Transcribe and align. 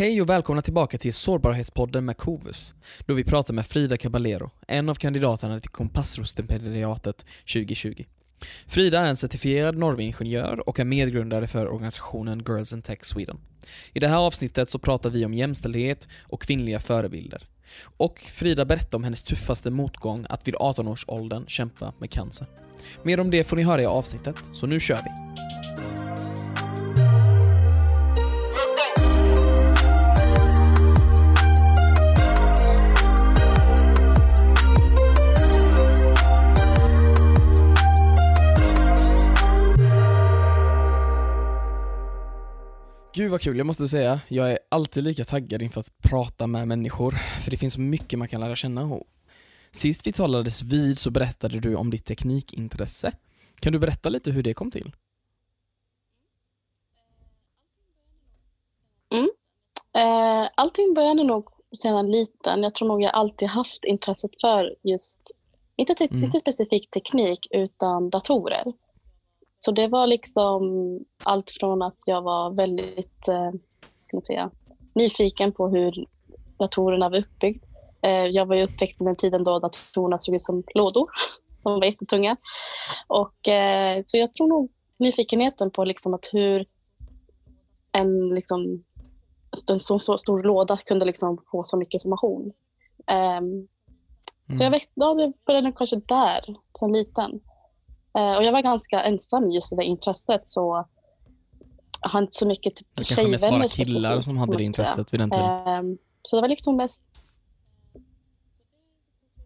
Hej 0.00 0.22
och 0.22 0.28
välkomna 0.28 0.62
tillbaka 0.62 0.98
till 0.98 1.14
Sårbarhetspodden 1.14 2.04
med 2.04 2.16
Kovus, 2.16 2.74
då 3.06 3.14
vi 3.14 3.24
pratar 3.24 3.54
med 3.54 3.66
Frida 3.66 3.96
Caballero, 3.96 4.50
en 4.66 4.88
av 4.88 4.94
kandidaterna 4.94 5.60
till 5.60 5.70
Kompassros-stipendiatet 5.70 7.24
2020. 7.54 8.04
Frida 8.66 9.00
är 9.00 9.08
en 9.08 9.16
certifierad 9.16 9.76
normingenjör 9.76 10.68
och 10.68 10.80
är 10.80 10.84
medgrundare 10.84 11.46
för 11.46 11.68
organisationen 11.68 12.44
Girls 12.48 12.72
in 12.72 12.82
Tech 12.82 12.98
Sweden. 13.04 13.40
I 13.92 14.00
det 14.00 14.08
här 14.08 14.16
avsnittet 14.18 14.70
så 14.70 14.78
pratar 14.78 15.10
vi 15.10 15.24
om 15.24 15.34
jämställdhet 15.34 16.08
och 16.22 16.42
kvinnliga 16.42 16.80
förebilder. 16.80 17.42
Och 17.82 18.18
Frida 18.18 18.64
berättar 18.64 18.98
om 18.98 19.04
hennes 19.04 19.22
tuffaste 19.22 19.70
motgång 19.70 20.26
att 20.28 20.48
vid 20.48 20.54
18-årsåldern 20.54 21.46
kämpa 21.46 21.92
med 21.98 22.10
cancer. 22.10 22.46
Mer 23.02 23.20
om 23.20 23.30
det 23.30 23.44
får 23.44 23.56
ni 23.56 23.62
höra 23.62 23.82
i 23.82 23.86
avsnittet, 23.86 24.42
så 24.52 24.66
nu 24.66 24.80
kör 24.80 24.96
vi! 24.96 25.10
Gud 43.20 43.30
vad 43.30 43.40
kul, 43.40 43.58
jag 43.58 43.66
måste 43.66 43.88
säga, 43.88 44.20
jag 44.28 44.50
är 44.50 44.58
alltid 44.68 45.04
lika 45.04 45.24
taggad 45.24 45.62
inför 45.62 45.80
att 45.80 45.98
prata 46.02 46.46
med 46.46 46.68
människor, 46.68 47.10
för 47.44 47.50
det 47.50 47.56
finns 47.56 47.74
så 47.74 47.80
mycket 47.80 48.18
man 48.18 48.28
kan 48.28 48.40
lära 48.40 48.56
känna. 48.56 49.00
Sist 49.70 50.06
vi 50.06 50.12
talades 50.12 50.62
vid 50.62 50.98
så 50.98 51.10
berättade 51.10 51.60
du 51.60 51.74
om 51.76 51.90
ditt 51.90 52.04
teknikintresse. 52.04 53.12
Kan 53.60 53.72
du 53.72 53.78
berätta 53.78 54.08
lite 54.08 54.30
hur 54.30 54.42
det 54.42 54.54
kom 54.54 54.70
till? 54.70 54.92
Mm. 59.12 59.30
Eh, 59.94 60.48
allting 60.54 60.94
började 60.94 61.24
nog 61.24 61.48
sedan 61.82 62.10
liten. 62.10 62.62
Jag 62.62 62.74
tror 62.74 62.88
nog 62.88 63.02
jag 63.02 63.14
alltid 63.14 63.48
haft 63.48 63.84
intresset 63.84 64.40
för 64.40 64.76
just, 64.82 65.20
inte, 65.76 65.94
te- 65.94 66.08
Mm. 66.10 66.24
inte 66.24 66.40
specifikt 66.40 66.90
teknik, 66.90 67.46
utan 67.50 68.10
datorer. 68.10 68.64
Så 69.64 69.72
det 69.72 69.88
var 69.88 70.06
liksom 70.06 70.62
allt 71.24 71.50
från 71.60 71.82
att 71.82 71.98
jag 72.06 72.22
var 72.22 72.50
väldigt 72.50 73.28
eh, 73.28 73.50
man 74.12 74.22
säga, 74.22 74.50
nyfiken 74.94 75.52
på 75.52 75.68
hur 75.68 76.06
datorerna 76.58 77.08
var 77.08 77.18
uppbyggda. 77.18 77.66
Eh, 78.02 78.26
jag 78.26 78.46
var 78.46 78.56
ju 78.56 78.62
uppväxt 78.64 79.00
i 79.00 79.04
den 79.04 79.16
tiden 79.16 79.44
då 79.44 79.58
datorerna 79.58 80.18
såg 80.18 80.34
ut 80.34 80.42
som 80.42 80.62
lådor. 80.74 81.10
De 81.62 81.72
var 81.72 81.84
jättetunga. 81.84 82.36
Och, 83.08 83.48
eh, 83.48 84.02
så 84.06 84.18
jag 84.18 84.34
tror 84.34 84.48
nog 84.48 84.70
nyfikenheten 84.98 85.70
på 85.70 85.84
liksom 85.84 86.14
att 86.14 86.28
hur 86.32 86.66
en, 87.92 88.28
liksom, 88.28 88.84
en 89.70 89.80
så, 89.80 89.98
så 89.98 90.18
stor 90.18 90.42
låda 90.42 90.76
kunde 90.76 91.04
liksom 91.04 91.38
få 91.50 91.64
så 91.64 91.76
mycket 91.76 91.94
information. 91.94 92.52
Ehm, 93.06 93.68
Så 94.52 94.64
jag 94.64 94.70
växte, 94.70 94.92
ja, 94.94 95.14
det 95.14 95.32
började 95.46 95.72
kanske 95.72 95.96
där, 95.96 96.56
som 96.78 96.92
liten. 96.92 97.40
Eh, 98.18 98.36
och 98.36 98.44
jag 98.44 98.52
var 98.52 98.62
ganska 98.62 99.02
ensam 99.02 99.50
i 99.50 99.54
just 99.54 99.70
det 99.70 99.76
där 99.76 99.82
intresset, 99.82 100.46
så 100.46 100.84
jag 102.02 102.10
har 102.10 102.20
inte 102.22 102.34
så 102.34 102.46
mycket 102.46 102.76
typ, 102.76 102.88
Det 102.94 103.04
kanske 103.04 103.28
mest 103.28 103.42
bara 103.42 103.50
tjejvänner 103.50 103.68
killar 103.68 104.20
som 104.20 104.36
hade 104.36 104.56
det 104.56 104.64
intresset 104.64 105.12
vid 105.12 105.20
den 105.20 105.30
tiden. 105.30 105.46
Ehm, 105.68 105.98
så 106.22 106.36
det 106.36 106.42
var 106.42 106.48
liksom 106.48 106.76
mest... 106.76 107.04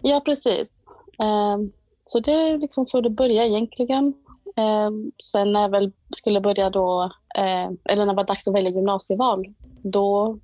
Ja, 0.03 0.21
precis. 0.25 0.85
Ehm, 1.19 1.73
så 2.05 2.21
det 2.21 2.33
är 2.33 2.59
liksom 2.59 2.85
så 2.85 3.01
det 3.01 3.11
började 3.11 3.49
egentligen. 3.49 4.15
Ehm, 4.57 5.13
sen 5.25 5.53
när 5.53 5.61
jag 5.61 5.69
väl 5.69 5.93
skulle 6.17 6.41
börja 6.41 6.71
då, 6.71 7.03
eh, 7.37 7.71
eller 7.85 7.97
när 7.97 8.07
det 8.07 8.17
var 8.17 8.25
dags 8.27 8.49
att 8.49 8.55
välja 8.55 8.71
gymnasieval, 8.71 9.45
då 9.83 10.37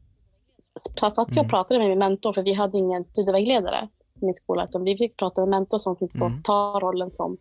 satt 0.79 1.17
jag 1.17 1.31
Mm. 1.33 1.45
och 1.45 1.51
pratade 1.51 1.81
med 1.81 1.89
min 1.89 1.99
mentor, 1.99 2.33
för 2.33 2.43
vi 2.43 2.53
hade 2.53 2.79
ingen 2.79 3.05
studievägledare 3.05 3.89
i 4.21 4.25
min 4.25 4.35
skola, 4.35 4.65
utan 4.65 4.85
vi 4.85 4.97
fick 4.97 5.17
prata 5.17 5.41
med 5.41 5.47
en 5.47 5.51
mentor 5.51 5.79
som 5.79 5.97
fick 5.97 6.15
Mm. 6.15 6.43
ta 6.43 6.81
rollen 6.83 7.11
som 7.11 7.37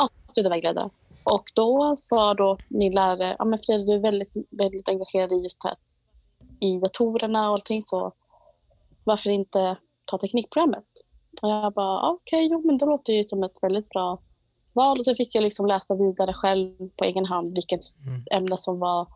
ja, 0.00 0.08
studievägledare. 0.30 0.90
Och 1.24 1.44
då 1.54 1.94
sa 1.96 2.34
då 2.34 2.58
min 2.68 2.94
lärare, 2.94 3.36
ja 3.38 3.44
men 3.44 3.58
Frida 3.66 3.84
du 3.84 3.92
är 3.92 3.98
väldigt, 3.98 4.32
väldigt 4.50 4.88
engagerad 4.88 5.32
i 5.32 5.36
just 5.36 5.64
här 5.64 5.76
i 6.60 6.80
datorerna 6.80 7.48
och 7.48 7.54
allting 7.54 7.82
så 7.82 8.12
varför 9.04 9.30
inte 9.30 9.76
ta 10.04 10.18
teknikprogrammet? 10.18 10.84
Och 11.42 11.50
jag 11.50 11.72
bara, 11.72 12.00
ah, 12.00 12.10
okej, 12.10 12.48
jo 12.50 12.62
men 12.66 12.78
det 12.78 12.86
låter 12.86 13.12
ju 13.12 13.24
som 13.24 13.42
ett 13.42 13.62
väldigt 13.62 13.88
bra 13.88 14.18
val. 14.72 14.98
Och 14.98 15.04
så 15.04 15.14
fick 15.14 15.34
jag 15.34 15.42
liksom 15.42 15.66
läsa 15.66 15.94
vidare 15.94 16.32
själv 16.32 16.76
på 16.96 17.04
egen 17.04 17.24
hand 17.24 17.54
vilket 17.54 17.80
Mm. 18.06 18.24
ämne 18.30 18.58
som 18.58 18.78
var 18.78 19.08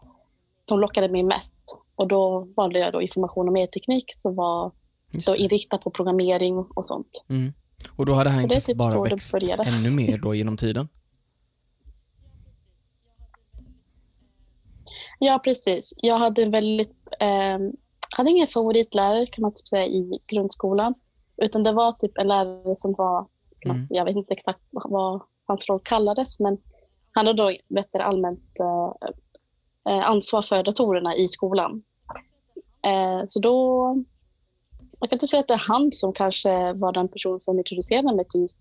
som 0.69 0.81
lockade 0.81 1.09
mig 1.09 1.23
mest. 1.23 1.77
Och 1.95 2.09
då 2.09 2.49
valde 2.57 2.79
jag 2.79 2.93
då 2.93 3.03
information 3.03 3.47
och 3.49 3.53
medieteknik 3.53 4.05
som 4.09 4.35
var 4.35 4.73
då 5.27 5.37
inriktat 5.37 5.81
på 5.81 5.91
programmering 5.91 6.59
och 6.59 6.85
sånt. 6.85 7.25
Mm. 7.29 7.53
Och 7.97 8.07
då 8.07 8.13
det 8.41 8.41
är 8.41 8.43
intresset 8.43 8.67
typ 8.67 8.79
bara 8.79 9.03
växt 9.03 9.35
ännu 9.67 9.91
mer 9.91 10.19
då 10.19 10.35
genom 10.35 10.57
tiden? 10.57 10.89
Ja, 15.19 15.41
precis. 15.45 15.93
Jag 15.97 16.19
hade 16.19 16.43
en 16.43 16.51
väldigt, 16.51 16.97
eh, 17.21 17.59
hade 18.17 18.31
ingen 18.31 18.47
favoritlärare 18.47 19.27
kan 19.27 19.43
man 19.43 19.53
typ 19.55 19.69
säga 19.69 19.87
i 19.87 20.19
grundskolan. 20.27 20.95
Utan 21.37 21.63
det 21.63 21.73
var 21.73 21.93
typ 21.93 22.19
en 22.19 22.29
lärare 22.29 22.75
som 22.75 22.95
var, 22.99 23.27
Mm. 23.65 23.83
säga, 23.83 23.99
jag 23.99 24.05
vet 24.05 24.17
inte 24.17 24.35
exakt 24.35 24.61
vad- 24.73 25.23
hans 25.47 25.69
roll 25.69 25.81
kallades, 25.85 26.41
men 26.41 26.59
han 27.13 27.27
hade 27.27 27.43
då 27.43 27.53
vet 27.69 28.01
allmänt 28.01 28.61
eh, 28.61 29.93
eh, 29.95 30.11
ansvar 30.11 30.43
för 30.43 30.63
datorerna 30.63 31.17
i 31.17 31.29
skolan. 31.29 31.83
Eh, 32.87 33.23
så 33.27 33.41
då, 33.41 34.05
man 35.05 35.09
kan 35.09 35.19
typ 35.19 35.31
säga 35.31 35.41
att 35.41 35.49
det 35.49 35.55
är 35.55 35.69
han 35.69 35.93
som 35.93 36.13
kanske 36.13 36.73
var 36.73 36.93
den 36.93 37.09
person 37.09 37.39
som 37.39 37.59
introducerade 37.59 38.17
mig 38.17 38.25
till 38.29 38.41
just, 38.41 38.59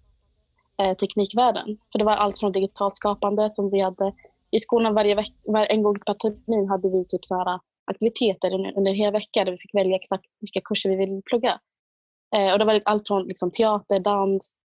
eh, 0.82 0.94
teknikvärlden. 0.94 1.78
För 1.92 2.00
det 2.00 2.06
var 2.06 2.12
allt 2.12 2.40
från 2.40 2.52
digitalt 2.52 2.96
skapande 2.96 3.52
som 3.52 3.70
vi 3.70 3.80
hade 3.82 4.14
i 4.52 4.60
skolan 4.60 4.94
varje 4.94 5.16
vecka. 5.16 5.34
var, 5.44 5.68
en 5.70 5.84
gång 5.84 5.96
per 6.06 6.14
termin 6.14 6.70
hade 6.70 6.90
vi 6.90 7.06
typ 7.06 7.26
så 7.26 7.36
här 7.36 7.54
eh, 7.54 7.60
aktiviteter 7.86 8.54
under, 8.54 8.78
under 8.78 8.92
en 8.92 8.98
hel 8.98 9.14
vecka 9.14 9.46
där 9.46 9.52
vi 9.52 9.58
fick 9.58 9.76
välja 9.76 9.96
exakt 9.96 10.26
vilka 10.40 10.62
kurser 10.62 10.90
vi 10.90 10.96
ville 10.96 11.22
plugga. 11.22 11.60
Eh, 12.36 12.54
och 12.54 12.60
det 12.60 12.66
var 12.66 12.82
allt 12.86 13.08
från 13.08 13.28
liksom, 13.28 13.52
teater, 13.52 14.00
dans. 14.00 14.56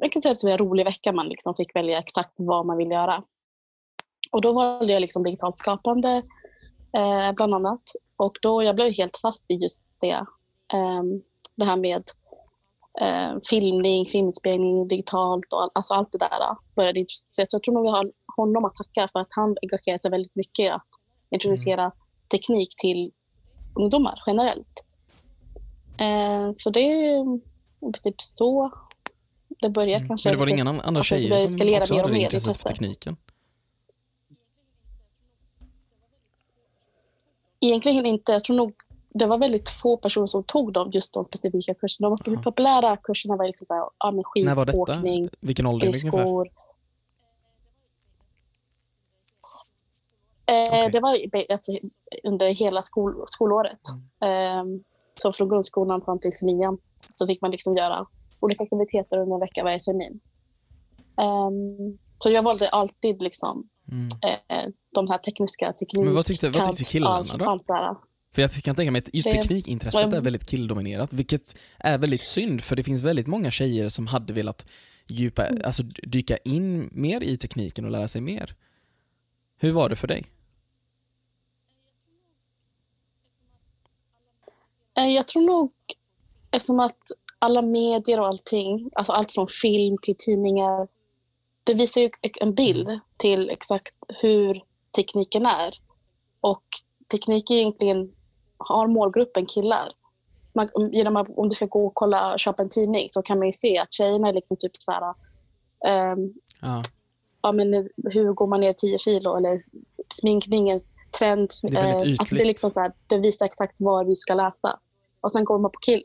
Jag 0.00 0.12
kan 0.12 0.22
säga 0.22 0.32
att 0.32 0.38
det 0.38 0.46
var 0.46 0.52
en 0.52 0.58
rolig 0.58 0.84
vecka 0.84 1.12
man 1.12 1.28
liksom 1.28 1.54
fick 1.54 1.76
välja 1.76 1.98
exakt 1.98 2.32
vad 2.36 2.66
man 2.66 2.76
ville 2.76 2.94
göra. 2.94 3.22
Och 4.32 4.40
då 4.40 4.52
valde 4.52 4.92
jag 4.92 5.00
liksom 5.00 5.22
digitalt 5.22 5.58
skapande 5.58 6.22
eh, 6.96 7.32
bland 7.36 7.54
annat. 7.54 7.82
Och 8.16 8.36
då 8.42 8.62
jag 8.62 8.74
blev 8.74 8.92
helt 8.92 9.18
fast 9.22 9.44
i 9.50 9.54
just 9.54 9.82
det. 10.00 10.26
Ehm, 10.72 11.22
det 11.56 11.64
här 11.64 11.76
med 11.76 12.02
eh, 13.00 13.38
filmning, 13.50 14.06
filminspelning 14.06 14.88
digitalt 14.88 15.52
och 15.52 15.62
all, 15.62 15.70
alltså 15.74 15.94
allt 15.94 16.12
det 16.12 16.18
där 16.18 16.56
började 16.74 17.00
intressera. 17.00 17.46
Så 17.46 17.54
jag 17.56 17.62
tror 17.62 17.74
nog 17.74 17.86
jag 17.86 17.90
har 17.92 18.12
honom 18.36 18.64
att 18.64 18.74
tacka 18.76 19.08
för 19.12 19.20
att 19.20 19.28
han 19.30 19.56
engagerat 19.62 20.02
sig 20.02 20.10
väldigt 20.10 20.34
mycket 20.34 20.64
i 20.64 20.68
att 20.68 20.86
introducera 21.30 21.92
teknik 22.30 22.74
till 22.76 23.12
ungdomar 23.80 24.22
generellt. 24.26 24.84
Eh, 25.98 26.50
så 26.54 26.70
det 26.70 26.80
är 26.80 27.40
typ 28.02 28.20
så 28.20 28.70
det 29.60 29.70
börjar 29.70 29.96
Mm. 29.96 30.08
kanske. 30.08 30.28
Men 30.28 30.34
det 30.34 30.38
var 30.38 30.46
lite- 30.46 30.60
inga 30.60 30.70
andra 30.70 30.82
alltså, 31.00 31.14
det 31.14 31.20
tjejer 31.20 31.38
som 31.38 31.80
också 31.82 31.94
hade 31.94 32.12
det 32.12 32.20
intresset 32.20 32.56
för 32.56 32.68
tekniken? 32.68 33.16
Egentligen 37.60 38.06
inte. 38.06 38.32
Jag 38.32 38.44
tror 38.44 38.56
nog 38.56 38.72
det 39.14 39.26
var 39.26 39.38
väldigt 39.38 39.70
få 39.70 39.96
personer 39.96 40.26
som 40.26 40.44
tog 40.44 40.72
dem, 40.72 40.90
just 40.90 41.14
de 41.14 41.24
specifika 41.24 41.74
kurserna. 41.74 42.08
De 42.08 42.18
Jaha. 42.34 42.42
populära 42.42 42.96
kurserna 42.96 43.36
var 43.36 43.46
liksom 43.46 43.66
så 43.66 43.74
här, 43.74 43.88
ja, 43.98 44.10
men 44.10 44.44
När 44.44 44.54
var 44.54 44.64
detta? 44.66 44.86
skidåkning, 44.86 45.28
Vilken 45.40 45.66
ålder 45.66 45.86
ungefär? 45.86 45.98
skridskor. 45.98 46.48
Eh, 50.46 50.62
Okej. 50.68 50.90
Det 50.92 51.00
var 51.00 51.18
alltså, 51.52 51.72
under 52.24 52.48
hela 52.54 52.82
skol, 52.82 53.12
skolåret. 53.26 53.78
Mm. 54.22 54.76
Eh, 54.78 54.80
så 55.22 55.32
från 55.32 55.48
grundskolan 55.48 56.02
fram 56.02 56.18
till 56.18 56.30
nian 56.42 56.78
så 57.14 57.26
fick 57.26 57.40
man 57.40 57.50
liksom 57.50 57.76
göra 57.76 58.06
olika 58.40 58.62
aktiviteter 58.64 59.18
under 59.18 59.34
en 59.34 59.40
vecka 59.40 59.64
varje 59.64 59.80
termin. 59.80 60.20
Ehm, 61.16 61.98
så 62.18 62.30
jag 62.30 62.42
valde 62.42 62.68
alltid 62.68 63.22
liksom, 63.22 63.68
Mm. 63.92 64.08
eh, 64.08 64.72
de 64.94 65.08
här 65.10 65.18
tekniska 65.18 65.72
teknik, 65.72 66.04
Men 66.04 66.14
vad 66.14 66.24
tyckte- 66.24 66.48
vad 66.50 66.66
tyckte 66.76 66.84
killarna 66.92 67.16
allt, 67.16 67.38
då? 67.38 67.44
Allt 67.44 67.66
det 67.66 67.72
här. 67.72 67.96
För 68.32 68.42
jag 68.42 68.50
kan 68.52 68.76
tänka 68.76 68.90
mig 68.90 68.98
att 68.98 69.14
just 69.14 69.30
teknikintresset 69.30 70.12
är 70.12 70.20
väldigt 70.20 70.46
killdominerat, 70.46 71.12
vilket 71.12 71.56
är 71.78 71.98
väldigt 71.98 72.22
synd 72.22 72.60
för 72.64 72.76
det 72.76 72.82
finns 72.84 73.02
väldigt 73.02 73.26
många 73.26 73.50
tjejer 73.50 73.88
som 73.88 74.06
hade 74.06 74.32
velat 74.32 74.66
djupa, 75.06 75.46
Mm. 75.46 75.62
alltså 75.64 75.82
dyka 75.82 76.36
in 76.36 76.88
mer 76.92 77.22
i 77.22 77.36
tekniken 77.36 77.84
och 77.84 77.90
lära 77.90 78.08
sig 78.08 78.20
mer. 78.20 78.54
Hur 79.58 79.72
var 79.72 79.88
det 79.88 79.96
för 79.96 80.08
dig? 80.08 80.26
Eh, 84.96 85.08
Jag 85.08 85.28
tror 85.28 85.42
nog, 85.46 85.72
eftersom 86.50 86.80
att 86.80 87.10
alla 87.38 87.62
medier 87.62 88.20
och 88.20 88.26
allting, 88.26 88.90
alltså 88.94 89.12
allt 89.12 89.32
från 89.32 89.48
film 89.48 89.98
till 90.02 90.16
tidningar, 90.18 90.88
det 91.64 91.74
visar 91.74 92.00
ju 92.00 92.10
en 92.40 92.54
bild 92.54 92.88
till 93.16 93.50
exakt 93.50 93.94
hur 94.20 94.62
tekniken 94.96 95.46
är. 95.46 95.74
Och 96.40 96.64
teknik 97.10 97.50
är 97.50 97.54
egentligen 97.54 98.12
har 98.60 98.86
målgruppen 98.86 99.46
killar. 99.46 99.92
Man, 100.54 100.68
genom 100.92 101.16
att, 101.16 101.28
om 101.36 101.48
du 101.48 101.54
ska 101.54 101.66
gå 101.66 101.86
och 101.86 101.94
kolla, 101.94 102.38
köpa 102.38 102.62
en 102.62 102.70
tidning 102.70 103.06
så 103.10 103.22
kan 103.22 103.38
man 103.38 103.48
ju 103.48 103.52
se 103.52 103.78
att 103.78 103.92
tjejerna 103.92 104.28
är 104.28 104.32
liksom 104.32 104.56
typ 104.56 104.72
så 104.78 104.92
här, 104.92 105.14
ehm, 105.86 106.32
Ja. 106.60 106.82
ja, 107.42 107.52
men 107.52 107.88
hur 108.12 108.32
går 108.32 108.46
man 108.46 108.60
ner 108.60 108.72
10 108.72 108.98
kilo 108.98 109.36
eller 109.36 109.62
sminkningens 110.14 110.92
trend. 111.18 111.50
Det 111.62 111.78
är 111.78 111.82
väldigt 111.82 112.06
eh, 112.06 112.16
alltså 112.18 112.34
det, 112.34 112.42
är 112.42 112.46
liksom 112.46 112.70
så 112.70 112.80
här, 112.80 112.92
det 113.06 113.18
visar 113.18 113.46
exakt 113.46 113.74
vad 113.78 114.06
vi 114.06 114.16
ska 114.16 114.34
läsa. 114.34 114.78
Och 115.20 115.32
sen 115.32 115.44
går 115.44 115.58
man 115.58 115.70
på 115.70 115.78
kill. 115.78 116.02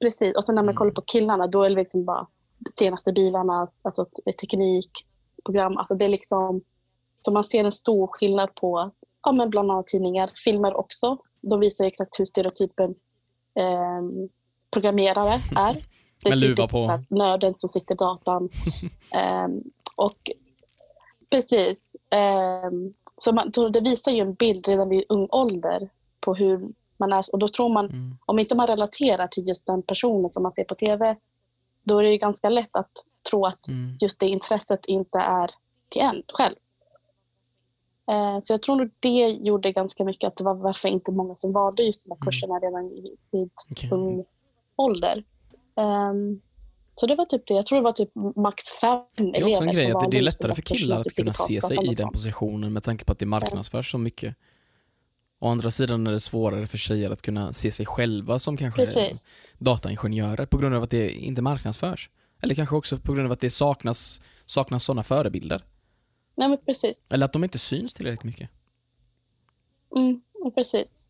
Precis, 0.00 0.36
och 0.36 0.44
sen 0.44 0.54
när 0.54 0.62
man 0.62 0.68
Mm. 0.68 0.76
kollar 0.78 0.92
på 0.92 1.02
killarna 1.02 1.46
då 1.46 1.62
är 1.62 1.68
det 1.70 1.76
liksom 1.76 2.04
bara 2.04 2.26
senaste 2.70 3.12
bilarna, 3.12 3.68
alltså 3.82 4.04
teknik, 4.40 4.90
program. 5.44 5.76
Alltså 5.76 5.94
det 5.94 6.04
är 6.04 6.10
liksom, 6.10 6.60
så 7.20 7.32
man 7.32 7.44
ser 7.44 7.64
en 7.64 7.72
stor 7.72 8.06
skillnad 8.06 8.54
på 8.54 8.90
ja, 9.22 9.32
men 9.32 9.50
bland 9.50 9.70
annat 9.70 9.86
tidningar, 9.86 10.30
filmer 10.44 10.76
också. 10.76 11.18
De 11.42 11.60
visar 11.60 11.84
exakt 11.84 12.20
hur 12.20 12.24
stereotypen 12.24 12.90
eh, 13.54 14.02
programmerare 14.70 15.40
är. 15.56 15.84
Det 16.24 16.30
är 16.30 16.36
luva 16.36 16.56
typiskt 16.56 16.72
på. 16.72 17.04
nörden 17.08 17.54
som 17.54 17.68
sitter 17.68 17.94
i 17.94 17.96
datan. 17.96 18.48
Ehm, 19.14 19.62
och 19.96 20.30
precis. 21.30 21.92
ehm, 22.10 22.92
så 23.16 23.32
man, 23.32 23.52
det 23.72 23.80
visar 23.80 24.12
ju 24.12 24.20
en 24.20 24.34
bild 24.34 24.68
redan 24.68 24.88
vid 24.88 25.04
ung 25.08 25.28
ålder 25.30 25.88
på 26.20 26.34
hur 26.34 26.68
man 26.96 27.12
är. 27.12 27.24
Och 27.32 27.38
då 27.38 27.48
tror 27.48 27.68
man, 27.68 27.86
Mm. 27.86 28.16
om 28.26 28.38
inte 28.38 28.54
man 28.56 28.66
relaterar 28.66 29.26
till 29.26 29.48
just 29.48 29.66
den 29.66 29.82
personen 29.82 30.30
som 30.30 30.42
man 30.42 30.52
ser 30.52 30.64
på 30.64 30.74
tv, 30.74 31.16
då 31.84 31.98
är 31.98 32.02
det 32.02 32.10
ju 32.10 32.16
ganska 32.18 32.50
lätt 32.50 32.70
att 32.76 32.90
tro 33.30 33.46
att 33.46 33.68
Mm. 33.68 33.96
just 34.00 34.20
det 34.20 34.26
intresset 34.26 34.84
inte 34.86 35.18
är 35.18 35.50
till 35.88 36.02
en 36.02 36.22
själv. 36.28 36.56
Eh, 38.10 38.40
Så 38.40 38.52
jag 38.52 38.62
tror 38.62 38.76
nog 38.76 38.90
det 39.00 39.28
gjorde 39.28 39.72
ganska 39.72 40.04
mycket 40.04 40.28
att 40.28 40.36
det 40.36 40.44
var 40.44 40.54
varför 40.54 40.88
inte 40.88 41.12
många 41.12 41.34
som 41.34 41.52
valde 41.52 41.82
just 41.82 42.04
de 42.08 42.10
här 42.10 42.16
Mm. 42.16 42.26
kurserna 42.26 42.54
redan 42.54 42.88
vid, 43.32 43.50
Okej. 43.70 43.90
ung 43.92 44.24
ålder. 44.76 45.24
Ehm, 45.76 46.40
så 46.94 47.06
det 47.06 47.14
var 47.14 47.24
typ 47.24 47.46
det. 47.46 47.54
Jag 47.54 47.66
tror 47.66 47.78
det 47.78 47.82
var 47.84 47.92
typ 47.92 48.08
max 48.36 48.64
fem 48.80 49.00
Det 49.16 49.22
är 49.22 49.26
elever 49.26 49.50
också 49.52 49.62
en 49.62 49.74
grej 49.74 49.92
att 49.92 50.10
det 50.10 50.18
är 50.18 50.22
lättare 50.22 50.54
för 50.54 50.62
killar 50.62 50.98
att 50.98 51.04
typ 51.04 51.14
kunna 51.16 51.32
se 51.32 51.60
sig 51.62 51.78
i 51.90 51.94
den 51.94 52.08
positionen 52.08 52.72
med 52.72 52.82
tanke 52.84 53.04
på 53.04 53.12
att 53.12 53.18
det 53.18 53.26
marknadsförs 53.26 53.90
så 53.90 53.98
mycket. 53.98 54.36
Å 55.40 55.48
andra 55.48 55.70
sidan 55.70 56.06
är 56.06 56.12
det 56.12 56.20
svårare 56.20 56.66
för 56.66 56.78
tjejer 56.78 57.10
att 57.10 57.22
kunna 57.22 57.52
se 57.52 57.70
sig 57.70 57.86
själva 57.86 58.38
som 58.38 58.56
kanske 58.56 58.80
Precis. 58.86 59.34
dataingenjörer 59.58 60.46
på 60.46 60.58
grund 60.58 60.74
av 60.74 60.82
att 60.82 60.90
det 60.90 61.10
inte 61.10 61.42
marknadsförs. 61.42 62.10
Eller 62.42 62.54
kanske 62.54 62.76
också 62.76 62.98
på 62.98 63.12
grund 63.12 63.26
av 63.26 63.32
att 63.32 63.40
det 63.40 63.50
saknas, 63.50 64.20
saknas 64.46 64.84
sådana 64.84 65.02
förebilder. 65.02 65.64
Nej, 66.34 66.48
men 66.48 66.58
precis. 66.58 67.10
Eller 67.12 67.24
att 67.24 67.32
de 67.32 67.44
inte 67.44 67.58
syns 67.58 67.94
tillräckligt 67.94 68.24
mycket. 68.24 68.50
Mm, 69.96 70.22
precis. 70.54 71.08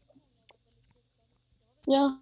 Ja. 1.87 2.19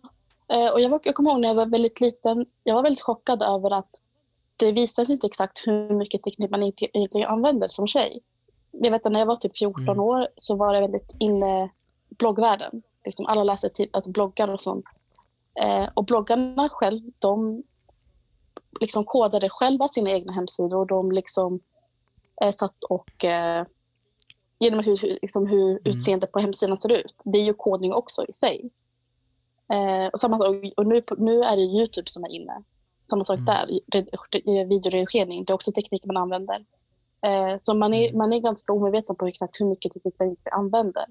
Eh, 0.48 0.72
och 0.72 0.80
jag, 0.80 0.88
var, 0.88 1.00
jag 1.04 1.14
kommer 1.14 1.30
ihåg 1.30 1.40
när 1.40 1.48
jag 1.48 1.54
var 1.54 1.66
väldigt 1.66 2.00
liten, 2.00 2.46
jag 2.64 2.74
var 2.74 2.82
väldigt 2.82 3.02
chockad 3.02 3.42
över 3.42 3.70
att 3.70 3.90
det 4.56 4.72
visade 4.72 5.12
inte 5.12 5.26
exakt 5.26 5.66
hur 5.66 5.94
mycket 5.94 6.22
teknik 6.22 6.50
man 6.50 6.62
egentligen 6.62 7.28
använder 7.28 7.68
som 7.68 7.86
tjej. 7.86 8.20
Jag 8.70 8.90
vet 8.90 9.06
att 9.06 9.12
när 9.12 9.20
jag 9.20 9.26
var 9.26 9.36
typ 9.36 9.58
14 9.58 9.82
Mm. 9.82 10.00
år 10.00 10.28
så 10.36 10.56
var 10.56 10.74
det 10.74 10.80
väldigt 10.80 11.16
inne 11.20 11.70
bloggvärlden. 12.18 12.82
Liksom 13.04 13.26
alla 13.26 13.44
läser 13.44 13.68
tid, 13.68 13.88
alltså 13.92 14.10
bloggar 14.10 14.48
och 14.48 14.60
sånt. 14.60 14.84
Eh, 15.62 15.88
och 15.94 16.04
bloggarna 16.04 16.68
själv, 16.68 17.00
de 17.18 17.62
liksom 18.80 19.04
kodade 19.04 19.48
själva 19.50 19.88
sina 19.88 20.10
egna 20.10 20.32
hemsidor. 20.32 20.86
De 20.86 21.12
liksom 21.12 21.60
eh, 22.44 22.52
satt 22.52 22.84
och 22.84 23.24
eh, 23.24 23.66
genom 24.58 24.80
hur, 24.84 25.18
liksom 25.22 25.46
hur 25.46 25.70
Mm. 25.70 25.82
utseendet 25.84 26.32
på 26.32 26.38
hemsidan 26.38 26.76
ser 26.76 26.92
ut. 26.92 27.14
Det 27.24 27.38
är 27.38 27.44
ju 27.44 27.54
kodning 27.54 27.92
också 27.92 28.24
i 28.28 28.32
sig. 28.32 28.70
Eh, 29.72 30.06
och 30.12 30.20
samma, 30.20 30.36
och 30.76 30.86
nu, 30.86 31.02
nu 31.18 31.42
är 31.42 31.56
det 31.56 31.62
Youtube 31.62 32.10
som 32.10 32.24
är 32.24 32.28
inne. 32.28 32.62
Samma 33.10 33.24
sak 33.24 33.38
Mm. 33.38 33.44
där, 33.44 33.80
red, 33.92 34.08
red, 34.32 34.68
videoredigering. 34.68 35.44
Det 35.44 35.52
är 35.52 35.54
också 35.54 35.72
teknik 35.72 36.04
man 36.06 36.16
använder. 36.16 36.64
Eh, 37.26 37.58
så 37.62 37.74
man 37.74 37.94
är, 37.94 38.06
Mm. 38.08 38.18
man 38.18 38.32
är 38.32 38.38
ganska 38.38 38.72
omedveten 38.72 39.16
på 39.16 39.26
exakt 39.26 39.60
hur 39.60 39.66
mycket 39.66 39.92
teknik 39.92 40.14
man 40.24 40.38
använder. 40.52 41.06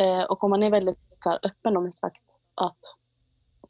Eh, 0.00 0.22
och 0.22 0.44
om 0.44 0.50
man 0.50 0.62
är 0.62 0.70
väldigt 0.70 0.98
så 1.24 1.30
här, 1.30 1.38
öppen 1.42 1.76
om 1.76 1.86
exakt 1.86 2.24
att 2.54 2.78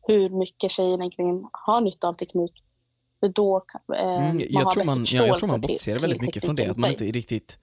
hur 0.07 0.29
mycket 0.31 0.71
tjejer 0.71 0.99
egentligen 0.99 1.49
har 1.53 1.81
nytta 1.81 2.09
av 2.09 2.15
teknik, 2.15 2.65
är 3.27 3.29
då 3.29 3.65
eh, 3.95 4.01
Mm, 4.01 4.27
man 4.37 4.47
jag, 4.51 4.65
har 4.65 4.73
tror 4.73 4.85
man, 4.85 5.05
ja, 5.09 5.27
jag 5.27 5.39
tror 5.39 5.49
man 5.49 5.61
bortser 5.61 5.93
till 5.93 5.99
väldigt 5.99 6.23
mycket 6.23 6.45
från 6.45 6.57
det, 6.57 6.67
att 6.71 6.77
man 6.77 6.91
inte 6.91 7.05
riktigt 7.05 7.59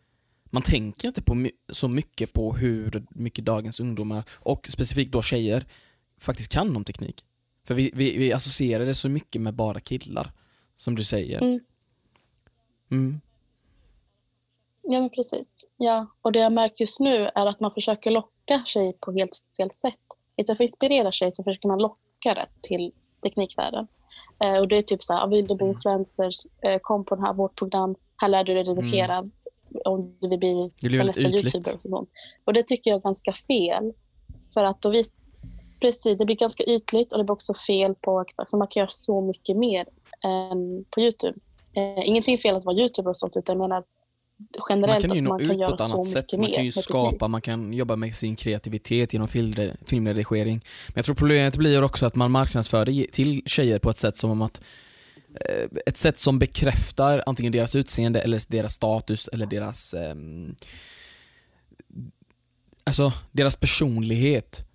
man 0.45 0.63
tänker 0.63 1.07
inte 1.07 1.21
på 1.21 1.35
my- 1.35 1.51
så 1.69 1.87
mycket 1.87 2.33
på 2.33 2.53
hur 2.53 3.05
mycket 3.09 3.45
dagens 3.45 3.79
ungdomar, 3.79 4.23
och 4.31 4.67
specifikt 4.69 5.11
då 5.11 5.21
tjejer, 5.21 5.65
faktiskt 6.19 6.51
kan 6.51 6.75
om 6.75 6.83
teknik. 6.83 7.25
För 7.63 7.73
vi, 7.73 7.91
vi, 7.93 8.17
vi 8.17 8.33
associerar 8.33 8.85
det 8.85 8.95
så 8.95 9.09
mycket 9.09 9.41
med 9.41 9.53
bara 9.53 9.79
killar, 9.79 10.31
som 10.75 10.95
du 10.95 11.03
säger. 11.03 11.41
Mm. 11.41 11.59
Mm. 12.91 13.21
Ja, 14.81 14.99
men 14.99 15.09
precis. 15.09 15.65
Ja, 15.77 16.07
och 16.21 16.31
det 16.31 16.39
jag 16.39 16.53
märker 16.53 16.81
just 16.81 16.99
nu 16.99 17.29
är 17.35 17.45
att 17.45 17.59
man 17.59 17.71
försöker 17.71 18.11
locka 18.11 18.63
tjejer 18.65 18.93
på 18.93 19.11
helt 19.11 19.45
fel 19.57 19.69
sätt. 19.69 19.95
Istället 20.35 20.57
för 20.57 20.63
att 20.63 20.67
inspirera 20.69 21.11
tjejer 21.11 21.31
så 21.31 21.43
försöker 21.43 21.67
man 21.67 21.79
locka 21.79 22.33
det 22.33 22.47
till 22.61 22.91
teknikvärlden. 23.23 23.87
Eh, 24.43 24.57
och 24.59 24.67
det 24.67 24.77
är 24.77 24.81
typ 24.81 25.03
så 25.03 25.13
här, 25.13 25.23
"Ah, 25.23 25.27
vill 25.27 25.47
du 25.47 25.55
bli 25.55 25.63
Mm. 25.63 25.69
influencer, 25.69 26.29
eh, 26.61 26.79
kom 26.81 27.05
på 27.05 27.15
det 27.15 27.21
här, 27.21 27.33
vårt 27.33 27.55
program, 27.55 27.95
här 28.17 28.27
lär 28.29 28.43
du 28.43 28.53
dig 28.53 28.63
redigera 28.63 29.29
om 29.85 30.17
du 30.21 30.29
vill 30.29 30.39
bli 30.39 30.51
Mm. 30.51 30.69
Det 30.81 30.87
blir 30.87 30.97
den 30.99 31.07
väldigt 31.07 31.23
nästa 31.23 31.37
ytligt. 31.39 31.55
youtuber. 31.55 31.75
Och, 31.75 31.81
sånt. 31.81 32.09
och 32.45 32.53
det 32.53 32.63
tycker 32.63 32.91
jag 32.91 32.97
är 32.97 33.01
ganska 33.01 33.33
fel. 33.33 33.93
För 34.53 34.65
att 34.65 34.81
då 34.81 34.89
vis- 34.89 35.11
Precis, 35.81 36.17
det 36.17 36.25
blir 36.25 36.35
ganska 36.35 36.63
ytligt 36.63 37.11
och 37.11 37.17
det 37.17 37.23
blir 37.23 37.31
också 37.33 37.53
fel 37.53 37.95
på 37.95 38.21
exakt, 38.21 38.49
så 38.49 38.57
man 38.57 38.67
kan 38.67 38.81
göra 38.81 38.87
så 38.89 39.21
mycket 39.21 39.57
mer 39.57 39.85
än 40.23 40.85
på 40.89 41.01
Youtube. 41.01 41.39
Eh, 41.73 42.07
ingenting 42.09 42.37
fel 42.37 42.55
att 42.55 42.65
vara 42.65 42.75
youtuber 42.75 43.09
och 43.09 43.17
sånt, 43.17 43.37
utan 43.37 43.57
jag 43.59 43.69
menar 43.69 43.83
generellt 44.69 45.07
Man 45.07 45.09
kan 45.09 45.15
ju 45.15 45.21
nå 45.21 45.39
ut 45.39 45.67
på 45.67 45.73
ett 45.73 45.81
annat 45.81 46.07
sätt, 46.07 46.25
man 46.37 46.51
kan 46.51 46.65
ju 46.65 46.71
skapa, 46.71 47.27
man 47.27 47.41
kan 47.41 47.73
jobba 47.73 47.95
med 47.95 48.15
sin 48.15 48.35
kreativitet 48.35 49.13
genom 49.13 49.27
filmre- 49.27 49.77
filmredigering. 49.85 50.65
Men 50.87 50.93
jag 50.95 51.05
tror 51.05 51.15
problemet 51.15 51.57
blir 51.57 51.83
också 51.83 52.05
att 52.05 52.15
man 52.15 52.31
marknadsför 52.31 52.85
det 52.85 53.07
till 53.11 53.41
tjejer 53.45 53.79
på 53.79 53.89
ett 53.89 53.97
sätt 53.97 54.17
som 54.17 54.31
om 54.31 54.41
att 54.41 54.61
eh, 55.41 55.67
ett 55.85 55.97
sätt 55.97 56.19
som 56.19 56.39
bekräftar 56.39 57.23
antingen 57.25 57.51
deras 57.51 57.75
utseende 57.75 58.21
eller 58.21 58.41
deras 58.47 58.73
status 58.73 59.27
eller 59.27 59.45
deras 59.45 59.93
ehm, 59.93 60.55
Alltså 62.87 63.13
deras 63.31 63.55
personlighet. 63.55 64.65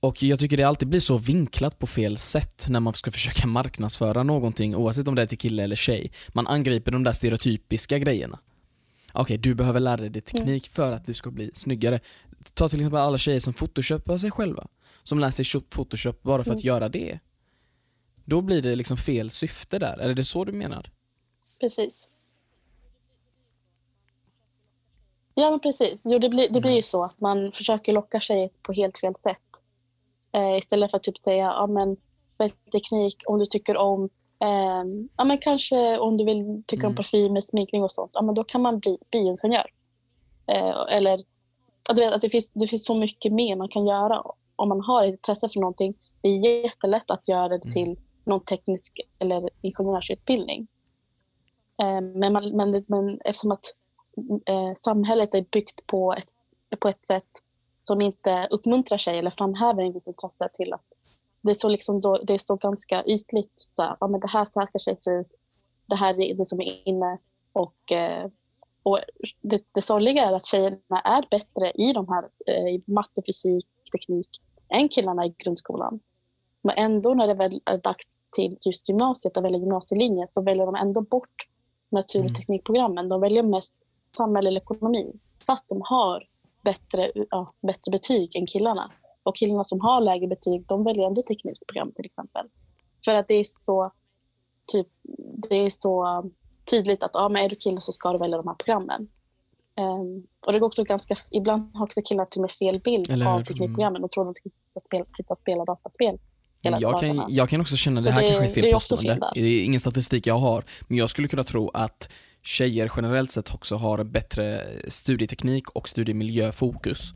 Och 0.00 0.22
jag 0.22 0.38
tycker 0.38 0.56
det 0.56 0.62
alltid 0.62 0.88
blir 0.88 1.00
så 1.00 1.18
vinklat 1.18 1.78
på 1.78 1.86
fel 1.86 2.18
sätt 2.18 2.66
när 2.68 2.80
man 2.80 2.94
ska 2.94 3.10
försöka 3.10 3.46
marknadsföra 3.46 4.22
någonting 4.22 4.76
oavsett 4.76 5.08
om 5.08 5.14
det 5.14 5.22
är 5.22 5.26
till 5.26 5.38
kille 5.38 5.62
eller 5.62 5.76
tjej. 5.76 6.12
Man 6.28 6.46
angriper 6.46 6.92
de 6.92 7.04
där 7.04 7.12
stereotypiska 7.12 7.98
grejerna. 7.98 8.38
Okej, 9.14 9.38
du 9.38 9.54
behöver 9.54 9.80
lära 9.80 10.08
dig 10.08 10.22
teknik 10.22 10.68
för 10.68 10.92
att 10.92 11.04
du 11.04 11.14
ska 11.14 11.30
bli 11.30 11.50
snyggare. 11.54 12.00
Ta 12.54 12.68
till 12.68 12.78
exempel 12.78 13.00
alla 13.00 13.18
tjejer 13.18 13.40
som 13.40 13.52
photoshopar 13.54 14.16
sig 14.18 14.30
själva. 14.30 14.66
Som 15.02 15.18
lär 15.18 15.30
sig 15.30 15.60
photoshop 15.62 16.22
bara 16.22 16.44
för 16.44 16.50
att 16.50 16.56
Mm. 16.56 16.66
göra 16.66 16.88
det. 16.88 17.18
Då 18.24 18.40
blir 18.40 18.62
det 18.62 18.74
liksom 18.76 18.96
fel 18.96 19.30
syfte 19.30 19.78
där, 19.78 19.98
är 19.98 20.14
det 20.14 20.24
så 20.24 20.44
du 20.44 20.52
menar? 20.52 20.90
Precis. 21.60 22.08
Ja, 25.34 25.50
men 25.50 25.60
precis. 25.60 26.00
Jo, 26.04 26.18
det 26.18 26.28
blir, 26.28 26.48
det 26.48 26.60
blir 26.60 26.76
ju 26.76 26.82
så 26.82 27.04
att 27.04 27.20
man 27.20 27.52
försöker 27.52 27.92
locka 27.92 28.20
tjejer 28.20 28.50
på 28.62 28.72
helt 28.72 28.98
fel 28.98 29.14
sätt. 29.14 29.38
Eh, 30.32 30.58
istället 30.58 30.90
för 30.90 30.96
att 30.96 31.02
typ 31.02 31.18
säga, 31.24 31.44
ja 31.44 31.66
men 31.66 31.96
teknik, 32.72 33.22
om 33.26 33.38
du 33.38 33.46
tycker 33.46 33.76
om, 33.76 34.08
eh, 34.40 34.84
ja 35.16 35.24
men 35.24 35.38
kanske 35.38 35.98
om 35.98 36.16
du 36.16 36.24
vill 36.24 36.62
tycker 36.66 36.86
om 36.86 36.90
Mm. 36.90 36.96
parfymer, 36.96 37.40
sminkning 37.40 37.82
och 37.82 37.92
sånt, 37.92 38.10
ja 38.14 38.22
men 38.22 38.34
då 38.34 38.44
kan 38.44 38.62
man 38.62 38.78
bli 38.78 38.98
bioingenjör. 39.12 39.66
Eh, 40.46 40.84
eller, 40.96 41.24
ja, 41.88 41.94
du 41.94 42.00
vet, 42.00 42.14
att 42.14 42.22
det 42.22 42.30
finns, 42.30 42.50
det 42.52 42.66
finns 42.66 42.84
så 42.84 42.94
mycket 42.94 43.32
mer 43.32 43.56
man 43.56 43.68
kan 43.68 43.86
göra 43.86 44.22
om 44.56 44.68
man 44.68 44.80
har 44.80 45.04
intresse 45.04 45.48
för 45.48 45.60
någonting. 45.60 45.94
Det 46.20 46.28
är 46.28 46.62
jättelätt 46.64 47.10
att 47.10 47.28
göra 47.28 47.48
det 47.48 47.64
Mm. 47.64 47.72
till 47.72 47.96
någon 48.24 48.44
teknisk 48.44 49.00
eller 49.18 49.50
ingenjörsutbildning. 49.60 50.68
Eh, 51.82 52.00
Men, 52.00 52.32
man, 52.32 52.56
men, 52.56 52.84
men 52.88 53.20
eftersom 53.24 53.52
att 53.52 53.64
eh, 54.46 54.74
samhället 54.76 55.34
är 55.34 55.44
byggt 55.50 55.86
på 55.86 56.12
ett, 56.14 56.30
på 56.80 56.88
ett 56.88 57.04
sätt 57.04 57.28
som 57.82 58.00
inte 58.00 58.48
uppmuntrar 58.50 58.98
sig 58.98 59.18
eller 59.18 59.30
framhäver 59.38 59.82
en 59.82 59.92
viss 59.92 60.08
intresse 60.08 60.48
till 60.54 60.72
att 60.72 60.84
det 61.40 61.54
så, 61.54 61.68
liksom 61.68 62.00
då, 62.00 62.16
det 62.22 62.34
så 62.38 62.56
ganska 62.56 63.04
ytligt. 63.04 63.68
Så 63.76 63.82
här, 63.82 63.96
ja, 64.00 64.06
men 64.06 64.20
det 64.20 64.28
här 64.28 64.44
tjejer 64.44 65.00
se 65.00 65.10
ut. 65.10 65.26
Det 65.86 65.96
här 65.96 66.20
är 66.20 66.34
det 66.36 66.46
som 66.46 66.60
är 66.60 66.88
inne. 66.88 67.18
Och, 67.52 67.92
eh, 67.92 68.30
och 68.82 68.98
det, 69.42 69.62
det 69.72 69.82
sorgliga 69.82 70.24
är 70.24 70.32
att 70.32 70.46
tjejerna 70.46 71.00
är 71.04 71.26
bättre 71.30 71.70
i 71.74 71.92
de 71.92 72.08
här 72.08 72.28
eh, 72.46 72.74
i 72.74 72.82
matte, 72.86 73.22
fysik, 73.26 73.66
teknik 73.92 74.28
än 74.68 74.88
killarna 74.88 75.26
i 75.26 75.34
grundskolan. 75.38 76.00
Men 76.62 76.74
ändå 76.76 77.14
när 77.14 77.26
det 77.26 77.34
väl 77.34 77.60
är 77.64 77.78
dags 77.78 78.12
till 78.36 78.58
just 78.66 78.88
gymnasiet 78.88 79.36
att 79.36 79.44
välja 79.44 79.58
gymnasielinje 79.58 80.26
så 80.28 80.42
väljer 80.42 80.66
de 80.66 80.74
ändå 80.74 81.00
bort 81.00 81.48
natur 81.90 82.18
och 82.18 82.24
Mm. 82.24 82.34
teknikprogrammen. 82.34 83.08
De 83.08 83.20
väljer 83.20 83.42
mest 83.42 83.76
samhälle 84.16 84.48
eller 84.48 84.60
ekonomi 84.60 85.12
fast 85.46 85.68
de 85.68 85.82
har 85.84 86.24
bättre, 86.64 87.12
ja, 87.30 87.52
bättre 87.62 87.90
betyg 87.90 88.36
än 88.36 88.46
killarna. 88.46 88.90
Och 89.30 89.36
killarna 89.36 89.64
som 89.64 89.80
har 89.80 90.00
lägre 90.00 90.26
betyg, 90.26 90.64
de 90.66 90.84
väljer 90.84 91.06
ändå 91.06 91.22
teknikprogram 91.22 91.92
till 91.92 92.04
exempel. 92.04 92.46
För 93.04 93.14
att 93.14 93.28
det 93.28 93.34
är 93.34 93.44
så, 93.60 93.92
typ, 94.72 94.86
det 95.48 95.56
är 95.56 95.70
så 95.70 96.24
tydligt 96.70 97.02
att 97.02 97.10
ja, 97.14 97.28
men 97.28 97.44
är 97.44 97.48
du 97.48 97.56
kille 97.56 97.80
så 97.80 97.92
ska 97.92 98.12
du 98.12 98.18
välja 98.18 98.36
de 98.36 98.46
här 98.48 98.54
programmen. 98.54 99.08
Um, 99.80 100.26
och 100.46 100.52
det 100.52 100.58
går 100.58 100.66
också 100.66 100.84
ganska, 100.84 101.16
ibland 101.30 101.76
har 101.76 101.84
också 101.84 102.00
killar 102.04 102.24
till 102.24 102.38
och 102.38 102.42
med 102.42 102.50
fel 102.50 102.80
bild 102.80 103.10
Eller 103.10 103.26
av? 103.26 103.32
Mm. 103.32 103.44
teknikprogrammen 103.44 104.04
och 104.04 104.12
tror 104.12 104.28
att 104.28 104.34
de 104.34 104.38
ska 104.38 104.48
sitta 104.50 104.78
och 104.80 104.84
spela, 104.84 105.04
sitta 105.16 105.34
och 105.34 105.38
spela 105.38 105.64
dataspel. 105.64 106.18
Jag 106.62 107.00
kan, 107.00 107.24
jag 107.28 107.48
kan 107.48 107.60
också 107.60 107.76
känna, 107.76 108.02
Så 108.02 108.08
det 108.08 108.12
här 108.14 108.22
det- 108.22 108.28
kanske 108.28 108.44
är 108.44 108.54
fel 108.54 108.62
det 108.62 108.70
är 108.70 108.74
påstående, 108.74 109.30
det 109.34 109.40
är 109.40 109.64
ingen 109.64 109.80
statistik 109.80 110.26
jag 110.26 110.38
har, 110.38 110.64
men 110.88 110.98
jag 110.98 111.10
skulle 111.10 111.28
kunna 111.28 111.44
tro 111.44 111.68
att 111.68 112.08
tjejer 112.42 112.92
generellt 112.96 113.30
sett 113.30 113.54
också 113.54 113.76
har 113.76 114.04
bättre 114.04 114.66
studieteknik 114.88 115.70
och 115.70 115.88
studiemiljöfokus 115.88 117.12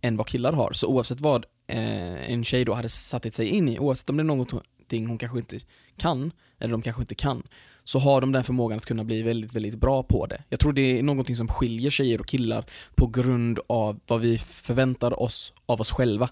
än 0.00 0.16
vad 0.16 0.26
killar 0.26 0.52
har. 0.52 0.72
Så 0.72 0.86
oavsett 0.86 1.20
vad 1.20 1.46
eh, 1.66 2.32
en 2.32 2.44
tjej 2.44 2.64
då 2.64 2.72
hade 2.72 2.88
satt 2.88 3.34
sig 3.34 3.46
in 3.46 3.68
i, 3.68 3.78
oavsett 3.78 4.10
om 4.10 4.16
det 4.16 4.22
är 4.22 4.24
någonting 4.24 5.06
hon 5.06 5.18
kanske 5.18 5.38
inte 5.38 5.58
kan, 5.96 6.32
eller 6.58 6.72
de 6.72 6.82
kanske 6.82 7.02
inte 7.02 7.14
kan, 7.14 7.42
så 7.84 7.98
har 7.98 8.20
de 8.20 8.32
den 8.32 8.44
förmågan 8.44 8.76
att 8.76 8.86
kunna 8.86 9.04
bli 9.04 9.22
väldigt, 9.22 9.54
väldigt 9.54 9.74
bra 9.74 10.02
på 10.02 10.26
det. 10.26 10.42
Jag 10.48 10.60
tror 10.60 10.72
det 10.72 10.98
är 10.98 11.02
någonting 11.02 11.36
som 11.36 11.48
skiljer 11.48 11.90
tjejer 11.90 12.20
och 12.20 12.26
killar 12.26 12.64
på 12.94 13.06
grund 13.06 13.60
av 13.66 14.00
vad 14.06 14.20
vi 14.20 14.38
förväntar 14.38 15.22
oss 15.22 15.52
av 15.66 15.80
oss 15.80 15.92
själva. 15.92 16.30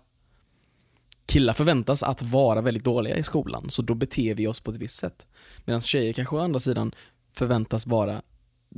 Killar 1.26 1.52
förväntas 1.52 2.02
att 2.02 2.22
vara 2.22 2.60
väldigt 2.60 2.84
dåliga 2.84 3.16
i 3.16 3.22
skolan, 3.22 3.70
så 3.70 3.82
då 3.82 3.94
beter 3.94 4.34
vi 4.34 4.46
oss 4.46 4.60
på 4.60 4.70
ett 4.70 4.76
visst 4.76 4.98
sätt. 4.98 5.26
Medan 5.64 5.80
tjejer 5.80 6.12
kanske 6.12 6.36
å 6.36 6.38
andra 6.38 6.60
sidan 6.60 6.92
förväntas 7.32 7.86
vara 7.86 8.22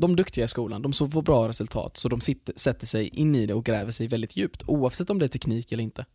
de 0.00 0.16
duktiga 0.16 0.44
i 0.44 0.48
skolan, 0.48 0.82
de 0.82 0.92
som 0.92 1.10
får 1.10 1.22
bra 1.22 1.48
resultat, 1.48 1.96
så 1.96 2.08
de 2.08 2.20
sitter, 2.20 2.54
sätter 2.56 2.86
sig 2.86 3.08
in 3.08 3.34
i 3.34 3.46
det 3.46 3.54
och 3.54 3.64
gräver 3.64 3.92
sig 3.92 4.06
väldigt 4.06 4.36
djupt, 4.36 4.62
oavsett 4.66 5.10
om 5.10 5.18
det 5.18 5.26
är 5.26 5.28
teknik 5.28 5.72
eller 5.72 5.82
inte. 5.82 6.06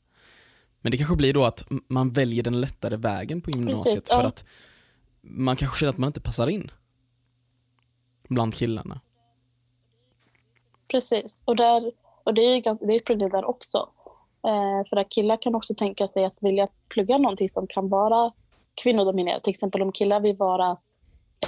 Men 0.81 0.91
det 0.91 0.97
kanske 0.97 1.15
blir 1.15 1.33
då 1.33 1.45
att 1.45 1.63
man 1.87 2.11
väljer 2.11 2.43
den 2.43 2.61
lättare 2.61 2.95
vägen 2.95 3.41
på 3.41 3.51
gymnasiet 3.51 3.95
Precis, 3.95 4.09
ja. 4.09 4.15
för 4.15 4.23
att 4.23 4.49
man 5.21 5.55
kanske 5.55 5.79
känner 5.79 5.89
att 5.89 5.97
man 5.97 6.07
inte 6.07 6.21
passar 6.21 6.47
in 6.47 6.71
bland 8.29 8.53
killarna. 8.55 9.01
Precis, 10.91 11.43
och, 11.45 11.55
där, 11.55 11.91
och 12.23 12.33
det 12.33 12.41
är 12.41 12.55
ju 12.55 12.61
ganska- 12.61 12.85
det 12.85 12.93
är 12.93 12.97
ett 12.97 13.05
problem 13.05 13.29
där 13.29 13.45
också. 13.45 13.89
Eh, 14.47 14.89
för 14.89 14.97
att 14.97 15.09
killar 15.09 15.41
kan 15.41 15.55
också 15.55 15.75
tänka 15.75 16.07
sig 16.07 16.25
att 16.25 16.37
vilja 16.41 16.67
plugga 16.89 17.17
någonting 17.17 17.49
som 17.49 17.67
kan 17.67 17.89
vara 17.89 18.31
kvinnodominerat. 18.83 19.43
Till 19.43 19.51
exempel 19.51 19.81
om 19.81 19.91
killar 19.91 20.19
vill 20.19 20.35
vara 20.35 20.77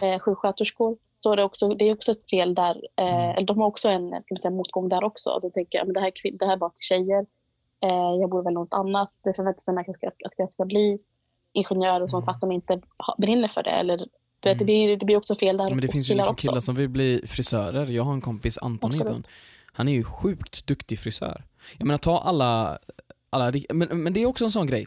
eh, 0.02 0.20
sjuksköterskor 0.20 0.98
så 1.30 1.36
det, 1.36 1.44
också, 1.44 1.68
det 1.70 1.86
är 1.90 1.94
också 1.94 2.12
ett 2.12 2.30
fel 2.30 2.56
där. 2.56 2.76
Eh, 3.00 3.30
Mm. 3.32 3.46
De 3.46 3.58
har 3.60 3.68
också 3.68 3.88
en 3.90 4.22
ska 4.22 4.34
man 4.34 4.38
säga, 4.38 4.52
motgång 4.52 4.90
där 4.90 5.04
också. 5.04 5.40
Då 5.42 5.50
tänker 5.50 5.78
jag 5.78 5.88
men 5.88 5.94
det 5.94 6.00
här, 6.00 6.12
det 6.40 6.46
här 6.46 6.54
är 6.54 6.58
bara 6.58 6.70
till 6.70 6.84
tjejer. 6.92 7.26
Eh, 7.84 8.12
jag 8.22 8.30
borde 8.30 8.44
väl 8.44 8.54
något 8.54 8.74
annat. 8.74 9.12
Det 9.24 9.34
förväntar 9.34 9.60
sig 9.60 9.78
att 9.78 9.88
jag 9.88 9.96
ska, 9.96 10.08
att 10.08 10.34
jag 10.38 10.54
ska 10.54 10.66
bli 10.66 11.00
ingenjör 11.54 12.02
och 12.02 12.10
sånt 12.10 12.24
Mm. 12.24 12.36
att 12.36 12.42
de 12.42 12.52
inte 12.52 12.82
brinner 13.18 13.48
för 13.48 13.64
det. 13.64 13.70
Eller, 13.70 13.98
du 13.98 14.04
vet, 14.04 14.46
Mm. 14.46 14.58
det, 14.58 14.66
blir, 14.66 14.98
det 14.98 15.06
blir 15.06 15.18
också 15.18 15.36
fel 15.36 15.58
där 15.58 15.70
Men 15.70 15.82
det 15.82 15.88
finns 15.88 16.10
ju 16.10 16.14
liksom 16.14 16.34
också. 16.34 16.48
killar 16.48 16.60
som 16.60 16.76
vill 16.76 16.90
bli 16.90 17.22
frisörer. 17.28 17.86
Jag 17.88 18.04
har 18.04 18.14
en 18.14 18.22
kompis, 18.22 18.58
Anton 18.62 18.92
heter 18.92 19.22
han. 19.74 19.88
Är 19.88 19.92
ju 19.94 20.04
sjukt 20.04 20.68
duktig 20.68 21.00
frisör. 21.00 21.44
Jag 21.78 21.88
menar 21.88 21.98
ta 21.98 22.20
alla, 22.20 22.80
alla 23.30 23.54
men, 23.74 24.04
men 24.04 24.14
det 24.14 24.22
är 24.22 24.26
också 24.26 24.46
en 24.46 24.52
sån 24.52 24.68
grej. 24.68 24.86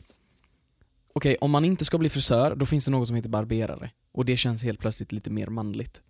Okej, 1.12 1.36
om 1.40 1.50
man 1.50 1.64
inte 1.64 1.84
ska 1.84 1.98
bli 1.98 2.08
frisör, 2.08 2.54
då 2.56 2.66
finns 2.66 2.84
det 2.84 2.90
något 2.90 3.06
som 3.06 3.16
heter 3.16 3.28
barberare. 3.28 3.90
Och 4.12 4.24
det 4.24 4.36
känns 4.36 4.62
helt 4.62 4.80
plötsligt 4.80 5.12
lite 5.12 5.30
mer 5.30 5.46
manligt. 5.46 6.00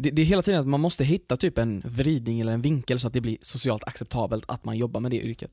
Det, 0.00 0.10
det 0.10 0.22
är 0.22 0.26
hela 0.26 0.42
tiden 0.42 0.60
att 0.60 0.66
man 0.66 0.80
måste 0.80 1.04
hitta 1.04 1.36
typ 1.36 1.58
en 1.58 1.82
vridning 1.84 2.40
eller 2.40 2.52
en 2.52 2.60
vinkel 2.60 3.00
så 3.00 3.06
att 3.06 3.12
det 3.12 3.20
blir 3.20 3.36
socialt 3.42 3.84
acceptabelt 3.84 4.44
att 4.48 4.64
man 4.64 4.76
jobbar 4.76 5.00
med 5.00 5.10
det 5.10 5.16
yrket. 5.20 5.50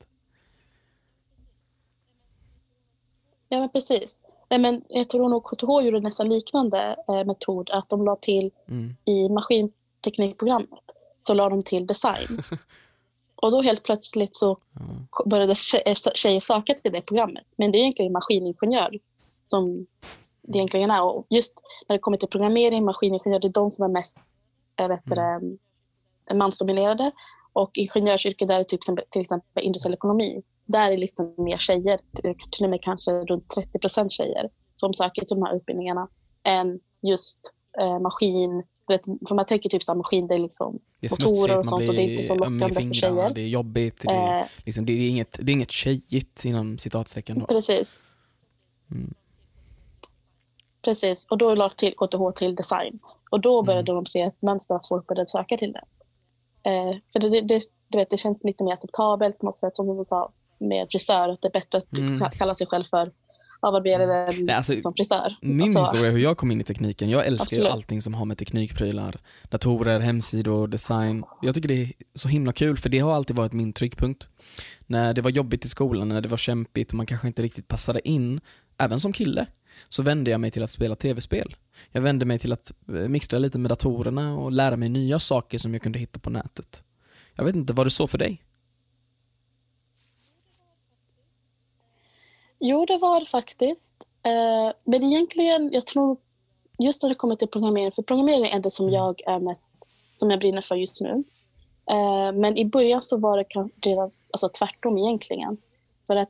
Ja, 3.50 3.60
men 3.60 3.70
precis. 3.70 4.24
Nej, 4.50 4.60
men 4.60 4.84
jag 4.90 5.10
tror 5.10 5.30
nog 5.30 5.44
KTH 5.44 5.86
gjorde 5.86 6.00
nästan 6.00 6.30
liknande 6.30 6.96
eh, 7.08 7.26
metod. 7.26 7.70
Att 7.70 7.90
de 7.90 8.06
la 8.06 8.16
till 8.16 8.52
Mm. 8.68 8.96
i 9.06 9.30
maskinteknikprogrammet 9.30 10.84
så 11.20 11.34
la 11.34 11.50
de 11.50 11.64
till 11.64 11.88
design. 11.88 12.44
Och 13.36 13.52
då 13.52 13.62
helt 13.62 13.84
plötsligt 13.84 14.36
så 14.36 14.58
Ja. 14.74 14.82
började 15.30 15.56
eh, 15.86 15.96
tjejer 16.16 16.40
söka 16.40 16.74
till 16.74 16.92
det 16.92 17.02
programmet. 17.02 17.46
Men 17.56 17.72
det 17.72 17.78
är 17.78 17.80
egentligen 17.80 18.12
maskiningenjör 18.12 19.00
som 19.44 19.88
det 20.42 20.58
egentligen 20.58 20.92
är. 20.92 21.02
Och 21.04 21.26
just 21.30 21.54
när 21.88 21.96
det 21.96 22.00
kommer 22.00 22.18
till 22.18 22.30
programmering, 22.30 22.86
maskiningenjör, 22.86 23.40
det 23.40 23.48
är 23.48 23.50
de 23.50 23.72
som 23.72 23.86
är 23.86 23.90
mest 23.90 24.20
vet 24.78 25.02
du 25.06 25.16
det, 25.16 26.36
mansdominerade. 26.36 27.12
Och 27.54 27.72
ingenjörsyrket 27.74 28.48
där 28.48 28.60
är 28.60 28.64
typ, 28.64 28.82
till 29.10 29.22
exempel 29.22 29.64
industriell 29.64 29.94
ekonomi. 29.94 30.44
Där 30.66 30.92
är 30.92 30.98
lite 30.98 31.34
mer 31.38 31.58
tjejer, 31.58 32.00
till 32.52 32.64
och 32.64 32.70
med 32.70 32.82
kanske 32.82 33.12
runt 33.12 33.50
30 33.50 33.80
procent 33.80 34.12
tjejer 34.12 34.50
som 34.76 34.94
söker 34.94 35.26
till 35.26 35.38
de 35.40 35.44
här 35.44 35.56
utbildningarna 35.56 36.08
än 36.44 36.80
just 37.02 37.40
eh, 37.80 38.00
maskin. 38.00 38.64
Vet, 38.88 39.06
för 39.28 39.36
man 39.36 39.46
tänker 39.46 39.70
typ 39.70 39.84
så 39.84 39.92
här, 39.92 39.98
maskin, 39.98 40.28
det 40.28 40.36
är 40.36 40.40
liksom 40.40 40.80
Det 41.00 41.08
är 41.08 41.12
Motorer 41.12 41.60
och 41.60 41.66
smutsigt, 41.66 41.70
sånt 41.70 41.90
och 41.90 41.96
det 41.96 42.02
är 42.02 42.12
inte 42.12 42.24
så 42.24 42.36
lockande 42.36 42.74
för 42.74 42.94
tjejer. 42.94 43.30
det 43.34 43.42
är 43.42 43.48
jobbigt, 43.48 44.02
det 44.02 44.14
är, 44.14 44.40
eh, 44.40 44.46
liksom, 44.66 44.86
det 44.86 44.94
är, 44.94 45.10
inget, 45.10 45.40
det 45.42 45.52
är 45.52 45.54
inget 45.54 45.72
tjejigt 45.72 46.46
inom 46.46 46.78
citatstecken 46.78 47.40
då. 47.40 47.46
Precis. 47.46 48.00
Mm. 48.92 49.14
Precis, 50.82 51.26
och 51.30 51.38
då 51.38 51.56
la 51.56 51.70
till 51.70 51.94
KTH 51.96 52.32
till 52.36 52.56
design. 52.56 53.00
Och 53.36 53.42
då 53.42 53.64
började 53.64 53.92
Mm. 53.92 54.04
de 54.04 54.10
se 54.10 54.22
ett 54.22 54.42
mönster 54.42 54.76
att 54.76 54.88
folk 54.88 55.08
började 55.08 55.30
söka 55.30 55.58
till 55.58 55.74
det. 55.74 55.84
Eh, 56.70 56.96
för 57.14 57.20
det, 57.20 57.30
det, 57.48 57.62
du 57.88 57.98
vet, 57.98 58.10
det 58.10 58.18
känns 58.18 58.44
lite 58.44 58.64
mer 58.64 58.74
acceptabelt 58.74 59.40
på 59.40 59.46
något 59.46 59.56
sätt, 59.56 59.76
som 59.76 59.98
du 59.98 60.04
sa 60.04 60.32
med 60.60 60.88
frisör, 60.92 61.30
att 61.30 61.42
det 61.42 61.48
är 61.48 61.52
bättre 61.52 61.78
att 61.78 61.94
Mm. 61.98 62.20
ka- 62.24 62.38
kalla 62.38 62.56
sig 62.56 62.68
själv 62.68 62.84
för 62.90 63.08
avbarberare 63.60 64.28
än 64.28 64.46
Nej, 64.46 64.56
alltså, 64.56 64.78
som 64.80 64.94
frisör. 64.94 65.36
Min 65.42 65.62
Alltså, 65.62 65.80
historia 65.80 66.12
hur 66.12 66.20
jag 66.20 66.38
kom 66.38 66.52
in 66.52 66.62
i 66.62 66.64
tekniken, 66.64 67.10
jag 67.10 67.26
älskar 67.28 67.58
ju 67.58 67.62
Absolut. 67.62 67.74
allting 67.74 68.02
som 68.02 68.14
har 68.14 68.26
med 68.26 68.38
teknikprylar, 68.38 69.18
datorer, 69.50 70.00
hemsidor, 70.00 70.68
design. 70.68 71.24
Jag 71.42 71.56
tycker 71.56 71.70
det 71.70 71.82
är 71.84 71.92
så 72.14 72.28
himla 72.28 72.54
kul 72.54 72.78
för 72.78 72.90
det 72.90 73.00
har 73.00 73.14
alltid 73.14 73.36
varit 73.36 73.54
min 73.54 73.74
tryckpunkt. 73.74 74.28
När 74.88 75.14
det 75.14 75.22
var 75.22 75.30
jobbigt 75.32 75.66
i 75.66 75.70
skolan, 75.70 76.10
när 76.10 76.22
det 76.22 76.30
var 76.30 76.38
kämpigt 76.38 76.92
och 76.92 76.98
man 76.98 77.06
kanske 77.06 77.28
inte 77.28 77.42
riktigt 77.42 77.68
passade 77.68 78.10
in, 78.10 78.42
även 78.78 79.00
som 79.00 79.14
kille, 79.14 79.46
så 79.90 80.04
vände 80.04 80.32
jag 80.32 80.42
mig 80.42 80.52
till 80.52 80.64
att 80.64 80.70
spela 80.70 80.96
tv-spel. 80.96 81.56
Jag 81.92 82.02
vände 82.02 82.26
mig 82.26 82.40
till 82.40 82.54
att 82.54 82.72
eh, 82.88 82.94
mixtra 82.94 83.40
lite 83.40 83.60
med 83.60 83.72
datorerna 83.72 84.38
och 84.38 84.52
lära 84.52 84.78
mig 84.78 84.90
nya 84.90 85.20
saker 85.20 85.58
som 85.58 85.74
jag 85.74 85.82
kunde 85.82 86.00
hitta 86.00 86.20
på 86.20 86.30
nätet. 86.30 86.84
Jag 87.36 87.46
vet 87.46 87.56
inte, 87.56 87.74
var 87.74 87.84
det 87.86 87.92
så 87.92 88.08
för 88.08 88.18
dig? 88.18 88.42
Jo, 92.60 92.86
det 92.86 92.98
var 92.98 93.20
det 93.20 93.26
faktiskt. 93.26 93.96
Eh, 94.24 94.74
men 94.84 95.04
egentligen, 95.04 95.70
jag 95.72 95.88
tror 95.88 96.18
just 96.80 97.04
när 97.04 97.10
det 97.10 97.16
kommer 97.16 97.36
till 97.36 97.48
programmering, 97.48 97.92
för 97.92 98.02
programmering 98.02 98.46
är 98.46 98.60
det 98.60 98.72
som 98.72 98.86
Mm. 98.86 98.94
jag 98.94 99.28
är 99.28 99.40
mest, 99.40 99.78
som 100.16 100.32
jag 100.32 100.40
brinner 100.40 100.62
för 100.62 100.76
just 100.76 101.02
nu. 101.02 101.24
Eh, 101.90 102.32
men 102.34 102.58
i 102.58 102.66
början 102.66 103.02
så 103.02 103.18
var 103.18 103.38
det 103.38 103.70
redan, 103.90 104.12
alltså 104.32 104.50
tvärtom 104.50 104.98
egentligen. 104.98 105.58
För 106.08 106.16
att 106.16 106.30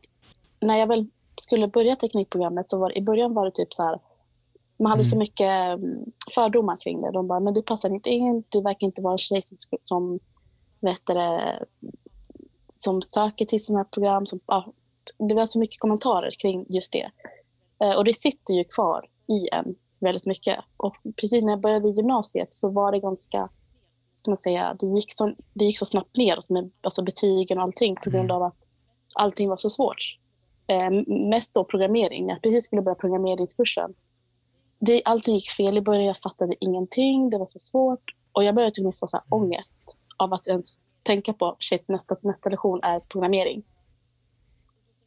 när 0.60 0.78
jag 0.78 0.88
väl 0.88 1.08
skulle 1.42 1.68
börja 1.68 1.96
teknikprogrammet 1.96 2.70
så 2.70 2.80
var 2.80 2.98
i 2.98 3.02
början 3.02 3.34
var 3.34 3.46
det 3.46 3.52
typ 3.52 3.74
så 3.74 3.84
här, 3.84 4.00
man 4.78 4.90
hade 4.90 5.00
Mm. 5.00 5.10
så 5.10 5.18
mycket 5.18 5.50
mm, 5.74 6.06
fördomar 6.36 6.78
kring 6.80 7.02
det. 7.02 7.12
De 7.12 7.28
bara, 7.28 7.40
men 7.40 7.54
du 7.54 7.62
passar 7.62 7.90
inte 7.90 8.10
in, 8.10 8.44
du 8.50 8.62
verkar 8.62 8.88
inte 8.88 9.02
vara 9.02 9.12
en 9.14 9.18
tjej 9.18 9.42
som, 9.42 9.58
som 9.84 10.20
vet 10.80 11.06
det, 11.06 11.66
som 12.68 13.02
söker 13.02 13.46
till 13.46 13.66
sådana 13.66 13.80
här 13.80 13.90
program. 13.92 14.26
Som, 14.26 14.40
ja, 14.48 14.74
det 15.30 15.36
var 15.36 15.46
så 15.46 15.60
mycket 15.60 15.80
kommentarer 15.80 16.32
kring 16.42 16.66
just 16.70 16.92
det. 16.94 17.12
Eh, 17.84 17.98
och 17.98 18.06
det 18.06 18.14
sitter 18.14 18.54
ju 18.54 18.64
kvar 18.64 19.06
i 19.28 19.50
en 19.56 19.76
väldigt 20.00 20.26
mycket. 20.26 20.60
Och 20.78 20.96
precis 21.22 21.44
när 21.44 21.52
jag 21.52 21.62
började 21.62 21.90
i 21.90 21.92
gymnasiet 21.92 22.54
så 22.54 22.70
var 22.70 22.92
det 22.92 23.00
ganska, 23.00 23.50
ska 24.16 24.32
man 24.32 24.38
säga, 24.38 24.78
det 24.80 24.86
gick 24.86 25.14
så, 25.14 25.34
det 25.54 25.66
gick 25.66 25.80
så 25.80 25.86
snabbt 25.86 26.18
neråt 26.18 26.50
med 26.50 26.72
alltså 26.82 27.04
betygen 27.04 27.58
och 27.58 27.64
allting 27.64 27.96
på 27.96 28.10
grund 28.10 28.32
Mm. 28.32 28.36
av 28.36 28.44
att 28.44 28.58
allting 29.14 29.50
var 29.50 29.56
så 29.58 29.70
svårt. 29.70 30.18
Eh, 30.68 30.90
mest 31.08 31.54
då 31.54 31.64
programmering. 31.64 32.26
När 32.26 32.34
jag 32.34 32.42
precis 32.42 32.66
skulle 32.66 32.82
börja 32.82 32.96
programmeringskursen. 32.96 33.94
Det, 34.80 35.02
allting 35.06 35.36
gick 35.36 35.50
fel 35.50 35.78
i 35.78 35.82
början, 35.82 36.06
jag 36.06 36.22
fattade 36.22 36.56
ingenting, 36.60 37.30
det 37.30 37.38
var 37.38 37.46
så 37.46 37.60
svårt. 37.60 38.16
Och 38.32 38.44
jag 38.44 38.56
började 38.56 38.76
till 38.76 38.84
och 38.84 38.86
med 38.86 38.98
få 39.00 39.08
så 39.08 39.18
här 39.18 39.26
ångest 39.30 39.98
av 40.18 40.34
att 40.34 40.48
ens 40.48 40.80
tänka 41.04 41.34
på 41.34 41.56
shit, 41.60 41.88
nästa, 41.88 42.16
nästa 42.22 42.50
lektion 42.50 42.80
är 42.84 43.00
programmering. 43.00 43.64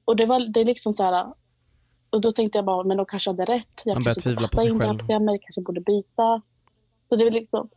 Och 0.05 0.17
det 0.17 0.27
var 0.27 0.53
det 0.53 0.61
är 0.61 0.65
liksom 0.65 0.95
så 0.95 1.03
här, 1.03 1.27
och 2.11 2.21
då 2.21 2.33
tänkte 2.33 2.59
jag 2.59 2.65
bara, 2.65 2.85
men 2.85 2.97
de 2.97 3.07
kanske 3.07 3.31
hade 3.31 3.45
rätt. 3.45 3.83
Jag 3.85 3.97
Man 3.97 4.05
börjar 4.05 4.15
tvivla 4.15 4.49
på 4.49 4.57
sig 4.57 4.79
själv. 4.79 4.99
jag 5.09 5.43
kanske 5.43 5.61
borde 5.61 5.81
byta. 5.81 6.43
Så 7.07 7.17
det 7.17 7.25
var 7.25 7.31
liksom, 7.31 7.69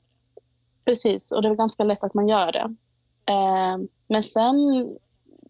precis, 0.86 1.32
och 1.32 1.42
det 1.42 1.50
var 1.50 1.56
ganska 1.56 1.84
lätt 1.84 2.04
att 2.04 2.14
man 2.14 2.28
gör 2.28 2.52
det. 2.52 2.76
Eh, 3.26 3.78
men 4.08 4.24
sen 4.24 4.58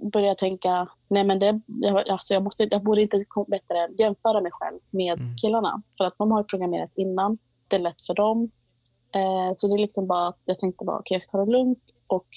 började 0.01 0.27
jag 0.27 0.38
tänka, 0.38 0.88
nej 1.08 1.24
men 1.24 1.39
det, 1.39 1.62
jag, 1.65 2.10
alltså 2.10 2.34
jag, 2.34 2.43
måste, 2.43 2.67
jag 2.72 2.84
borde 2.84 3.01
inte 3.01 3.25
bättre 3.48 3.89
jämföra 3.98 4.41
mig 4.41 4.51
själv 4.51 4.79
med 4.89 5.20
Mm. 5.20 5.36
killarna. 5.38 5.81
För 5.98 6.03
att 6.03 6.17
de 6.17 6.31
har 6.31 6.43
programmerat 6.43 6.93
innan, 6.98 7.38
det 7.67 7.75
är 7.75 7.79
lätt 7.79 8.01
för 8.01 8.13
dem. 8.13 8.51
Eh, 9.15 9.53
så 9.55 9.67
det 9.67 9.74
är 9.74 9.77
liksom 9.77 10.08
bara, 10.08 10.34
jag 10.46 10.60
tänkte 10.60 10.86
bara, 10.86 11.00
okej 11.00 11.17
jag 11.17 11.29
tar 11.29 11.46
det 11.46 11.51
lugnt 11.51 11.84
och 12.08 12.27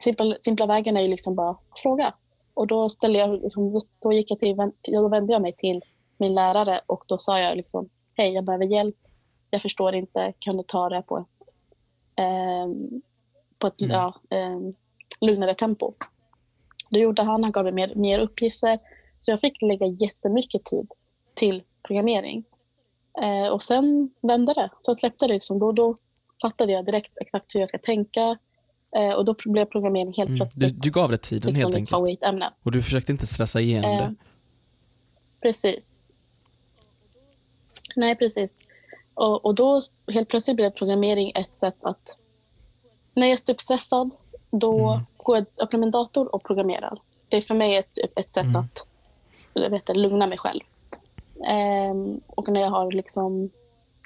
simpla, 0.00 0.36
simpla 0.40 0.66
vägen 0.66 0.96
är 0.96 1.00
ju 1.00 1.08
liksom 1.08 1.34
bara 1.34 1.56
fråga. 1.76 2.14
Och 2.54 2.66
då, 2.66 2.88
ställde 2.88 3.18
jag, 3.18 3.42
liksom, 3.42 3.80
då, 3.98 4.12
gick 4.12 4.30
jag 4.30 4.38
till, 4.38 4.56
då 4.82 5.08
vände 5.08 5.32
jag 5.32 5.42
mig 5.42 5.52
till 5.52 5.82
min 6.16 6.34
lärare 6.34 6.80
och 6.86 7.04
då 7.08 7.18
sa 7.18 7.40
jag 7.40 7.56
liksom, 7.56 7.88
hej 8.14 8.34
jag 8.34 8.44
behöver 8.44 8.64
hjälp, 8.64 8.96
jag 9.50 9.62
förstår 9.62 9.94
inte, 9.94 10.32
kan 10.38 10.56
du 10.56 10.62
ta 10.62 10.88
det 10.88 11.02
på 11.02 11.18
ett, 11.18 11.48
eh, 12.16 12.66
på 13.58 13.66
ett 13.66 13.82
mm. 13.82 13.96
ja, 13.96 14.14
eh, 14.30 14.58
lugnare 15.20 15.54
tempo? 15.54 15.92
Det 16.90 16.98
gjorde 16.98 17.22
han, 17.22 17.42
han 17.42 17.52
gav 17.52 17.64
mig 17.64 17.72
mer, 17.72 17.94
mer 17.94 18.18
uppgifter. 18.18 18.78
Så 19.18 19.30
jag 19.30 19.40
fick 19.40 19.62
lägga 19.62 19.86
jättemycket 19.86 20.64
tid 20.64 20.88
till 21.34 21.62
programmering. 21.82 22.44
Eh, 23.22 23.52
och 23.52 23.62
sen 23.62 24.10
vände 24.22 24.54
det. 24.54 24.70
Sen 24.86 24.96
släppte 24.96 25.26
det. 25.26 25.34
Liksom. 25.34 25.58
Då, 25.58 25.72
då 25.72 25.96
fattade 26.42 26.72
jag 26.72 26.84
direkt 26.84 27.12
exakt 27.20 27.54
hur 27.54 27.60
jag 27.60 27.68
ska 27.68 27.78
tänka. 27.78 28.38
Eh, 28.96 29.12
och 29.12 29.24
då 29.24 29.34
blev 29.44 29.64
programmering 29.64 30.12
helt 30.16 30.28
mm. 30.28 30.38
plötsligt 30.38 30.74
du, 30.74 30.78
du, 30.80 30.90
gav 30.90 31.10
det 31.10 31.18
tiden 31.18 31.50
liksom 31.52 31.72
helt 31.72 31.92
enkelt? 31.92 32.22
Ämne. 32.22 32.52
Och 32.62 32.72
du 32.72 32.82
försökte 32.82 33.12
inte 33.12 33.26
stressa 33.26 33.60
igenom 33.60 33.90
eh, 33.90 33.96
det? 33.96 34.14
Precis. 35.42 36.02
Nej, 37.96 38.16
precis. 38.16 38.50
Och, 39.14 39.44
och 39.44 39.54
då 39.54 39.80
helt 40.12 40.28
plötsligt 40.28 40.56
blev 40.56 40.70
programmering 40.70 41.32
ett 41.34 41.54
sätt 41.54 41.84
att... 41.84 42.18
När 43.14 43.26
jag 43.26 43.32
är 43.32 43.36
typ 43.36 43.60
stressad, 43.60 44.14
då 44.50 44.88
mm. 44.88 45.06
går 45.16 45.36
jag 45.36 45.46
öppnar 45.62 45.80
min 45.80 45.90
dator 45.90 46.34
och 46.34 46.44
programmerar. 46.44 47.00
Det 47.28 47.36
är 47.36 47.40
för 47.40 47.54
mig 47.54 47.76
ett, 47.76 47.92
ett 48.16 48.28
sätt 48.28 48.44
mm. 48.44 48.56
att 48.56 48.86
jag 49.52 49.70
vet, 49.70 49.96
lugna 49.96 50.26
mig 50.26 50.38
själv. 50.38 50.60
Um, 51.90 52.20
och 52.26 52.48
när 52.48 52.60
jag 52.60 52.70
har 52.70 52.92
liksom... 52.92 53.50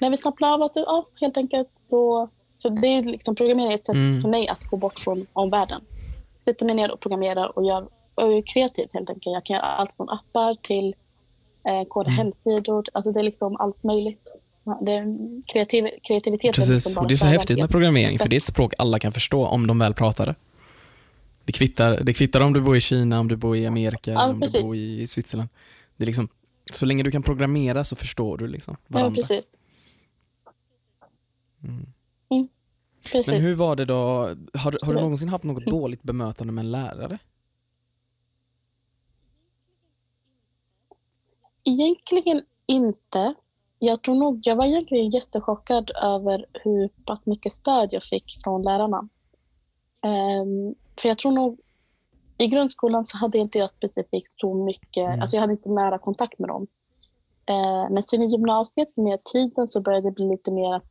När 0.01 0.09
vi 0.09 0.17
slappnar 0.17 0.53
av, 0.53 0.61
att, 0.61 0.75
ja, 0.75 1.05
helt 1.21 1.37
enkelt, 1.37 1.87
då... 1.89 2.29
Så 2.57 2.69
det 2.69 2.87
är 2.87 3.03
liksom, 3.03 3.35
programmering 3.35 3.71
är 3.71 3.75
ett 3.75 3.85
sätt 3.85 3.95
mm. 3.95 4.21
för 4.21 4.29
mig 4.29 4.47
att 4.47 4.63
gå 4.63 4.77
bort 4.77 4.99
från 4.99 5.27
omvärlden. 5.33 5.81
Sätter 6.39 6.65
mig 6.65 6.75
ner 6.75 6.91
och 6.91 6.99
programmerar 6.99 7.57
och, 7.57 7.65
gör, 7.65 7.87
och 8.15 8.33
är 8.33 8.41
kreativ 8.41 8.89
helt 8.93 9.09
enkelt. 9.09 9.33
Jag 9.33 9.45
kan 9.45 9.53
göra 9.53 9.65
allt 9.65 9.93
från 9.93 10.09
appar 10.09 10.55
till 10.61 10.95
eh, 11.67 11.87
koda 11.87 12.07
mm. 12.07 12.17
hemsidor. 12.17 12.85
Alltså 12.93 13.11
det 13.11 13.19
är 13.19 13.23
liksom 13.23 13.55
allt 13.59 13.83
möjligt. 13.83 14.35
Det 14.63 15.05
kreativ, 15.53 15.87
kreativitet. 16.03 16.55
Precis, 16.55 16.85
liksom 16.85 17.01
och 17.01 17.07
det 17.07 17.13
är 17.13 17.17
så 17.17 17.25
häftigt 17.25 17.57
med 17.57 17.69
programmering 17.69 18.19
för 18.19 18.29
det 18.29 18.35
är 18.35 18.37
ett 18.37 18.43
språk 18.43 18.73
alla 18.77 18.99
kan 18.99 19.11
förstå 19.11 19.45
om 19.45 19.67
de 19.67 19.79
väl 19.79 19.93
pratar 19.93 20.25
det. 20.25 20.35
Det 21.45 21.51
kvittar, 21.51 21.99
det 22.03 22.13
kvittar 22.13 22.41
om 22.41 22.53
du 22.53 22.61
bor 22.61 22.77
i 22.77 22.81
Kina, 22.81 23.19
om 23.19 23.27
du 23.27 23.35
bor 23.35 23.57
i 23.57 23.65
Amerika, 23.65 24.11
ja, 24.11 24.29
om 24.29 24.39
precis. 24.39 24.61
du 24.61 24.67
bor 24.67 24.75
i 24.75 25.07
Switzerland. 25.07 25.49
Det 25.97 26.03
är 26.03 26.05
liksom, 26.05 26.27
så 26.71 26.85
länge 26.85 27.03
du 27.03 27.11
kan 27.11 27.23
programmera 27.23 27.83
så 27.83 27.95
förstår 27.95 28.37
du 28.37 28.47
liksom 28.47 28.77
varandra. 28.87 29.21
Ja, 29.21 29.27
precis. 29.27 29.57
Mm. 31.63 31.85
Mm, 32.29 32.47
precis. 33.11 33.33
Men 33.33 33.43
hur 33.43 33.55
var 33.55 33.75
det 33.75 33.85
då, 33.85 33.95
har, 34.53 34.85
har 34.85 34.93
du 34.93 34.99
någonsin 34.99 35.29
haft 35.29 35.43
något 35.43 35.67
mm. 35.67 35.79
dåligt 35.79 36.03
bemötande 36.03 36.53
med 36.53 36.65
en 36.65 36.71
lärare? 36.71 37.19
Egentligen 41.63 42.41
inte. 42.65 43.35
Jag 43.85 44.01
tror 44.01 44.15
nog, 44.15 44.39
jag 44.43 44.55
var 44.55 44.65
egentligen 44.65 45.09
jättechockad 45.09 45.91
över 46.03 46.45
hur 46.53 46.89
pass 47.05 47.27
mycket 47.27 47.51
stöd 47.51 47.89
jag 47.91 48.03
fick 48.03 48.25
från 48.43 48.61
lärarna. 48.61 49.09
Um, 50.05 50.75
för 51.01 51.09
jag 51.09 51.17
tror 51.17 51.31
nog, 51.31 51.59
i 52.37 52.47
grundskolan 52.47 53.05
så 53.05 53.17
hade 53.17 53.37
inte 53.37 53.59
jag 53.59 53.69
specifikt 53.69 54.39
så 54.39 54.53
mycket, 54.53 55.07
mm. 55.07 55.21
alltså 55.21 55.35
jag 55.35 55.41
hade 55.41 55.53
inte 55.53 55.69
nära 55.69 55.99
kontakt 55.99 56.39
med 56.39 56.49
dem. 56.49 56.67
Uh, 57.49 57.93
men 57.93 58.03
sen 58.03 58.21
i 58.21 58.25
gymnasiet 58.25 58.97
med 58.97 59.23
tiden 59.23 59.67
så 59.67 59.81
började 59.81 60.07
det 60.07 60.11
bli 60.11 60.29
lite 60.29 60.51
mer 60.51 60.81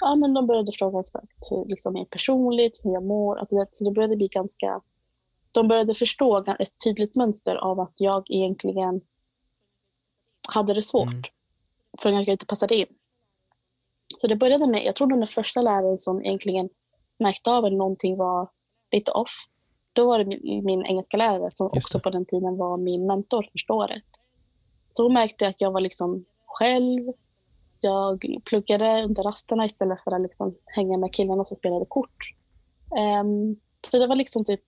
ja 0.00 0.16
men 0.16 0.34
de 0.34 0.46
började 0.46 0.72
fråga 0.72 1.00
exakt 1.00 1.50
hur 1.50 1.64
liksom 1.64 1.96
är 1.96 2.04
personligt, 2.04 2.80
hur 2.84 2.92
jag 2.92 3.04
mår. 3.04 3.36
Alltså 3.36 3.56
det, 3.56 3.66
så 3.70 3.84
det 3.84 3.90
började 3.90 4.16
bli 4.16 4.28
ganska, 4.28 4.80
de 5.52 5.68
började 5.68 5.94
förstå 5.94 6.44
ett 6.58 6.84
tydligt 6.84 7.16
mönster 7.16 7.56
av 7.56 7.80
att 7.80 7.94
jag 7.96 8.30
egentligen 8.30 9.00
hade 10.48 10.74
det 10.74 10.82
svårt. 10.82 11.08
Mm. 11.08 11.22
För 12.02 12.08
att 12.08 12.14
jag 12.14 12.28
inte 12.28 12.46
passade 12.46 12.74
in. 12.74 12.86
Så 14.16 14.26
det 14.26 14.36
började 14.36 14.66
med, 14.66 14.84
jag 14.84 14.96
tror 14.96 15.06
den 15.06 15.26
första 15.26 15.62
läraren 15.62 15.98
som 15.98 16.24
egentligen 16.24 16.68
märkte 17.18 17.50
av 17.50 17.64
att 17.64 17.72
någonting 17.72 18.16
var 18.16 18.48
lite 18.92 19.12
off. 19.12 19.46
Då 19.92 20.06
var 20.06 20.18
det 20.18 20.24
min, 20.24 20.64
min 20.64 20.86
engelska 20.86 21.16
lärare 21.16 21.50
som 21.50 21.66
också 21.66 22.00
på 22.00 22.10
den 22.10 22.26
tiden 22.26 22.56
var 22.56 22.76
min 22.76 23.06
mentor 23.06 23.46
första 23.52 23.74
året. 23.74 24.04
Så 24.90 25.02
hon 25.02 25.12
märkte 25.12 25.48
att 25.48 25.60
jag 25.60 25.70
var 25.70 25.80
liksom 25.80 26.24
själv. 26.46 27.12
Jag 27.80 28.24
pluggade 28.44 29.04
under 29.04 29.22
rasterna 29.22 29.66
istället 29.66 30.04
för 30.04 30.14
att 30.14 30.22
liksom 30.22 30.56
hänga 30.66 30.98
med 30.98 31.14
killarna 31.14 31.44
som 31.44 31.56
spelade 31.56 31.84
kort. 31.84 32.34
Um, 33.22 33.60
så 33.90 33.98
det 33.98 34.06
var 34.06 34.16
liksom 34.16 34.44
typ... 34.44 34.60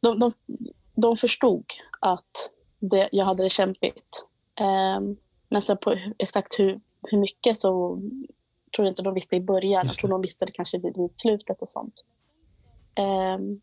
De, 0.00 0.18
de, 0.18 0.32
de 0.94 1.16
förstod 1.16 1.64
att 2.00 2.50
det, 2.78 3.08
jag 3.12 3.24
hade 3.24 3.42
det 3.42 3.50
kämpigt. 3.50 4.26
Um, 4.60 5.16
men 5.52 5.62
sen 5.62 5.76
på 5.76 5.98
exakt 6.18 6.58
hur, 6.58 6.80
hur 7.02 7.18
mycket 7.18 7.60
så 7.60 8.00
tror 8.76 8.86
jag 8.86 8.92
inte 8.92 9.02
de 9.02 9.14
visste 9.14 9.36
i 9.36 9.40
början. 9.40 9.86
Jag 9.86 9.94
tror 9.94 10.10
de 10.10 10.22
visste 10.22 10.44
det 10.44 10.52
kanske 10.52 10.78
vid, 10.78 10.96
vid 10.96 11.10
slutet 11.14 11.62
och 11.62 11.68
sånt. 11.68 12.04
Um, 12.98 13.60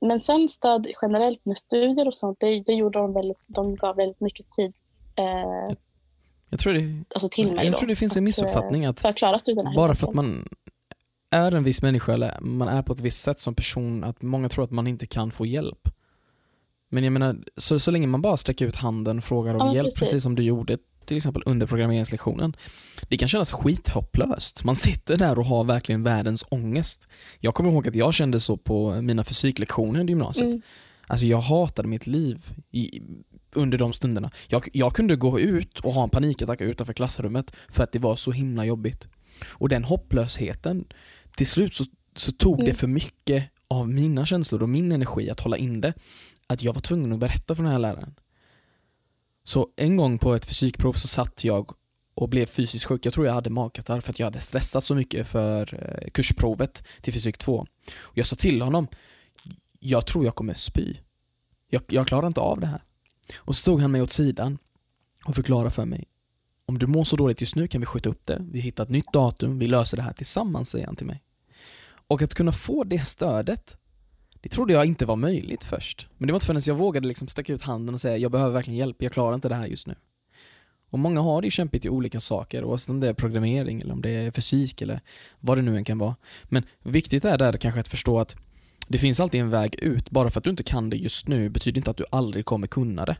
men 0.00 0.20
sen 0.20 0.48
stöd 0.48 0.86
generellt 1.02 1.44
med 1.44 1.58
studier 1.58 2.06
och 2.06 2.14
sånt, 2.14 2.40
det, 2.40 2.62
det 2.66 2.72
gjorde 2.72 2.98
de 2.98 3.12
väldigt, 3.12 3.38
de 3.46 3.76
gav 3.76 3.96
väldigt 3.96 4.20
mycket 4.20 4.50
tid. 4.50 4.72
Uh, 5.20 5.76
jag 6.50 6.60
tror 6.60 6.72
det, 6.72 7.04
alltså 7.14 7.28
till 7.28 7.54
mig 7.54 7.64
jag 7.64 7.74
då, 7.74 7.78
tror 7.78 7.88
det 7.88 7.96
finns 7.96 8.16
en 8.16 8.24
missuppfattning 8.24 8.86
att, 8.86 9.00
för 9.00 9.08
att 9.08 9.16
klara 9.16 9.38
studierna. 9.38 9.72
Bara 9.76 9.94
för 9.94 10.06
att 10.06 10.14
man 10.14 10.48
är 11.30 11.52
en 11.52 11.64
viss 11.64 11.82
människa 11.82 12.12
eller 12.12 12.40
man 12.40 12.68
är 12.68 12.82
på 12.82 12.92
ett 12.92 13.00
visst 13.00 13.22
sätt 13.22 13.40
som 13.40 13.54
person, 13.54 14.04
att 14.04 14.22
många 14.22 14.48
tror 14.48 14.64
att 14.64 14.70
man 14.70 14.86
inte 14.86 15.06
kan 15.06 15.30
få 15.30 15.46
hjälp. 15.46 15.88
Men 16.88 17.04
jag 17.04 17.12
menar, 17.12 17.36
så, 17.56 17.80
så 17.80 17.90
länge 17.90 18.06
man 18.06 18.22
bara 18.22 18.36
sträcker 18.36 18.66
ut 18.66 18.76
handen 18.76 19.18
och 19.18 19.24
frågar 19.24 19.54
om 19.54 19.66
ja, 19.66 19.74
hjälp, 19.74 19.86
precis. 19.86 20.00
precis 20.00 20.22
som 20.22 20.34
du 20.34 20.42
gjorde 20.42 20.78
till 21.08 21.16
exempel 21.16 21.42
under 21.46 21.66
programmeringslektionen. 21.66 22.56
Det 23.08 23.16
kan 23.16 23.28
kännas 23.28 23.52
skithopplöst. 23.52 24.64
Man 24.64 24.76
sitter 24.76 25.16
där 25.16 25.38
och 25.38 25.46
har 25.46 25.64
verkligen 25.64 26.04
världens 26.04 26.44
ångest. 26.48 27.08
Jag 27.40 27.54
kommer 27.54 27.70
ihåg 27.70 27.88
att 27.88 27.94
jag 27.94 28.14
kände 28.14 28.40
så 28.40 28.56
på 28.56 29.02
mina 29.02 29.24
fysiklektioner 29.24 30.04
i 30.04 30.06
gymnasiet. 30.06 30.46
Mm. 30.46 30.62
Alltså 31.06 31.26
jag 31.26 31.40
hatade 31.40 31.88
mitt 31.88 32.06
liv 32.06 32.50
i, 32.70 33.02
under 33.52 33.78
de 33.78 33.92
stunderna. 33.92 34.30
Jag, 34.48 34.68
jag 34.72 34.94
kunde 34.94 35.16
gå 35.16 35.40
ut 35.40 35.80
och 35.80 35.92
ha 35.92 36.02
en 36.02 36.10
panikattack 36.10 36.60
utanför 36.60 36.92
klassrummet 36.92 37.52
för 37.68 37.84
att 37.84 37.92
det 37.92 37.98
var 37.98 38.16
så 38.16 38.32
himla 38.32 38.64
jobbigt. 38.64 39.08
Och 39.48 39.68
den 39.68 39.84
hopplösheten, 39.84 40.84
till 41.36 41.46
slut 41.46 41.74
så, 41.74 41.84
så 42.16 42.32
tog 42.32 42.54
mm. 42.54 42.66
det 42.66 42.74
för 42.74 42.86
mycket 42.86 43.44
av 43.68 43.88
mina 43.88 44.26
känslor 44.26 44.62
och 44.62 44.68
min 44.68 44.92
energi 44.92 45.30
att 45.30 45.40
hålla 45.40 45.56
in 45.56 45.80
det 45.80 45.94
att 46.46 46.62
jag 46.62 46.74
var 46.74 46.80
tvungen 46.80 47.12
att 47.12 47.18
berätta 47.18 47.54
för 47.54 47.62
den 47.62 47.72
här 47.72 47.78
läraren. 47.78 48.14
Så 49.48 49.68
en 49.76 49.96
gång 49.96 50.18
på 50.18 50.34
ett 50.34 50.44
fysikprov 50.44 50.92
så 50.92 51.08
satt 51.08 51.44
jag 51.44 51.72
och 52.14 52.28
blev 52.28 52.46
fysiskt 52.46 52.84
sjuk. 52.84 53.06
Jag 53.06 53.12
tror 53.12 53.26
jag 53.26 53.32
hade 53.32 53.50
magkatarr 53.50 54.00
för 54.00 54.10
att 54.10 54.18
jag 54.18 54.26
hade 54.26 54.40
stressat 54.40 54.84
så 54.84 54.94
mycket 54.94 55.26
för 55.26 55.74
eh, 55.74 56.10
kursprovet 56.10 56.82
till 57.00 57.12
fysik 57.12 57.38
2. 57.38 57.66
Och 58.00 58.18
jag 58.18 58.26
sa 58.26 58.36
till 58.36 58.62
honom, 58.62 58.88
jag 59.78 60.06
tror 60.06 60.24
jag 60.24 60.34
kommer 60.34 60.54
spy. 60.54 60.96
Jag, 61.70 61.82
jag 61.88 62.06
klarar 62.06 62.26
inte 62.26 62.40
av 62.40 62.60
det 62.60 62.66
här. 62.66 62.82
Och 63.36 63.56
så 63.56 63.64
tog 63.64 63.80
han 63.80 63.90
mig 63.90 64.02
åt 64.02 64.10
sidan 64.10 64.58
och 65.24 65.34
förklarade 65.34 65.70
för 65.70 65.84
mig, 65.84 66.04
om 66.66 66.78
du 66.78 66.86
mår 66.86 67.04
så 67.04 67.16
dåligt 67.16 67.40
just 67.40 67.56
nu 67.56 67.68
kan 67.68 67.80
vi 67.80 67.86
skjuta 67.86 68.08
upp 68.08 68.26
det, 68.26 68.46
vi 68.50 68.60
hittar 68.60 68.84
ett 68.84 68.90
nytt 68.90 69.12
datum, 69.12 69.58
vi 69.58 69.66
löser 69.66 69.96
det 69.96 70.02
här 70.02 70.12
tillsammans, 70.12 70.70
säger 70.70 70.86
han 70.86 70.96
till 70.96 71.06
mig. 71.06 71.22
Och 72.08 72.22
att 72.22 72.34
kunna 72.34 72.52
få 72.52 72.84
det 72.84 73.06
stödet 73.06 73.76
det 74.40 74.48
trodde 74.48 74.72
jag 74.72 74.86
inte 74.86 75.06
var 75.06 75.16
möjligt 75.16 75.64
först. 75.64 76.08
Men 76.18 76.26
det 76.26 76.32
var 76.32 76.36
inte 76.36 76.46
förrän 76.46 76.62
jag 76.66 76.74
vågade 76.74 77.08
liksom 77.08 77.28
sträcka 77.28 77.52
ut 77.52 77.62
handen 77.62 77.94
och 77.94 78.00
säga 78.00 78.16
jag 78.16 78.30
behöver 78.30 78.52
verkligen 78.52 78.78
hjälp, 78.78 79.02
jag 79.02 79.12
klarar 79.12 79.34
inte 79.34 79.48
det 79.48 79.54
här 79.54 79.66
just 79.66 79.86
nu. 79.86 79.94
Och 80.90 80.98
många 80.98 81.20
har 81.20 81.40
det 81.40 81.46
ju 81.46 81.50
kämpigt 81.50 81.84
i 81.84 81.88
olika 81.88 82.20
saker, 82.20 82.64
oavsett 82.64 82.90
om 82.90 83.00
det 83.00 83.08
är 83.08 83.14
programmering 83.14 83.80
eller 83.80 83.92
om 83.92 84.02
det 84.02 84.10
är 84.10 84.30
fysik 84.30 84.82
eller 84.82 85.00
vad 85.40 85.58
det 85.58 85.62
nu 85.62 85.76
än 85.76 85.84
kan 85.84 85.98
vara. 85.98 86.16
Men 86.44 86.62
viktigt 86.82 87.24
är 87.24 87.38
där 87.38 87.52
kanske 87.52 87.80
att 87.80 87.88
förstå 87.88 88.18
att 88.20 88.36
det 88.88 88.98
finns 88.98 89.20
alltid 89.20 89.40
en 89.40 89.50
väg 89.50 89.74
ut. 89.74 90.10
Bara 90.10 90.30
för 90.30 90.40
att 90.40 90.44
du 90.44 90.50
inte 90.50 90.62
kan 90.62 90.90
det 90.90 90.96
just 90.96 91.28
nu 91.28 91.48
betyder 91.48 91.78
inte 91.78 91.90
att 91.90 91.96
du 91.96 92.04
aldrig 92.10 92.44
kommer 92.44 92.66
kunna 92.66 93.04
det. 93.04 93.16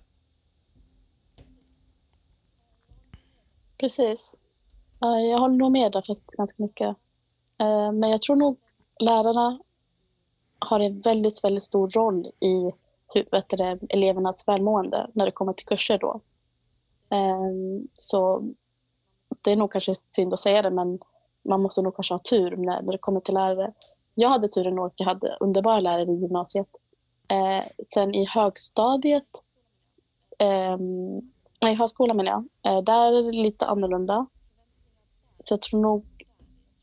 Precis. 3.81 4.45
Jag 5.01 5.39
håller 5.39 5.57
nog 5.57 5.73
med 5.73 5.93
där 5.93 6.03
faktiskt 6.07 6.37
ganska 6.37 6.63
mycket. 6.63 6.97
Eh, 7.61 7.93
men 7.93 8.11
jag 8.11 8.23
tror 8.23 8.37
nog 8.37 8.59
lärarna 9.01 9.61
har 10.59 10.81
en 10.81 11.01
väldigt, 11.01 11.45
väldigt 11.45 11.65
stor 11.65 11.91
roll 11.91 12.27
i 12.41 12.73
hur, 13.15 13.29
vet 13.31 13.51
det, 13.51 13.79
elevernas 13.89 14.49
välmående 14.49 15.11
när 15.13 15.27
det 15.27 15.33
kommer 15.33 15.53
till 15.53 15.67
kurser. 15.67 15.99
Då. 15.99 16.21
Ehm, 17.11 17.87
så 17.97 18.43
det 19.43 19.53
är 19.53 19.57
nog 19.57 19.73
kanske 19.73 19.95
synd 19.95 20.33
att 20.33 20.41
säga 20.41 20.63
det, 20.63 20.71
men 20.71 20.99
man 21.49 21.63
måste 21.63 21.83
nog 21.83 21.97
kanske 21.97 22.15
ha 22.15 22.19
tur 22.19 22.57
när, 22.57 22.83
när 22.83 22.93
det 22.93 22.99
kommer 22.99 23.21
till 23.21 23.35
lärare. 23.35 23.73
Jag 24.15 24.29
hade 24.29 24.49
turen 24.49 24.75
nog 24.75 24.87
att 24.87 24.93
jag 24.97 25.07
hade 25.07 25.37
underbara 25.41 25.81
lärare 25.81 26.13
i 26.13 26.21
gymnasiet. 26.21 26.69
Eh, 27.29 27.65
sen 27.85 28.15
i 28.15 28.25
högstadiet, 28.25 29.45
eh, 30.39 30.77
nej 31.63 31.75
högskolan 31.75 32.17
menar 32.17 32.31
jag, 32.31 32.73
eh, 32.73 32.83
där 32.83 33.13
är 33.13 33.23
det 33.23 33.39
lite 33.39 33.67
annorlunda. 33.67 34.27
Så 35.45 35.55
jag 35.55 35.63
tror 35.63 35.81
nog 35.81 36.07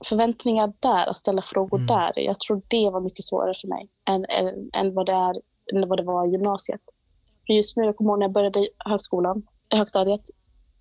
förväntningar 0.10 0.74
där, 0.80 1.08
att 1.10 1.18
ställa 1.18 1.42
frågor 1.42 1.78
Mm. 1.78 1.88
där. 1.88 2.20
Jag 2.20 2.40
tror 2.40 2.62
det 2.68 2.90
var 2.90 3.02
mycket 3.02 3.26
svårare 3.26 3.54
för 3.62 3.68
mig 3.68 3.90
än, 4.10 4.26
än, 4.26 4.70
än, 4.74 4.94
vad, 4.94 5.06
det 5.06 5.12
är, 5.12 5.36
än 5.74 5.90
vad 5.90 6.00
det 6.00 6.04
var 6.04 6.28
i 6.28 6.32
gymnasiet. 6.32 6.82
För 7.48 7.54
just 7.54 7.78
nu, 7.78 7.84
jag 7.84 7.96
kommer 7.96 8.12
ihåg 8.12 8.20
när 8.20 8.26
jag 8.26 8.34
började 8.34 8.60
i 8.60 8.70
högskolan, 8.86 9.44
i 9.74 9.76
högstadiet, 9.76 10.22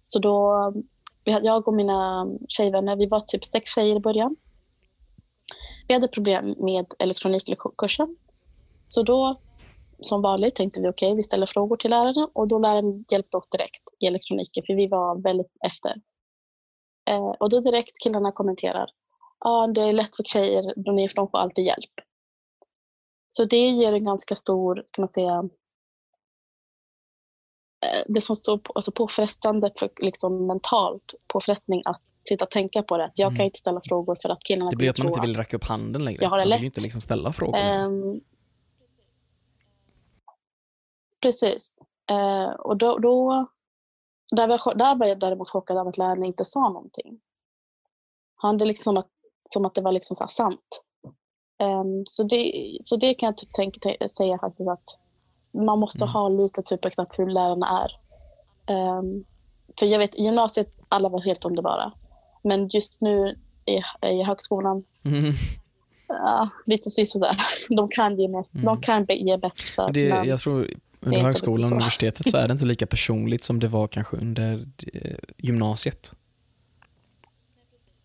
så 0.04 0.18
då, 0.18 0.72
jag 1.24 1.68
och 1.68 1.74
mina 1.74 2.26
tjejvänner, 2.48 2.96
vi 2.96 3.06
var 3.06 3.20
typ 3.20 3.44
sex 3.44 3.74
tjejer 3.74 3.96
i 3.96 4.00
början. 4.00 4.36
Vi 5.88 5.94
hade 5.94 6.08
problem 6.08 6.54
med 6.58 6.86
elektronikkursen. 6.98 8.16
Så 8.88 9.02
då, 9.02 9.40
som 9.98 10.22
vanligt, 10.22 10.54
tänkte 10.54 10.80
vi 10.80 10.88
okej, 10.88 11.14
vi 11.14 11.22
ställer 11.22 11.46
frågor 11.46 11.76
till 11.76 11.90
läraren 11.90 12.28
och 12.32 12.48
då 12.48 12.58
läraren 12.58 13.04
hjälpte 13.12 13.36
oss 13.36 13.48
direkt 13.48 13.82
i 14.00 14.06
elektroniken, 14.06 14.64
för 14.66 14.74
vi 14.74 14.86
var 14.86 15.22
väldigt 15.22 15.52
efter. 15.66 15.94
Eh, 17.10 17.30
och 17.40 17.50
då 17.50 17.60
direkt 17.60 18.02
killarna 18.04 18.32
kommenterar, 18.32 18.90
ja 19.44 19.66
det 19.66 19.80
är 19.80 19.92
lätt 19.92 20.16
för 20.16 20.22
tjejer, 20.22 20.72
de 20.76 20.98
är- 20.98 21.14
de 21.14 21.28
får 21.28 21.38
alltid 21.38 21.64
hjälp. 21.64 21.90
Så 23.30 23.44
det 23.44 23.68
ger 23.68 23.92
en 23.92 24.04
ganska 24.04 24.36
stor, 24.36 24.82
ska 24.86 25.02
man 25.02 25.08
säga, 25.08 25.38
eh, 27.86 28.02
det 28.08 28.20
som 28.20 28.36
står 28.36 28.58
på, 28.58 28.72
alltså 28.72 28.92
påfrestande, 28.92 29.70
för, 29.78 29.90
liksom 29.96 30.46
mentalt 30.46 31.14
påfrestning 31.32 31.82
att 31.84 32.00
sitta 32.28 32.44
och 32.44 32.50
tänka 32.50 32.82
på 32.82 32.96
det. 32.96 33.12
Jag 33.14 33.26
Mm. 33.26 33.36
kan 33.36 33.44
inte 33.44 33.58
ställa 33.58 33.80
frågor 33.88 34.16
för 34.22 34.28
att 34.28 34.42
killarna 34.44 34.70
Det 34.70 34.76
blir 34.76 34.90
att 34.90 34.98
man 34.98 35.08
inte 35.08 35.20
vill 35.20 35.36
räcka 35.36 35.56
upp 35.56 35.64
handen 35.64 36.04
längre. 36.04 36.22
Jag 36.22 36.30
har 36.30 36.38
det 36.38 36.42
man 36.44 36.48
vill 36.48 36.56
lätt. 36.56 36.64
inte 36.64 36.80
liksom 36.80 37.00
ställa 37.00 37.32
frågor. 37.32 37.52
längre. 37.52 37.74
Ehm, 37.74 38.20
precis. 41.22 41.78
Eh, 42.10 42.50
och 42.50 42.76
då, 42.76 42.98
då, 42.98 43.46
där, 44.36 44.48
var, 44.48 44.74
där 44.74 44.96
var 44.96 45.06
jag 45.06 45.18
däremot 45.20 45.48
chockad 45.50 45.76
av 45.78 45.88
att 45.88 45.98
läraren 45.98 46.24
inte 46.24 46.44
sa 46.44 46.68
någonting. 46.68 47.20
Han 48.36 48.58
det 48.58 48.64
liksom 48.64 48.96
att, 48.96 49.08
som 49.52 49.64
att 49.64 49.74
det 49.74 49.80
var 49.80 49.92
liksom 49.92 50.16
så 50.16 50.26
sant. 50.28 50.82
Ehm, 51.60 52.04
så, 52.06 52.22
det, 52.22 52.52
så 52.82 52.96
det 52.96 53.14
kan 53.14 53.26
jag 53.26 53.36
typ 53.36 53.52
tänka, 53.52 53.80
tä- 53.80 54.08
säga 54.08 54.38
faktiskt 54.38 54.68
att 54.68 54.98
man 55.64 55.78
måste 55.78 56.04
Mm. 56.04 56.12
ha 56.12 56.28
lite 56.28 56.62
typ 56.62 56.84
exakt 56.84 57.18
hur 57.18 57.26
lärarna 57.30 57.84
är. 57.84 57.90
Ehm, 58.74 59.24
för 59.78 59.86
jag 59.86 59.98
vet, 59.98 60.14
i 60.14 60.22
gymnasiet, 60.24 60.74
alla 60.88 61.08
var 61.08 61.20
helt 61.20 61.44
underbara. 61.44 61.92
Men 62.44 62.68
just 62.68 63.00
nu 63.00 63.38
i, 63.66 63.76
i 64.08 64.22
högskolan, 64.22 64.84
Mm. 65.06 65.32
ja, 66.08 66.48
lite 66.66 66.90
sådär. 66.90 67.36
De 67.76 67.88
kan 67.88 68.16
ge, 68.18 68.28
mest, 68.36 68.54
Mm. 68.54 68.64
de 68.66 68.80
kan 68.80 69.06
ge 69.08 69.36
bättre 69.36 69.62
stöd. 69.62 69.94
Det, 69.94 70.08
men- 70.14 70.28
jag 70.28 70.40
tror 70.40 70.70
under 71.00 71.20
högskolan 71.20 71.64
och 71.64 71.72
universitetet 71.76 72.28
så 72.30 72.36
är 72.36 72.48
det 72.48 72.52
inte 72.52 72.64
lika 72.64 72.86
personligt 72.86 73.42
som 73.42 73.60
det 73.60 73.68
var 73.68 73.88
kanske 73.88 74.16
under 74.16 74.66
eh, 74.92 75.16
gymnasiet. 75.38 76.12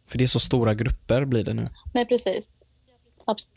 För 0.09 0.17
det 0.17 0.23
är 0.23 0.27
så 0.27 0.39
stora 0.39 0.73
grupper 0.73 1.25
blir 1.25 1.43
det 1.43 1.53
nu. 1.53 1.67
Nej, 1.93 2.05
precis. 2.05 2.57
Abs- 3.25 3.51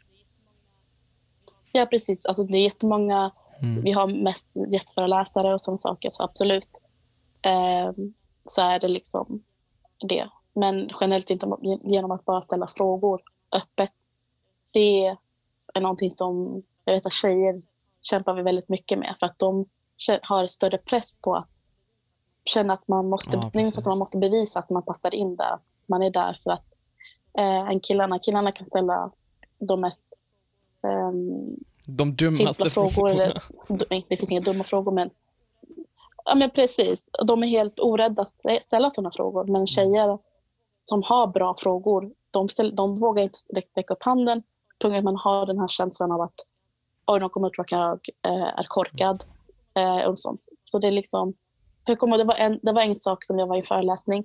ja, 1.73 1.87
precis. 1.87 2.27
Alltså, 2.27 2.45
det 2.45 2.59
är 2.59 2.63
jättemånga. 2.63 3.31
Mm. 3.61 3.83
Vi 3.83 3.93
har 3.93 4.07
mest 4.07 4.57
gästföreläsare 4.73 5.53
och 5.53 5.61
sådana 5.61 5.79
saker, 5.79 6.11
så 6.11 6.23
absolut. 6.23 6.83
Ehm, 7.43 8.15
så 8.45 8.63
är 8.63 8.81
det 8.81 8.89
liksom 8.89 9.43
det. 10.09 10.29
Men 10.55 10.91
generellt 11.01 11.31
inte 11.31 11.47
genom 11.85 12.11
att 12.11 12.25
bara 12.25 12.43
ställa 12.43 12.67
frågor 12.67 13.21
öppet. 13.53 13.93
Det 14.71 15.07
är 15.75 15.81
någonting 15.81 16.13
som 16.13 16.63
jag 16.85 16.95
vet 16.95 17.07
att 17.07 17.13
tjejer 17.13 17.63
kämpar 18.03 18.35
vi 18.35 18.43
väldigt 18.43 18.69
mycket 18.69 18.99
med 18.99 19.17
för 19.21 19.27
att 19.27 19.39
de 19.39 19.67
har 20.23 20.47
större 20.47 20.79
press 20.79 21.19
på 21.21 21.35
att 21.37 21.49
känna 22.45 22.73
att 22.73 22.89
man 22.89 23.09
måste, 23.09 23.37
Ja, 23.37 23.51
man 23.87 23.99
måste 23.99 24.19
bevisa 24.19 24.59
att 24.59 24.71
man 24.71 24.83
passar 24.83 25.15
in 25.15 25.37
där. 25.37 25.59
Man 25.93 26.03
är 26.03 26.11
där 26.11 26.41
för 26.45 26.51
att 26.51 26.65
eh, 27.39 27.71
en 27.71 27.81
killarna, 27.81 28.19
killarna 28.19 28.53
kan 28.53 28.67
ställa 28.67 29.11
de 29.59 29.81
mest 29.81 30.07
ehm, 30.87 31.57
De 31.87 32.17
dummaste 32.17 32.71
frågor. 32.71 32.91
frågorna. 32.91 33.23
Eller, 33.23 34.05
det 34.09 34.17
finns 34.17 34.31
inga 34.33 34.41
dumma 34.41 34.65
frågor, 34.65 34.93
men, 34.93 35.11
ja, 36.25 36.35
men 36.35 36.51
precis. 36.51 37.11
De 37.27 37.43
är 37.43 37.47
helt 37.47 37.81
orädda 37.81 38.23
att 38.23 38.29
stä- 38.45 38.61
ställa 38.63 38.91
sådana 38.91 39.11
frågor. 39.11 39.45
Men 39.45 39.67
tjejer 39.67 40.19
som 40.85 41.03
har 41.03 41.27
bra 41.27 41.55
frågor, 41.59 42.13
de, 42.31 42.49
ställ, 42.49 42.75
de 42.77 42.99
vågar 43.01 43.23
inte 43.23 43.39
räck- 43.55 43.71
räcka 43.77 43.95
upp 43.95 44.03
handen 44.03 44.43
på 44.79 44.89
grund 44.89 44.95
av 44.95 44.99
att 44.99 45.05
man 45.05 45.17
har 45.17 45.47
den 45.47 45.59
här 45.59 45.69
känslan 45.69 46.13
av 46.13 46.21
att 46.21 46.35
oj, 47.07 47.21
de 47.21 47.29
kommer 47.31 47.47
att 47.47 47.53
tro 47.53 47.63
att 47.63 47.73
jag 47.73 48.01
eh, 48.27 48.59
är 48.59 48.67
korkad. 48.69 49.25
Eh, 49.75 50.05
och 50.05 50.19
sånt. 50.19 50.41
Så 50.65 50.79
det 50.79 50.87
är 50.87 50.93
liksom, 50.93 51.35
för 51.87 51.93
ihåg, 51.93 52.19
det, 52.19 52.25
var 52.25 52.35
en, 52.35 52.59
det 52.63 52.73
var 52.73 52.83
en 52.83 52.97
sak 52.97 53.25
som 53.25 53.39
jag 53.39 53.47
var 53.47 53.57
i 53.57 53.63
föreläsning. 53.63 54.25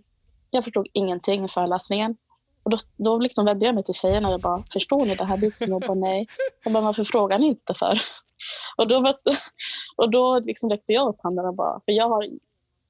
Jag 0.49 0.63
förstod 0.63 0.87
ingenting 0.93 1.45
i 1.45 1.47
föreläsningen. 1.47 2.17
Och 2.63 2.71
då, 2.71 2.77
då 2.97 3.17
liksom 3.19 3.45
vände 3.45 3.65
jag 3.65 3.75
mig 3.75 3.83
till 3.83 3.93
tjejerna 3.93 4.27
och 4.27 4.33
jag 4.33 4.41
bara, 4.41 4.63
förstår 4.73 5.05
ni 5.05 5.15
det 5.15 5.25
här 5.25 5.37
biten? 5.37 5.69
Jag 5.69 5.81
bara, 5.81 5.93
nej. 5.93 6.27
Jag 6.63 6.73
bara, 6.73 6.83
varför 6.83 7.03
frågar 7.03 7.39
ni 7.39 7.47
inte 7.47 7.73
för? 7.73 8.01
Och 8.77 8.87
då, 8.87 9.13
och 9.97 10.11
då 10.11 10.39
liksom 10.39 10.69
räckte 10.69 10.93
jag 10.93 11.07
upp 11.07 11.19
handen 11.23 11.45
och 11.45 11.55
bara, 11.55 11.81
för 11.85 11.91
jag, 11.91 12.09
har, 12.09 12.27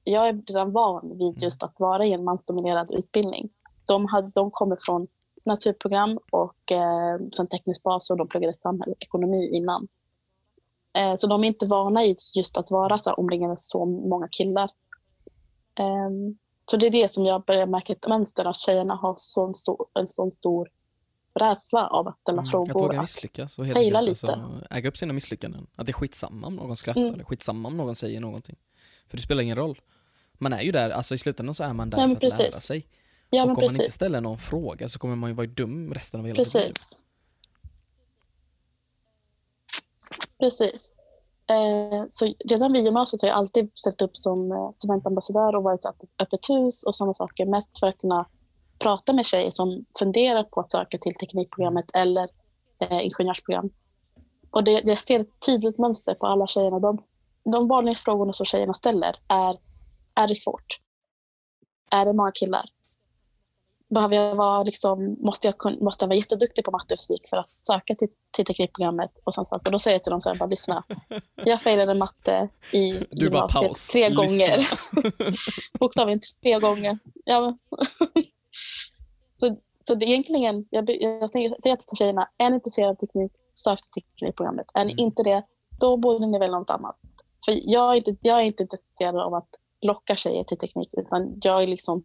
jag 0.04 0.28
är 0.28 0.32
redan 0.32 0.72
van 0.72 1.18
vid 1.18 1.42
just 1.42 1.62
att 1.62 1.80
vara 1.80 2.06
i 2.06 2.12
en 2.12 2.24
mansdominerad 2.24 2.90
utbildning. 2.90 3.48
De, 3.86 4.06
hade, 4.06 4.30
de 4.34 4.50
kommer 4.50 4.76
från 4.86 5.06
naturprogram 5.44 6.18
och 6.30 6.72
eh, 6.72 7.18
sen 7.36 7.46
teknisk 7.46 7.82
bas 7.82 8.10
och 8.10 8.16
de 8.16 8.28
pluggade 8.28 8.54
samhällsekonomi 8.54 9.56
innan. 9.56 9.88
Eh, 10.96 11.14
så 11.14 11.26
de 11.26 11.44
är 11.44 11.48
inte 11.48 11.66
vana 11.66 12.04
i 12.04 12.16
just 12.34 12.56
att 12.56 12.70
vara 12.70 12.98
så 12.98 13.10
här 13.10 13.20
omringade 13.20 13.56
så 13.56 13.84
många 13.84 14.28
killar. 14.28 14.70
Ehm, 15.78 16.38
så 16.70 16.76
det 16.76 16.86
är 16.86 16.90
det 16.90 17.12
som 17.12 17.24
jag 17.26 17.44
börjar 17.44 17.66
märka 17.66 17.92
ett 17.92 18.08
mönster, 18.08 18.44
att 18.44 18.56
tjejerna 18.56 18.94
har 18.94 19.14
sån 19.16 19.54
stor, 19.54 19.86
en 19.94 20.08
sån 20.08 20.32
stor 20.32 20.68
rädsla 21.34 21.86
av 21.88 22.08
att 22.08 22.20
ställa 22.20 22.34
Mm, 22.34 22.42
Att 22.44 22.50
frågor. 22.50 22.72
våga 22.72 22.98
att- 22.98 23.02
misslyckas 23.02 23.58
och 23.58 23.64
enkelt 23.64 23.84
lite. 23.84 23.98
alltså, 23.98 24.62
äga 24.70 24.88
upp 24.88 24.96
sina 24.96 25.12
misslyckanden. 25.12 25.66
Att 25.76 25.86
det 25.86 25.90
är 25.90 25.94
skitsamma 25.94 26.46
om 26.46 26.56
någon 26.56 26.76
skrattar, 26.76 27.00
Mm. 27.00 27.14
skitsamma 27.24 27.68
om 27.68 27.76
någon 27.76 27.94
säger 27.96 28.20
någonting. 28.20 28.56
För 29.08 29.16
det 29.16 29.22
spelar 29.22 29.42
ingen 29.42 29.56
roll. 29.56 29.80
Man 30.32 30.52
är 30.52 30.60
ju 30.62 30.72
där, 30.72 30.90
alltså 30.90 31.14
i 31.14 31.18
slutändan 31.18 31.54
så 31.54 31.64
är 31.64 31.72
man 31.72 31.88
där 31.88 31.98
Ja, 31.98 32.06
för 32.06 32.14
att 32.14 32.22
lära 32.22 32.30
precis. 32.50 32.64
sig. 32.64 32.86
ja, 33.30 33.42
och 33.42 33.48
men 33.48 33.56
om 33.56 33.62
man 33.62 33.64
inte 33.64 33.76
precis. 33.78 33.94
ställer 33.94 34.20
någon 34.20 34.38
fråga 34.38 34.88
så 34.88 34.98
kommer 34.98 35.16
man 35.16 35.30
ju 35.30 35.34
vara 35.36 35.46
dum 35.46 35.94
resten 35.94 36.20
av 36.20 36.26
hela 36.26 36.44
sitt 36.44 36.54
liv. 36.54 36.72
Precis. 40.40 40.94
Eh, 41.50 42.04
så 42.08 42.34
redan 42.44 42.72
vid 42.72 42.84
gymnasiet 42.84 43.22
har 43.22 43.28
jag 43.28 43.38
alltid 43.38 43.70
ställt 43.74 44.02
upp 44.02 44.16
som 44.16 44.52
eh, 44.52 44.70
studentambassadör 44.70 45.56
och 45.56 45.62
varit 45.62 45.84
öppet- 45.84 46.10
öppet 46.18 46.50
hus 46.50 46.82
och 46.82 46.96
sådana 46.96 47.14
saker. 47.14 47.46
Mest 47.46 47.78
för 47.78 47.86
att 47.86 47.98
kunna 47.98 48.26
prata 48.78 49.12
med 49.12 49.26
tjejer 49.26 49.50
som 49.50 49.84
funderar 49.98 50.44
på 50.44 50.60
att 50.60 50.70
söka 50.70 50.98
till 50.98 51.14
teknikprogrammet 51.14 51.90
eller 51.94 52.28
eh, 52.78 53.06
ingenjörsprogram. 53.06 53.70
Och 54.50 54.64
det, 54.64 54.82
jag 54.84 54.98
ser 54.98 55.20
ett 55.20 55.40
tydligt 55.46 55.78
mönster 55.78 56.14
på 56.14 56.26
alla 56.26 56.46
tjejerna. 56.46 56.78
De, 56.78 57.02
de 57.44 57.68
vanliga 57.68 57.94
frågorna 57.94 58.32
som 58.32 58.46
tjejerna 58.46 58.74
ställer 58.74 59.16
är, 59.28 59.56
är 60.14 60.28
det 60.28 60.34
svårt? 60.34 60.80
Är 61.90 62.04
det 62.04 62.12
många 62.12 62.32
killar? 62.32 62.64
Behöver 63.94 64.16
jag 64.16 64.34
vara, 64.34 64.62
liksom, 64.62 65.16
måste, 65.20 65.46
jag, 65.46 65.54
kun- 65.56 65.84
måste 65.84 66.04
jag 66.04 66.08
vara 66.08 66.16
jätteduktig 66.16 66.64
på 66.64 66.70
matte 66.70 66.94
och 66.94 67.00
fysik 67.00 67.28
för 67.28 67.36
att 67.36 67.46
söka 67.46 67.94
till, 67.94 68.08
till 68.30 68.44
teknikprogrammet? 68.44 69.10
Och 69.24 69.34
sånt 69.34 69.48
saker. 69.48 69.72
Då 69.72 69.78
säger 69.78 69.94
jag 69.94 70.04
till 70.04 70.10
dem 70.10 70.20
så 70.20 70.28
här, 70.28 70.36
bara 70.36 70.46
lyssna. 70.48 70.84
Jag 71.44 71.62
failade 71.62 71.94
matte 71.94 72.48
i 72.72 72.92
Du 73.10 73.24
gymnasiet 73.24 73.62
paus. 73.68 73.88
tre 73.88 74.08
Lyssna. 74.08 74.22
gånger. 74.24 74.68
Bokstavligen 75.78 76.20
tre 76.42 76.58
gånger. 76.58 76.98
Ja, 77.24 77.56
så, 79.34 79.56
så 79.86 79.94
det 79.94 80.04
är 80.06 80.08
egentligen, 80.08 80.66
jag, 80.70 80.90
jag 80.90 81.32
tänker- 81.32 81.62
säger 81.62 81.76
till 81.76 81.96
tjejerna, 81.98 82.28
är 82.38 82.50
ni 82.50 82.54
intresserade 82.54 82.90
av 82.90 82.94
teknik, 82.94 83.32
sök 83.52 83.78
till 83.90 84.02
teknikprogrammet. 84.02 84.66
Är 84.74 84.84
ni 84.84 84.92
Mm. 84.92 85.04
inte 85.04 85.22
det, 85.22 85.42
då 85.80 85.96
borde 85.96 86.26
ni 86.26 86.38
välja 86.38 86.58
något 86.58 86.70
annat. 86.70 86.96
För 87.44 87.54
jag 87.70 87.92
är, 87.92 87.96
inte, 87.96 88.16
jag 88.20 88.40
är 88.40 88.44
inte 88.44 88.62
intresserad 88.62 89.16
av 89.16 89.34
att 89.34 89.48
locka 89.80 90.16
tjejer 90.16 90.44
till 90.44 90.58
teknik, 90.58 90.88
utan 90.92 91.40
jag 91.42 91.62
är 91.62 91.66
liksom 91.66 92.04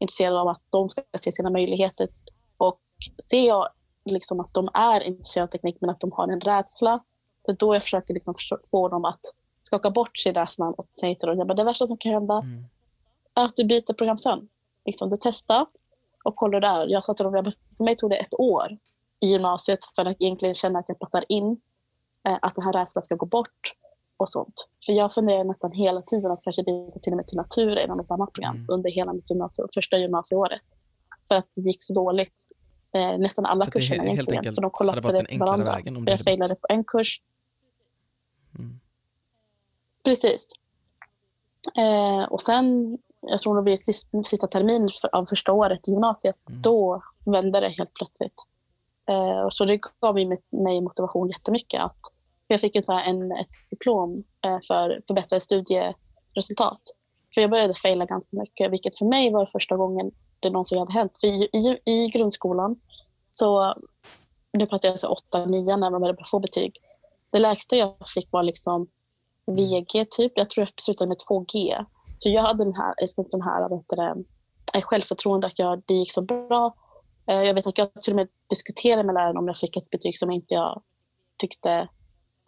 intresserad 0.00 0.36
av 0.36 0.48
att 0.48 0.62
de 0.70 0.88
ska 0.88 1.02
se 1.18 1.32
sina 1.32 1.50
möjligheter. 1.50 2.08
Och 2.56 2.80
ser 3.30 3.46
jag 3.46 3.68
liksom 4.04 4.40
att 4.40 4.54
de 4.54 4.68
är 4.74 5.02
intresserade 5.02 5.44
av 5.44 5.50
teknik, 5.50 5.76
men 5.80 5.90
att 5.90 6.00
de 6.00 6.12
har 6.12 6.28
en 6.28 6.40
rädsla, 6.40 7.04
det 7.46 7.52
är 7.52 7.56
då 7.56 7.74
jag 7.74 7.82
försöker 7.82 8.14
liksom 8.14 8.34
få 8.70 8.88
dem 8.88 9.04
att 9.04 9.20
skaka 9.62 9.90
bort 9.90 10.18
sin 10.18 10.34
rädsla 10.34 10.66
och 10.66 10.84
säga 11.00 11.14
till 11.14 11.28
dem, 11.28 11.46
bara, 11.46 11.54
det 11.54 11.64
värsta 11.64 11.86
som 11.86 11.96
kan 11.96 12.12
hända 12.12 12.34
Mm. 12.38 12.64
är 13.34 13.44
att 13.44 13.56
du 13.56 13.64
byter 13.64 13.92
program 13.94 14.18
sen. 14.18 14.48
Liksom, 14.84 15.10
du 15.10 15.16
testar 15.20 15.66
och 16.24 16.36
kollar 16.36 16.60
där. 16.60 16.86
Jag 16.86 17.04
sa 17.04 17.14
till 17.14 17.24
dem, 17.24 17.32
bara, 17.32 17.52
för 17.76 17.84
mig 17.84 17.96
tog 17.96 18.10
det 18.10 18.16
ett 18.16 18.34
år 18.34 18.78
i 19.20 19.26
gymnasiet 19.26 19.78
för 19.96 20.04
att 20.04 20.16
egentligen 20.20 20.54
känna 20.54 20.78
att 20.78 20.88
jag 20.88 20.98
passar 20.98 21.24
in, 21.28 21.60
eh, 22.28 22.38
att 22.42 22.54
den 22.54 22.64
här 22.64 22.72
rädslan 22.72 23.02
ska 23.02 23.14
gå 23.14 23.26
bort 23.26 23.74
och 24.20 24.28
sånt. 24.28 24.68
För 24.86 24.92
jag 24.92 25.12
funderar 25.14 25.44
nästan 25.44 25.72
hela 25.72 26.02
tiden 26.02 26.30
att 26.30 26.42
kanske 26.42 26.62
byta 26.62 26.98
till 27.00 27.12
och 27.12 27.16
med 27.16 27.26
till 27.28 27.36
natur 27.36 27.76
eller 27.76 27.94
något 27.94 28.10
annat 28.10 28.32
program 28.32 28.56
Mm. 28.56 28.66
under 28.70 28.90
hela 28.90 29.12
mitt 29.12 29.30
gymnasie, 29.30 29.64
första 29.74 29.98
gymnasieåret. 29.98 30.64
För 31.28 31.34
att 31.34 31.46
det 31.56 31.60
gick 31.62 31.82
så 31.82 31.94
dåligt. 31.94 32.34
Eh, 32.94 33.18
nästan 33.18 33.46
alla 33.46 33.64
det 33.64 33.70
kurserna 33.70 33.96
he- 34.02 34.06
helt 34.06 34.12
egentligen. 34.14 34.38
enkelt 34.38 34.56
För 34.56 34.62
de 34.62 34.70
kollapsade 34.70 35.18
efter 35.20 35.38
varandra. 35.38 35.72
vägen 35.72 35.96
om 35.96 36.06
jag 36.06 36.20
failade 36.20 36.54
på 36.54 36.66
en 36.68 36.84
kurs. 36.84 37.22
Mm. 38.58 38.80
Precis. 40.04 40.50
Eh, 41.76 42.24
och 42.32 42.42
sen, 42.42 42.98
jag 43.20 43.40
tror 43.40 43.56
det 43.56 43.62
blir 43.62 43.76
sista, 43.76 44.22
sista 44.22 44.46
termin 44.46 44.88
för, 45.00 45.14
av 45.14 45.26
första 45.26 45.52
året 45.52 45.88
i 45.88 45.90
gymnasiet, 45.90 46.36
Mm. 46.48 46.62
då 46.62 47.02
vände 47.26 47.60
det 47.60 47.68
helt 47.68 47.94
plötsligt. 47.94 48.34
Eh, 49.08 49.46
så 49.50 49.64
det 49.64 49.80
gav 50.00 50.14
mig, 50.14 50.36
mig 50.50 50.80
motivation 50.80 51.28
jättemycket. 51.28 51.80
Att 51.80 51.98
jag 52.54 52.60
fick 52.60 52.76
en, 52.76 52.82
så 52.82 52.98
en, 52.98 53.32
ett 53.32 53.70
diplom 53.70 54.24
eh, 54.44 54.58
för 54.66 55.02
förbättrade 55.06 55.40
studieresultat. 55.40 56.80
För 57.34 57.40
jag 57.40 57.50
började 57.50 57.74
fejla 57.74 58.06
ganska 58.06 58.36
mycket, 58.36 58.72
vilket 58.72 58.98
för 58.98 59.06
mig 59.06 59.32
var 59.32 59.46
första 59.46 59.76
gången 59.76 60.10
det 60.40 60.50
någonsin 60.50 60.78
hade 60.78 60.92
hänt. 60.92 61.18
För 61.20 61.26
i, 61.26 61.48
i, 61.52 61.78
i 61.84 62.08
grundskolan, 62.08 62.80
så 63.30 63.74
nu 64.52 64.66
pratar 64.66 64.88
jag 64.88 64.92
alltså 64.92 65.16
8-9 65.32 65.76
när 65.76 65.90
man 65.90 66.00
började 66.00 66.24
få 66.26 66.38
betyg. 66.38 66.76
Det 67.30 67.38
lägsta 67.38 67.76
jag 67.76 67.96
fick 68.14 68.32
var 68.32 68.42
liksom 68.42 68.88
VG 69.46 70.06
typ. 70.10 70.32
Jag 70.34 70.50
tror 70.50 70.62
jag 70.62 70.80
slutade 70.80 71.08
med 71.08 71.16
2G. 71.30 71.84
Så 72.16 72.28
jag 72.28 72.42
hade 72.42 72.64
den 72.64 72.74
här, 72.74 72.94
liksom, 73.00 73.26
den 73.30 73.42
här 73.42 73.68
vet 73.68 73.84
du, 73.88 74.24
eh, 74.78 74.82
självförtroende 74.82 75.46
att 75.46 75.58
jag, 75.58 75.82
det 75.86 75.94
gick 75.94 76.12
så 76.12 76.22
bra. 76.22 76.74
Eh, 77.26 77.42
jag 77.42 77.54
vet 77.54 77.66
att 77.66 77.78
jag 77.78 78.02
till 78.02 78.12
och 78.12 78.16
med 78.16 78.28
diskuterade 78.48 79.02
med 79.02 79.14
läraren 79.14 79.36
om 79.36 79.46
jag 79.46 79.56
fick 79.56 79.76
ett 79.76 79.90
betyg 79.90 80.18
som 80.18 80.30
inte 80.30 80.54
jag 80.54 80.82
tyckte 81.38 81.88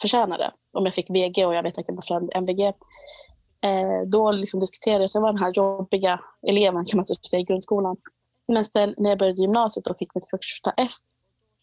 förtjänade. 0.03 0.53
Om 0.73 0.85
jag 0.85 0.95
fick 0.95 1.11
VG 1.11 1.47
och 1.47 1.55
jag 1.55 1.63
vet 1.63 1.79
att 1.79 1.89
jag 1.89 1.95
var 1.95 2.03
från 2.03 2.31
MVG. 2.33 2.61
Eh, 3.65 4.03
då 4.07 4.31
liksom 4.31 4.61
diskuterade 4.61 5.03
jag, 5.03 5.11
jag 5.15 5.21
var 5.21 5.33
den 5.33 5.43
här 5.43 5.53
jobbiga 5.55 6.21
eleven 6.47 6.85
kan 6.85 6.97
man 6.97 7.05
säga 7.05 7.41
i 7.41 7.45
grundskolan. 7.45 7.97
Men 8.49 8.65
sen 8.65 8.95
när 8.99 9.11
jag 9.11 9.19
började 9.19 9.41
gymnasiet 9.41 9.87
och 9.87 9.99
fick 9.99 10.15
mitt 10.15 10.31
första 10.31 10.73
F, 10.77 10.93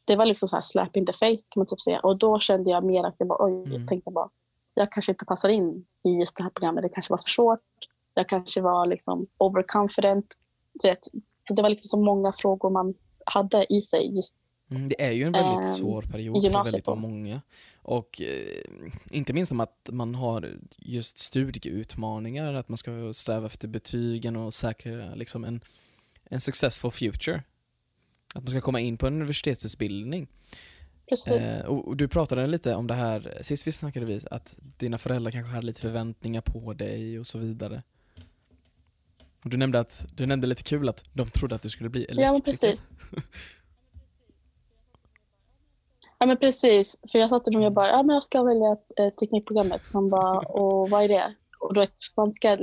det 0.06 0.15
var 0.15 0.25
liksom 0.25 0.49
så 0.49 0.56
här 0.56 0.63
slap 0.63 0.97
in 0.97 1.06
the 1.06 1.13
face 1.13 1.49
kan 1.52 1.60
man 1.60 1.65
typ 1.65 1.82
säga. 1.82 1.99
Och 1.99 2.17
då 2.17 2.39
kände 2.39 2.69
jag 2.69 2.84
mer 2.84 3.04
att 3.04 3.15
jag 3.17 3.28
bara, 3.28 3.45
oj, 3.45 3.52
mm. 3.52 3.71
jag 3.71 3.88
tänkte 3.88 4.12
bara, 4.12 4.30
jag 4.73 4.91
kanske 4.91 5.12
inte 5.12 5.25
passar 5.25 5.49
in 5.49 5.86
i 6.06 6.19
just 6.19 6.38
det 6.38 6.43
här 6.43 6.49
programmet. 6.49 6.82
Det 6.82 6.89
kanske 6.89 7.13
var 7.13 7.17
för 7.17 7.30
svårt. 7.30 7.60
Jag 8.13 8.30
kanske 8.30 8.62
var 8.62 8.86
liksom 8.86 9.28
overconfident. 9.38 10.36
Så 11.47 11.54
det 11.54 11.62
var 11.62 11.69
liksom 11.69 11.89
så 11.89 12.06
många 12.06 12.32
frågor 12.32 12.69
man 12.69 12.93
hade 13.25 13.73
i 13.73 13.82
sig 13.82 14.15
just 14.15 14.38
Mm, 14.69 14.89
det 14.89 15.01
är 15.01 15.12
ju 15.12 15.23
en 15.23 15.32
väldigt 15.32 15.67
eh, 15.67 15.75
svår 15.75 16.01
period 16.01 16.43
för 16.43 16.63
väldigt 16.63 16.86
då. 16.86 16.95
många. 16.95 17.41
Och 17.82 18.21
eh, 18.21 18.63
inte 19.10 19.34
minst 19.34 19.51
om 19.51 19.60
att 19.60 19.89
man 19.91 20.15
har 20.15 20.60
just 20.77 21.17
studieutmaningar, 21.17 22.53
att 22.53 22.69
man 22.69 22.77
ska 22.77 23.13
sträva 23.13 23.45
efter 23.45 23.67
betygen 23.67 24.36
och 24.36 24.53
säkra 24.53 25.15
liksom 25.15 25.43
en, 25.43 25.62
en 26.23 26.41
successful 26.41 26.91
future. 26.91 27.43
Att 28.34 28.43
man 28.43 28.51
ska 28.51 28.62
komma 28.62 28.79
in 28.79 28.97
på 28.97 29.08
en 29.08 29.13
universitetsutbildning. 29.13 30.27
Eh, 31.27 31.65
och, 31.65 31.88
och, 31.88 31.97
du 31.97 32.08
pratade 32.08 32.47
lite 32.47 32.75
om 32.75 32.88
det 32.88 32.93
här, 32.93 33.38
sist 33.41 33.67
vi 33.67 33.71
snackade 33.71 34.05
vi, 34.05 34.21
att 34.32 34.55
dina 34.60 34.97
föräldrar 34.97 35.32
kanske 35.32 35.51
hade 35.51 35.65
lite 35.65 35.82
förväntningar 35.82 36.41
på 36.41 36.73
dig 36.73 37.19
och 37.19 37.27
så 37.27 37.38
vidare. 37.38 37.84
Och 39.43 39.49
du 39.49 39.58
nämnde, 39.58 39.79
att, 39.79 40.05
du 40.15 40.25
nämnde 40.25 40.47
lite 40.47 40.63
kul 40.63 40.89
att 40.89 41.03
de 41.13 41.29
trodde 41.29 41.55
att 41.55 41.62
du 41.62 41.69
skulle 41.69 41.89
bli 41.89 42.05
elektriker. 42.05 42.34
Ja, 42.34 42.41
precis. 42.45 42.89
Ja 46.19 46.25
men 46.25 46.38
precis, 46.38 46.97
för 47.12 47.19
jag 47.19 47.29
sa 47.29 47.39
till 47.39 47.53
dem, 47.53 47.62
jag 47.62 47.73
bara, 47.73 47.88
ja 47.88 48.03
men 48.03 48.13
jag 48.13 48.23
ska 48.23 48.43
välja 48.43 48.77
eh, 48.97 49.10
teknikprogrammet. 49.10 49.82
Han 49.93 50.10
bara, 50.10 50.39
och 50.39 50.89
vad 50.89 51.03
är 51.03 51.08
det? 51.08 51.36
Och 51.60 51.73
då 51.73 51.86
spanska, 51.86 52.58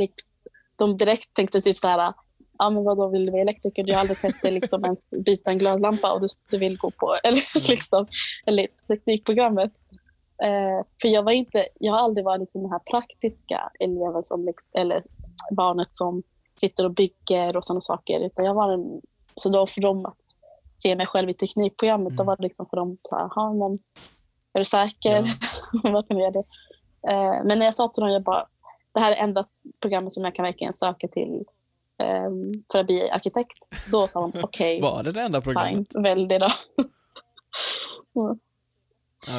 de 0.78 0.96
direkt 0.96 1.34
tänkte 1.34 1.60
typ 1.60 1.78
så 1.78 1.88
här, 1.88 2.14
ja 2.58 2.70
men 2.70 2.84
vadå 2.84 3.08
vill 3.08 3.26
du 3.26 3.32
vara 3.32 3.42
elektriker? 3.42 3.84
Du 3.84 3.92
har 3.92 4.00
aldrig 4.00 4.18
sett 4.18 4.42
dig 4.42 4.52
liksom 4.52 4.84
ens 4.84 5.10
byta 5.24 5.50
en 5.50 5.58
glödlampa 5.58 6.12
och 6.12 6.20
du, 6.50 6.58
vill 6.58 6.78
gå 6.78 6.90
på 6.90 7.14
eller, 7.24 7.42
mm. 7.56 7.66
liksom, 7.68 8.06
eller 8.46 8.68
teknikprogrammet. 8.88 9.72
Eh, 10.42 10.86
för 11.02 11.08
jag 11.08 11.22
var 11.22 11.32
inte, 11.32 11.68
jag 11.80 11.92
har 11.92 11.98
aldrig 11.98 12.24
varit 12.24 12.40
liksom 12.40 12.62
den 12.62 12.70
här 12.70 12.78
praktiska 12.90 13.70
eleven 13.80 14.22
som, 14.22 14.44
liksom, 14.44 14.80
eller 14.80 15.02
barnet 15.50 15.94
som 15.94 16.22
sitter 16.60 16.84
och 16.84 16.94
bygger 16.94 17.56
och 17.56 17.64
sådana 17.64 17.80
saker. 17.80 18.20
Utan 18.20 18.44
jag 18.44 18.54
var 18.54 18.72
en, 18.72 19.00
så 19.36 19.48
då 19.48 19.66
för 19.66 19.80
dem 19.80 20.06
att 20.06 20.35
se 20.76 20.96
mig 20.96 21.06
själv 21.06 21.30
i 21.30 21.34
teknikprogrammet, 21.34 22.10
mm. 22.10 22.16
då 22.16 22.24
var 22.24 22.36
det 22.36 22.42
liksom 22.42 22.66
för 22.66 22.76
dem 22.76 22.98
så 23.02 23.16
här, 23.16 23.54
men 23.54 23.78
är 24.52 24.58
du 24.58 24.64
säker? 24.64 25.24
Ja. 25.82 26.02
Vi 26.08 26.20
göra 26.20 26.30
det? 26.30 26.44
Eh, 27.08 27.44
men 27.44 27.58
när 27.58 27.64
jag 27.64 27.74
sa 27.74 27.88
till 27.88 28.00
dem, 28.00 28.10
jag 28.10 28.22
bara, 28.22 28.46
det 28.92 29.00
här 29.00 29.12
är 29.12 29.16
enda 29.16 29.44
programmet 29.80 30.12
som 30.12 30.24
jag 30.24 30.34
kan 30.34 30.42
verkligen 30.42 30.74
söka 30.74 31.08
till 31.08 31.44
eh, 32.02 32.30
för 32.72 32.78
att 32.78 32.86
bli 32.86 33.10
arkitekt. 33.10 33.58
Då 33.92 34.08
sa 34.08 34.20
de 34.20 34.32
okej. 34.42 34.76
Okay, 34.76 34.90
var 34.90 35.02
det 35.02 35.12
det 35.12 35.20
enda 35.20 35.40
programmet? 35.40 35.88
Fine, 35.92 36.02
välj 36.02 36.26
det 36.26 36.38
då. 36.38 36.50
mm. 38.20 38.38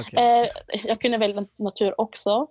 okay. 0.01 0.41
eh, 0.41 0.49
jag 0.83 0.99
kunde 0.99 1.17
välja 1.17 1.45
natur 1.55 2.01
också. 2.01 2.47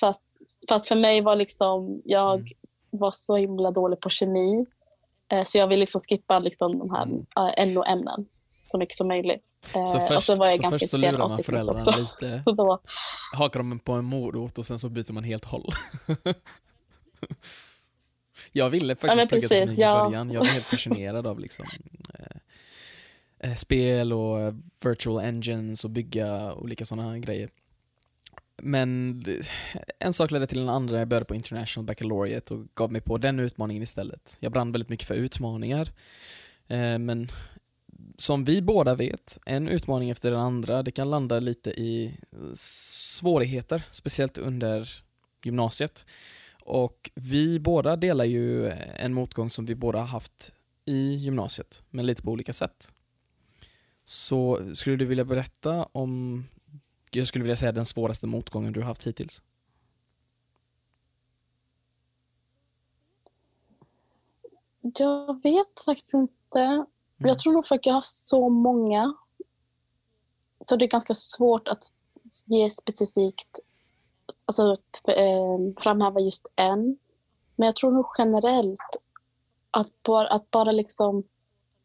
Fast, 0.00 0.22
fast 0.68 0.88
för 0.88 0.96
mig 0.96 1.20
var 1.20 1.36
liksom, 1.36 2.02
jag 2.04 2.34
mm. 2.34 2.46
var 2.90 3.10
så 3.10 3.36
himla 3.36 3.70
dålig 3.70 4.00
på 4.00 4.10
kemi. 4.10 4.66
Eh, 5.30 5.44
så 5.44 5.58
jag 5.58 5.66
vill 5.66 5.80
liksom 5.80 6.00
skippa 6.00 6.38
liksom 6.38 6.78
de 6.78 6.90
här 6.90 7.02
mm. 7.02 7.74
NO-ämnen 7.74 8.26
så 8.66 8.78
mycket 8.78 8.96
som 8.96 9.08
möjligt. 9.08 9.54
Så 9.72 9.78
eh, 9.78 10.06
först, 10.06 10.16
och 10.16 10.22
så 10.22 10.34
var 10.34 10.46
jag 10.46 10.54
så 10.54 10.62
ganska 10.62 10.78
först 10.78 10.90
så 10.90 10.96
lurar 10.96 11.18
man 11.18 11.42
föräldrarna 11.42 11.76
också. 11.76 12.00
lite, 12.00 12.42
så 12.44 12.52
då... 12.52 12.80
hakar 13.32 13.60
de 13.60 13.78
på 13.78 13.92
en 13.92 14.04
morot 14.04 14.58
och 14.58 14.66
sen 14.66 14.78
så 14.78 14.88
byter 14.88 15.12
man 15.12 15.24
helt 15.24 15.44
håll. 15.44 15.72
jag 18.52 18.70
ville 18.70 18.94
faktiskt 18.94 19.20
ja, 19.20 19.26
plugga 19.26 19.48
teknik 19.48 19.78
i 19.78 19.82
början, 19.82 20.30
jag 20.30 20.40
var 20.40 20.46
helt 20.46 20.64
fascinerad 20.70 21.26
av 21.26 21.40
liksom 21.40 21.66
eh, 23.38 23.54
spel 23.54 24.12
och 24.12 24.54
virtual 24.84 25.24
engines 25.24 25.84
och 25.84 25.90
bygga 25.90 26.54
olika 26.54 26.84
sådana 26.84 27.18
grejer. 27.18 27.50
Men 28.62 29.24
en 29.98 30.12
sak 30.12 30.30
ledde 30.30 30.46
till 30.46 30.60
en 30.60 30.68
andra, 30.68 30.98
jag 30.98 31.08
började 31.08 31.26
på 31.28 31.34
International 31.34 31.86
Baccalaureate 31.86 32.54
och 32.54 32.66
gav 32.74 32.92
mig 32.92 33.00
på 33.00 33.18
den 33.18 33.40
utmaningen 33.40 33.82
istället. 33.82 34.36
Jag 34.40 34.52
brann 34.52 34.72
väldigt 34.72 34.88
mycket 34.88 35.08
för 35.08 35.14
utmaningar. 35.14 35.92
Eh, 36.68 36.98
men 36.98 37.28
som 38.16 38.44
vi 38.44 38.62
båda 38.62 38.94
vet, 38.94 39.38
en 39.46 39.68
utmaning 39.68 40.10
efter 40.10 40.30
den 40.30 40.40
andra, 40.40 40.82
det 40.82 40.90
kan 40.90 41.10
landa 41.10 41.40
lite 41.40 41.70
i 41.70 42.18
svårigheter, 42.54 43.82
speciellt 43.90 44.38
under 44.38 44.88
gymnasiet. 45.44 46.04
Och 46.64 47.10
vi 47.14 47.58
båda 47.58 47.96
delar 47.96 48.24
ju 48.24 48.70
en 48.96 49.14
motgång 49.14 49.50
som 49.50 49.64
vi 49.64 49.74
båda 49.74 49.98
har 49.98 50.06
haft 50.06 50.52
i 50.84 51.14
gymnasiet, 51.14 51.82
men 51.90 52.06
lite 52.06 52.22
på 52.22 52.30
olika 52.30 52.52
sätt. 52.52 52.92
Så 54.04 54.60
skulle 54.74 54.96
du 54.96 55.04
vilja 55.04 55.24
berätta 55.24 55.84
om 55.92 56.44
jag 57.10 57.26
skulle 57.26 57.42
vilja 57.42 57.56
säga 57.56 57.72
den 57.72 57.86
svåraste 57.86 58.26
motgången 58.26 58.72
du 58.72 58.80
har 58.80 58.86
haft 58.86 59.06
hittills? 59.06 59.42
Jag 64.80 65.42
vet 65.42 65.80
faktiskt 65.84 66.14
inte. 66.14 66.60
Mm. 66.60 66.86
Jag 67.16 67.38
tror 67.38 67.52
nog 67.52 67.66
för 67.66 67.74
att 67.74 67.86
jag 67.86 67.94
har 67.94 68.00
så 68.04 68.48
många. 68.48 69.14
Så 70.60 70.76
det 70.76 70.84
är 70.84 70.88
ganska 70.88 71.14
svårt 71.14 71.68
att 71.68 71.84
ge 72.46 72.70
specifikt, 72.70 73.58
alltså 74.46 74.72
att 74.72 75.08
eh, 75.08 75.82
framhäva 75.82 76.20
just 76.20 76.46
en. 76.56 76.98
Men 77.56 77.66
jag 77.66 77.76
tror 77.76 77.92
nog 77.92 78.06
generellt 78.18 78.96
att 79.70 80.02
bara, 80.02 80.28
att 80.28 80.50
bara 80.50 80.70
liksom 80.70 81.24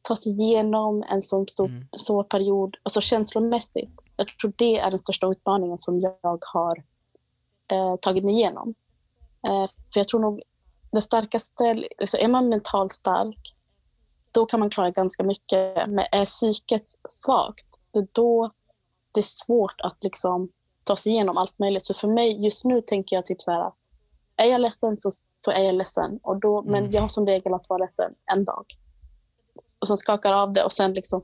ta 0.01 0.15
sig 0.15 0.31
igenom 0.31 1.03
en 1.03 1.21
sån 1.21 1.47
stor, 1.47 1.67
mm. 1.67 1.87
svår 1.97 2.23
period, 2.23 2.77
alltså 2.83 3.01
känslomässigt, 3.01 3.99
jag 4.15 4.27
tror 4.41 4.53
det 4.55 4.79
är 4.79 4.91
den 4.91 4.99
största 4.99 5.27
utmaningen 5.27 5.77
som 5.77 6.01
jag 6.01 6.39
har 6.53 6.83
eh, 7.71 7.95
tagit 7.95 8.23
mig 8.23 8.33
igenom. 8.33 8.75
Eh, 9.47 9.67
för 9.93 9.99
jag 9.99 10.07
tror 10.07 10.19
nog 10.19 10.41
det 10.91 11.01
starkaste, 11.01 11.87
alltså 11.97 12.17
är 12.17 12.27
man 12.27 12.49
mentalt 12.49 12.91
stark, 12.91 13.55
då 14.31 14.45
kan 14.45 14.59
man 14.59 14.69
klara 14.69 14.91
ganska 14.91 15.23
mycket. 15.23 15.87
Men 15.87 16.05
är 16.11 16.25
psyket 16.25 16.85
svagt, 17.09 17.65
det 17.91 17.99
är 17.99 18.07
då 18.11 18.51
det 19.15 19.19
är 19.19 19.45
svårt 19.45 19.81
att 19.81 20.03
liksom 20.03 20.49
ta 20.83 20.95
sig 20.95 21.11
igenom 21.11 21.37
allt 21.37 21.59
möjligt. 21.59 21.85
Så 21.85 21.93
för 21.93 22.07
mig 22.07 22.43
just 22.45 22.65
nu 22.65 22.81
tänker 22.81 23.15
jag 23.15 23.25
typ 23.25 23.41
så 23.41 23.51
här, 23.51 23.71
är 24.35 24.45
jag 24.45 24.61
ledsen 24.61 24.97
så, 24.97 25.11
så 25.37 25.51
är 25.51 25.63
jag 25.63 25.75
ledsen. 25.75 26.19
Och 26.23 26.39
då, 26.39 26.59
mm. 26.59 26.71
Men 26.71 26.91
jag 26.91 27.01
har 27.01 27.09
som 27.09 27.25
regel 27.25 27.53
att 27.53 27.69
vara 27.69 27.79
ledsen 27.79 28.13
en 28.35 28.45
dag. 28.45 28.65
Och 29.79 29.87
sen 29.87 29.97
skakar 29.97 30.33
av 30.33 30.53
det 30.53 30.63
och 30.63 30.71
sen 30.71 30.93
liksom 30.93 31.21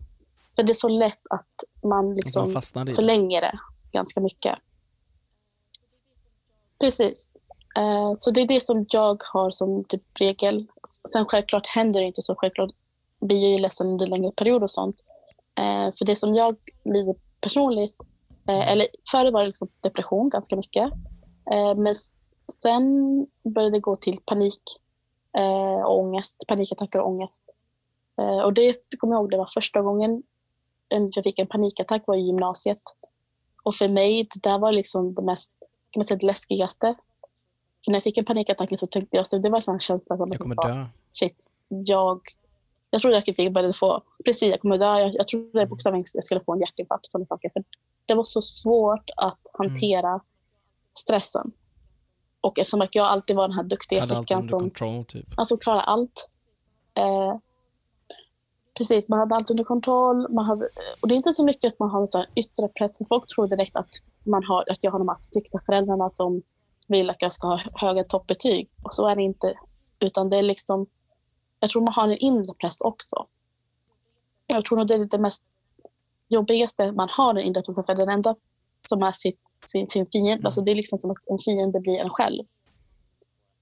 för 0.55 0.63
det 0.63 0.71
är 0.71 0.73
så 0.73 0.89
lätt 0.89 1.21
att 1.29 1.63
man 1.83 2.15
liksom 2.15 2.61
förlänger 2.95 3.41
det 3.41 3.59
ganska 3.91 4.21
mycket. 4.21 4.59
Precis. 6.79 7.37
Uh, 7.79 8.13
så 8.17 8.31
det 8.31 8.41
är 8.41 8.47
det 8.47 8.65
som 8.65 8.85
jag 8.89 9.21
har 9.33 9.49
som 9.49 9.83
typ 9.83 10.03
regel. 10.19 10.67
Sen 11.13 11.25
självklart 11.25 11.67
händer 11.67 11.99
det 11.99 12.05
inte 12.05 12.21
så. 12.21 12.35
Självklart 12.35 12.71
blir 13.19 13.43
jag 13.43 13.51
ju 13.51 13.57
ledsen 13.57 13.87
under 13.87 14.07
längre 14.07 14.31
period 14.31 14.63
och 14.63 14.71
sånt. 14.71 14.95
Uh, 15.59 15.95
för 15.97 16.05
det 16.05 16.15
som 16.15 16.35
jag 16.35 16.55
lider 16.83 17.15
personligt, 17.41 17.95
uh, 18.49 18.71
eller 18.71 18.87
förr 19.11 19.31
var 19.31 19.41
det 19.41 19.47
liksom 19.47 19.67
depression 19.81 20.29
ganska 20.29 20.55
mycket. 20.55 20.91
men 21.75 21.95
sen 22.53 22.83
började 23.43 23.75
det 23.75 23.79
gå 23.79 23.95
till 23.95 24.17
panik 24.25 24.61
och 25.85 25.99
ångest, 25.99 26.43
panikattacker 26.47 27.01
och 27.01 27.07
ångest. 27.07 27.43
och 28.45 28.53
det 28.53 28.75
kommer 28.99 29.13
jag 29.13 29.21
ihåg, 29.21 29.31
det 29.31 29.37
var 29.37 29.49
första 29.53 29.81
gången 29.81 30.23
jag 30.91 31.23
fick 31.23 31.39
en 31.39 31.47
panikattack 31.47 32.03
var 32.07 32.15
i 32.15 32.21
gymnasiet. 32.21 32.81
Och 33.63 33.75
för 33.75 33.87
mig, 33.89 34.27
det 34.33 34.49
där 34.49 34.59
var 34.59 34.71
liksom 34.71 35.13
det 35.15 35.21
mest 35.21 35.53
kan 35.91 35.99
man 35.99 36.05
säga, 36.05 36.17
det 36.17 36.25
läskigaste. 36.25 36.95
För 37.85 37.91
när 37.91 37.95
jag 37.95 38.03
fick 38.03 38.17
en 38.17 38.25
panikattack 38.25 38.79
så 38.79 38.87
tänkte 38.87 39.17
jag, 39.17 39.27
så 39.27 39.37
det 39.37 39.49
var 39.49 39.69
en 39.69 39.79
känsla 39.79 40.17
som 40.17 40.27
jag 40.31 40.39
kommer 40.39 40.55
dö. 40.55 40.85
Shit, 41.11 41.51
jag 41.69 42.21
jag 42.89 43.01
trodde 43.01 43.17
att 43.17 43.37
jag 43.39 43.53
började 43.53 43.73
få, 43.73 44.01
precis 44.25 44.49
jag 44.51 44.61
kommer 44.61 44.77
dö, 44.77 44.99
jag, 44.99 45.15
jag 45.15 45.27
trodde 45.27 45.59
Mm. 45.59 45.69
bokstavligen 45.69 46.01
att 46.01 46.13
jag 46.15 46.23
skulle 46.23 46.41
få 46.41 46.53
en 46.53 46.59
hjärtinfarkt. 46.59 47.05
Sådana 47.11 47.25
saker. 47.25 47.49
För 47.53 47.63
det 48.05 48.13
var 48.13 48.23
så 48.23 48.41
svårt 48.41 49.09
att 49.15 49.39
hantera 49.53 50.09
Mm. 50.09 50.19
stressen. 50.99 51.51
Och 52.41 52.59
eftersom 52.59 52.81
att 52.81 52.95
jag 52.95 53.05
alltid 53.07 53.35
var 53.35 53.47
den 53.47 53.57
här 53.57 53.63
duktiga 53.63 54.07
flickan 54.07 54.45
som 54.45 54.59
kontroll 54.59 55.05
typ. 55.05 55.27
alltså, 55.37 55.57
klarade 55.57 55.81
allt. 55.83 56.29
Eh, 56.93 57.35
precis, 58.77 59.09
man 59.09 59.19
hade 59.19 59.35
allt 59.35 59.51
under 59.51 59.63
kontroll. 59.63 60.33
Man 60.33 60.45
hade, 60.45 60.69
och 61.01 61.07
det 61.07 61.13
är 61.13 61.15
inte 61.15 61.33
så 61.33 61.45
mycket 61.45 61.73
att 61.73 61.79
man 61.79 61.89
har 61.89 62.01
en 62.01 62.07
sån 62.07 62.25
yttre 62.35 62.67
press. 62.67 62.97
För 62.97 63.05
folk 63.05 63.27
tror 63.27 63.47
direkt 63.47 63.75
att, 63.75 63.89
man 64.23 64.43
har, 64.43 64.63
att 64.71 64.83
jag 64.83 64.91
har 64.91 64.99
de 64.99 65.07
här 65.07 65.17
strikta 65.19 65.59
föräldrarna 65.65 66.09
som 66.09 66.41
vill 66.87 67.09
att 67.09 67.21
jag 67.21 67.33
ska 67.33 67.47
ha 67.47 67.59
höga 67.73 68.03
toppbetyg. 68.03 68.69
Och 68.83 68.95
så 68.95 69.07
är 69.07 69.15
det 69.15 69.21
inte. 69.21 69.53
Utan 69.99 70.29
det 70.29 70.37
är 70.37 70.43
liksom, 70.43 70.87
jag 71.59 71.69
tror 71.69 71.81
man 71.81 71.93
har 71.93 72.07
en 72.07 72.17
inre 72.17 72.53
press 72.53 72.81
också. 72.81 73.25
Jag 74.47 74.65
tror 74.65 74.77
nog 74.77 74.87
det 74.87 74.93
är 74.93 75.05
det 75.05 75.17
mest 75.17 75.43
jobbigaste 76.27 76.91
man 76.91 77.07
har 77.11 77.33
den 77.33 77.43
inre 77.43 77.61
pressen. 77.61 77.83
För 77.83 77.95
den 77.95 78.09
enda 78.09 78.35
som 78.87 79.03
är 79.03 79.11
sitt, 79.11 79.39
sin, 79.65 79.87
sin 79.87 80.05
fiende, 80.05 80.33
Mm. 80.33 80.45
alltså 80.45 80.61
det 80.61 80.71
är 80.71 80.75
liksom 80.75 80.99
som 80.99 81.11
att 81.11 81.17
en 81.27 81.39
fiende 81.39 81.79
blir 81.79 81.99
en 81.99 82.09
själv. 82.09 82.43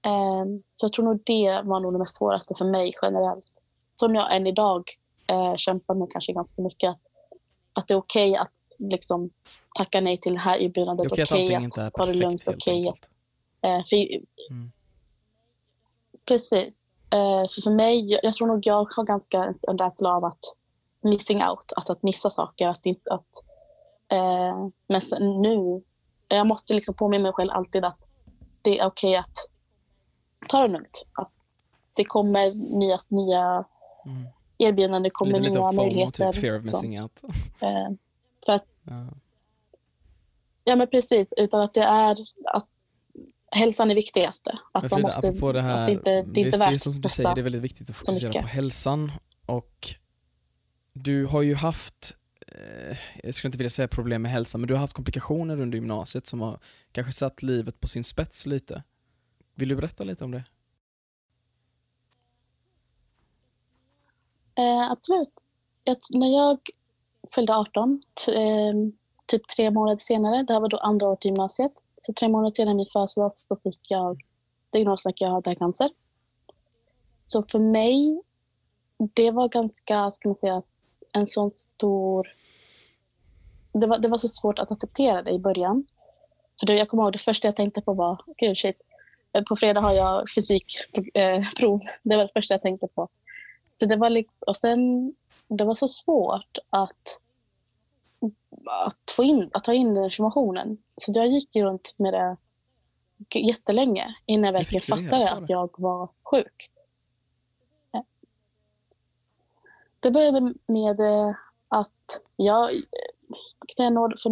Ehm, 0.02 0.62
så 0.74 0.84
jag 0.84 0.92
tror 0.92 1.04
nog 1.04 1.22
det 1.24 1.60
var 1.64 1.80
nog 1.80 1.92
det 1.94 1.98
mest 1.98 2.16
svåraste 2.16 2.54
för 2.54 2.64
mig 2.64 2.92
generellt. 3.02 3.62
Som 4.00 4.14
jag 4.14 4.36
än 4.36 4.46
idag 4.46 4.84
eh, 5.26 5.54
kämpar 5.56 5.94
med 5.94 6.08
kanske 6.10 6.32
ganska 6.32 6.62
mycket. 6.62 6.90
Att, 6.90 7.00
att 7.72 7.88
det 7.88 7.94
är 7.94 7.98
okej 7.98 8.36
att 8.36 8.56
liksom, 8.78 9.30
tacka 9.78 10.00
nej 10.00 10.20
till 10.20 10.32
det 10.32 10.38
här 10.38 10.58
Det 10.58 10.64
är 10.64 10.68
erbjudandet. 10.68 11.12
okej 11.12 11.24
Okej 11.24 11.54
att 11.56 11.78
att, 11.78 11.78
är 11.78 11.90
ta 11.90 12.06
det 12.06 12.12
lugnt. 12.12 12.42
Okej 12.46 12.88
att. 12.88 13.10
Eh, 13.62 13.84
för, 13.90 13.96
Mm. 14.50 14.72
Precis. 16.24 16.88
Eh, 17.10 17.44
så 17.48 17.62
för 17.62 17.70
mig, 17.70 18.10
jag, 18.12 18.20
jag 18.22 18.34
tror 18.34 18.46
nog 18.46 18.66
jag 18.66 18.86
har 18.96 19.04
ganska 19.04 19.44
en, 19.44 19.54
en 19.68 19.78
rädsla 19.78 20.16
av 20.16 20.24
att 20.24 20.44
missing 21.02 21.38
out, 21.38 21.72
att, 21.76 21.90
att 21.90 22.02
missa 22.02 22.30
saker. 22.30 22.68
Att 22.68 22.86
inte, 22.86 23.10
att, 23.10 23.30
eh, 24.08 24.68
men 24.88 25.00
sen, 25.00 25.32
nu, 25.32 25.82
jag 26.28 26.46
måste 26.46 26.74
liksom 26.74 26.94
påminna 26.94 27.22
mig 27.22 27.32
själv 27.32 27.50
alltid 27.50 27.84
att 27.84 27.98
det 28.62 28.78
är 28.78 28.86
okej 28.86 29.16
att 29.16 29.34
ta 30.48 30.62
det 30.62 30.68
lugnt. 30.68 31.06
Att 31.12 31.32
det 31.94 32.04
kommer 32.04 32.54
nya, 32.78 32.98
nya 33.08 33.64
Mm. 34.06 34.26
erbjudanden, 34.58 35.02
det 35.02 35.10
kommer 35.10 35.30
Lite, 35.32 35.42
lite 35.42 35.54
nya 35.54 35.62
av 35.62 35.72
FOMO, 35.72 35.82
möjligheter. 35.82 36.32
typ 36.32 36.40
fear 36.40 36.58
of 36.58 36.64
missing 36.64 37.02
out. 37.02 37.20
Eh, 37.60 37.88
för 38.46 38.52
att, 38.52 38.64
Ja. 38.84 39.06
ja 40.64 40.76
men 40.76 40.86
precis, 40.86 41.32
utan 41.36 41.60
att 41.60 41.74
det 41.74 41.82
är 41.82 42.16
att 42.44 42.66
hälsan 43.50 43.90
är 43.90 43.94
viktigaste. 43.94 44.58
Att 44.72 44.90
man 44.90 45.02
måste, 45.02 45.28
apropå 45.28 45.52
det 45.52 45.60
här, 45.60 45.86
det 45.86 45.92
inte, 45.92 46.10
det 46.10 46.10
är 46.10 46.46
inte 46.46 46.58
det, 46.58 46.64
det 46.68 46.74
är 46.74 46.78
som 46.78 47.00
du 47.00 47.08
säger, 47.08 47.34
det 47.34 47.40
är 47.40 47.42
väldigt 47.42 47.62
viktigt 47.62 47.90
att 47.90 47.96
fokusera 47.96 48.32
på 48.32 48.46
hälsan 48.48 49.12
och 49.46 49.94
du 50.92 51.26
har 51.26 51.42
ju 51.42 51.54
haft, 51.54 52.16
eh, 52.46 52.96
jag 53.22 53.34
skulle 53.34 53.48
inte 53.48 53.58
vilja 53.58 53.70
säga 53.70 53.88
problem 53.88 54.22
med 54.22 54.30
hälsan, 54.30 54.60
men 54.60 54.68
du 54.68 54.74
har 54.74 54.80
haft 54.80 54.92
komplikationer 54.92 55.60
under 55.60 55.78
gymnasiet 55.78 56.26
som 56.26 56.40
har 56.40 56.58
kanske 56.92 57.12
satt 57.12 57.42
livet 57.42 57.80
på 57.80 57.88
sin 57.88 58.04
spets 58.04 58.46
lite. 58.46 58.82
Vill 59.54 59.68
du 59.68 59.76
berätta 59.76 60.04
lite 60.04 60.24
om 60.24 60.30
det? 60.30 60.44
Eh, 64.60 64.90
absolut. 64.90 65.32
Jag, 65.84 65.96
när 66.10 66.36
jag 66.36 66.58
fyllde 67.34 67.56
18, 67.56 68.02
t- 68.26 68.34
eh, 68.34 68.74
typ 69.26 69.48
tre 69.48 69.70
månader 69.70 69.96
senare, 69.96 70.42
det 70.42 70.52
här 70.52 70.60
var 70.60 70.68
då 70.68 70.76
andra 70.76 71.08
året 71.08 71.24
i 71.24 71.28
gymnasiet, 71.28 71.72
så 71.96 72.12
tre 72.12 72.28
månader 72.28 72.52
senare 72.52 72.74
min 72.74 72.86
födelsedag 72.92 73.32
så 73.32 73.56
fick 73.56 73.80
jag 73.88 74.22
diagnosen 74.70 75.10
att 75.10 75.20
jag 75.20 75.30
hade 75.30 75.54
cancer. 75.54 75.90
Så 77.24 77.42
för 77.42 77.58
mig, 77.58 78.22
det 79.14 79.30
var 79.30 79.48
ganska, 79.48 80.10
ska 80.10 80.28
man 80.28 80.36
säga, 80.36 80.62
en 81.12 81.26
sån 81.26 81.50
stor... 81.50 82.28
Det 83.72 83.86
var, 83.86 83.98
det 83.98 84.08
var 84.08 84.18
så 84.18 84.28
svårt 84.28 84.58
att 84.58 84.72
acceptera 84.72 85.22
det 85.22 85.30
i 85.30 85.38
början. 85.38 85.86
För 86.60 86.66
det, 86.66 86.74
jag 86.74 86.88
kommer 86.88 87.02
ihåg 87.02 87.12
det 87.12 87.18
första 87.18 87.48
jag 87.48 87.56
tänkte 87.56 87.80
på 87.80 87.94
var, 87.94 88.22
gud 88.36 88.58
shit, 88.58 88.80
eh, 89.32 89.42
på 89.42 89.56
fredag 89.56 89.80
har 89.80 89.92
jag 89.92 90.24
fysikprov. 90.34 91.04
Eh, 91.14 91.40
det 92.02 92.16
var 92.16 92.22
det 92.22 92.32
första 92.32 92.54
jag 92.54 92.62
tänkte 92.62 92.88
på. 92.88 93.08
Så 93.80 93.86
det 93.86 93.96
var 93.96 94.10
liksom, 94.10 94.36
och 94.46 94.56
sen, 94.56 95.14
det 95.48 95.64
var 95.64 95.74
så 95.74 95.88
svårt 95.88 96.58
att, 96.70 97.20
att, 98.86 99.14
få 99.16 99.22
in, 99.22 99.50
att 99.52 99.64
ta 99.64 99.72
in 99.72 99.94
den 99.94 100.04
informationen. 100.04 100.78
Så 100.96 101.12
jag 101.14 101.26
gick 101.26 101.56
runt 101.56 101.94
med 101.96 102.12
det 102.12 102.36
jättelänge 103.38 104.14
innan 104.26 104.44
jag 104.44 104.52
verkligen 104.52 104.82
fattade 104.82 105.30
att 105.30 105.48
jag 105.48 105.70
var 105.78 106.08
sjuk. 106.22 106.70
Det 110.00 110.10
började 110.10 110.54
med 110.66 111.00
eh, 111.00 111.34
att 111.68 112.20
jag, 112.36 112.74
eh, 112.74 112.80
för 113.76 114.30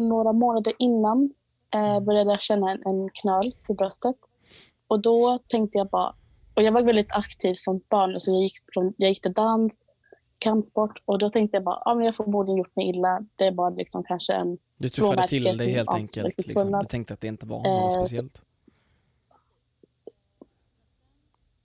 några 0.00 0.32
månader 0.32 0.72
innan 0.78 1.34
eh, 1.74 1.90
Mm. 1.90 2.04
började 2.04 2.30
jag 2.30 2.40
känna 2.40 2.70
en, 2.70 2.82
en 2.86 3.10
knöl 3.10 3.54
i 3.68 3.72
bröstet. 3.72 4.16
Och 4.88 5.00
då 5.00 5.38
tänkte 5.48 5.78
jag 5.78 5.88
bara, 5.88 6.14
och 6.54 6.62
jag 6.62 6.72
var 6.72 6.82
väldigt 6.82 7.12
aktiv 7.12 7.54
som 7.54 7.80
barn, 7.88 8.20
så 8.20 8.30
jag 8.30 8.42
gick, 8.42 8.56
från, 8.74 8.94
jag 8.96 9.08
gick 9.08 9.20
till 9.22 9.32
dans, 9.32 9.84
kampsport 10.38 11.02
och 11.04 11.18
då 11.18 11.28
tänkte 11.28 11.56
jag 11.56 11.64
bara, 11.64 11.82
ja 11.84 11.94
men 11.94 12.04
jag 12.04 12.16
får 12.16 12.24
förmodligen 12.24 12.58
gjort 12.58 12.76
mig 12.76 12.88
illa, 12.88 13.20
det 13.36 13.44
är 13.46 13.52
bara 13.52 13.70
liksom 13.70 14.04
kanske 14.04 14.32
en 14.32 14.58
Du 14.76 14.88
tuffade 14.88 15.28
till 15.28 15.44
dig 15.44 15.70
helt 15.72 15.90
enkelt. 15.90 16.38
Liksom. 16.38 16.72
Du 16.72 16.84
tänkte 16.88 17.14
att 17.14 17.20
det 17.20 17.28
inte 17.28 17.46
var 17.46 17.66
Eh, 17.66 17.82
något 17.82 17.92
så- 17.92 18.04
speciellt. 18.06 18.42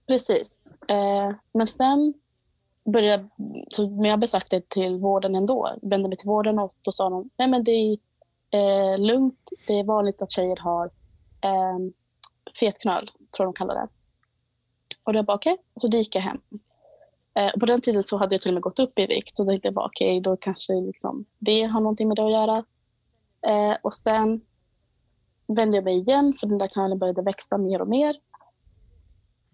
Precis. 0.07 0.65
Eh, 0.87 1.31
men 1.53 1.67
sen 1.67 2.13
började 2.85 3.29
så, 3.71 3.89
men 3.89 4.05
jag 4.05 4.19
besökte 4.19 4.61
till 4.61 4.97
vården 4.97 5.35
ändå. 5.35 5.69
Vände 5.81 6.07
mig 6.09 6.17
till 6.17 6.27
vården 6.27 6.59
och 6.59 6.73
då 6.81 6.91
sa 6.91 7.09
de, 7.09 7.29
nej 7.37 7.47
men 7.47 7.63
det 7.63 7.71
är 7.71 7.97
eh, 8.51 8.97
lugnt. 8.97 9.49
Det 9.67 9.73
är 9.73 9.83
vanligt 9.83 10.21
att 10.21 10.31
tjejer 10.31 10.55
har 10.57 10.85
eh, 11.41 11.77
fetknöl, 12.59 13.11
tror 13.35 13.45
de 13.45 13.53
kallar 13.53 13.75
det. 13.75 13.87
Och 15.09 15.13
då 15.13 15.23
bara 15.23 15.35
okej, 15.35 15.57
så 15.75 15.87
då 15.87 15.97
gick 15.97 16.15
jag 16.15 16.21
hem. 16.21 16.41
Eh, 17.33 17.53
och 17.53 17.59
på 17.59 17.65
den 17.65 17.81
tiden 17.81 18.03
så 18.03 18.17
hade 18.17 18.35
jag 18.35 18.41
till 18.41 18.51
och 18.51 18.53
med 18.53 18.63
gått 18.63 18.79
upp 18.79 18.99
i 18.99 19.05
vikt. 19.05 19.37
Så 19.37 19.43
då 19.43 19.49
tänkte 19.49 19.67
jag 19.67 19.75
bara 19.75 19.85
okej, 19.85 20.21
då 20.21 20.37
kanske 20.37 20.73
liksom, 20.73 21.25
det 21.39 21.61
har 21.61 21.81
någonting 21.81 22.07
med 22.07 22.17
det 22.17 22.25
att 22.25 22.31
göra. 22.31 22.57
Eh, 23.47 23.77
och 23.81 23.93
sen 23.93 24.41
vände 25.47 25.77
jag 25.77 25.83
mig 25.83 25.97
igen 25.97 26.33
för 26.39 26.47
den 26.47 26.57
där 26.57 26.67
knölen 26.67 26.99
började 26.99 27.21
växa 27.21 27.57
mer 27.57 27.81
och 27.81 27.87
mer. 27.87 28.15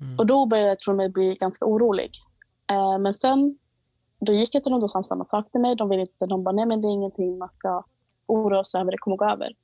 Mm. 0.02 0.20
Och 0.20 0.26
då 0.26 0.46
började 0.46 0.70
jag 0.70 0.80
tro 0.80 0.96
mig 0.96 1.10
bli 1.10 1.36
ganska 1.36 1.66
orolig. 1.66 2.12
Eh, 2.72 3.00
men 3.00 3.14
sen, 3.14 3.58
då 4.20 4.34
gick 4.34 4.56
jag 4.56 4.64
till 4.64 4.72
dem 4.72 4.84
och 4.84 4.92
sa 4.92 5.04
samma 5.04 5.26
sak 5.26 5.52
till 5.52 5.62
mig. 5.62 5.76
De 5.76 5.90
ville 5.90 6.02
inte, 6.02 6.26
de 6.30 6.44
bara, 6.44 6.56
nej 6.56 6.66
men 6.66 6.82
det 6.82 6.88
är 6.88 6.94
ingenting 6.94 7.38
man 7.38 7.50
ska 7.58 7.84
oroa 8.26 8.64
sig 8.64 8.82
över, 8.82 8.92
det 8.92 8.98
kommer 8.98 9.18
gå 9.18 9.26
över. 9.26 9.56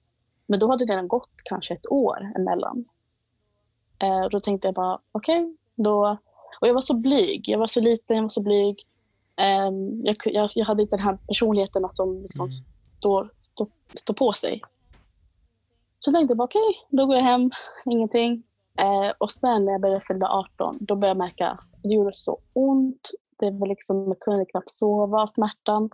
Men 0.48 0.60
då 0.60 0.70
hade 0.70 0.86
det 0.86 0.94
redan 0.94 1.08
gått 1.08 1.32
kanske 1.44 1.74
ett 1.74 1.92
år 1.92 2.32
emellan. 2.36 2.86
Eh, 4.04 4.24
och 4.24 4.30
då 4.30 4.40
tänkte 4.40 4.68
jag 4.68 4.76
bara, 4.76 5.00
okej, 5.12 5.56
då... 5.84 6.18
Och 6.62 6.68
jag 6.68 6.74
var 6.74 6.82
så 6.82 6.94
blyg, 6.94 7.50
jag 7.50 7.60
var 7.60 7.68
så 7.68 7.82
liten, 7.82 8.16
jag 8.16 8.24
var 8.24 8.30
så 8.30 8.42
blyg. 8.42 8.84
Eh, 9.40 9.72
jag, 10.04 10.16
jag, 10.26 10.50
jag 10.56 10.66
hade 10.66 10.82
inte 10.82 10.96
den 10.96 11.06
här 11.06 11.18
personligheten 11.28 11.86
att 11.86 11.96
som 11.96 12.22
liksom 12.22 12.46
Mm. 12.46 12.64
står, 12.84 13.30
står, 13.40 13.68
står 13.96 14.14
på 14.14 14.34
sig. 14.34 14.62
Så 16.00 16.12
tänkte 16.12 16.34
jag 16.38 16.44
okej, 16.44 16.86
då 16.90 17.06
går 17.06 17.16
jag 17.16 17.24
hem, 17.24 17.52
ingenting. 17.86 18.44
Eh, 18.80 19.12
och 19.18 19.32
sen 19.32 19.66
när 19.66 19.72
jag 19.72 19.82
började 19.82 20.02
fylla 20.02 20.30
18, 20.30 20.78
då 20.82 20.96
började 20.96 21.20
jag 21.20 21.28
märka 21.28 21.48
att 21.48 21.60
det 21.84 21.94
gjorde 21.96 22.14
så 22.14 22.40
ont. 22.54 23.12
Det 23.40 23.52
var 23.52 23.68
liksom, 23.68 24.08
jag 24.08 24.20
kunde 24.20 24.46
knappt 24.46 24.70
sova, 24.70 25.28
smärtan. 25.28 25.90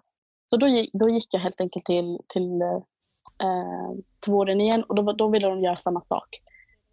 Så 0.50 0.58
då 0.58 0.68
gick, 0.68 0.90
då 0.94 1.10
gick 1.10 1.34
jag 1.34 1.40
helt 1.40 1.62
enkelt 1.62 1.86
till, 1.86 2.20
till, 2.28 2.62
eh, 2.62 3.92
till 4.20 4.34
vården 4.34 4.62
igen 4.62 4.84
och 4.84 4.96
då, 4.96 5.14
då 5.14 5.28
ville 5.28 5.48
de 5.48 5.62
göra 5.62 5.78
samma 5.78 6.02
sak. 6.02 6.28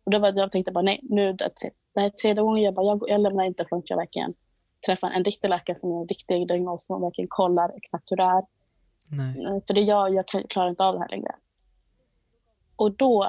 Och 0.04 0.11
då 0.11 0.18
var, 0.18 0.33
jag 0.33 0.52
tänkte 0.52 0.72
bara, 0.72 0.83
nej, 0.83 1.00
nu 1.02 1.33
that's 1.33 1.66
it. 1.66 1.74
Det 1.94 2.00
här 2.00 2.07
är 2.07 2.11
tredje 2.11 2.42
gången 2.42 2.62
jag 2.62 2.74
bara, 2.74 2.87
jag, 2.87 3.04
jag 3.07 3.20
lämnar 3.20 3.44
inte 3.44 3.64
förrän 3.68 3.83
jag 3.85 3.96
verkligen 3.96 4.35
träffar 4.87 5.11
en 5.11 5.24
riktig 5.24 5.48
läkare 5.48 5.78
som 5.78 5.90
har 5.90 6.00
en 6.00 6.09
riktig 6.09 6.48
diagnos 6.48 6.87
som 6.87 7.00
verkligen 7.00 7.28
kollar 7.28 7.76
exakt 7.76 8.12
hur 8.12 8.16
det 8.16 8.22
är. 8.22 8.42
Nej. 9.09 9.45
Eh, 9.45 9.62
För 9.66 9.74
det 9.74 9.80
är 9.80 9.84
jag, 9.84 10.14
jag 10.14 10.26
klarar 10.49 10.70
inte 10.70 10.84
av 10.84 10.95
det 10.95 11.01
här 11.01 11.09
längre. 11.09 11.34
Och 12.76 12.92
då, 12.92 13.24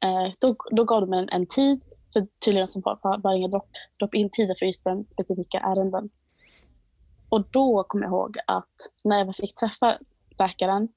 eh, 0.00 0.32
då, 0.40 0.56
då 0.70 0.84
gav 0.84 1.00
de 1.00 1.12
en, 1.12 1.28
en 1.28 1.46
tid, 1.46 1.84
för 2.12 2.26
tydligen 2.44 2.68
som 2.68 2.82
var, 2.84 3.20
var, 3.22 3.34
inga 3.34 3.48
drop, 3.48 3.68
drop-in-tider 3.98 4.54
för 4.58 4.66
just 4.66 4.84
den 4.84 5.04
specifika 5.12 5.58
ärenden. 5.58 6.10
Och 7.28 7.44
då 7.50 7.84
kom 7.84 8.02
jag 8.02 8.10
ihåg 8.10 8.38
att 8.46 8.74
när 9.04 9.18
jag 9.18 9.36
fick 9.36 9.54
träffa 9.54 9.98
läkaren, 10.38 10.88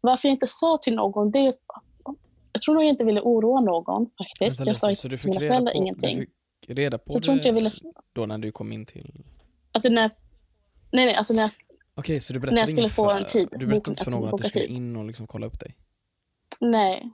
varför 0.00 0.28
jag 0.28 0.34
inte 0.34 0.46
sa 0.46 0.78
till 0.82 0.94
någon, 0.94 1.30
det 1.30 1.56
jag 2.52 2.62
tror 2.62 2.74
nog 2.74 2.84
jag 2.84 2.88
inte 2.90 3.04
ville 3.04 3.20
oroa 3.20 3.60
någon 3.60 4.10
faktiskt. 4.18 4.60
Vänta 4.60 4.70
jag 4.70 4.78
sa 4.78 4.94
så 4.94 5.08
du 5.08 5.12
mina 5.12 5.22
fick 5.22 5.42
reda 5.42 5.48
föräldrar 5.54 5.72
på, 5.72 5.78
ingenting. 5.78 6.18
du 6.18 6.26
fick 6.66 6.78
reda 6.78 6.98
på 6.98 7.10
Så 7.12 7.16
jag 7.16 7.22
tror 7.22 7.36
inte 7.36 7.48
jag 7.48 7.54
ville, 7.54 7.70
då 8.12 8.26
när 8.26 8.38
du 8.38 8.52
kom 8.52 8.72
in 8.72 8.86
till... 8.86 9.24
alltså 9.72 9.88
när, 9.92 10.10
nej 10.92 11.06
nej, 11.06 11.14
alltså 11.14 11.34
när 11.34 11.42
jag, 11.42 11.50
Okej, 11.94 12.20
så 12.20 12.32
du 12.32 12.38
När 12.38 12.40
berättade 12.40 12.60
jag 12.60 12.70
skulle 12.70 12.88
få 12.88 13.10
en 13.10 13.24
tid, 13.24 13.48
Du 13.50 13.66
berättade 13.66 13.90
inte 13.90 14.04
för 14.04 14.10
någon 14.10 14.34
att 14.34 14.42
du 14.42 14.48
skulle 14.48 14.64
in 14.66 14.96
och 14.96 15.04
liksom 15.04 15.26
kolla 15.26 15.46
upp 15.46 15.60
dig? 15.60 15.76
nej. 16.60 17.10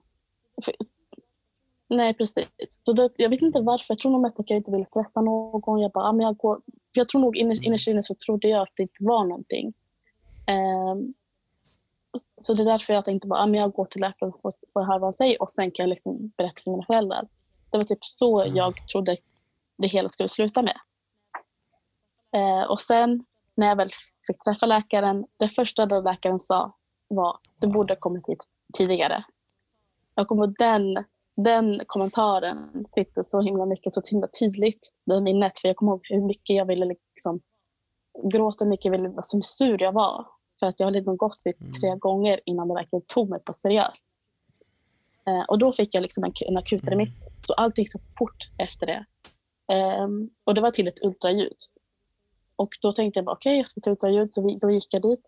Nej, 1.91 2.15
precis. 2.15 2.47
Så 2.67 2.93
då, 2.93 3.11
jag 3.17 3.29
vet 3.29 3.43
inte 3.43 3.61
varför. 3.61 3.85
Jag 3.89 3.99
tror 3.99 4.13
nog 4.13 4.21
mest 4.21 4.41
att 4.41 4.51
jag 4.51 4.57
inte 4.57 4.71
ville 4.71 4.85
träffa 4.85 5.21
någon. 5.21 5.81
Jag, 5.81 5.93
bara, 5.93 6.05
ah, 6.05 6.13
men 6.13 6.27
jag, 6.27 6.37
går. 6.37 6.61
jag 6.93 7.09
tror 7.09 7.21
nog 7.21 7.37
innerst 7.37 7.63
Mm. 7.67 7.93
inne 7.93 8.03
så 8.03 8.15
trodde 8.15 8.49
jag 8.49 8.63
att 8.63 8.73
det 8.77 8.83
inte 8.83 8.97
var 9.05 9.25
någonting. 9.25 9.73
Ehm, 10.47 11.15
så 12.41 12.55
det 12.55 12.63
är 12.63 12.65
därför 12.65 12.95
jag 12.95 13.05
tänkte 13.05 13.29
bara, 13.29 13.41
ah, 13.41 13.47
men 13.47 13.61
jag 13.61 13.73
går 13.73 13.85
till 13.85 14.01
läkaren 14.01 14.33
och 14.43 14.53
får 14.73 14.83
höra 14.83 14.99
vad 14.99 15.07
han 15.07 15.15
säger 15.15 15.43
och 15.43 15.51
sen 15.51 15.71
kan 15.71 15.83
jag 15.85 15.91
liksom 15.91 16.33
berätta 16.37 16.61
för 16.65 16.71
mina 16.71 16.85
föräldrar. 16.87 17.29
Det 17.71 17.77
var 17.77 17.85
typ 17.85 18.05
så 18.05 18.41
Mm. 18.43 18.57
jag 18.57 18.89
trodde 18.89 19.17
det 19.79 19.89
hela 19.89 20.09
skulle 20.09 20.29
sluta 20.29 20.63
med. 20.63 20.77
Eh, 22.33 22.71
och 22.71 22.81
sen 22.81 23.25
när 23.55 23.67
jag 23.69 23.77
väl 23.77 23.89
fick 24.27 24.39
träffa 24.45 24.67
läkaren, 24.67 25.27
det 25.37 25.49
första 25.49 25.87
den 25.87 26.05
läkaren 26.05 26.39
sa 26.39 26.77
var 27.09 27.39
du 27.61 27.67
borde 27.67 27.93
ha 27.95 27.99
kommit 27.99 28.29
hit 28.29 28.45
tidigare. 28.75 29.25
Jag 30.15 30.29
kommer 30.29 30.47
den, 30.59 31.05
den 31.37 31.81
kommentaren 31.87 32.87
sitter 32.89 33.23
så 33.23 33.41
himla 33.41 33.67
mycket, 33.67 33.95
så 33.95 34.03
himla 34.11 34.29
tydligt 34.41 34.93
i 35.19 35.21
minnet. 35.21 35.59
För 35.59 35.69
jag 35.69 35.77
kommer 35.77 35.93
ihåg 35.93 36.07
hur 36.11 36.23
mycket 36.23 36.57
jag 36.57 36.67
ville 36.67 36.85
liksom 36.85 37.41
gråta, 38.33 38.65
hur 38.65 38.71
mycket 38.71 38.85
jag 38.85 38.93
ville, 38.93 39.15
så 39.23 39.41
sur 39.43 39.83
jag 39.83 39.93
var. 39.93 40.27
För 40.61 40.67
att 40.67 40.81
jag 40.81 40.87
hade 40.87 40.99
liksom 40.99 41.17
gått 41.17 41.45
dit 41.45 41.61
Mm. 41.61 41.73
tre 41.73 41.97
gånger 41.97 42.41
innan 42.45 42.69
det 42.69 42.75
verkligen 42.75 43.05
tog 43.07 43.29
mig 43.31 43.41
på 43.41 43.53
seriöst. 43.53 44.11
Eh, 45.27 45.43
och 45.49 45.59
då 45.59 45.73
fick 45.73 45.95
jag 45.95 46.03
liksom 46.03 46.25
en, 46.25 46.33
en 46.47 46.57
akutremiss. 46.59 47.29
Så 47.47 47.53
allt 47.55 47.79
gick 47.79 47.93
så 47.93 47.99
fort 48.19 48.49
efter 48.59 48.87
det. 48.87 49.05
Ehm, 49.75 50.31
och 50.45 50.55
det 50.55 50.61
var 50.61 50.71
till 50.71 50.89
ett 50.89 51.05
ultraljud. 51.05 51.57
Och 52.57 52.69
då 52.83 52.93
tänkte 52.93 53.19
jag 53.19 53.25
bara 53.25 53.33
okej, 53.37 53.57
jag 53.57 53.69
ska 53.69 53.81
ta 53.81 53.91
ultraljud. 53.91 54.33
Så 54.33 54.43
vi, 54.47 54.59
då 54.59 54.71
gick 54.71 54.95
jag 54.95 55.03
dit. 55.03 55.21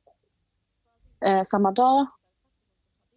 Eh, 1.26 1.43
samma 1.43 1.72
dag. 1.72 2.07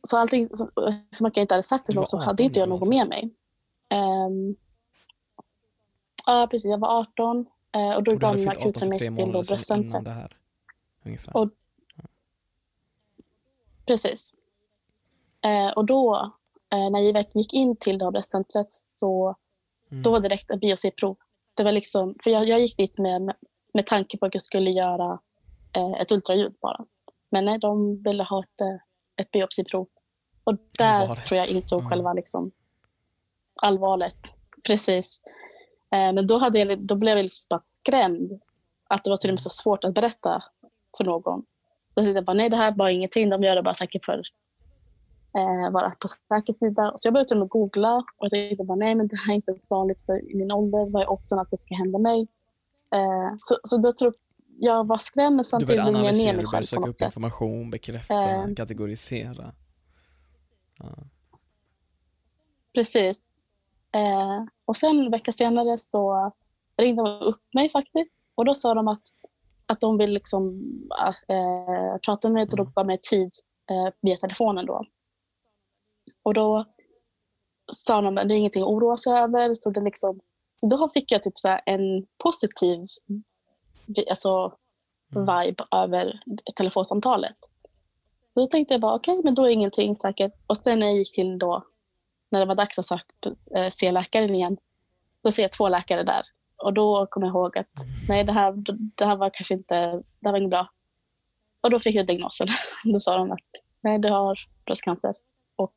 Så 0.08 0.18
allting 0.18 0.50
som, 0.54 0.72
som 1.12 1.26
jag 1.34 1.38
inte 1.38 1.54
hade 1.54 1.64
sagt 1.64 1.86
till 1.86 1.96
någon 1.96 2.08
så 2.08 2.18
18 2.18 2.26
hade 2.28 2.44
inte 2.44 2.60
jag 2.60 2.72
alltså? 2.72 2.90
med 2.90 3.08
mig. 3.08 3.30
Ehm, 3.90 4.56
Ja, 6.26 6.48
precis. 6.52 6.70
Jag 6.70 6.78
var 6.78 7.00
18 7.00 7.46
eh, 7.76 7.90
och 7.96 8.04
då 8.04 8.16
gav 8.16 8.36
de 8.36 8.38
fyllt 8.38 8.50
18 8.50 8.62
för 8.64 8.70
akutremiss 8.70 8.98
tre 8.98 9.08
till 9.16 9.32
bröstcentret. 9.32 10.04
Och- 11.34 11.50
Precis. 13.86 14.34
Eh, 15.46 15.72
och 15.72 15.86
då, 15.86 16.32
eh, 16.74 16.90
när 16.92 17.14
verkligen 17.14 17.42
gick 17.42 17.54
in 17.54 17.76
till 17.76 17.98
det 17.98 18.06
här 18.06 18.12
bröstcentret 18.12 18.68
så 18.72 19.36
Mm. 19.92 20.04
då 20.04 20.12
var 20.12 20.20
det 20.20 20.28
direkt 20.30 20.52
ett 20.52 20.60
biopsiprov. 20.60 21.18
Det 21.54 21.64
var 21.64 21.72
liksom, 21.72 22.16
för 22.24 22.32
jag, 22.32 22.48
jag 22.48 22.60
gick 22.60 22.78
dit 22.78 22.98
med, 22.98 23.34
med 23.74 23.86
tanke 23.86 24.18
på 24.18 24.26
att 24.26 24.34
jag 24.34 24.44
skulle 24.44 24.72
göra 24.72 25.20
eh, 25.76 25.92
ett 26.02 26.12
ultraljud 26.12 26.54
bara. 26.62 26.80
Men 27.30 27.46
nej, 27.46 27.60
de 27.60 28.04
ville 28.04 28.24
ha 28.24 28.44
ett, 28.44 28.62
eh, 28.62 28.76
ett 29.22 29.32
biopsiprov. 29.32 29.88
Och 30.44 30.56
där 30.78 31.02
Allvaret. 31.02 31.26
tror 31.26 31.38
jag 31.38 31.50
insåg 31.52 31.80
Mm. 31.80 31.90
själva 31.90 32.14
liksom, 32.14 32.52
allvaret. 33.56 34.36
Precis. 34.68 35.22
Eh, 35.92 36.14
men 36.14 36.28
då, 36.28 36.38
hade 36.38 36.60
jag, 36.60 36.80
då 36.80 36.96
blev 36.96 37.18
jag 37.18 37.24
liksom 37.24 37.48
bara 37.50 37.60
skrämd. 37.60 38.42
Att 38.88 39.04
det 39.04 39.10
var 39.10 39.18
till 39.18 39.30
och 39.30 39.34
med 39.34 39.42
så 39.42 39.50
svårt 39.50 39.84
att 39.84 39.94
berätta 39.94 40.44
för 40.98 41.04
någon. 41.04 41.46
Då 41.94 42.02
tänkte 42.02 42.18
jag 42.18 42.26
bara, 42.26 42.34
nej 42.34 42.50
det 42.50 42.58
här 42.58 42.68
är 42.72 42.76
bara 42.76 42.92
ingenting. 42.92 43.30
De 43.30 43.44
gör 43.44 43.56
det 43.56 43.64
bara 43.64 43.74
säkert 43.74 44.06
för 44.06 44.22
eh, 45.38 45.72
vara 45.72 45.92
på 46.02 46.08
säker 46.08 46.54
sida. 46.54 46.94
Så 46.96 47.08
jag 47.08 47.14
började 47.14 47.28
till 47.28 47.38
och 47.38 47.40
med 47.40 47.50
googla 47.50 47.96
och 47.96 48.06
jag 48.20 48.32
tänkte 48.32 48.64
bara, 48.64 48.76
nej 48.76 48.96
men 48.96 49.08
det 49.08 49.18
här 49.26 49.32
är 49.34 49.36
inte 49.36 49.56
vanligt 49.70 50.02
för 50.06 50.22
min 50.38 50.52
ålder. 50.52 50.90
Vad 50.90 51.02
är 51.04 51.10
oddsen 51.12 51.40
att 51.40 51.52
det 51.52 51.58
ska 51.58 51.76
hända 51.76 52.00
mig? 52.00 52.28
Eh, 52.96 53.34
så, 53.40 53.58
så 53.64 53.78
då 53.78 53.92
tror 53.92 54.14
jag 54.60 54.88
var 54.88 54.98
skrämd 54.98 55.36
men 55.36 55.46
samtidigt 55.46 55.86
lugnade 55.86 56.06
jag 56.06 56.18
ner 56.18 56.24
mig 56.24 56.32
du 56.32 56.36
började 56.38 56.48
själv 56.48 56.64
söka 56.64 56.88
upp 56.90 56.96
sätt. 56.96 57.06
information, 57.06 57.70
bekräfta, 57.70 58.14
Eh. 58.30 58.54
kategorisera. 58.56 59.54
Ja. 60.80 60.86
Precis. 62.74 63.30
Eh, 63.96 64.46
och 64.66 64.78
sen 64.78 65.00
en 65.00 65.12
vecka 65.12 65.34
senare 65.34 65.78
så 65.78 66.32
ringde 66.78 67.04
de 67.04 67.20
upp 67.28 67.54
mig 67.54 67.70
faktiskt. 67.70 68.18
Och 68.36 68.46
då 68.46 68.54
sa 68.54 68.74
de 68.74 68.88
att, 68.88 69.02
att 69.74 69.82
de 69.82 69.98
vill 69.98 70.14
liksom, 70.14 70.62
eh, 71.28 71.98
prata 72.06 72.28
med 72.30 72.34
mig 72.34 72.44
och 72.44 72.60
Mm. 72.60 72.72
gav 72.76 72.86
mig 72.86 73.00
tid 73.02 73.32
eh, 73.72 73.94
via 74.02 74.18
telefonen 74.18 74.66
då. 74.66 74.82
Och 76.24 76.34
då 76.34 76.66
sa 77.74 78.02
de 78.02 78.18
att 78.18 78.28
det 78.30 78.36
är 78.36 78.38
ingenting 78.38 78.64
att 78.64 78.70
oroa 78.70 78.98
sig 78.98 79.14
över. 79.14 79.56
Så, 79.56 79.70
det 79.70 79.82
liksom, 79.82 80.20
så 80.58 80.68
då 80.68 80.90
fick 80.94 81.12
jag 81.12 81.24
typ 81.24 81.38
så 81.40 81.60
en 81.66 82.06
positiv 82.24 82.86
alltså, 84.10 84.58
Mm. 85.16 85.26
vibe 85.46 85.64
över 85.72 86.20
telefonsamtalet. 86.56 87.38
Så 88.34 88.40
då 88.40 88.48
tänkte 88.48 88.74
jag 88.74 88.82
bara 88.82 88.96
okej, 88.96 89.22
men 89.24 89.36
då 89.36 89.44
är 89.46 89.50
ingenting 89.50 89.96
säkert. 89.96 90.34
Och 90.48 90.58
sen 90.58 90.80
när 90.80 90.88
jag 90.88 90.96
gick 90.96 91.16
till 91.16 91.40
då, 91.40 91.64
när 92.32 92.40
det 92.40 92.46
var 92.46 92.56
dags 92.56 92.80
att 92.80 92.88
söka, 92.88 93.04
eh, 93.56 93.70
se 93.72 93.92
läkaren 93.92 94.36
igen, 94.36 94.58
då 95.24 95.32
ser 95.32 95.42
jag 95.42 95.52
två 95.52 95.70
läkare 95.70 96.04
där. 96.04 96.24
Och 96.64 96.74
då 96.74 97.08
kommer 97.10 97.28
jag 97.28 97.34
ihåg 97.34 97.58
att 97.58 97.68
nej, 98.08 98.24
det 98.24 98.32
här, 98.34 98.54
det 98.96 99.06
här 99.06 99.18
var 99.18 99.30
kanske 99.34 99.54
inte, 99.54 99.76
det 100.20 100.28
här 100.28 100.32
var 100.32 100.38
inget 100.38 100.50
bra. 100.50 100.70
Och 101.62 101.70
då 101.70 101.80
fick 101.80 101.96
jag 101.96 102.08
diagnosen. 102.08 102.48
Då 102.94 103.00
sa 103.00 103.18
de 103.18 103.32
att 103.32 103.40
nej, 103.82 104.00
du 104.00 104.10
har 104.10 104.40
bröstcancer. 104.66 105.14
Och, 105.56 105.76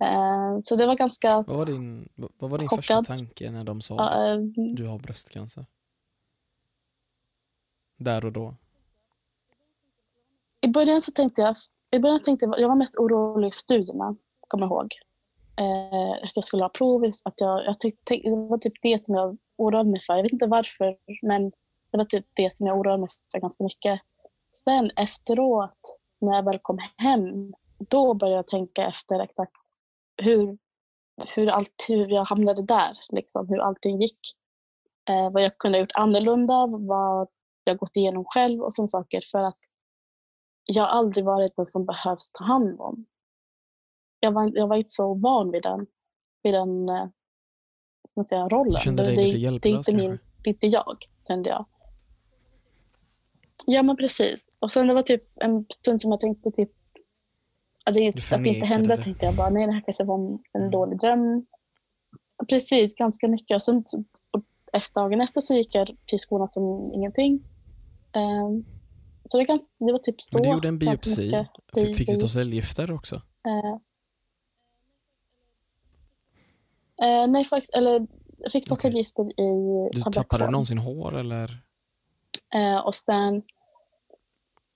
eh, 0.00 0.60
så 0.64 0.76
det 0.76 0.86
var 0.86 0.94
ganska... 0.94 1.36
Vad 1.36 1.56
var 1.56 1.66
din, 1.66 2.08
vad 2.38 2.50
var 2.50 2.58
din 2.58 2.68
första 2.68 3.02
tanke 3.02 3.50
när 3.50 3.64
de 3.64 3.80
sa 3.80 3.94
eh, 3.94 4.38
du 4.76 4.86
har 4.86 4.98
bröstcancer? 4.98 5.66
Där 7.96 8.24
och 8.24 8.32
då? 8.32 8.54
I 10.60 10.68
början 10.68 11.02
så 11.02 11.12
tänkte 11.12 11.42
jag, 11.42 11.56
i 11.90 11.98
början 11.98 12.20
tänkte 12.22 12.46
jag, 12.46 12.60
jag 12.60 12.68
var 12.68 12.76
mest 12.76 12.96
orolig 12.96 13.54
för 13.54 13.58
studierna, 13.58 14.16
kommer 14.48 14.64
jag 14.64 14.70
ihåg. 14.70 14.88
Eh, 15.56 16.24
att 16.24 16.36
jag 16.36 16.44
skulle 16.44 16.64
ha 16.64 16.68
prov, 16.68 17.04
att 17.24 17.40
jag, 17.40 17.64
jag 17.64 17.80
tyckte, 17.80 18.14
det 18.14 18.30
var 18.30 18.58
typ 18.58 18.74
det 18.82 19.04
som 19.04 19.14
jag 19.14 19.38
oroade 19.56 19.90
mig 19.90 20.00
för. 20.00 20.14
Jag 20.14 20.22
vet 20.22 20.32
inte 20.32 20.46
varför, 20.46 20.96
men 21.22 21.50
det 21.90 21.98
var 21.98 22.04
typ 22.04 22.26
det 22.34 22.56
som 22.56 22.66
jag 22.66 22.78
oroade 22.78 23.00
mig 23.00 23.08
för 23.32 23.40
ganska 23.40 23.64
mycket. 23.64 24.00
Sen 24.54 24.90
efteråt, 24.96 25.98
när 26.20 26.36
jag 26.36 26.44
väl 26.44 26.58
kom 26.58 26.78
hem, 26.96 27.54
då 27.78 28.14
började 28.14 28.36
jag 28.36 28.46
tänka 28.46 28.86
efter 28.86 29.20
exakt 29.20 29.52
hur, 30.16 30.58
hur, 31.34 31.48
allt, 31.48 31.84
hur 31.88 32.08
jag 32.08 32.24
hamnade 32.24 32.62
där, 32.62 32.98
liksom, 33.10 33.48
hur 33.48 33.58
allting 33.58 34.00
gick. 34.00 34.20
Eh, 35.08 35.32
vad 35.32 35.42
jag 35.42 35.58
kunde 35.58 35.78
ha 35.78 35.80
gjort 35.80 35.92
annorlunda, 35.94 36.66
vad 36.66 37.28
jag 37.64 37.78
gått 37.78 37.96
igenom 37.96 38.24
själv 38.24 38.62
och 38.62 38.72
sådana 38.72 38.88
saker. 38.88 39.20
För 39.32 39.38
att 39.38 39.58
jag 40.64 40.82
har 40.82 40.88
aldrig 40.88 41.24
varit 41.24 41.56
den 41.56 41.66
som 41.66 41.86
behövs 41.86 42.32
ta 42.32 42.44
hand 42.44 42.80
om. 42.80 43.06
Jag 44.20 44.32
var, 44.32 44.50
jag 44.54 44.68
var 44.68 44.76
inte 44.76 44.88
så 44.92 45.14
van 45.14 45.50
vid 45.50 45.62
den, 45.62 45.86
vid 46.42 46.54
den 46.54 46.88
eh, 46.88 47.08
man 48.16 48.26
säga, 48.26 48.48
rollen. 48.48 48.80
Kände 48.80 49.02
dig 49.02 49.16
det, 49.16 49.22
lite 49.22 49.50
det, 49.50 49.58
det 49.58 49.68
är 49.68 49.72
inte 49.76 49.92
min, 49.92 50.18
det 50.42 50.50
är 50.50 50.54
inte 50.54 50.66
jag, 50.66 50.96
kände 51.28 51.50
jag. 51.50 51.66
Ja, 53.66 53.82
men 53.82 53.96
precis. 53.96 54.48
Och 54.58 54.70
sen 54.70 54.86
det 54.86 54.94
var 54.94 55.02
typ 55.02 55.22
en 55.40 55.66
stund 55.74 56.00
som 56.00 56.10
jag 56.10 56.20
tänkte 56.20 56.50
typ 56.50 56.70
att 57.84 57.94
det, 57.94 58.08
att 58.08 58.14
det 58.44 58.48
inte 58.48 58.66
hände. 58.66 58.96
det. 58.96 59.02
tänkte 59.02 59.26
jag 59.26 59.34
bara, 59.34 59.50
nej 59.50 59.66
det 59.66 59.72
här 59.72 59.80
kanske 59.80 60.04
var 60.04 60.14
en, 60.18 60.38
Mm. 60.54 60.70
dålig 60.70 60.98
dröm. 60.98 61.46
Precis, 62.48 62.94
ganska 62.94 63.28
mycket. 63.28 63.54
Och 63.54 63.62
sen 63.62 63.84
och 64.30 64.42
efter 64.72 65.00
dagen 65.00 65.20
efter 65.20 65.40
så 65.40 65.54
gick 65.54 65.74
jag 65.74 65.96
till 66.06 66.18
skolan 66.18 66.48
som 66.48 66.92
ingenting. 66.94 67.42
Ehm, 68.12 68.64
så 69.28 69.38
det, 69.38 69.44
ganska, 69.44 69.74
det 69.78 69.92
var 69.92 69.98
typ 69.98 70.20
så. 70.20 70.36
Men 70.36 70.42
du 70.42 70.48
gjorde 70.50 70.68
en 70.68 70.78
biopsi. 70.78 71.46
Fick 71.96 72.08
du 72.08 72.16
ta 72.16 72.28
cellgifter 72.28 72.92
också? 72.92 73.14
Eh, 73.16 73.78
eh, 77.02 77.26
nej, 77.28 77.44
faktiskt, 77.44 77.74
eller 77.74 78.06
jag 78.38 78.52
fick 78.52 78.68
ta 78.68 78.74
Okej. 78.74 78.82
cellgifter 78.82 79.40
i 79.40 79.88
Du 79.92 80.02
tappade 80.02 80.44
du 80.44 80.50
någonsin 80.50 80.78
hår 80.78 81.18
eller? 81.18 81.62
Eh, 82.54 82.86
och 82.86 82.94
sen, 82.94 83.42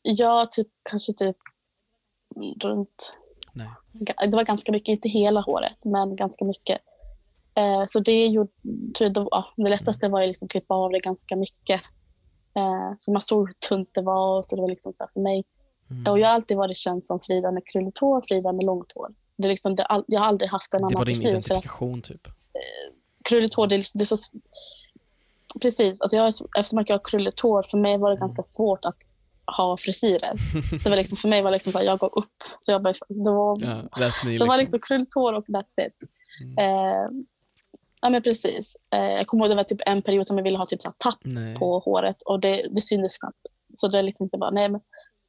ja, 0.02 0.48
typ 0.50 0.68
kanske 0.90 1.12
typ 1.12 1.36
runt, 2.60 3.14
Nej. 3.52 3.68
det 4.30 4.36
var 4.36 4.44
ganska 4.44 4.72
mycket, 4.72 4.88
inte 4.88 5.08
hela 5.08 5.40
håret, 5.40 5.84
men 5.84 6.16
ganska 6.16 6.44
mycket. 6.44 6.78
Eh, 7.54 7.84
så 7.86 8.00
det 8.00 8.26
gjorde, 8.26 8.50
tror 8.98 9.10
jag, 9.14 9.28
ja, 9.30 9.44
det 9.56 9.68
lättaste 9.68 10.08
var 10.08 10.20
ju 10.20 10.26
liksom 10.26 10.48
klippa 10.48 10.74
av 10.74 10.90
det 10.90 11.00
ganska 11.00 11.36
mycket. 11.36 11.82
Eh, 12.56 12.92
så 12.98 13.12
man 13.12 13.22
såg 13.22 13.48
hur 13.48 13.54
tunt 13.68 13.90
det 13.94 14.02
var, 14.02 14.42
så 14.42 14.56
det 14.56 14.62
var 14.62 14.68
liksom 14.68 14.92
för 15.14 15.20
mig. 15.20 15.44
Mm. 15.90 16.12
Och 16.12 16.18
jag 16.18 16.26
har 16.26 16.34
alltid 16.34 16.56
varit 16.56 16.76
känd 16.76 17.04
som 17.04 17.20
Frida 17.20 17.50
med 17.50 17.62
krulligt 17.72 17.98
hår, 17.98 18.22
Frida 18.28 18.52
med 18.52 18.64
långt 18.64 18.92
hår. 18.94 19.08
Det 19.38 19.48
liksom, 19.48 19.74
det, 19.76 19.86
jag 20.06 20.20
har 20.20 20.26
aldrig 20.26 20.50
haft 20.50 20.74
en 20.74 20.80
det 20.80 20.86
annan 20.86 20.98
var 20.98 21.04
din 21.04 21.14
frisyr. 21.14 21.30
För 21.30 21.38
att 21.38 21.46
identifikation 21.46 22.02
typ? 22.02 22.28
krulligt 23.28 23.54
hår, 23.54 23.66
det 23.66 23.74
är, 23.74 23.78
liksom- 23.78 23.98
det 23.98 24.02
är 24.04 24.16
så... 24.16 24.16
Precis, 25.62 26.00
alltså 26.00 26.16
jag, 26.16 26.28
eftersom 26.58 26.78
att 26.78 26.88
jag 26.88 26.96
har 26.96 27.04
krulligt 27.04 27.40
hår, 27.40 27.62
för 27.62 27.78
mig 27.78 27.98
var 27.98 28.10
det 28.10 28.14
Mm. 28.16 28.20
ganska 28.20 28.42
svårt 28.42 28.84
att 28.84 28.96
ha 29.56 29.76
frisyrer. 29.76 30.32
Det 30.84 30.90
var 30.90 30.96
liksom, 30.96 31.16
för 31.18 31.28
mig 31.28 31.42
var 31.42 31.50
det 31.50 31.54
liksom 31.54 31.72
bara, 31.72 31.84
jag 31.84 31.98
går 31.98 32.18
upp. 32.18 32.42
Så 32.58 32.72
jag 32.72 32.82
bara, 32.82 32.88
liksom- 32.90 33.24
då, 33.24 33.56
Ja, 33.60 33.66
that's 33.68 34.24
me 34.24 34.30
det 34.30 34.30
liksom. 34.30 34.48
var 34.48 34.56
liksom 34.58 34.80
krulligt 34.80 35.14
hår 35.14 35.32
och 35.32 35.44
that's 35.46 35.86
it. 35.86 35.94
Mm. 36.42 36.58
Eh, 36.58 37.06
ja 38.00 38.10
men 38.10 38.22
precis. 38.22 38.76
Eh, 38.94 39.00
jag 39.04 39.26
kommer 39.26 39.44
ihåg 39.44 39.50
det 39.50 39.54
var 39.56 39.64
typ 39.64 39.80
en 39.86 40.02
period 40.02 40.26
som 40.26 40.36
jag 40.36 40.44
ville 40.44 40.58
ha 40.58 40.66
typ 40.66 40.82
så 40.82 40.92
tapp 40.98 41.18
Nej. 41.22 41.54
på 41.58 41.78
håret 41.78 42.22
och 42.22 42.40
det, 42.40 42.66
det 42.70 42.80
syntes 42.80 43.18
knappt. 43.18 43.46
Så 43.74 43.88
det 43.88 43.98
är 43.98 44.02
liksom 44.02 44.24
inte 44.24 44.38
bara, 44.38 44.50
nej 44.50 44.68
men. 44.68 44.80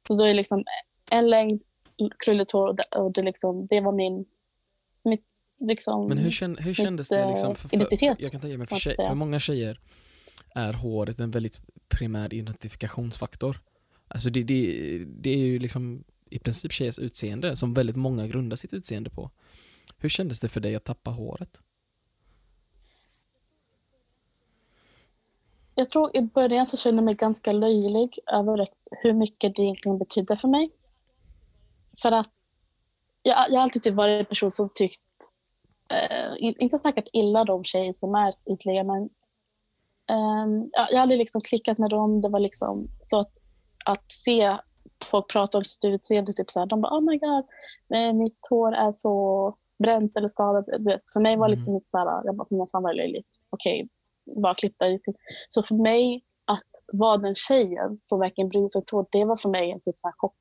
Så 0.08 0.14
då 0.14 0.24
är 0.24 0.28
det 0.28 0.34
liksom 0.34 0.64
en 1.10 1.30
längd 1.30 1.62
krulligt 2.24 2.52
hår 2.52 2.68
och 2.68 2.76
det, 2.76 2.84
och 2.96 3.12
det, 3.12 3.22
liksom, 3.22 3.66
det 3.66 3.80
var 3.80 3.92
min, 3.92 4.24
mitt, 5.04 5.24
liksom 5.60 6.08
Men 6.08 6.18
hur, 6.18 6.30
känn, 6.30 6.56
hur 6.56 6.74
kändes 6.74 7.10
mitt, 7.10 7.18
det 7.18 7.22
eh, 7.22 7.30
liksom? 7.30 7.54
För, 7.54 7.68
för, 7.68 7.76
identitet, 7.76 8.16
jag 8.20 8.30
kan 8.30 8.40
tänka 8.40 8.58
mig, 8.58 8.66
för, 8.66 8.76
tjej, 8.76 8.94
för 8.96 9.14
många 9.14 9.40
tjejer 9.40 9.80
är 10.54 10.72
håret 10.72 11.20
en 11.20 11.30
väldigt 11.30 11.60
primär 11.88 12.34
identifikationsfaktor. 12.34 13.60
Alltså 14.08 14.30
det, 14.30 14.42
det, 14.42 15.04
det 15.06 15.30
är 15.30 15.36
ju 15.36 15.58
liksom 15.58 16.04
i 16.30 16.38
princip 16.38 16.72
tjejers 16.72 16.98
utseende 16.98 17.56
som 17.56 17.74
väldigt 17.74 17.96
många 17.96 18.26
grundar 18.26 18.56
sitt 18.56 18.72
utseende 18.72 19.10
på. 19.10 19.30
Hur 19.98 20.08
kändes 20.08 20.40
det 20.40 20.48
för 20.48 20.60
dig 20.60 20.74
att 20.74 20.84
tappa 20.84 21.10
håret? 21.10 21.60
Jag 25.74 25.90
tror 25.90 26.16
i 26.16 26.22
början 26.22 26.66
så 26.66 26.76
kände 26.76 26.98
jag 26.98 27.04
mig 27.04 27.14
ganska 27.14 27.52
löjlig 27.52 28.18
över 28.32 28.66
hur 28.90 29.12
mycket 29.12 29.56
det 29.56 29.62
egentligen 29.62 29.98
betydde 29.98 30.36
för 30.36 30.48
mig. 30.48 30.70
För 32.02 32.12
att 32.12 32.30
jag, 33.22 33.50
jag 33.50 33.54
har 33.54 33.62
alltid 33.62 33.82
typ 33.82 33.94
varit 33.94 34.20
en 34.20 34.26
person 34.26 34.50
som 34.50 34.70
tyckt, 34.74 35.02
eh, 35.90 36.32
in- 36.38 36.54
inte 36.58 36.78
snackat 36.78 37.04
illa 37.12 37.42
om 37.42 37.64
tjejer 37.64 37.92
som 37.92 38.14
är 38.14 38.32
ytliga, 38.52 38.84
men 38.84 39.08
ehm, 40.10 40.70
jag, 40.72 40.92
jag 40.92 41.00
aldrig 41.00 41.18
liksom 41.18 41.40
klickat 41.40 41.78
med 41.78 41.90
dem. 41.90 42.20
Det 42.20 42.28
var 42.28 42.40
liksom 42.40 42.88
så 43.00 43.20
att, 43.20 43.32
att 43.84 44.12
se 44.12 44.56
folk 45.10 45.32
prata 45.32 45.58
om 45.58 45.64
sitt 45.64 45.84
utseende, 45.84 46.32
typ 46.32 46.50
så 46.50 46.60
här, 46.60 46.66
de 46.66 46.80
bara 46.80 46.98
oh 46.98 47.00
my 47.00 47.18
god, 47.18 47.44
eh, 47.94 48.12
mitt 48.12 48.46
hår 48.50 48.72
är 48.72 48.92
så 48.92 49.56
bränt 49.78 50.16
eller 50.16 50.28
skadat. 50.28 50.64
För 51.12 51.20
mig 51.20 51.36
var 51.36 51.48
det 51.48 51.54
liksom 51.54 51.74
lite 51.74 51.90
så 51.90 51.98
här, 51.98 52.22
jag 52.24 52.36
bara, 52.36 52.46
men 52.50 52.66
fan 52.66 52.82
vad 52.82 52.96
löjligt. 52.96 53.36
Okej, 53.50 53.88
bara 54.42 54.54
klippa 54.54 54.86
i. 54.88 55.00
Så 55.48 55.62
för 55.62 55.74
mig 55.74 56.24
att 56.44 56.62
vara 56.92 57.16
den 57.16 57.34
tjejen 57.34 57.98
som 58.02 58.20
verkligen 58.20 58.48
bryr 58.48 58.66
sig 58.66 58.82
om 58.92 59.06
det 59.12 59.24
var 59.24 59.36
för 59.36 59.48
mig 59.48 59.70
en 59.70 59.80
typ 59.80 59.98
så 59.98 60.08
här 60.08 60.14
chock. 60.16 60.34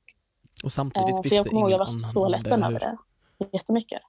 Och 0.63 0.73
samtidigt 0.73 1.09
Eh, 1.09 1.21
visste 1.23 1.35
jag 1.35 1.45
kommer 1.45 1.59
ihåg 1.61 1.69
ingen 1.69 1.71
jag 1.71 1.79
var 1.79 2.13
så 2.13 2.27
ledsen 2.27 2.63
över 2.63 2.79
det. 2.79 2.97
Jättemycket. 3.53 4.01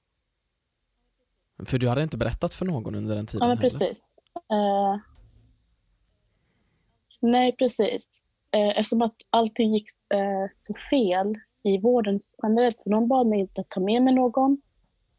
För 1.65 1.77
du 1.77 1.89
hade 1.89 2.03
inte 2.03 2.17
berättat 2.17 2.53
för 2.53 2.65
någon 2.65 2.95
under 2.95 3.15
den 3.15 3.27
tiden 3.27 3.49
Ja, 3.49 3.55
men 3.55 3.57
precis. 3.57 4.19
Eh, 4.35 4.97
nej, 7.21 7.51
precis. 7.59 8.31
Eh, 8.51 8.67
eftersom 8.67 9.01
att 9.01 9.15
allting 9.29 9.73
gick 9.73 9.89
eh, 10.13 10.49
så 10.51 10.73
fel 10.89 11.35
i 11.63 11.77
vården 11.77 12.19
generellt, 12.43 12.79
så 12.79 12.89
de 12.89 13.07
bad 13.07 13.27
mig 13.27 13.39
inte 13.39 13.63
ta 13.67 13.79
med 13.79 14.01
mig 14.01 14.13
någon. 14.13 14.61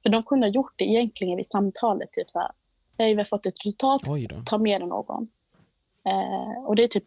För 0.03 0.11
de 0.11 0.23
kunde 0.23 0.47
ha 0.47 0.53
gjort 0.53 0.73
det 0.77 0.85
egentligen 0.85 1.37
vid 1.37 1.47
samtalet, 1.47 2.13
typ 2.13 2.31
så 2.31 2.39
här. 2.39 2.51
Hej, 2.99 3.15
vi 3.15 3.19
har 3.21 3.25
fått 3.25 3.47
ett 3.47 3.59
resultat, 3.59 4.03
ta 4.47 4.59
med 4.59 4.81
dig 4.81 4.89
någon. 4.89 5.29
Eh, 6.05 6.65
och 6.65 6.77
det 6.77 6.83
är, 6.83 6.89
typ, 6.89 7.05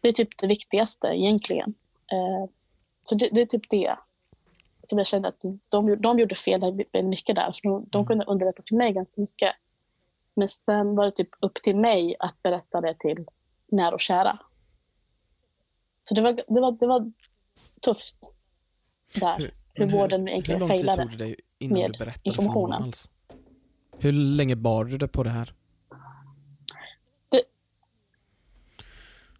det 0.00 0.08
är 0.08 0.12
typ 0.12 0.38
det 0.38 0.46
viktigaste 0.46 1.06
egentligen. 1.06 1.74
Eh, 2.12 2.50
så 3.08 3.14
det, 3.14 3.28
det 3.32 3.40
är 3.40 3.46
typ 3.46 3.70
det 3.70 3.96
som 4.86 4.98
jag 4.98 5.06
kände 5.06 5.28
att 5.28 5.44
de, 5.68 5.96
de 6.00 6.18
gjorde 6.18 6.34
fel 6.34 6.60
väldigt 6.60 6.94
mycket 7.10 7.36
där. 7.36 7.52
För 7.52 7.68
de, 7.68 7.86
de 7.90 7.98
Mm. 7.98 8.06
kunde 8.06 8.24
underlätta 8.24 8.62
för 8.68 8.76
mig 8.76 8.92
ganska 8.92 9.20
mycket. 9.20 9.54
Men 10.34 10.48
sen 10.48 10.94
var 10.96 11.04
det 11.04 11.10
typ 11.12 11.28
upp 11.40 11.54
till 11.54 11.76
mig 11.76 12.16
att 12.18 12.42
berätta 12.42 12.80
det 12.80 12.94
till 12.94 13.26
nära 13.66 13.94
och 13.94 14.00
kära. 14.00 14.38
Så 16.08 16.14
det 16.14 16.20
var, 16.20 16.32
det 16.32 16.60
var, 16.60 16.72
det 16.72 16.86
var 16.86 17.12
tufft 17.80 18.16
där. 19.14 19.38
Hur, 19.38 19.50
Men 19.78 19.90
vården 19.90 20.20
hur 20.20 20.28
egentligen 20.28 20.60
lång 20.60 20.68
tid 20.68 20.86
tog 20.94 21.10
det 21.10 21.16
dig 21.16 21.36
innan 21.58 21.78
med 21.80 21.92
du 21.92 21.98
berättade 21.98 22.34
för 22.36 22.42
någon 22.42 22.72
alls? 22.72 23.10
Hur 23.98 24.12
länge 24.12 24.56
bar 24.56 24.84
du 24.84 24.98
det 24.98 25.08
på 25.08 25.22
det 25.22 25.30
här? 25.30 25.54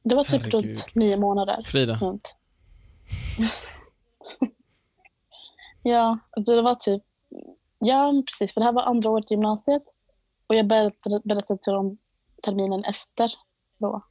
Det 0.02 0.14
var 0.14 0.24
typ 0.24 0.42
Herregud. 0.42 0.64
runt 0.64 0.94
nio 0.94 1.16
månader. 1.16 1.62
Frida, 1.66 1.98
Runt. 2.02 2.36
ja, 5.82 6.18
alltså 6.30 6.56
det 6.56 6.62
var 6.62 6.74
typ... 6.74 7.02
Ja, 7.78 8.22
precis. 8.26 8.54
För 8.54 8.60
det 8.60 8.64
här 8.64 8.72
var 8.72 8.82
andra 8.82 9.10
året 9.10 9.30
i 9.30 9.34
gymnasiet. 9.34 9.82
Och 10.48 10.54
jag 10.54 10.66
berättade, 10.66 11.20
berättade 11.24 11.60
till 11.62 11.72
dem 11.72 11.98
terminen 12.42 12.84
efter 12.84 13.32
då. 13.78 14.02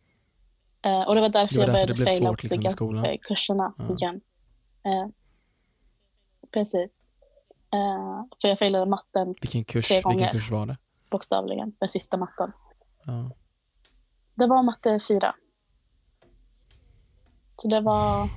Eh, 0.82 1.01
och 1.01 1.15
det 1.15 1.21
var 1.21 1.30
därför 1.30 1.55
Det 1.55 1.61
var 1.61 1.67
jag 1.67 1.73
därför 1.88 1.93
började 1.93 2.11
faila 2.11 2.30
svårt, 2.30 2.43
liksom, 2.43 3.17
kurserna 3.21 3.73
Ja. 3.78 3.93
igen. 3.93 4.21
Eh, 4.84 5.07
precis. 6.51 7.13
Eh, 7.73 8.23
för 8.41 8.47
jag 8.47 8.59
failade 8.59 8.86
matten 8.86 9.36
vilken 9.41 9.63
kurs, 9.63 9.88
tre 9.88 9.97
vilken 9.97 10.11
gånger. 10.13 10.32
kurs 10.32 10.51
var 10.51 10.65
det? 10.65 10.78
bokstavligen, 11.09 11.75
den 11.80 11.89
sista 11.89 12.17
matten. 12.17 12.51
Ja. 13.05 13.32
Det 14.36 14.47
var 14.47 14.63
matte 14.63 14.99
4. 15.07 15.36
Så 17.55 17.67
det 17.67 17.82
var 17.82 18.30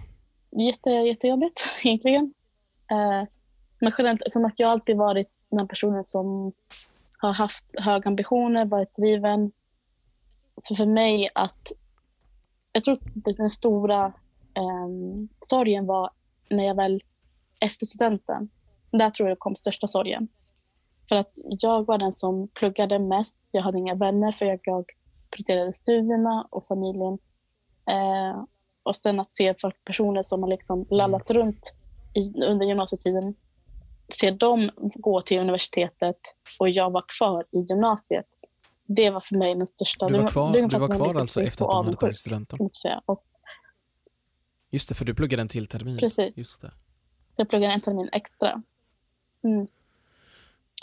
jätte, 0.53 0.91
jättejobbigt 0.91 1.61
egentligen. 1.85 2.35
Eh, 2.91 3.29
men 3.81 3.93
generellt, 3.99 4.23
som 4.33 4.45
att 4.45 4.55
jag 4.57 4.71
alltid 4.71 4.97
varit 4.97 5.29
den 5.51 5.69
personen 5.69 6.05
som 6.05 6.51
har 7.19 7.35
haft 7.35 7.65
höga 7.73 8.09
ambitioner, 8.09 8.65
varit 8.65 8.97
driven. 8.97 9.51
Så 10.57 10.75
för 10.75 10.87
mig 10.87 11.31
att... 11.35 11.73
Jag 12.73 12.85
tror 12.85 12.95
att 12.95 13.01
den 13.15 13.51
stora 13.51 14.07
eh, 14.55 14.89
sorgen 15.41 15.87
var 15.87 16.11
när 16.51 16.65
jag 16.65 16.75
väl, 16.75 17.03
efter 17.61 17.87
studenten, 17.87 18.51
där 18.91 19.11
tror 19.11 19.29
jag 19.29 19.39
kom 19.39 19.57
största 19.57 19.87
sorgen. 19.87 20.29
För 21.09 21.17
att 21.17 21.33
jag 21.35 21.87
var 21.87 21.99
den 21.99 22.13
som 22.13 22.49
pluggade 22.49 22.99
mest. 22.99 23.45
Jag 23.53 23.63
hade 23.63 23.79
inga 23.79 23.95
vänner 23.95 24.33
för 24.33 24.47
jag, 24.47 24.61
jag 24.63 24.85
prioriterade 25.31 25.73
studierna 25.73 26.47
och 26.51 26.67
familjen. 26.67 27.19
Eh, 27.91 28.45
och 28.83 28.97
sen 28.97 29.21
att 29.21 29.31
se 29.31 29.55
folk, 29.61 29.85
personer 29.85 30.23
som 30.23 30.43
har 30.43 30.51
liksom 30.51 30.87
lallat 30.91 31.31
runt 31.31 31.75
i, 32.15 32.45
under 32.45 32.67
gymnasietiden, 32.67 33.35
se 34.09 34.31
dem 34.31 34.71
gå 34.77 35.21
till 35.21 35.41
universitetet 35.41 36.17
och 36.61 36.69
jag 36.69 36.91
var 36.91 37.05
kvar 37.19 37.45
i 37.53 37.59
gymnasiet. 37.59 38.27
Det 38.87 39.11
var 39.11 39.21
för 39.21 39.37
mig 39.37 39.55
den 39.55 39.67
största... 39.67 40.09
Du 40.09 40.19
var 40.19 40.29
kvar, 40.29 40.53
det 40.53 40.61
du 40.61 40.79
var 40.79 40.89
jag 40.89 40.97
kvar 40.97 41.07
liksom 41.07 41.23
alltså 41.23 41.43
efter 41.43 41.65
att 41.65 41.71
de 41.71 41.85
hade 41.85 41.97
tagit 41.97 42.17
studenten? 42.17 42.59
Och 43.07 43.25
Just 44.71 44.89
det, 44.89 44.95
för 44.95 45.05
du 45.05 45.15
pluggade 45.15 45.41
en 45.41 45.49
till 45.49 45.67
termin. 45.67 45.99
Precis. 45.99 46.39
Just 46.39 46.61
det. 46.61 46.73
så 47.33 47.41
jag 47.41 47.49
pluggade 47.49 47.75
en 47.75 47.81
termin 47.81 48.09
extra. 48.13 48.63
Mm. 49.45 49.67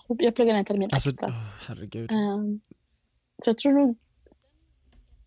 Jag 0.08 0.36
pluggade 0.36 0.60
en 0.60 0.66
termin 0.66 0.90
Alltså, 0.94 1.10
extra. 1.10 1.28
åh, 1.28 1.68
herregud. 1.68 2.12
Ehm, 2.12 2.62
så 3.44 3.50
jag 3.50 3.58
tror 3.58 3.72
nog... 3.72 3.98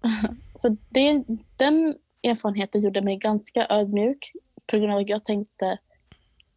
så 0.57 0.77
det, 0.89 1.25
den 1.57 1.99
erfarenheten 2.23 2.81
gjorde 2.81 3.03
mig 3.03 3.16
ganska 3.16 3.66
ödmjuk 3.71 4.33
på 4.66 4.77
grund 4.79 4.93
av 4.93 4.99
att 4.99 5.09
jag 5.09 5.25
tänkte... 5.25 5.68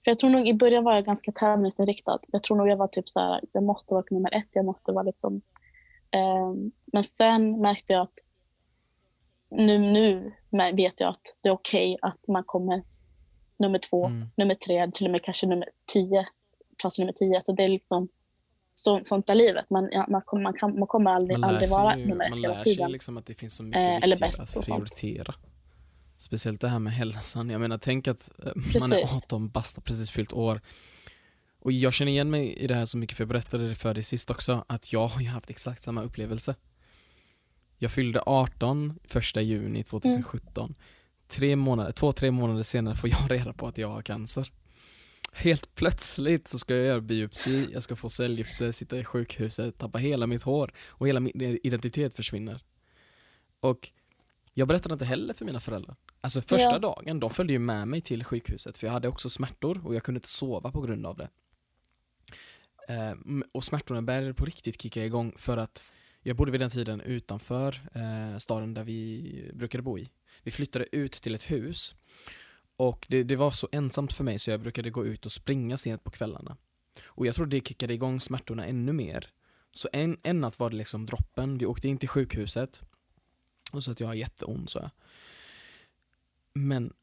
För 0.03 0.11
jag 0.11 0.19
tror 0.19 0.29
nog 0.29 0.47
i 0.47 0.53
början 0.53 0.83
var 0.83 0.95
jag 0.95 1.05
ganska 1.05 1.31
tävlingsinriktad. 1.31 2.19
Jag 2.31 2.43
tror 2.43 2.57
nog 2.57 2.67
jag 2.69 2.77
var 2.77 2.87
typ 2.87 3.09
så 3.09 3.19
här, 3.19 3.41
jag 3.51 3.63
måste 3.63 3.93
vara 3.93 4.03
nummer 4.11 4.33
ett, 4.33 4.49
jag 4.51 4.65
måste 4.65 4.91
vara 4.91 5.03
liksom... 5.03 5.41
ehm, 6.11 6.71
men 6.85 7.03
sen 7.03 7.61
märkte 7.61 7.93
jag 7.93 8.01
att 8.01 8.13
nu, 9.49 9.77
nu 9.77 10.33
vet 10.73 10.99
jag 10.99 11.09
att 11.09 11.35
det 11.41 11.49
är 11.49 11.53
okej 11.53 11.97
att 12.01 12.27
man 12.27 12.43
kommer 12.43 12.83
nummer 13.57 13.79
två, 13.79 14.05
Mm. 14.05 14.27
nummer 14.37 14.55
tre, 14.55 14.91
till 14.91 15.05
och 15.05 15.11
med 15.11 15.21
kanske 15.21 15.47
nummer 15.47 15.69
tio, 15.93 16.27
plats 16.81 16.99
nummer 16.99 17.13
tio. 17.13 17.41
Så 17.43 17.51
det 17.53 17.63
är 17.63 17.67
liksom 17.67 18.07
så, 18.75 18.99
sånt 19.03 19.29
är 19.29 19.35
livet. 19.35 19.69
Man, 19.69 19.89
man, 20.09 20.21
kommer, 20.21 20.43
man, 20.43 20.53
kan, 20.53 20.79
man 20.79 20.87
kommer 20.87 21.11
aldrig, 21.11 21.39
Man 21.39 21.41
lär 21.41 21.55
aldrig 21.55 21.69
sig 21.69 21.77
vara 21.83 21.97
ju, 21.97 22.05
nummer 22.05 22.29
man 22.29 22.33
ett 22.33 22.39
lär 22.39 22.49
hela 22.49 22.61
sig 22.61 22.73
tiden. 22.75 22.91
liksom 22.91 23.17
att 23.17 23.25
det 23.25 23.33
finns 23.33 23.55
så 23.55 23.63
mycket 23.63 24.03
Eh, 24.03 24.19
bäst 24.19 24.39
att 24.39 24.55
och 24.55 24.65
sånt. 24.65 25.01
Speciellt 26.23 26.61
det 26.61 26.67
här 26.67 26.79
med 26.79 26.93
hälsan. 26.93 27.49
Jag 27.49 27.61
menar, 27.61 27.77
tänk 27.77 28.07
att 28.07 28.29
eh, 28.39 28.51
man 28.55 28.91
är 28.91 29.01
Precis. 29.01 29.25
18 29.25 29.49
bast, 29.49 29.83
precis 29.83 30.11
fyllt 30.11 30.33
år. 30.33 30.61
Och 31.59 31.71
jag 31.71 31.93
känner 31.93 32.11
igen 32.11 32.29
mig 32.29 32.53
i 32.53 32.67
det 32.67 32.75
här 32.75 32.85
så 32.85 32.97
mycket, 32.97 33.17
för 33.17 33.23
jag 33.23 33.29
berättade 33.29 33.67
det 33.67 33.75
för 33.75 33.93
dig 33.93 34.03
sist 34.03 34.29
också, 34.29 34.63
att 34.69 34.93
jag 34.93 35.07
har 35.07 35.21
ju 35.21 35.27
haft 35.27 35.49
exakt 35.49 35.83
samma 35.83 36.03
upplevelse. 36.03 36.55
Jag 37.77 37.91
fyllde 37.91 38.21
18 38.25 38.99
första 39.03 39.41
juni 39.41 39.83
2017. 39.83 40.75
Tre 41.27 41.55
månader, 41.55 41.91
två, 41.91 42.11
tre 42.11 42.31
månader 42.31 42.63
senare 42.63 42.95
får 42.95 43.09
jag 43.09 43.19
reda 43.31 43.53
på 43.53 43.67
att 43.67 43.77
jag 43.77 43.87
har 43.87 44.01
cancer. 44.01 44.51
Helt 45.33 45.75
plötsligt 45.75 46.47
så 46.47 46.59
ska 46.59 46.75
jag 46.75 46.85
göra 46.85 47.01
biopsi, 47.01 47.69
jag 47.73 47.83
ska 47.83 47.95
få 47.95 48.09
cellgifter, 48.09 48.71
sitta 48.71 48.97
i 48.97 49.05
sjukhuset, 49.05 49.77
tappa 49.77 49.97
hela 49.97 50.27
mitt 50.27 50.43
hår 50.43 50.73
och 50.87 51.07
hela 51.07 51.19
min 51.19 51.59
identitet 51.63 52.15
försvinner. 52.15 52.63
Och 53.59 53.91
jag 54.53 54.67
berättade 54.67 54.93
inte 54.93 55.05
heller 55.05 55.33
för 55.33 55.45
mina 55.45 55.59
föräldrar. 55.59 55.95
Alltså 56.23 56.41
första 56.41 56.71
Ja. 56.71 56.79
dagen, 56.79 57.19
de 57.19 57.29
följde 57.29 57.53
ju 57.53 57.59
med 57.59 57.87
mig 57.87 58.01
till 58.01 58.23
sjukhuset 58.23 58.77
för 58.77 58.87
jag 58.87 58.91
hade 58.93 59.07
också 59.07 59.29
smärtor 59.29 59.81
och 59.87 59.95
jag 59.95 60.03
kunde 60.03 60.17
inte 60.17 60.29
sova 60.29 60.71
på 60.71 60.81
grund 60.81 61.05
av 61.05 61.17
det. 61.17 61.29
Eh, 62.87 63.13
och 63.55 63.63
smärtorna 63.63 64.01
började 64.01 64.33
på 64.33 64.45
riktigt 64.45 64.81
kicka 64.81 65.05
igång 65.05 65.33
för 65.37 65.57
att 65.57 65.83
jag 66.21 66.35
bodde 66.35 66.51
vid 66.51 66.61
den 66.61 66.69
tiden 66.69 67.01
utanför 67.01 67.81
eh, 67.93 68.37
staden 68.37 68.73
där 68.73 68.83
vi 68.83 69.51
brukade 69.53 69.81
bo 69.81 69.97
i. 69.99 70.09
Vi 70.43 70.51
flyttade 70.51 70.95
ut 70.95 71.11
till 71.11 71.35
ett 71.35 71.51
hus 71.51 71.95
och 72.77 73.05
det, 73.09 73.23
det 73.23 73.35
var 73.35 73.51
så 73.51 73.67
ensamt 73.71 74.13
för 74.13 74.23
mig 74.23 74.39
så 74.39 74.51
jag 74.51 74.61
brukade 74.61 74.89
gå 74.89 75.05
ut 75.05 75.25
och 75.25 75.31
springa 75.31 75.77
sent 75.77 76.03
på 76.03 76.11
kvällarna. 76.11 76.57
Och 77.05 77.27
jag 77.27 77.35
tror 77.35 77.45
det 77.45 77.67
kickade 77.67 77.93
igång 77.93 78.19
smärtorna 78.19 78.65
ännu 78.65 78.93
mer. 78.93 79.29
Så 79.71 79.89
en, 79.93 80.17
en 80.23 80.41
natt 80.41 80.59
var 80.59 80.69
det 80.69 80.75
liksom 80.75 81.05
droppen, 81.05 81.57
vi 81.57 81.65
åkte 81.65 81.87
in 81.87 81.97
till 81.97 82.09
sjukhuset 82.09 82.81
och 83.71 83.83
så 83.83 83.91
att 83.91 83.99
jag 83.99 84.07
har 84.07 84.13
jätteont 84.13 84.69
så 84.69 84.79
jag. 84.79 84.89
Men 86.53 86.93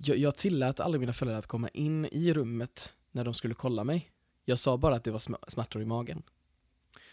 jag, 0.00 0.16
jag 0.16 0.36
tillät 0.36 0.80
aldrig 0.80 1.00
mina 1.00 1.12
föräldrar 1.12 1.38
att 1.38 1.46
komma 1.46 1.68
in 1.68 2.04
i 2.04 2.32
rummet 2.32 2.92
när 3.10 3.24
de 3.24 3.34
skulle 3.34 3.54
kolla 3.54 3.84
mig. 3.84 4.10
Jag 4.44 4.58
sa 4.58 4.76
bara 4.76 4.94
att 4.96 5.04
det 5.04 5.10
var 5.10 5.18
sm- 5.18 5.44
smärtor 5.48 5.82
i 5.82 5.84
magen. 5.84 6.22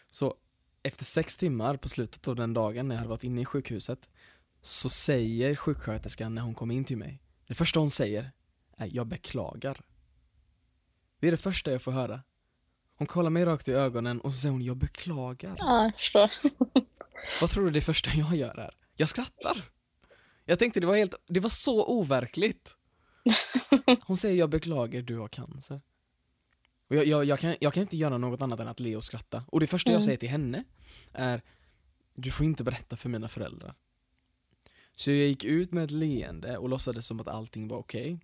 Så 0.09 0.35
efter 0.83 1.05
sex 1.05 1.37
timmar 1.37 1.77
på 1.77 1.89
slutet 1.89 2.27
av 2.27 2.35
den 2.35 2.53
dagen 2.53 2.87
när 2.87 2.95
jag 2.95 2.99
hade 2.99 3.09
varit 3.09 3.23
inne 3.23 3.41
i 3.41 3.45
sjukhuset 3.45 4.09
så 4.61 4.89
säger 4.89 5.55
sjuksköterskan 5.55 6.35
när 6.35 6.41
hon 6.41 6.55
kommer 6.55 6.75
in 6.75 6.85
till 6.85 6.97
mig, 6.97 7.21
det 7.47 7.55
första 7.55 7.79
hon 7.79 7.89
säger 7.89 8.31
är 8.77 8.89
jag 8.93 9.07
beklagar. 9.07 9.81
Det 11.19 11.27
är 11.27 11.31
det 11.31 11.37
första 11.37 11.71
jag 11.71 11.81
får 11.81 11.91
höra. 11.91 12.21
Hon 12.95 13.07
kollar 13.07 13.29
mig 13.29 13.45
rakt 13.45 13.67
i 13.67 13.71
ögonen 13.71 14.21
och 14.21 14.33
så 14.33 14.39
säger 14.39 14.51
hon 14.51 14.61
jag 14.61 14.77
beklagar. 14.77 15.55
Ja, 15.57 15.83
jag 15.83 15.95
förstår. 15.95 16.31
Vad 17.41 17.49
tror 17.49 17.65
du 17.65 17.71
det 17.71 17.81
första 17.81 18.09
jag 18.13 18.35
gör 18.35 18.59
är? 18.59 18.75
Jag 18.95 19.09
skrattar. 19.09 19.63
Jag 20.49 20.59
tänkte 20.59 20.79
det 20.79 20.87
var 20.87 20.95
helt, 20.97 21.15
det 21.27 21.39
var 21.39 21.49
så 21.49 21.85
overkligt. 21.87 22.75
Hon 24.05 24.17
säger 24.17 24.35
jag 24.39 24.49
beklagar, 24.49 25.01
du 25.01 25.17
har 25.17 25.27
cancer. 25.27 25.81
Och 26.89 26.95
jag, 26.95 27.05
jag, 27.07 27.25
jag, 27.25 27.39
kan, 27.39 27.55
jag 27.61 27.73
kan 27.73 27.81
inte 27.81 27.97
göra 27.97 28.17
något 28.17 28.41
annat 28.41 28.59
än 28.59 28.67
att 28.67 28.79
le 28.79 28.95
och 28.95 29.03
skratta. 29.03 29.43
Och 29.47 29.59
det 29.59 29.67
första 29.67 29.91
jag 29.91 29.95
Mm. 29.95 30.05
säger 30.05 30.17
till 30.17 30.29
henne 30.29 30.63
är 31.13 31.41
Du 32.13 32.31
får 32.31 32.45
inte 32.45 32.63
berätta 32.63 32.97
för 32.97 33.09
mina 33.09 33.27
föräldrar. 33.27 33.75
Så 34.95 35.11
jag 35.11 35.27
gick 35.27 35.43
ut 35.43 35.71
med 35.71 35.83
ett 35.83 35.91
leende 35.91 36.57
och 36.57 36.69
låtsades 36.69 37.07
som 37.07 37.19
att 37.19 37.27
allting 37.27 37.67
var 37.67 37.77
okej. 37.77 38.19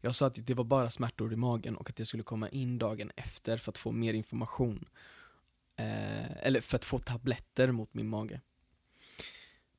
Jag 0.00 0.14
sa 0.14 0.26
att 0.26 0.46
det 0.46 0.54
var 0.54 0.64
bara 0.64 0.90
smärtor 0.90 1.32
i 1.32 1.36
magen 1.36 1.76
och 1.76 1.90
att 1.90 1.98
jag 1.98 2.08
skulle 2.08 2.22
komma 2.22 2.48
in 2.48 2.78
dagen 2.78 3.10
efter 3.16 3.56
för 3.58 3.72
att 3.72 3.78
få 3.78 3.92
mer 3.92 4.14
information. 4.14 4.88
Eh, 5.76 6.46
eller 6.46 6.60
för 6.60 6.76
att 6.76 6.84
få 6.84 6.98
tabletter 6.98 7.72
mot 7.72 7.94
min 7.94 8.08
mage. 8.08 8.40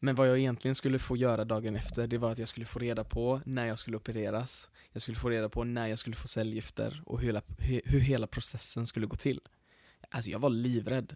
Men 0.06 0.16
vad 0.16 0.30
jag 0.30 0.40
egentligen 0.40 0.76
skulle 0.76 1.00
få 1.00 1.18
göra 1.18 1.46
dagen 1.46 1.76
efter, 1.76 2.08
det 2.08 2.18
var 2.18 2.32
att 2.32 2.38
jag 2.38 2.48
skulle 2.48 2.66
få 2.66 2.80
reda 2.80 3.04
på 3.04 3.42
när 3.46 3.66
jag 3.66 3.80
skulle 3.80 3.98
opereras. 3.98 4.70
Jag 4.92 5.02
skulle 5.02 5.18
få 5.18 5.30
reda 5.30 5.50
på 5.50 5.64
när 5.64 5.88
jag 5.88 6.00
skulle 6.00 6.16
få 6.16 6.28
cellgifter 6.28 7.04
och 7.06 7.20
hur 7.20 7.28
hela, 7.28 7.42
hur, 7.58 8.00
hela 8.00 8.28
processen 8.28 8.88
skulle 8.88 9.08
gå 9.08 9.16
till. 9.16 9.42
Alltså 10.10 10.32
jag 10.32 10.40
var 10.40 10.50
livrädd. 10.50 11.16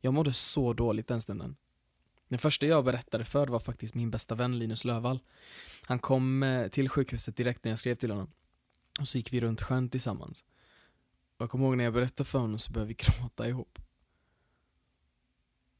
Jag 0.00 0.14
mådde 0.14 0.32
så 0.32 0.72
dåligt 0.72 1.08
den 1.08 1.20
stunden. 1.20 1.56
Den 2.28 2.38
första 2.38 2.66
jag 2.66 2.84
berättade 2.84 3.24
för 3.24 3.46
var 3.46 3.60
faktiskt 3.60 3.94
min 3.94 4.10
bästa 4.10 4.34
vän 4.34 4.58
Linus 4.58 4.84
Lövall. 4.84 5.20
Han 5.86 5.98
kom 5.98 6.42
eh, 6.42 6.68
till 6.68 6.88
sjukhuset 6.88 7.36
direkt 7.36 7.64
när 7.64 7.72
jag 7.72 7.78
skrev 7.78 7.94
till 7.94 8.10
honom. 8.10 8.30
Och 9.00 9.08
så 9.08 9.18
gick 9.18 9.32
vi 9.32 9.40
runt 9.40 9.62
sjön 9.62 9.88
tillsammans. 9.88 10.44
Och 11.36 11.42
jag 11.42 11.50
kommer 11.50 11.66
ihåg 11.66 11.76
när 11.76 11.84
jag 11.84 11.94
berättade 11.94 12.28
för 12.28 12.38
honom 12.38 12.58
så 12.58 12.72
började 12.72 12.88
vi 12.88 12.94
gråta 13.18 13.48
ihop. 13.48 13.78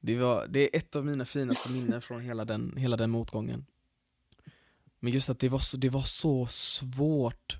Det, 0.00 0.16
var, 0.16 0.46
det 0.46 0.60
är 0.60 0.78
ett 0.78 0.96
av 0.96 1.06
mina 1.06 1.24
finaste 1.24 1.70
minnen 1.70 2.02
från 2.02 2.20
hela 2.20 2.44
den, 2.44 2.76
hela 2.76 2.96
den 2.96 3.10
motgången. 3.10 3.66
Men 4.98 5.12
just 5.12 5.30
att 5.30 5.38
det 5.38 5.48
var, 5.48 5.58
så, 5.58 5.76
det 5.76 5.88
var 5.88 6.02
så 6.02 6.46
svårt 6.46 7.58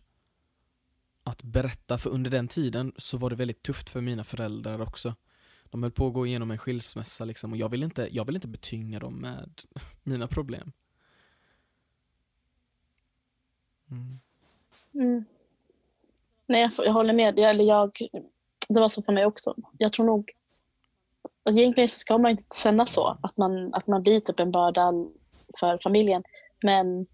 att 1.23 1.43
berätta, 1.43 1.99
för 1.99 2.11
under 2.11 2.31
den 2.31 2.49
tiden 2.49 2.93
så 2.97 3.19
var 3.19 3.31
det 3.31 3.37
väldigt 3.37 3.63
tufft 3.63 3.91
för 3.91 4.01
mina 4.01 4.25
föräldrar 4.25 4.81
också. 4.81 5.15
De 5.65 5.83
höll 5.83 5.93
på 5.93 6.07
att 6.07 6.15
gå 6.15 6.27
igenom 6.27 6.51
en 6.51 6.59
skilsmässa 6.59 7.25
liksom, 7.25 7.53
och 7.53 7.59
jag 7.59 7.69
vill 7.69 7.83
inte, 7.83 8.09
jag 8.13 8.25
vill 8.25 8.35
inte 8.35 8.49
betynga 8.49 8.99
dem 8.99 9.15
med 9.15 9.63
mina 10.03 10.29
problem. 10.29 10.73
Mm. 13.91 14.09
Mm. 14.95 15.25
Nej, 16.47 16.61
jag, 16.61 16.87
jag 16.87 16.93
håller 16.93 17.13
med. 17.13 17.39
Jag, 17.39 17.51
eller 17.51 17.65
jag, 17.65 17.93
det 18.69 18.81
var 18.81 18.89
så 18.89 19.03
för 19.03 19.13
mig 19.13 19.27
också. 19.27 19.55
Jag 19.79 19.93
tror 19.93 20.07
nog... 20.07 20.31
Alltså 21.45 21.61
egentligen 21.61 21.89
så 21.89 21.99
ska 21.99 22.19
man 22.19 22.31
inte 22.31 22.43
känna 22.63 22.87
så, 22.87 23.19
att 23.23 23.37
man, 23.37 23.75
att 23.75 23.87
man 23.87 24.03
blir 24.03 24.21
typ 24.21 24.41
en 24.41 24.51
börda 24.51 24.93
för 25.61 25.79
familjen. 25.83 26.23
Men 26.63 27.07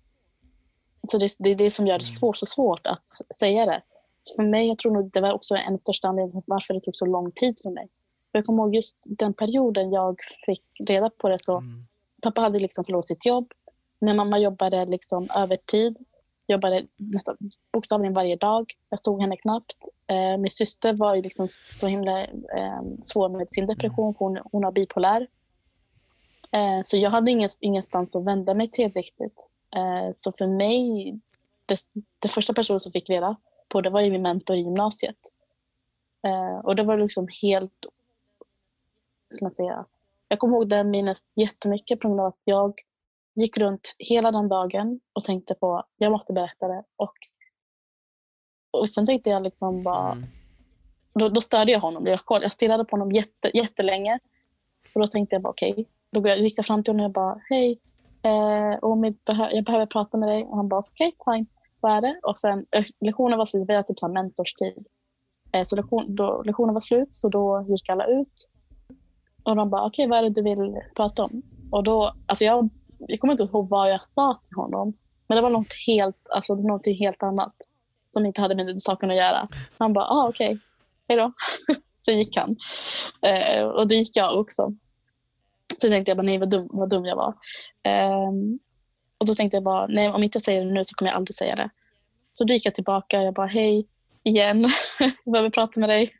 så 1.09 1.19
det, 1.19 1.29
det 1.39 1.51
är 1.51 1.55
det 1.55 1.71
som 1.71 1.87
gör 1.87 1.99
det 1.99 2.05
Mm. 2.09 2.17
svårt, 2.19 2.37
så 2.37 2.47
svårt 2.47 2.87
att 2.87 3.09
säga 3.39 3.67
det. 3.67 3.83
Så 4.23 4.43
för 4.43 4.49
mig, 4.49 4.69
jag 4.69 4.79
tror 4.79 4.93
nog 4.93 5.11
det 5.13 5.21
var 5.21 5.33
också 5.33 5.55
en 5.55 5.79
största 5.79 6.09
anledning 6.09 6.43
varför 6.47 6.75
det 6.75 6.81
tog 6.81 6.97
så 6.97 7.07
lång 7.07 7.33
tid 7.33 7.59
för 7.63 7.71
mig. 7.71 7.89
För 8.33 8.39
jag 8.39 8.45
kommer 8.45 8.63
ihåg 8.63 8.75
just 8.75 8.97
den 9.05 9.35
perioden 9.35 9.93
jag 9.93 10.17
fick 10.47 10.65
reda 10.89 11.11
på 11.11 11.29
det 11.29 11.39
så 11.39 11.57
Mm. 11.59 11.87
pappa 12.23 12.41
hade 12.41 12.59
liksom 12.59 12.85
förlorat 12.85 13.07
sitt 13.07 13.27
jobb. 13.27 13.53
Min 14.01 14.17
mamma 14.17 14.39
jobbade 14.39 14.87
liksom 14.87 15.29
övertid. 15.37 15.97
Jobbade 16.49 16.87
nästan 16.97 17.37
bokstavligen 17.73 18.15
varje 18.15 18.37
dag. 18.37 18.73
Jag 18.91 19.01
såg 19.01 19.21
henne 19.21 19.37
knappt. 19.37 19.89
Eh, 20.07 20.39
min 20.39 20.51
syster 20.51 20.93
var 20.93 21.15
ju 21.15 21.23
liksom 21.23 21.49
så 21.81 21.87
himla 21.87 22.25
eh, 22.25 22.83
svår 23.01 23.29
med 23.29 23.49
sin 23.49 23.67
depression 23.67 24.15
för 24.15 24.25
hon, 24.25 24.39
hon 24.53 24.65
har 24.65 24.73
bipolär. 24.73 25.27
Eh, 26.53 26.83
så 26.85 26.97
jag 26.97 27.11
hade 27.11 27.31
ingen, 27.31 27.49
ingenstans 27.61 28.17
att 28.17 28.25
vända 28.25 28.55
mig 28.55 28.71
till 28.71 28.93
riktigt. 28.93 29.49
Eh, 29.77 30.13
så 30.15 30.33
för 30.33 30.47
mig, 30.47 31.13
det, 31.67 31.79
det 32.19 32.29
första 32.29 32.55
personen 32.55 32.81
som 32.81 32.93
fick 32.93 33.11
reda 33.11 33.37
på 33.69 33.81
det 33.81 33.91
var 33.91 34.01
ju 34.01 34.11
min 34.11 34.23
mentor 34.23 34.57
i 34.57 34.61
gymnasiet. 34.61 35.19
Eh, 36.27 36.65
och 36.65 36.77
det 36.77 36.83
var 36.83 36.99
liksom 36.99 37.29
helt, 37.43 37.87
ska 39.29 39.45
man 39.45 39.55
säga, 39.55 39.85
jag 40.29 40.39
kommer 40.39 40.57
ihåg 40.57 40.69
den 40.69 40.91
minnet 40.91 41.23
jättemycket 41.37 42.01
på 42.01 42.09
grund 42.09 42.21
av 42.21 42.27
att 42.27 42.41
jag 42.45 42.81
gick 43.37 43.59
runt 43.59 43.95
hela 43.99 44.30
den 44.32 44.49
dagen 44.49 45.01
och 45.12 45.24
tänkte 45.24 45.55
på 45.55 45.84
jag 45.97 46.12
måste 46.12 46.32
berätta 46.32 46.68
det. 46.68 46.84
Och, 46.97 47.12
och 48.70 48.89
sen 48.89 49.07
tänkte 49.07 49.30
jag 49.30 49.43
liksom 49.43 49.82
bara, 49.82 50.12
Mm. 50.12 50.24
då, 51.14 51.28
då 51.28 51.41
störde 51.41 51.72
jag 51.72 51.80
honom. 51.80 52.07
Jag, 52.07 52.20
jag 52.28 52.53
stirrade 52.53 52.84
på 52.84 52.91
honom 52.97 53.12
jätte, 53.12 53.51
jättelänge. 53.55 54.18
Och 54.95 55.01
då 55.01 55.07
tänkte 55.07 55.34
jag 55.34 55.43
bara 55.43 55.51
okej. 55.51 55.87
Då 56.12 56.20
går 56.20 56.28
jag- 56.30 56.39
gick 56.41 56.59
jag 56.59 56.66
fram 56.66 56.82
till 56.82 56.93
honom 56.95 57.01
och 57.01 57.05
jag 57.05 57.12
bara 57.12 57.41
hej, 57.51 57.80
eh, 58.22 58.78
Omid, 58.84 59.18
behö- 59.26 59.51
jag 59.53 59.64
behöver 59.64 59.87
prata 59.87 60.18
med 60.18 60.28
dig. 60.28 60.45
Och 60.45 60.57
han 60.57 60.68
bara 60.68 60.80
okej, 60.80 61.12
fine. 61.24 61.47
Vad 61.80 61.93
är 61.97 62.01
det? 62.01 62.20
Och 62.22 62.39
sen 62.39 62.66
eh, 62.70 62.84
lektionen 63.01 63.39
var 63.39 63.45
slut, 63.45 63.64
vi 63.68 63.74
hade 63.74 63.87
typ 63.87 63.99
så 63.99 64.07
här 64.07 64.12
mentorstid. 64.14 64.87
Eh, 65.53 65.64
så 65.64 65.76
lektion, 65.76 66.14
då, 66.14 66.43
lektionen 66.43 66.74
var 66.74 66.80
slut 66.80 67.14
så 67.14 67.28
då 67.28 67.66
gick 67.68 67.89
alla 67.89 68.07
ut. 68.07 68.51
Och 69.43 69.57
de 69.57 69.70
bara 69.70 69.87
okej, 69.87 70.07
vad 70.09 70.18
är 70.18 70.22
det 70.22 70.30
du 70.30 70.43
vill 70.43 70.80
prata 70.97 71.24
om? 71.24 71.43
Och 71.72 71.84
då, 71.84 72.12
alltså 72.26 72.45
jag, 72.45 72.68
jag 72.99 73.21
kommer 73.21 73.33
inte 73.33 73.45
ihåg 73.45 73.69
vad 73.69 73.91
jag 73.91 74.07
sa 74.07 74.41
till 74.45 74.57
honom. 74.57 74.93
Men 75.27 75.37
det 75.37 75.43
var 75.43 75.51
något 75.51 75.75
helt, 75.87 76.17
alltså 76.31 76.55
någonting 76.55 76.99
helt 76.99 77.23
annat. 77.23 77.55
Som 78.11 78.27
inte 78.27 78.41
hade 78.41 78.55
med 78.55 78.67
den 78.67 78.81
saken 78.81 79.11
att 79.11 79.17
göra. 79.17 79.49
Han 79.79 79.93
bara, 79.93 80.05
ah, 80.05 80.29
okej, 80.29 80.59
hej 81.09 81.19
då. 81.19 81.33
så 82.01 82.13
gick 82.13 82.37
han. 82.37 82.57
Eh, 83.23 83.65
och 83.65 83.89
då 83.89 83.95
gick 83.95 84.17
jag 84.17 84.41
också. 84.41 84.73
Så 85.81 85.89
tänkte 85.89 86.11
jag 86.11 86.19
bara, 86.19 86.23
nej 86.23 86.39
vad 86.39 86.51
dum, 86.51 86.69
vad 86.71 86.91
dum 86.91 87.05
jag 87.05 87.17
var. 87.17 87.35
Eh, 87.83 88.31
och 89.19 89.27
då 89.27 89.35
tänkte 89.35 89.57
jag 89.57 89.65
bara, 89.65 89.87
nej 89.87 90.09
om 90.09 90.23
inte 90.23 90.37
jag 90.37 90.43
säger 90.43 90.65
det 90.65 90.73
nu 90.73 90.85
så 90.85 90.95
kommer 90.95 91.11
jag 91.11 91.17
aldrig 91.17 91.35
säga 91.35 91.57
det. 91.57 91.71
Så 92.33 92.45
då 92.45 92.55
gick 92.55 92.67
jag 92.67 92.75
tillbaka 92.75 93.19
och 93.19 93.27
jag 93.27 93.35
bara, 93.35 93.47
hej 93.47 93.87
igen, 94.23 94.67
jag 95.25 95.33
behöver 95.33 95.51
prata 95.51 95.81
med 95.81 95.89
dig. 95.89 96.11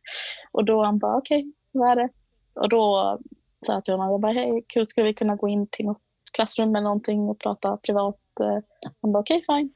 Och 0.53 0.65
då 0.65 0.85
han 0.85 0.99
bara, 0.99 1.17
okej, 1.17 1.53
vad 1.73 1.91
är 1.91 1.97
det? 1.97 2.09
Och 2.55 2.69
då 2.69 3.19
sa 3.67 3.73
jag 3.73 3.85
till 3.85 3.95
honom, 3.95 4.11
jag 4.11 4.21
bara, 4.21 4.33
hej, 4.33 4.65
kul, 4.69 4.87
skulle 4.87 5.07
vi 5.07 5.15
kunna 5.15 5.37
gå 5.37 5.49
in 5.49 5.67
till 5.71 5.87
något 5.87 6.03
klassrum 6.37 6.77
eller 6.77 6.85
någonting 6.85 7.29
och 7.29 7.39
prata 7.39 7.77
privat? 7.77 8.21
Eh, 8.41 8.59
Han 9.03 9.13
bara, 9.13 9.21
okej, 9.21 9.45
fine. 9.47 9.73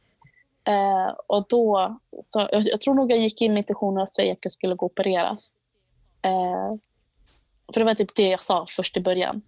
Eh, 0.65 1.15
och 1.27 1.47
då, 1.49 1.99
så, 2.23 2.49
jag, 2.53 2.63
jag 2.63 2.81
tror 2.81 2.95
nog 2.95 3.13
jag 3.13 3.19
gick 3.19 3.43
in 3.43 3.53
med 3.53 3.61
intentionen 3.61 4.03
att 4.03 4.11
säga 4.11 4.33
att 4.33 4.39
jag 4.43 4.53
skulle 4.53 4.75
gå 4.75 4.87
och 4.87 4.93
opereras. 4.93 5.59
Eh, 6.23 6.75
för 7.75 7.81
det 7.81 7.85
var 7.85 7.95
typ 7.95 8.15
det 8.15 8.29
jag 8.29 8.45
sa 8.45 8.67
först 8.69 8.97
i 8.97 9.01
början. 9.01 9.43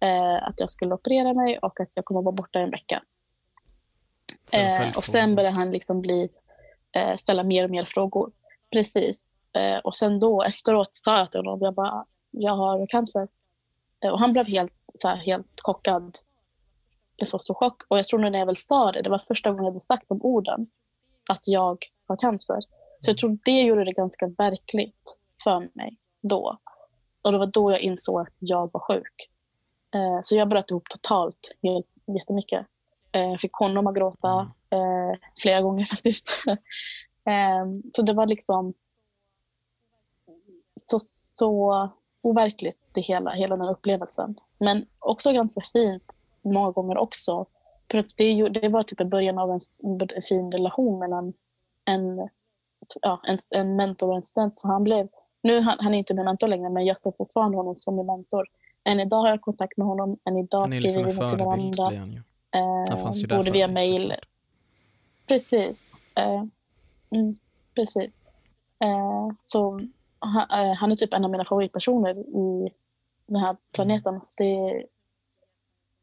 Eh, 0.00 0.48
att 0.48 0.60
jag 0.60 0.70
skulle 0.70 0.94
operera 0.94 1.34
mig 1.34 1.58
och 1.58 1.80
att 1.80 1.88
jag 1.94 2.04
kommer 2.04 2.22
vara 2.22 2.32
borta 2.32 2.58
en 2.58 2.70
vecka. 2.70 3.02
Sen 4.50 4.82
Eh, 4.82 4.96
och 4.96 5.04
sen 5.04 5.34
började 5.34 5.56
han 5.56 5.70
liksom 5.70 6.00
bli, 6.00 6.28
eh, 6.92 7.16
ställa 7.16 7.42
mer 7.42 7.64
och 7.64 7.70
mer 7.70 7.84
frågor. 7.84 8.32
Precis. 8.72 9.30
Och 9.84 9.96
sen 9.96 10.20
då 10.20 10.42
efteråt 10.42 10.94
sa 10.94 11.18
jag 11.18 11.30
till 11.30 11.40
honom, 11.40 11.58
jag 11.62 11.74
bara, 11.74 12.04
jag 12.30 12.56
har 12.56 12.86
cancer. 12.86 13.28
Och 14.12 14.20
han 14.20 14.32
blev 14.32 14.46
helt, 14.46 14.72
så 14.94 15.08
här, 15.08 15.16
helt 15.16 15.60
chockad. 15.62 16.18
En 17.24 17.28
så 17.28 17.38
stor 17.38 17.54
chock. 17.54 17.82
Och 17.88 17.98
jag 17.98 18.08
tror 18.08 18.18
när 18.18 18.38
jag 18.38 18.46
väl 18.46 18.56
sa 18.56 18.92
det, 18.92 19.02
det 19.02 19.10
var 19.10 19.18
första 19.18 19.50
gången 19.50 19.64
jag 19.64 19.70
hade 19.70 19.80
sagt 19.80 20.08
de 20.08 20.22
orden, 20.22 20.66
att 21.30 21.48
jag 21.48 21.78
har 22.08 22.16
cancer. 22.16 22.58
Så 23.00 23.10
jag 23.10 23.18
tror 23.18 23.38
det 23.44 23.60
gjorde 23.60 23.84
det 23.84 23.92
ganska 23.92 24.26
verkligt 24.26 25.16
för 25.44 25.70
mig 25.74 25.98
då. 26.22 26.58
Och 27.22 27.32
det 27.32 27.38
var 27.38 27.46
då 27.46 27.72
jag 27.72 27.80
insåg 27.80 28.20
att 28.20 28.34
jag 28.38 28.70
var 28.72 28.80
sjuk. 28.80 29.30
Eh, 29.94 30.18
så 30.22 30.36
jag 30.36 30.48
bröt 30.48 30.70
ihop 30.70 30.88
totalt 30.90 31.56
helt, 31.62 31.86
jättemycket. 32.06 32.66
Eh, 33.12 33.22
jag 33.30 33.40
fick 33.40 33.52
honom 33.52 33.86
att 33.86 33.96
gråta 33.96 34.52
eh, 34.70 35.18
flera 35.42 35.60
gånger 35.60 35.84
faktiskt. 35.90 36.42
eh, 37.26 37.64
så 37.96 38.02
det 38.02 38.12
var 38.12 38.26
liksom 38.26 38.74
så, 40.80 40.98
så 41.36 41.88
overkligt 42.22 42.80
det 42.92 43.00
hela, 43.00 43.30
hela 43.30 43.56
den 43.56 43.68
upplevelsen. 43.68 44.40
Men 44.58 44.86
också 44.98 45.32
ganska 45.32 45.60
fint 45.72 46.13
många 46.44 46.70
gånger 46.70 46.98
också. 46.98 47.46
För 47.90 47.98
att 47.98 48.06
det, 48.16 48.48
det 48.48 48.68
var 48.68 48.82
typ 48.82 49.08
början 49.08 49.38
av 49.38 49.50
en, 49.50 49.60
fin 50.28 50.52
relation 50.52 50.98
mellan 50.98 51.32
en, 51.84 52.28
ja, 53.00 53.20
en, 53.24 53.38
en 53.50 53.76
mentor 53.76 54.08
och 54.08 54.16
en 54.16 54.22
student. 54.22 54.58
Så 54.58 54.68
han 54.68 54.84
blev, 54.84 55.08
nu 55.42 55.60
han, 55.60 55.76
han 55.80 55.94
är 55.94 55.98
inte 55.98 56.14
min 56.14 56.24
mentor 56.24 56.48
längre 56.48 56.70
men 56.70 56.84
jag 56.84 57.00
ser 57.00 57.12
fortfarande 57.18 57.56
honom 57.56 57.76
som 57.76 57.96
min 57.96 58.06
mentor. 58.06 58.46
Än 58.84 59.00
idag 59.00 59.20
har 59.20 59.28
jag 59.28 59.40
kontakt 59.40 59.76
med 59.76 59.86
honom, 59.86 60.16
än 60.24 60.36
idag 60.36 60.60
Han 60.60 60.66
är 60.66 60.70
skriver 60.70 61.04
liksom 61.04 61.24
vi 61.26 61.30
till 61.30 61.44
varandra. 61.44 61.84
han 61.84 62.12
ju. 62.12 62.22
Han 62.50 62.86
Eh, 62.90 63.02
fanns 63.02 63.22
ju 63.22 63.26
både 63.26 63.50
via 63.50 63.68
såklart. 63.68 64.28
Precis. 65.26 65.92
Eh, 66.16 66.44
mm, 67.10 67.30
precis. 67.74 68.24
Eh, 68.78 69.28
så 69.38 69.80
han, 70.18 70.66
eh, 70.66 70.74
han 70.74 70.92
är 70.92 70.96
typ 70.96 71.14
en 71.14 71.24
av 71.24 71.30
mina 71.30 71.44
favoritpersoner 71.44 72.18
i 72.18 72.72
den 73.26 73.36
här 73.36 73.56
planeten. 73.72 74.22
Så 74.22 74.42
det, 74.42 74.84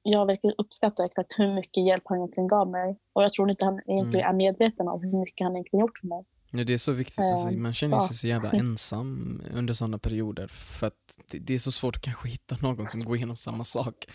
jag 0.03 0.25
verkligen 0.25 0.55
uppskattar 0.57 1.05
exakt 1.05 1.39
hur 1.39 1.53
mycket 1.55 1.85
hjälp 1.85 2.03
han 2.05 2.17
egentligen 2.17 2.47
gav 2.47 2.69
mig. 2.69 2.97
Och 3.13 3.23
jag 3.23 3.33
tror 3.33 3.49
inte 3.49 3.65
han 3.65 3.81
egentligen 3.87 4.25
är 4.29 4.33
medveten 4.33 4.87
om 4.87 5.03
hur 5.03 5.19
mycket 5.19 5.45
han 5.45 5.55
egentligen 5.55 5.81
gjort 5.81 5.97
för 5.97 6.07
mig. 6.07 6.25
Ja, 6.51 6.63
det 6.63 6.73
är 6.73 6.77
så 6.77 6.91
viktigt, 6.91 7.19
alltså, 7.19 7.47
Eh, 7.49 7.57
man 7.57 7.73
känner 7.73 7.99
så. 7.99 8.07
sig 8.07 8.17
så 8.17 8.27
jävla 8.27 8.51
ensam 8.51 9.41
under 9.53 9.73
sådana 9.73 9.97
perioder 9.97 10.47
för 10.47 10.87
att 10.87 11.17
det, 11.31 11.53
är 11.53 11.57
så 11.57 11.71
svårt 11.71 11.95
att 11.95 12.01
kanske 12.01 12.29
hitta 12.29 12.57
någon 12.61 12.87
som 12.87 13.01
går 13.01 13.15
igenom 13.15 13.35
samma 13.35 13.63
sak 13.63 14.05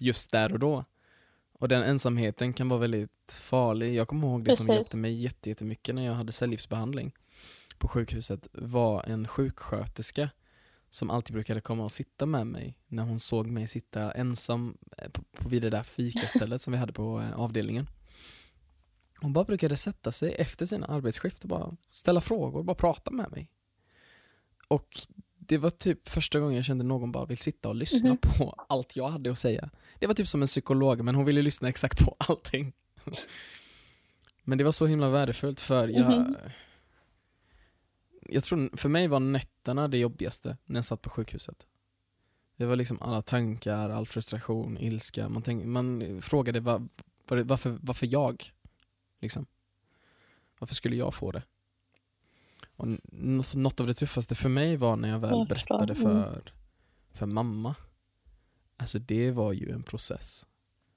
just 0.00 0.30
där 0.32 0.52
och 0.52 0.58
då. 0.58 0.84
Och 1.58 1.68
den 1.68 1.82
ensamheten 1.82 2.52
kan 2.52 2.68
vara 2.68 2.80
väldigt 2.80 3.32
farlig. 3.40 3.94
Jag 3.94 4.08
kommer 4.08 4.28
ihåg 4.28 4.44
det 4.44 4.56
som 4.56 4.66
Precis. 4.66 4.76
hjälpte 4.78 4.98
mig 4.98 5.12
jätte- 5.22 5.48
jättemycket 5.50 5.94
när 5.94 6.06
jag 6.06 6.12
hade 6.12 6.32
cellgiftsbehandling 6.32 7.12
på 7.78 7.88
sjukhuset 7.88 8.48
var 8.52 9.02
en 9.02 9.28
sjuksköterska 9.28 10.30
som 10.96 11.10
alltid 11.10 11.34
brukade 11.34 11.60
komma 11.60 11.84
och 11.84 11.92
sitta 11.92 12.26
med 12.26 12.46
mig 12.46 12.78
när 12.86 13.02
hon 13.02 13.20
såg 13.20 13.46
mig 13.46 13.68
sitta 13.68 14.12
ensam 14.12 14.78
eh, 14.98 15.08
på, 15.10 15.22
på 15.22 15.48
vid 15.48 15.62
det 15.62 15.70
där 15.70 15.82
fikastället 15.82 16.62
som 16.62 16.72
vi 16.72 16.78
hade 16.78 16.92
på 16.92 17.20
eh, 17.20 17.40
avdelningen. 17.40 17.88
Hon 19.20 19.32
bara 19.32 19.44
brukade 19.44 19.76
sätta 19.76 20.12
sig 20.12 20.34
efter 20.34 20.66
sina 20.66 20.86
arbetsskift 20.86 21.42
och 21.42 21.48
bara 21.48 21.76
ställa 21.90 22.20
frågor, 22.20 22.62
bara 22.62 22.74
prata 22.76 23.10
med 23.10 23.30
mig. 23.30 23.50
Och 24.68 24.88
det 25.38 25.58
var 25.58 25.70
typ 25.70 26.08
första 26.08 26.40
gången 26.40 26.56
jag 26.56 26.64
kände 26.64 26.84
någon 26.84 27.12
bara 27.12 27.26
vill 27.26 27.38
sitta 27.38 27.68
och 27.68 27.74
lyssna 27.74 28.08
Mhm. 28.08 28.18
på 28.18 28.64
allt 28.68 28.96
jag 28.96 29.08
hade 29.08 29.30
att 29.30 29.38
säga. 29.38 29.70
Det 29.98 30.06
var 30.06 30.14
typ 30.14 30.28
som 30.28 30.42
en 30.42 30.46
psykolog, 30.46 31.04
men 31.04 31.14
hon 31.14 31.24
ville 31.24 31.42
lyssna 31.42 31.68
exakt 31.68 32.04
på 32.04 32.16
allting. 32.28 32.72
men 34.44 34.58
det 34.58 34.64
var 34.64 34.72
så 34.72 34.86
himla 34.86 35.10
värdefullt 35.10 35.60
för 35.60 35.88
jag... 35.88 36.10
Mhm. 36.18 36.26
Jag 38.28 38.44
tror, 38.44 38.76
för 38.76 38.88
mig 38.88 39.08
var 39.08 39.20
nätterna 39.20 39.88
det 39.88 39.98
jobbigaste 39.98 40.56
när 40.64 40.78
jag 40.78 40.84
satt 40.84 41.02
på 41.02 41.10
sjukhuset. 41.10 41.66
Det 42.56 42.66
var 42.66 42.76
liksom 42.76 43.02
alla 43.02 43.22
tankar, 43.22 43.90
all 43.90 44.06
frustration, 44.06 44.78
ilska. 44.78 45.28
Man, 45.28 45.42
tänk, 45.42 45.64
man 45.64 46.22
frågade 46.22 46.60
var, 46.60 46.88
var, 47.28 47.42
varför, 47.42 47.78
varför 47.80 48.06
jag? 48.06 48.52
Liksom. 49.20 49.46
Varför 50.58 50.74
skulle 50.74 50.96
jag 50.96 51.14
få 51.14 51.32
det? 51.32 51.42
Och 52.76 52.88
något, 53.54 53.80
av 53.80 53.86
det 53.86 53.94
tuffaste 53.94 54.34
för 54.34 54.48
mig 54.48 54.76
var 54.76 54.96
när 54.96 55.08
jag 55.08 55.18
väl 55.18 55.46
berättade 55.48 55.92
mm. 55.92 56.02
för, 56.02 56.52
för 57.10 57.26
mamma. 57.26 57.74
Alltså 58.76 58.98
det 58.98 59.30
var 59.30 59.52
ju 59.52 59.70
en 59.70 59.82
process. 59.82 60.46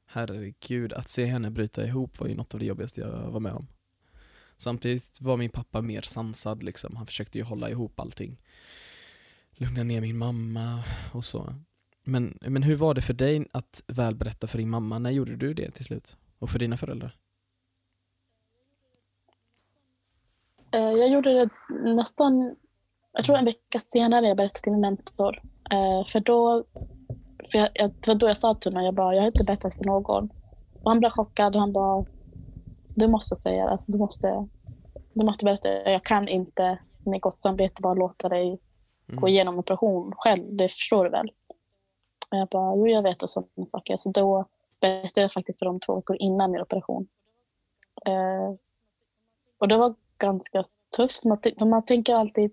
Herregud, 0.06 0.94
att 0.94 1.10
se 1.10 1.26
henne 1.26 1.52
bryta 1.52 1.86
ihop 1.86 2.20
var 2.20 2.28
ju 2.28 2.36
något 2.36 2.54
av 2.54 2.60
det 2.60 2.66
jobbigaste 2.66 3.02
jag 3.02 3.30
var 3.30 3.40
med 3.40 3.54
om. 3.54 3.68
Samtidigt 4.60 5.22
var 5.22 5.38
min 5.38 5.50
pappa 5.50 5.82
mer 5.82 6.02
sansad 6.02 6.64
liksom. 6.64 6.96
Han 6.96 7.06
försökte 7.06 7.38
ju 7.38 7.44
hålla 7.44 7.70
ihop 7.70 8.00
allting. 8.00 8.38
Lugna 9.52 9.84
ner 9.84 10.02
min 10.02 10.18
mamma 10.18 10.84
och 11.14 11.26
så. 11.26 11.56
Men, 12.04 12.38
men 12.42 12.64
hur 12.64 12.76
var 12.76 12.94
det 12.94 13.02
för 13.02 13.14
dig 13.14 13.46
att 13.52 13.84
väl 13.88 14.16
berätta 14.16 14.48
för 14.48 14.58
din 14.58 14.70
mamma? 14.70 15.00
När 15.00 15.10
gjorde 15.12 15.36
du 15.36 15.54
det 15.54 15.72
till 15.72 15.86
slut? 15.86 16.18
Och 16.40 16.50
för 16.50 16.60
dina 16.60 16.78
föräldrar? 16.78 17.16
Eh, 20.72 20.80
jag 20.80 21.10
gjorde 21.10 21.34
det 21.34 21.50
nästan, 21.94 22.56
jag 23.12 23.26
tror 23.26 23.38
en 23.38 23.46
vecka 23.46 23.80
senare 23.80 24.28
jag 24.28 24.38
berättade 24.38 24.62
till 24.62 24.72
min 24.72 24.82
mentor. 24.82 25.42
Eh, 25.72 26.06
för 26.06 26.20
då, 26.20 26.66
för 27.52 27.58
jag, 27.58 27.70
jag, 27.74 27.92
det 27.92 28.08
var 28.08 28.16
då 28.16 28.28
jag 28.28 28.38
sa 28.38 28.56
till 28.56 28.72
honom, 28.72 28.86
jag 28.86 28.94
bara, 28.94 29.16
jag 29.16 29.22
har 29.22 29.28
inte 29.28 29.44
berättat 29.44 29.74
för 29.74 29.84
någon. 29.84 30.30
Och 30.84 30.92
han 30.92 31.00
blev 31.00 31.10
chockad 31.10 31.56
och 31.56 31.62
han 31.62 31.74
bara, 31.74 32.06
du 33.00 33.08
måste 33.08 33.36
säga 33.36 33.66
det, 33.66 33.72
alltså, 33.72 33.92
du 33.92 33.98
måste, 33.98 34.48
du 35.14 35.26
måste 35.26 35.46
berätta. 35.46 35.70
Jag 35.92 36.04
kan 36.06 36.28
inte 36.28 36.78
med 37.06 37.22
gott 37.22 37.38
samvete 37.38 37.82
bara 37.82 37.94
låta 37.94 38.30
dig 38.30 38.60
Mm. 39.10 39.22
gå 39.22 39.28
igenom 39.28 39.60
operation 39.60 40.14
själv, 40.18 40.44
det 40.56 40.70
förstår 40.70 41.04
du 41.04 41.10
väl? 41.10 41.32
Och 42.32 42.38
jag 42.38 42.48
bara, 42.48 42.76
jo 42.76 42.88
jag 42.88 43.04
vet 43.04 43.24
och 43.24 43.30
sådana 43.30 43.66
saker. 43.68 43.96
Så 43.98 44.12
då 44.12 44.46
berättade 44.82 45.22
jag 45.22 45.32
faktiskt 45.32 45.60
för 45.60 45.66
dem 45.66 45.80
två 45.80 45.96
veckor 45.96 46.18
innan 46.20 46.52
min 46.52 46.62
operation. 46.62 47.08
Eh, 48.06 48.56
och 49.60 49.68
det 49.68 49.78
var 49.78 49.96
ganska 50.18 50.64
tufft. 50.96 51.24
Man, 51.26 51.40
man 51.70 51.86
tänker 51.86 52.16
alltid, 52.16 52.52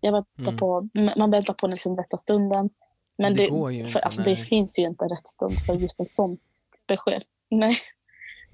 jag 0.00 0.12
väntar 0.12 0.42
Mm. 0.42 0.56
på, 0.56 0.88
man 1.16 1.30
väntar 1.30 1.54
på 1.54 1.66
liksom 1.66 1.96
rätta 1.96 2.16
stunden. 2.16 2.70
Men 3.16 3.32
Det 3.32 3.38
det, 3.38 3.44
ju 3.44 3.50
för, 3.50 3.70
inte, 3.86 3.98
alltså, 3.98 4.22
det 4.22 4.36
finns 4.36 4.78
ju 4.78 4.82
inte 4.82 5.04
rätt 5.04 5.28
stund 5.28 5.58
för 5.66 5.74
just 5.74 6.00
en 6.00 6.06
sån 6.06 6.38
besked. 6.86 7.22
Nej. 7.48 7.74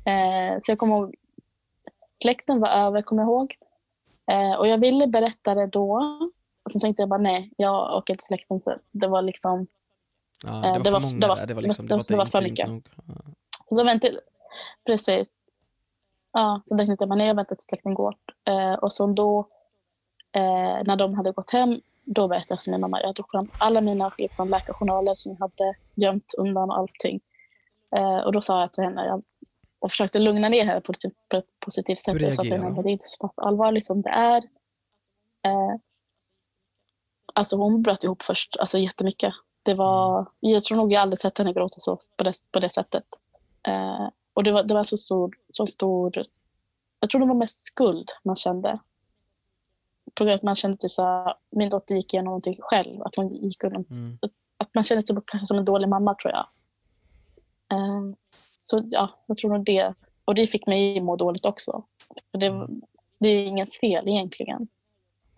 Eh, 0.05 0.57
så 0.61 0.71
jag 0.73 0.79
kommer 0.79 0.97
ihåg, 0.97 1.15
släkten 2.23 2.61
var 2.61 2.69
över, 2.69 3.03
kommer 3.03 3.23
jag 3.23 3.29
ihåg. 3.29 3.55
Eh, 4.31 4.55
och 4.59 4.69
jag 4.69 4.79
ville 4.79 5.07
berätta 5.07 5.55
det 5.55 5.67
då. 5.67 5.93
Och 6.65 6.71
sen 6.73 6.81
tänkte 6.81 7.03
jag 7.03 7.09
bara 7.09 7.21
nej, 7.21 7.51
jag 7.57 7.97
åker 7.97 8.15
till 8.15 8.25
släkten. 8.27 8.61
Så 8.61 8.77
det 8.93 9.07
var 9.07 9.23
liksom, 9.23 9.67
Ja, 10.45 10.49
Eh, 10.49 10.63
det 10.63 10.69
var 10.71 10.79
det 10.79 10.85
för 10.85 10.91
var- 10.91 11.01
många 11.01 11.21
det 11.21 11.27
var-. 11.29 11.47
Det 11.47 11.55
var, 11.55 11.63
det 11.63 11.69
liksom, 11.69 11.87
var- 11.87 11.97
det 11.99 12.05
det 12.09 12.17
var 12.17 12.25
för 12.25 12.39
intimt 12.39 12.51
mycket. 12.51 12.69
nog. 12.69 12.89
Ja. 13.71 14.13
precis. 14.87 15.35
Ja, 16.33 16.61
så 16.65 16.77
tänkte 16.77 16.97
jag 17.03 17.09
bara 17.09 17.17
nej, 17.17 17.27
jag 17.27 17.35
väntar 17.35 17.55
tills 17.55 17.67
släkten 17.67 17.95
går. 17.95 18.15
Eh, 18.49 18.73
och 18.75 18.93
så 18.93 19.07
då, 19.07 19.39
eh, 20.33 20.83
när 20.87 20.97
de 20.97 21.15
hade 21.15 21.33
gått 21.33 21.51
hem, 21.51 21.81
då 22.05 22.29
berättade 22.29 22.53
jag 22.55 22.61
för 22.63 22.71
min 22.71 22.81
mamma. 22.81 23.03
Jag 23.03 23.17
tog 23.17 23.31
fram 23.31 23.51
alla 23.59 23.81
mina 23.81 24.13
liksom, 24.19 24.49
läkarjournaler 24.49 25.15
som 25.15 25.33
jag 25.33 25.39
hade 25.41 25.75
gömt 25.95 26.35
undan 26.39 26.71
och 26.71 26.77
allting. 26.79 27.21
Eh, 27.97 28.19
och 28.19 28.33
då 28.33 28.41
sa 28.41 28.61
jag 28.61 28.73
till 28.73 28.85
henne, 28.85 29.07
jag, 29.07 29.23
och 29.87 29.91
försökte 29.91 30.19
lugna 30.19 30.49
ner 30.49 30.65
henne 30.65 30.81
på 30.81 30.93
ett, 30.93 31.13
på 31.29 31.37
ett 31.37 31.61
positivt 31.61 31.99
sätt. 31.99 32.23
Jag 32.23 32.35
sa 32.35 32.43
till 32.43 32.51
reagerade 32.51 32.65
henne, 32.65 32.77
hon? 32.77 32.85
det 32.85 32.91
är 32.91 32.93
inte 32.93 33.09
så 33.09 33.27
pass 33.27 33.39
allvarligt 33.39 33.85
som 33.87 34.03
det 34.03 34.09
är. 34.11 34.37
Eh, 35.43 35.75
alltså 37.35 37.57
hon 37.57 37.83
bröt 37.83 38.05
ihop 38.05 38.23
först, 38.23 38.57
alltså 38.57 38.79
jättemycket. 38.79 39.35
Det 39.63 39.75
var, 39.75 40.27
jag 40.41 40.65
tror 40.65 40.77
nog 40.77 40.93
jag 40.93 41.01
aldrig 41.03 41.19
sett 41.19 41.39
henne 41.39 41.53
gråta 41.53 41.81
så 41.81 41.99
på 42.17 42.25
det, 42.25 42.33
på 42.53 42.61
det 42.61 42.71
sättet. 42.71 43.05
Eh, 43.69 44.09
och 44.35 44.45
det 44.45 44.53
var, 44.53 44.63
det 44.63 44.75
var 44.75 44.85
så 44.85 44.97
stor, 44.97 45.35
så 45.53 45.67
stor, 45.67 46.13
jag 47.01 47.11
tror 47.11 47.21
det 47.21 47.27
var 47.27 47.35
mest 47.35 47.65
skuld 47.65 48.11
man 48.25 48.37
kände. 48.37 48.79
På 50.15 50.25
grund 50.25 50.33
av 50.33 50.37
att 50.37 50.43
man 50.43 50.57
kände 50.57 50.77
typ 50.77 50.93
så 50.93 51.03
här, 51.03 51.35
min 51.51 51.69
dotter 51.69 51.95
gick 51.95 52.15
igenom 52.15 52.25
någonting 52.31 52.57
själv. 52.61 53.03
Att 53.03 53.17
hon 53.17 53.35
gick 53.35 53.65
igenom, 53.65 53.85
Mm. 53.91 54.19
att 54.59 54.75
man 54.75 54.85
kände 54.85 55.03
sig 55.07 55.17
kanske 55.27 55.47
som 55.47 55.59
en 55.59 55.65
dålig 55.65 55.89
mamma 55.89 56.15
tror 56.15 56.33
jag. 56.33 56.47
Eh, 57.73 58.03
så 58.67 58.83
ja, 58.91 59.25
jag 59.27 59.39
tror 59.39 59.51
nog 59.51 59.65
det. 59.65 59.95
Och 60.25 60.35
det 60.35 60.47
fick 60.47 60.67
mig 60.67 61.01
må 61.01 61.17
dåligt 61.17 61.45
också. 61.45 61.85
För 62.31 62.39
det, 62.39 62.47
Mm. 62.47 62.83
det 63.19 63.29
är 63.29 63.47
inget 63.47 63.77
fel 63.77 64.09
egentligen. 64.09 64.69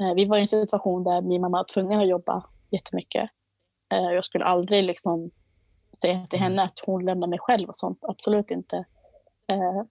Eh, 0.01 0.14
vi 0.14 0.24
var 0.24 0.39
i 0.39 0.41
en 0.41 0.49
situation 0.49 1.05
där 1.05 1.20
min 1.22 1.41
mamma 1.41 1.59
var 1.59 1.64
tvungen 1.64 2.01
att 2.01 2.09
jobba 2.09 2.47
jättemycket. 2.70 3.31
Eh, 3.93 3.99
jag 4.14 4.24
skulle 4.24 4.45
aldrig 4.45 4.85
liksom 4.85 5.31
säga 6.01 6.26
till 6.26 6.39
Mm. 6.39 6.51
henne 6.51 6.62
att 6.62 6.79
hon 6.87 7.05
lämnar 7.05 7.26
mig 7.29 7.39
själv 7.39 7.68
och 7.68 7.76
sånt. 7.76 7.99
Absolut 8.03 8.51
inte. 8.51 8.76
Eh, 9.47 9.83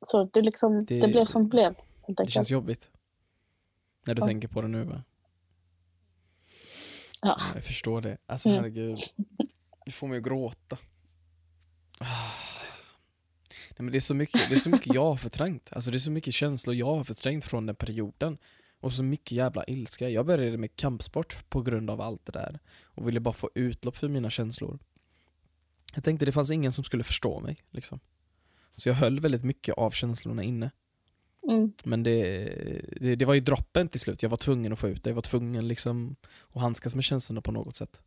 så 0.00 0.24
det, 0.24 0.42
liksom, 0.42 0.84
Det- 0.84 1.00
det, 1.00 1.08
blev 1.08 1.24
som 1.24 1.42
det 1.42 1.48
blev. 1.48 1.74
Det 2.06 2.30
känns 2.30 2.50
jobbigt. 2.50 2.90
När 4.06 4.14
du 4.14 4.22
Ja. 4.22 4.26
tänker 4.26 4.48
på 4.48 4.60
det 4.62 4.68
nu 4.68 4.84
va? 4.84 5.02
Ja. 7.22 7.36
Jag 7.54 7.64
förstår 7.64 8.00
det. 8.00 8.16
Alltså 8.26 8.48
Mm. 8.48 8.58
herregud. 8.60 8.98
Du 9.86 9.92
får 9.92 10.06
mig 10.06 10.18
att 10.18 10.24
gråta. 10.24 10.78
Nej, 13.70 13.84
men 13.84 13.92
det, 13.92 13.98
är 13.98 14.00
så 14.00 14.14
mycket, 14.14 14.48
det 14.48 14.54
är 14.54 14.58
så 14.58 14.70
mycket 14.70 14.94
jag 14.94 15.04
har 15.04 15.16
förträngt. 15.16 15.72
Alltså 15.72 15.90
det 15.90 15.96
är 15.96 15.98
så 15.98 16.10
mycket 16.10 16.34
känslor 16.34 16.76
jag 16.76 16.96
har 16.96 17.04
förträngt 17.04 17.44
från 17.44 17.66
den 17.66 17.76
perioden. 17.76 18.38
Och 18.80 18.92
så 18.92 19.02
mycket 19.02 19.32
jävla 19.32 19.64
ilska. 19.64 20.08
Jag 20.08 20.26
började 20.26 20.56
med 20.56 20.76
kampsport 20.76 21.48
på 21.48 21.62
grund 21.62 21.90
av 21.90 22.00
allt 22.00 22.26
det 22.26 22.32
där. 22.32 22.60
Och 22.84 23.08
ville 23.08 23.20
bara 23.20 23.34
få 23.34 23.50
utlopp 23.54 23.96
för 23.96 24.08
mina 24.08 24.30
känslor. 24.30 24.78
Jag 25.94 26.04
tänkte 26.04 26.26
det 26.26 26.32
fanns 26.32 26.50
ingen 26.50 26.72
som 26.72 26.84
skulle 26.84 27.04
förstå 27.04 27.40
mig. 27.40 27.56
Liksom. 27.70 28.00
Så 28.74 28.88
jag 28.88 28.96
höll 28.96 29.20
väldigt 29.20 29.44
mycket 29.44 29.74
av 29.74 29.90
känslorna 29.90 30.42
inne. 30.42 30.70
Mm. 31.50 31.72
Men 31.84 32.02
det, 32.02 32.44
det, 33.00 33.16
det 33.16 33.24
var 33.24 33.34
ju 33.34 33.40
droppen 33.40 33.88
till 33.88 34.00
slut, 34.00 34.22
jag 34.22 34.30
var 34.30 34.36
tvungen 34.36 34.72
att 34.72 34.78
få 34.78 34.88
ut 34.88 35.04
det. 35.04 35.10
Jag 35.10 35.14
var 35.14 35.22
tvungen 35.22 35.68
liksom 35.68 36.16
att 36.52 36.62
handskas 36.62 36.94
med 36.94 37.04
känslorna 37.04 37.40
på 37.40 37.52
något 37.52 37.76
sätt. 37.76 38.02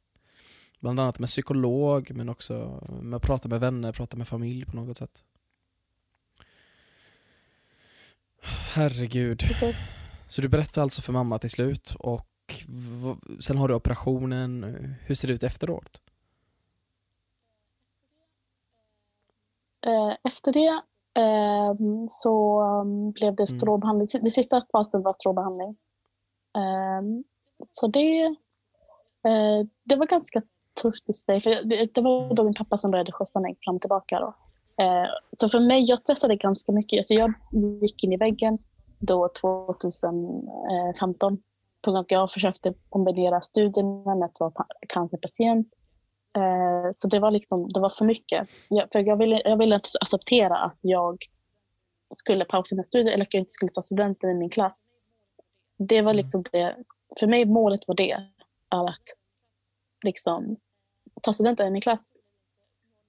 Bland 0.80 1.00
annat 1.00 1.20
med 1.20 1.30
psykolog, 1.30 2.12
men 2.16 2.30
också 2.30 2.84
med 3.02 3.14
att 3.16 3.22
prata 3.22 3.48
med 3.48 3.60
vänner, 3.60 3.92
prata 3.92 4.18
med 4.18 4.28
familj 4.28 4.66
på 4.66 4.76
något 4.76 4.98
sätt. 4.98 5.24
Herregud. 8.74 9.40
Precis. 9.40 9.94
Så 10.28 10.42
du 10.42 10.48
berättade 10.48 10.84
alltså 10.84 11.02
för 11.02 11.14
mamma 11.14 11.40
till 11.40 11.50
slut 11.50 11.96
och 12.00 12.28
sen 13.42 13.58
har 13.58 13.68
du 13.68 13.74
operationen. 13.74 14.64
Hur 15.06 15.16
ser 15.16 15.28
det 15.28 15.34
ut 15.34 15.44
efteråt? 15.44 16.02
Eh, 19.86 20.16
efter 20.24 20.54
det 20.54 20.82
ehm, 21.22 22.08
så 22.08 22.62
um, 22.62 23.12
blev 23.12 23.36
det 23.36 23.50
Mm. 23.52 23.60
strålbehandling. 23.60 24.08
Det 24.24 24.32
sista 24.32 24.66
fasen 24.72 25.02
var 25.02 25.14
strålbehandling. 25.14 25.78
Ehm, 26.58 27.24
så 27.66 27.88
det, 27.88 28.24
eh, 29.24 29.68
det 29.84 29.96
var 29.96 30.06
ganska 30.06 30.42
tufft 30.82 31.10
i 31.10 31.14
sig. 31.14 31.42
För 31.42 31.64
det, 31.94 32.02
var 32.02 32.36
då 32.36 32.44
min 32.44 32.54
pappa 32.54 32.78
som 32.78 32.92
började 32.92 33.12
skjutsa 33.12 33.40
mig 33.40 33.58
fram 33.62 33.76
och 33.76 33.82
tillbaka. 33.82 34.20
Då. 34.20 34.34
Eh, 34.84 35.08
så 35.38 35.50
för 35.50 35.60
mig, 35.60 35.84
jag 35.84 36.00
stressade 36.00 36.36
ganska 36.36 36.72
mycket. 36.72 37.00
Alltså 37.00 37.14
jag 37.14 37.34
gick 37.82 38.04
in 38.04 38.14
i 38.14 38.18
väggen. 38.18 38.58
då 39.00 39.30
2015 39.42 41.38
på 41.82 41.92
grund 41.92 41.98
av 41.98 42.02
att 42.02 42.12
jag 42.12 42.32
försökte 42.32 42.74
kombinera 42.90 43.42
studierna 43.42 44.16
med 44.16 44.26
att 44.26 44.40
vara 44.40 44.66
cancerpatient. 44.90 45.68
Eh, 46.38 46.92
så 46.96 47.08
det 47.08 47.20
var, 47.20 47.32
liksom, 47.32 47.70
det 47.70 47.80
var 47.80 47.90
för 47.90 48.06
mycket. 48.06 48.50
Jag, 48.70 48.88
för 48.92 49.00
jag, 49.00 49.18
ville, 49.18 49.42
jag 49.46 49.58
ville 49.60 49.76
inte 49.76 49.90
acceptera 50.02 50.58
att 50.58 50.78
jag 50.82 51.18
skulle 52.16 52.46
pausa 52.46 52.76
mina 52.76 52.84
studier 52.84 53.14
eller 53.14 53.26
att 53.26 53.34
jag 53.34 53.42
inte 53.42 53.52
skulle 53.52 53.72
ta 53.72 53.82
studenten 53.82 54.30
i 54.30 54.34
min 54.34 54.50
klass. 54.50 54.94
Det 55.78 56.02
var 56.02 56.12
mm. 56.12 56.18
liksom 56.18 56.44
det. 56.52 56.76
För 57.20 57.28
mig 57.28 57.46
målet 57.46 57.88
var 57.88 57.96
det. 57.96 58.16
Att 58.70 59.04
liksom, 60.04 60.58
ta 61.22 61.34
studenten 61.34 61.68
i 61.68 61.72
min 61.72 61.82
klass. 61.82 62.16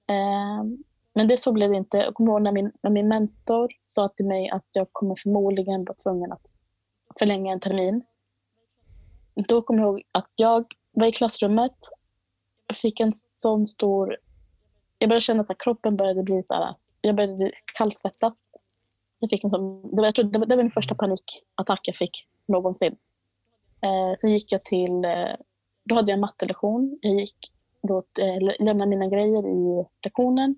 Ehm, 0.07 0.83
men 1.15 1.27
det 1.27 1.37
så 1.37 1.51
blev 1.51 1.69
det 1.69 1.77
inte. 1.77 1.97
Jag 1.97 2.13
kommer 2.13 2.31
ihåg 2.31 2.41
när 2.41 2.51
min, 2.51 2.71
när 2.81 2.91
min 2.91 3.07
mentor 3.07 3.71
sa 3.85 4.09
till 4.09 4.25
mig 4.25 4.49
att 4.49 4.65
jag 4.71 4.87
kommer 4.91 5.15
förmodligen 5.23 5.85
vara 5.85 5.95
tvungen 6.03 6.31
att 6.31 6.47
förlänga 7.19 7.53
en 7.53 7.59
termin. 7.59 8.03
Då 9.47 9.61
kommer 9.61 9.81
jag 9.81 9.89
ihåg 9.89 10.03
att 10.11 10.29
jag 10.35 10.65
var 10.91 11.07
i 11.07 11.11
klassrummet 11.11 11.77
Jag 12.67 12.77
fick 12.77 12.99
en 12.99 13.13
sån 13.13 13.67
stor... 13.67 14.17
Jag 14.97 15.09
började 15.09 15.21
känna 15.21 15.41
att 15.41 15.63
kroppen 15.63 15.97
började 15.97 16.23
bli 16.23 16.43
så 16.43 16.53
här, 16.53 16.75
Jag 17.01 17.15
började 17.15 17.51
kallsvettas. 17.77 18.51
Jag 19.19 19.29
fick 19.29 19.43
en 19.43 19.49
sån, 19.49 19.81
det, 19.95 20.01
var, 20.01 20.05
jag 20.05 20.15
tror, 20.15 20.25
det, 20.25 20.39
var, 20.39 20.45
det 20.45 20.55
var 20.55 20.63
min 20.63 20.71
första 20.71 20.95
panikattack 20.95 21.79
jag 21.83 21.95
fick 21.95 22.27
någonsin. 22.47 22.95
Eh, 23.81 24.15
sen 24.17 24.31
gick 24.31 24.51
jag 24.51 24.63
till... 24.63 25.05
Eh, 25.05 25.35
då 25.83 25.95
hade 25.95 26.11
jag 26.11 26.15
en 26.15 26.21
mattelektion. 26.21 26.99
Jag 27.01 27.13
gick 27.13 27.53
då, 27.81 27.97
eh, 27.97 28.55
lämnade 28.65 28.89
mina 28.89 29.07
grejer 29.07 29.47
i 29.47 29.85
lektionen 30.05 30.55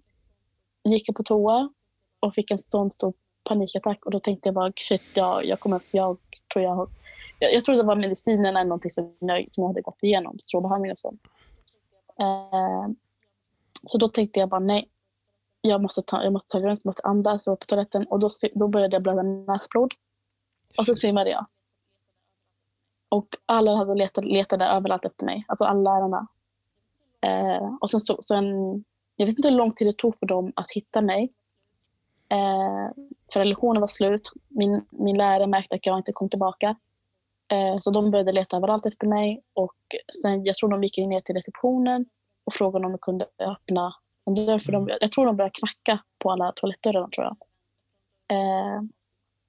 gick 0.84 1.09
jag 1.09 1.15
på 1.15 1.24
toa 1.24 1.74
och 2.19 2.34
fick 2.34 2.51
en 2.51 2.59
sån 2.59 2.91
stor 2.91 3.13
panikattack 3.43 4.05
och 4.05 4.11
då 4.11 4.19
tänkte 4.19 4.47
jag 4.47 4.53
bara 4.55 4.74
shit, 4.76 5.03
jag, 5.13 5.45
jag 5.45 5.59
kommer, 5.59 5.82
jag 5.91 6.17
tror 6.53 6.65
jag 6.65 6.89
jag, 7.41 7.53
jag 7.53 7.65
tror 7.65 7.76
det 7.76 7.84
var 7.84 7.95
medicinen 7.95 8.45
eller 8.45 8.63
någonting 8.63 8.91
som 8.91 9.15
jag, 9.19 9.53
som 9.53 9.61
jag 9.61 9.67
hade 9.67 9.82
gått 9.82 10.03
igenom, 10.03 10.39
strålbehandling 10.39 10.91
och 10.91 10.99
sånt. 10.99 11.22
Eh, 12.19 12.88
så 13.86 13.97
då 13.97 14.07
tänkte 14.07 14.39
jag 14.39 14.49
bara 14.49 14.59
nej, 14.59 14.89
jag 15.61 15.82
måste 15.82 16.01
ta, 16.01 16.24
jag 16.24 16.34
måste 16.34 16.51
ta 16.51 16.59
lugnt, 16.59 16.80
jag 16.84 16.89
måste 16.89 17.03
andas, 17.03 17.47
jag 17.47 17.51
var 17.51 17.57
på 17.57 17.65
toaletten 17.65 18.07
och 18.07 18.19
då, 18.19 18.30
då 18.53 18.67
började 18.67 18.95
jag 18.95 19.03
blöda 19.03 19.22
näsblod. 19.22 19.93
Och 20.78 20.86
så 20.86 20.95
svimmade 20.95 21.30
jag. 21.30 21.45
Och 23.09 23.28
alla 23.45 23.76
hade 23.76 23.95
letat, 23.95 24.26
letade 24.26 24.65
överallt 24.65 25.05
efter 25.05 25.26
mig, 25.26 25.45
alltså 25.47 25.65
alla 25.65 25.93
lärarna. 25.93 26.28
Eh, 27.22 27.78
och 27.82 27.89
sen, 27.89 28.01
så, 28.01 28.22
sen 28.22 28.45
jag 29.15 29.26
vet 29.26 29.38
inte 29.38 29.49
hur 29.49 29.55
lång 29.55 29.74
tid 29.74 29.88
det 29.88 29.97
tog 29.97 30.15
för 30.15 30.26
dem 30.26 30.53
att 30.55 30.72
hitta 30.72 31.01
mig. 31.01 31.34
Eh, 32.30 32.89
för 33.34 33.45
lektionen 33.45 33.80
var 33.80 33.88
slut. 33.88 34.32
Min, 34.47 34.86
min 34.89 35.17
lärare 35.17 35.47
märkte 35.47 35.76
att 35.76 35.86
jag 35.86 35.97
inte 35.97 36.13
kom 36.13 36.30
tillbaka. 36.30 36.76
Eh, 37.51 37.80
så 37.80 37.91
de 37.91 38.11
började 38.11 38.32
leta 38.32 38.57
överallt 38.57 38.86
efter 38.86 39.07
mig. 39.07 39.43
Och 39.53 39.76
sen, 40.22 40.45
jag 40.45 40.55
tror 40.55 40.69
de 40.69 40.84
gick 40.84 40.97
ner 40.97 41.22
till 41.22 41.36
receptionen 41.36 42.05
och 42.43 42.53
frågade 42.53 42.86
om 42.86 42.91
de 42.91 42.97
kunde 42.97 43.26
öppna 43.39 43.95
en 44.26 44.36
dörr. 44.36 44.57
För 44.57 44.72
de, 44.72 44.89
jag 45.01 45.11
tror 45.11 45.26
de 45.26 45.38
började 45.38 45.53
knacka 45.53 46.03
på 46.19 46.32
alla 46.32 46.51
toalettdörrar. 46.51 47.07
Tror 47.07 47.26
jag. 47.26 47.38
Eh, 48.38 48.82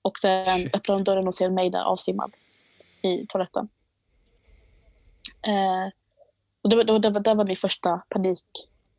och 0.03 0.19
sen 0.19 0.45
Shit. 0.45 0.77
öppnade 0.77 1.01
de 1.01 1.05
dörren 1.05 1.27
och 1.27 1.35
ser 1.35 1.51
mig 1.51 1.71
där 1.71 1.83
avsvimmad 1.83 2.37
i 3.03 3.27
toaletten. 3.27 3.69
Eh, 5.47 5.93
och 6.63 6.69
det, 6.69 6.85
det, 6.85 6.99
det, 6.99 7.21
det 7.21 7.35
var 7.35 7.47
min 7.47 7.57
första 7.57 8.03
panik 8.09 8.47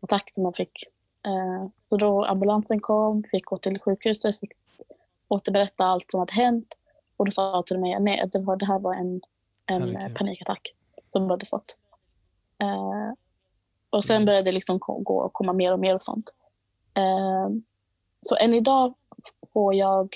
attack 0.02 0.24
som 0.32 0.44
man 0.44 0.54
fick. 0.54 0.84
Eh, 1.26 1.70
så 1.86 1.98
då 1.98 2.26
ambulansen 2.26 2.80
kom, 2.80 3.24
fick 3.32 3.46
gå 3.46 3.58
till 3.58 3.80
sjukhuset, 3.80 4.40
fick 4.40 4.52
återberätta 5.28 5.86
allt 5.86 6.12
som 6.12 6.20
hade 6.20 6.34
hänt. 6.34 6.78
Och 7.18 7.26
då 7.26 7.32
sa 7.32 7.64
till 7.66 7.80
mig 7.80 8.20
att 8.20 8.32
det, 8.32 8.40
var, 8.40 8.56
det 8.56 8.66
här 8.66 8.80
var 8.80 8.94
en, 8.94 9.22
en 9.66 10.14
panikattack 10.14 10.74
som 11.10 11.24
jag 11.24 11.30
hade 11.30 11.46
fått. 11.46 11.78
Eh, 12.62 13.14
och 13.90 14.04
sen 14.04 14.16
mm. 14.16 14.26
började 14.26 14.46
det 14.46 14.52
liksom 14.52 14.80
gå 14.80 15.18
och 15.18 15.34
komma 15.34 15.54
mer 15.54 15.74
och 15.74 15.80
mer 15.80 15.96
och 15.96 16.04
sånt. 16.04 16.34
Eh, 16.94 17.50
så 18.22 18.36
än 18.36 18.54
idag 18.54 18.94
får 19.54 19.74
jag 19.74 20.16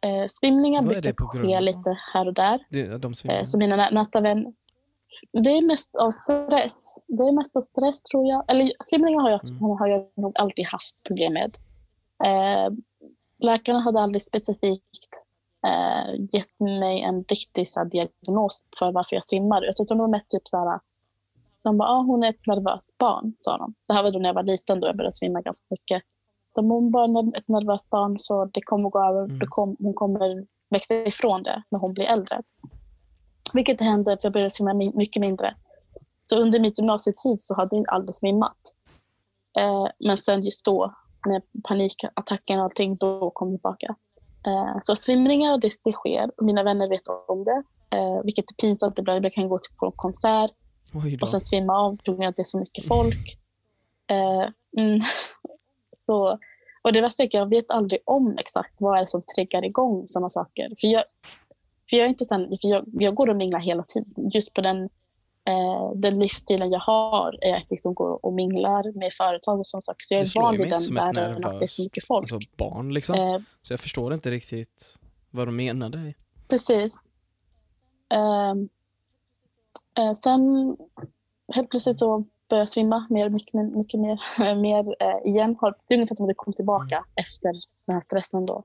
eh, 0.00 0.26
svimningar, 0.28 0.82
brukar 0.82 1.12
ske 1.12 1.60
lite 1.60 1.98
här 2.12 2.26
och 2.26 2.34
där. 2.34 2.66
Det, 2.70 2.98
de 2.98 3.12
eh, 3.24 3.44
så 3.44 3.58
mina 3.58 3.76
närmsta 3.76 4.20
vänner, 4.20 4.52
det 5.32 5.50
är 5.50 5.66
mest 5.66 5.96
av 5.96 6.10
stress. 6.10 6.98
Det 7.06 7.22
är 7.22 7.32
mest 7.32 7.56
av 7.56 7.60
stress 7.60 8.02
tror 8.02 8.26
jag. 8.26 8.44
Eller 8.48 8.72
svimningar 8.84 9.20
har 9.20 9.30
jag, 9.30 9.40
mm. 9.50 9.62
har 9.62 9.86
jag 9.86 10.06
nog 10.14 10.32
alltid 10.38 10.66
haft 10.66 11.02
problem 11.02 11.32
med. 11.32 11.56
Eh, 12.24 12.72
läkarna 13.38 13.80
hade 13.80 14.00
aldrig 14.00 14.22
specifikt 14.22 15.10
eh, 15.66 16.14
gett 16.32 16.60
mig 16.60 17.02
en 17.02 17.24
riktig 17.24 17.68
så 17.68 17.80
här, 17.80 17.86
diagnos 17.86 18.66
för 18.78 18.92
varför 18.92 19.16
jag 19.16 19.28
svimmar. 19.28 19.62
Jag 19.62 19.76
tror 19.76 19.96
det 19.96 20.02
var 20.02 20.08
mest 20.08 20.30
typ 20.30 20.48
så 20.48 20.56
här, 20.56 20.80
de 21.62 21.78
bara, 21.78 21.88
ah, 21.88 22.02
hon 22.02 22.24
är 22.24 22.30
ett 22.30 22.46
nervöst 22.46 22.98
barn, 22.98 23.34
sa 23.36 23.58
de. 23.58 23.74
Det 23.86 23.94
här 23.94 24.02
var 24.02 24.10
då 24.10 24.18
när 24.18 24.28
jag 24.28 24.34
var 24.34 24.42
liten, 24.42 24.80
då 24.80 24.86
jag 24.86 24.96
började 24.96 25.12
svimma 25.12 25.40
ganska 25.40 25.66
mycket. 25.70 26.02
De 26.54 26.70
hon 26.70 26.90
bara 26.90 27.38
ett 27.38 27.48
nervöst 27.48 27.90
barn, 27.90 28.18
så 28.18 28.44
det 28.44 28.60
kommer 28.60 28.90
gå 28.90 29.04
över. 29.04 29.24
Mm. 29.24 29.46
Kom, 29.48 29.76
hon 29.78 29.94
kommer 29.94 30.46
växa 30.70 30.94
ifrån 30.94 31.42
det 31.42 31.62
när 31.70 31.78
hon 31.78 31.92
blir 31.92 32.04
äldre. 32.04 32.42
Vilket 33.52 33.80
hände 33.80 34.10
för 34.10 34.20
jag 34.22 34.32
började 34.32 34.50
simma 34.50 34.74
mycket 34.74 35.20
mindre. 35.20 35.54
Så 36.22 36.36
under 36.36 36.60
mitt 36.60 36.78
gymnasietid 36.78 37.40
så 37.40 37.54
hade 37.54 37.76
jag 37.76 37.88
aldrig 37.88 38.14
svimmat. 38.14 38.56
Eh, 39.58 39.86
men 39.98 40.18
sen 40.18 40.42
just 40.42 40.64
då 40.64 40.94
med 41.26 41.42
panikattacken 41.68 42.58
och 42.58 42.64
allting, 42.64 42.96
då 42.96 43.30
kom 43.30 43.50
jag 43.50 43.58
tillbaka. 43.58 43.94
Eh, 44.46 44.76
så 44.82 44.96
svimningar, 44.96 45.58
det, 45.58 45.70
det 45.84 45.92
sker. 45.92 46.30
Mina 46.42 46.62
vänner 46.62 46.88
vet 46.88 47.02
om 47.28 47.44
det. 47.44 47.62
Eh, 47.90 48.20
vilket 48.24 48.50
är 48.50 48.54
pinsamt 48.54 48.98
ibland. 48.98 49.24
Jag 49.24 49.32
kan 49.32 49.48
gå 49.48 49.58
till 49.58 49.76
på 49.76 49.86
en 49.86 49.92
konsert 49.92 50.50
och 51.20 51.28
sen 51.28 51.40
svimma 51.40 51.72
av 51.72 51.96
på 51.96 52.02
grund 52.12 52.22
av 52.22 52.28
att 52.28 52.36
det 52.36 52.42
är 52.42 52.44
så 52.44 52.58
mycket 52.58 52.86
folk. 52.86 53.38
Eh, 54.10 54.48
mm. 54.82 55.00
så, 55.96 56.38
och 56.82 56.92
det 56.92 57.00
värsta 57.00 57.22
är 57.22 57.26
att 57.26 57.34
jag 57.34 57.50
vet 57.50 57.70
aldrig 57.70 58.00
om 58.04 58.38
exakt 58.38 58.74
vad 58.78 58.96
är 58.96 59.00
det 59.00 59.08
som 59.08 59.22
triggar 59.22 59.64
igång 59.64 60.02
sådana 60.06 60.28
saker. 60.28 60.72
För 60.80 60.88
jag, 60.88 61.04
för 61.90 61.96
jag, 61.96 62.04
är 62.04 62.08
inte 62.08 62.24
sen, 62.24 62.48
för 62.48 62.68
jag, 62.68 62.84
jag 62.92 63.14
går 63.14 63.28
och 63.28 63.36
minglar 63.36 63.60
hela 63.60 63.82
tiden. 63.82 64.30
Just 64.30 64.54
på 64.54 64.60
den, 64.60 64.82
eh, 65.44 65.92
den 65.94 66.18
livsstilen 66.18 66.70
jag 66.70 66.80
har 66.80 67.38
är 67.44 67.56
att 67.56 67.70
liksom 67.70 67.94
gå 67.94 68.04
och 68.04 68.32
minglar 68.32 68.98
med 68.98 69.12
företag 69.12 69.58
och 69.58 69.66
saker. 69.66 69.94
Så 69.98 70.14
jag 70.14 70.22
är 70.22 70.40
van 70.40 70.58
vid 70.58 70.70
den 70.70 70.94
världen 70.94 71.44
att 71.44 71.58
det 71.58 71.64
är 71.64 71.68
så 71.68 71.82
mycket 71.82 72.06
folk. 72.06 72.32
Alltså 72.32 72.48
barn 72.56 72.94
liksom. 72.94 73.14
Eh, 73.14 73.38
så 73.62 73.72
jag 73.72 73.80
förstår 73.80 74.14
inte 74.14 74.30
riktigt 74.30 74.98
vad 75.30 75.48
de 75.48 75.56
menade. 75.56 76.14
Precis. 76.48 77.10
Eh, 78.12 78.50
eh, 80.04 80.12
sen 80.12 80.76
helt 81.54 81.70
plötsligt 81.70 81.98
så 81.98 82.24
började 82.48 82.62
jag 82.62 82.68
svimma 82.68 83.06
mer, 83.10 83.30
mycket, 83.30 83.54
mycket 83.54 84.00
mer, 84.00 84.54
mer 84.54 84.96
eh, 85.00 85.30
igen. 85.30 85.56
Det 85.88 85.94
är 85.94 85.98
ungefär 85.98 86.14
som 86.14 86.24
att 86.24 86.30
det 86.30 86.34
kom 86.34 86.52
tillbaka 86.52 86.96
mm. 86.96 87.08
efter 87.14 87.52
den 87.86 87.94
här 87.94 88.00
stressen 88.00 88.46
då. 88.46 88.64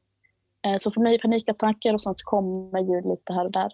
Eh, 0.65 0.77
så 0.77 0.91
för 0.91 1.01
mig 1.01 1.19
panikattacker 1.19 1.93
och 1.93 2.01
sånt 2.01 2.21
kommer 2.23 2.79
ju 2.79 3.09
lite 3.09 3.33
här 3.33 3.45
och 3.45 3.51
där. 3.51 3.71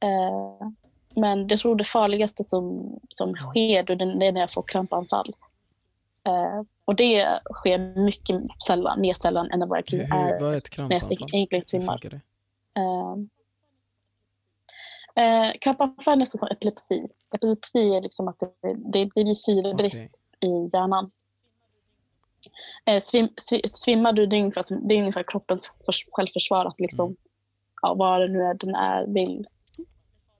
Eh, 0.00 0.68
men 1.14 1.48
jag 1.48 1.58
tror 1.58 1.76
det 1.76 1.84
farligaste 1.84 2.44
som, 2.44 2.98
som 3.08 3.34
sker 3.34 3.82
det 3.82 3.92
är 4.26 4.32
när 4.32 4.40
jag 4.40 4.52
får 4.52 4.62
krampanfall. 4.62 5.32
Eh, 6.24 6.62
och 6.84 6.96
det 6.96 7.40
sker 7.54 8.04
mycket 8.04 8.62
sällan, 8.66 9.00
mer 9.00 9.14
sällan 9.14 9.50
än 9.50 9.68
vad 9.68 9.78
jag 9.78 9.92
är, 9.92 10.40
vad 10.40 10.52
är 10.52 10.56
ett 10.56 10.78
när 10.78 10.90
jag 10.90 11.34
egentligen 11.34 11.64
svimmar. 11.64 12.20
Eh, 15.18 15.52
krampanfall 15.60 16.12
är 16.12 16.16
nästan 16.16 16.38
som 16.38 16.48
epilepsi. 16.48 17.08
Epilepsi 17.34 17.94
är 17.94 18.02
liksom 18.02 18.28
att 18.28 18.38
det, 18.38 18.52
det, 18.62 19.04
det 19.14 19.24
blir 19.24 19.34
syrebrist 19.34 20.08
okay. 20.08 20.50
i 20.50 20.70
hjärnan. 20.72 21.10
Eh, 22.86 23.00
svim, 23.02 23.28
svimmar 23.72 24.12
du, 24.12 24.26
det 24.26 24.36
är 24.36 24.40
ungefär, 24.40 24.62
som, 24.62 24.88
det 24.88 24.94
är 24.94 24.98
ungefär 24.98 25.22
kroppens 25.22 25.72
för, 25.86 25.94
självförsvar 26.12 26.64
att 26.64 26.80
liksom, 26.80 27.06
mm. 27.06 27.16
ja, 27.82 27.94
vad 27.94 28.20
det 28.20 28.32
nu 28.32 28.42
är 28.42 28.54
den 28.54 28.74
är 28.74 29.06
vill. 29.06 29.46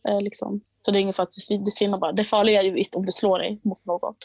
Eh, 0.08 0.20
liksom. 0.20 0.60
Så 0.80 0.90
det 0.90 0.98
är 0.98 1.00
ungefär 1.00 1.22
att 1.22 1.30
du, 1.48 1.58
du 1.58 1.70
svimmar 1.70 1.98
bara. 1.98 2.12
Det 2.12 2.24
farliga 2.24 2.60
är 2.60 2.64
ju 2.64 2.70
visst 2.70 2.94
om 2.94 3.06
du 3.06 3.12
slår 3.12 3.38
dig 3.38 3.60
mot 3.62 3.84
något. 3.84 4.16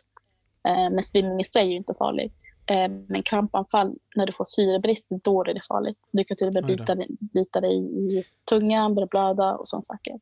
Eh, 0.67 0.89
men 0.89 1.03
svimning 1.03 1.39
i 1.39 1.43
sig 1.43 1.61
är 1.61 1.69
ju 1.69 1.77
inte 1.77 1.93
farlig. 1.93 2.33
Eh, 2.65 2.91
men 3.07 3.23
krampanfall, 3.23 3.95
när 4.15 4.25
du 4.25 4.33
får 4.33 4.45
syrebrist, 4.45 5.07
då 5.09 5.43
är 5.43 5.53
det 5.53 5.65
farligt. 5.67 5.97
Du 6.11 6.23
kan 6.23 6.37
till 6.37 6.47
och 6.47 6.53
med 6.53 6.65
bita, 6.65 6.95
bita 7.19 7.61
dig 7.61 7.77
i 7.77 8.23
tungan, 8.49 8.95
börja 8.95 9.07
blöda 9.07 9.55
och 9.55 9.67
sådana 9.67 9.81
saker. 9.81 10.13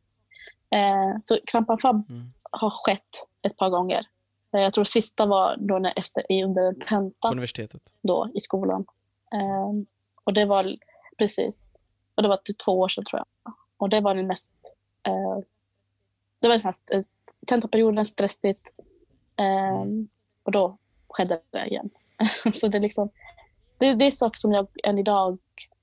Eh, 0.72 1.20
så 1.22 1.38
krampanfall 1.45 1.95
mm. 2.10 2.34
har 2.52 2.70
skett 2.70 3.28
ett 3.41 3.58
par 3.58 3.70
gånger. 3.70 4.06
Eh, 4.54 4.62
jag 4.62 4.74
tror 4.74 4.84
sista 4.84 5.26
var 5.26 5.58
då 5.60 5.80
när 5.80 5.93
efter, 5.95 6.26
under 6.43 6.64
en 6.64 6.80
tenta. 6.80 7.28
På 7.28 7.32
universitetet? 7.32 7.82
Då, 8.02 8.30
i 8.34 8.39
skolan. 8.39 8.84
Um, 9.70 9.86
och 10.24 10.34
det 10.34 10.45
var 10.45 10.76
precis. 11.18 11.72
Och 12.16 12.24
det 12.24 12.30
var 12.30 12.36
typ 12.36 12.58
två 12.58 12.80
år 12.80 12.89
sedan 12.89 13.06
tror 13.06 13.20
jag. 13.20 13.54
Och 13.78 13.89
det 13.89 14.02
var 14.02 14.16
det 14.16 14.24
mest... 14.24 14.58
Uh, 15.08 15.39
det 16.41 16.47
var 16.47 16.56
den 16.56 16.64
här 16.64 17.04
tentaperioden, 17.47 18.06
stressigt. 18.06 18.74
Um, 19.82 20.10
och 20.43 20.52
då 20.52 20.78
skedde 21.10 21.41
det 21.49 21.66
igen. 21.66 21.89
så 22.54 22.68
det 22.68 22.78
är 22.78 22.82
liksom... 22.82 23.10
Det, 23.78 23.93
det 23.93 24.06
är 24.06 24.12
saker 24.12 24.38
som 24.38 24.52
jag 24.52 24.68
än 24.84 24.97
idag 24.97 25.38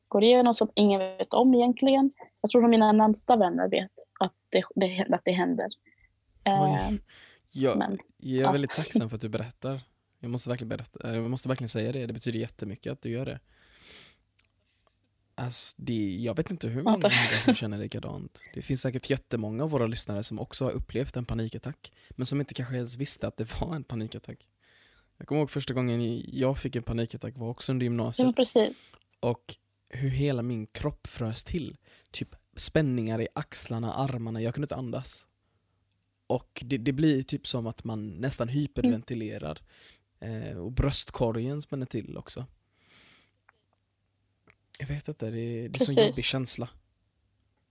går 0.09 0.25
igenom 0.25 0.55
som 0.55 0.71
ingen 0.75 1.01
vet 1.01 1.35
om 1.35 1.55
egentligen. 1.55 2.11
jag 2.41 2.51
tror 2.51 2.65
att 2.65 2.71
mina 2.71 2.93
närmsta 2.93 3.37
vänner 3.37 3.69
vet 3.69 3.93
att 4.21 4.33
det, 4.49 4.65
det, 4.75 5.07
att 5.15 5.25
det 5.25 5.33
händer. 5.33 5.69
Eh, 6.45 6.63
Oj. 6.63 7.01
Jag, 7.53 7.79
men, 7.79 7.99
jag 8.17 8.39
är 8.39 8.43
ja. 8.43 8.53
väldigt 8.53 8.71
tacksam 8.71 9.09
för 9.09 9.17
att 9.17 9.21
du 9.21 9.29
berättar. 9.29 9.81
Jag 10.21 10.31
måste 10.31 10.49
verkligen 10.51 10.69
berätta, 10.69 11.09
eh, 11.09 11.15
jag 11.15 11.31
måste 11.31 11.49
verkligen 11.49 11.69
säga 11.69 11.93
det, 11.93 12.07
det 12.07 12.13
betyder 12.13 12.39
jättemycket 12.41 12.93
att 12.93 13.03
du 13.03 13.11
gör 13.11 13.27
det. 13.27 13.41
Alltså, 15.35 15.75
det, 15.79 16.17
jag 16.17 16.37
vet 16.37 16.51
inte 16.51 16.69
hur 16.69 16.83
många 16.83 17.11
som 17.45 17.55
känner 17.55 17.79
likadant. 17.79 18.43
Det 18.55 18.63
finns 18.63 18.81
säkert 18.81 19.11
jättemånga 19.11 19.65
av 19.65 19.71
våra 19.71 19.87
lyssnare 19.87 20.23
som 20.23 20.39
också 20.39 20.65
har 20.65 20.73
upplevt 20.73 21.17
en 21.17 21.25
panikattack, 21.25 21.93
men 22.11 22.27
som 22.27 22.41
inte 22.41 22.55
kanske 22.55 22.77
ens 22.77 22.97
visste 22.97 23.29
att 23.29 23.37
det 23.37 23.61
var 23.61 23.75
en 23.75 23.85
panikattack. 23.85 24.49
Jag 25.19 25.29
kommer 25.29 25.41
ihåg 25.41 25.51
första 25.51 25.75
gången 25.75 26.23
jag 26.33 26.59
fick 26.59 26.77
en 26.77 26.83
panikattack 26.83 27.35
var 27.37 27.49
också 27.49 27.73
under 27.73 27.85
ja, 27.85 27.91
gymnasiet 27.91 28.27
men 28.27 28.35
precis. 28.35 28.85
och 29.21 29.57
hur 29.89 30.11
hela 30.11 30.43
min 30.43 30.67
kropp 30.67 31.07
frös 31.07 31.45
till. 31.45 31.77
Typ 32.11 32.37
spänningar 32.57 33.21
i 33.21 33.29
axlarna, 33.35 33.95
armarna, 33.95 34.43
jag 34.43 34.55
kunde 34.55 34.65
inte 34.65 34.77
andas. 34.77 35.27
Och 36.29 36.63
det, 36.67 36.79
det 36.79 36.93
blir 36.93 37.23
typ 37.23 37.47
som 37.47 37.67
att 37.67 37.85
man 37.85 38.09
nästan 38.09 38.49
hyperventilerar. 38.49 39.63
Eh, 40.21 40.59
och 40.59 40.73
bröstkorgen 40.73 41.63
spänner 41.63 41.87
till 41.87 42.17
också. 42.17 42.47
Jag 44.79 44.87
vet 44.87 45.09
inte, 45.09 45.31
det 45.31 45.41
är, 45.41 45.69
det 45.69 45.79
är 45.79 45.81
en 45.81 45.95
sån 45.95 46.05
jobbig 46.05 46.25
känsla. 46.25 46.69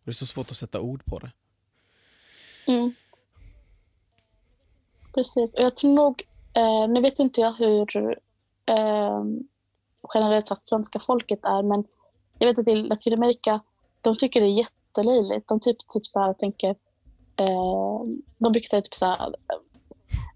Det 0.04 0.12
är 0.12 0.14
så 0.14 0.26
svårt 0.26 0.52
att 0.52 0.58
sätta 0.58 0.82
ord 0.82 1.06
på 1.06 1.20
det. 1.20 1.32
Mm. 2.68 2.86
Precis. 5.14 5.56
Och 5.56 5.62
jag 5.62 5.76
tror 5.76 5.94
nog, 5.94 6.24
eh, 6.54 6.88
nu 6.88 7.02
vet 7.02 7.20
inte 7.20 7.42
jag 7.42 7.54
hur 7.54 7.98
eh, 8.66 9.24
generellt 10.14 10.48
sett 10.48 10.62
svenska 10.62 11.00
folket 11.00 11.40
är, 11.44 11.64
men 11.64 11.84
jag 12.40 12.48
vet 12.48 12.60
att 12.60 12.68
i 12.68 12.76
Latinamerika, 12.76 13.60
de 14.02 14.18
tycker 14.18 14.42
det 14.42 14.48
är 14.48 14.58
jättelöjligt. 14.58 15.48
De 15.48 15.60
typ, 15.60 15.78
typ 15.88 16.06
så 16.06 16.20
här 16.20 16.34
tänker, 16.34 16.76
eh, 17.40 18.02
de 18.38 18.52
brukar 18.52 18.68
säga 18.68 18.82
typ 18.82 18.94
så 18.94 19.06
här, 19.06 19.36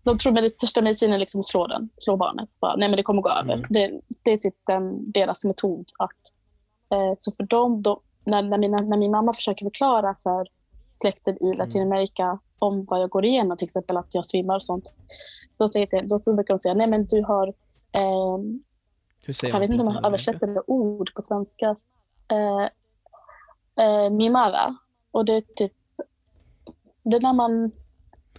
de 0.04 0.18
tror 0.18 0.34
med 0.34 0.44
det 0.44 0.50
största 0.50 0.82
medicinen 0.82 1.20
liksom 1.20 1.44
slå 1.44 1.68
den, 1.68 1.90
slå 1.98 2.18
barnet. 2.18 2.50
Bara, 2.62 2.76
Nej 2.76 2.90
men 2.90 2.98
det 2.98 3.04
kommer 3.04 3.22
gå 3.22 3.30
över. 3.30 3.54
Mm. 3.54 3.66
Det, 3.70 4.02
det 4.24 4.32
är 4.32 4.38
typ 4.38 4.56
den, 4.68 5.12
deras 5.12 5.46
metod. 5.46 5.86
Att, 6.00 6.22
eh, 6.94 7.14
så 7.18 7.32
för 7.32 7.44
dem, 7.44 7.82
då, 7.82 8.02
när, 8.26 8.42
när, 8.42 8.58
mina, 8.58 8.82
när 8.82 8.98
min 8.98 9.12
mamma 9.12 9.34
försöker 9.34 9.66
förklara 9.66 10.16
för 10.24 10.48
släkten 11.02 11.38
Mm. 11.42 11.54
i 11.54 11.58
Latinamerika 11.58 12.40
om 12.60 12.86
vad 12.86 13.02
jag 13.02 13.10
går 13.10 13.26
igenom, 13.26 13.58
till 13.58 13.66
exempel 13.66 13.98
att 13.98 14.16
jag 14.16 14.26
svimmar 14.26 14.56
och 14.56 14.64
sånt. 14.64 14.94
Då, 15.58 15.68
säger 15.68 15.88
det, 15.92 16.02
då 16.02 16.18
så 16.18 16.34
brukar 16.34 16.54
de 16.54 16.60
säga, 16.60 16.74
nej 16.74 16.90
men 16.90 17.06
du 17.06 17.24
har, 17.24 17.48
eh, 17.92 18.40
jag 19.42 19.52
man 19.52 19.62
vet 19.62 19.70
inte 19.70 19.84
om 19.84 19.88
Latinamerika? 19.88 20.08
översätter 20.08 20.48
det 20.48 20.64
ord 20.68 21.14
på 21.16 21.22
svenska, 21.22 21.76
eh, 22.28 22.64
eh, 23.86 24.10
mimada. 24.10 24.76
Och 25.12 25.26
det 25.26 25.34
är 25.34 25.42
typ, 25.56 25.74
det 27.04 27.16
är 27.16 27.22
när 27.22 27.34
man 27.34 27.72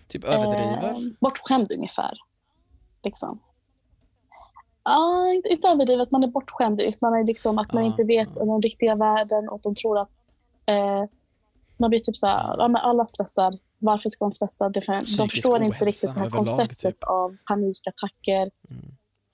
Typ 0.08 0.24
överdriver? 0.24 0.90
Eh, 0.90 1.12
bortskämd 1.20 1.72
ungefär. 1.72 2.18
Liksom. 3.02 3.40
Ja, 4.84 5.32
inte, 5.32 5.48
inte 5.48 5.68
överdrivet, 5.68 6.10
man 6.10 6.22
är 6.22 6.28
bortskämd. 6.28 6.80
utan 6.80 7.10
Man 7.10 7.20
är 7.20 7.26
liksom 7.26 7.58
att 7.58 7.72
man 7.72 7.84
Ja, 7.84 7.90
inte 7.90 8.04
vet 8.04 8.28
ja. 8.34 8.42
om 8.42 8.48
den 8.48 8.62
riktiga 8.62 8.94
världen 8.94 9.48
och 9.48 9.60
de 9.62 9.74
tror 9.74 9.98
att 9.98 10.10
eh, 10.66 11.04
man 11.76 11.90
blir 11.90 12.00
typ 12.00 12.16
så 12.16 12.26
här, 12.26 12.54
ja, 12.58 12.78
alla 12.78 13.04
stressar. 13.04 13.52
Varför 13.78 14.08
ska 14.08 14.24
man 14.24 14.32
stressa? 14.32 14.68
Det 14.68 14.82
för, 14.82 14.92
de 14.92 15.04
Psykisk 15.04 15.34
förstår 15.34 15.62
inte 15.62 15.66
ohälsa 15.66 15.84
riktigt 15.84 16.14
det 16.14 16.20
här 16.20 16.26
överlag, 16.26 16.46
konceptet 16.46 16.78
typ. 17.00 17.10
av 17.10 17.36
panikattacker. 17.48 18.50
Mm. 18.70 18.82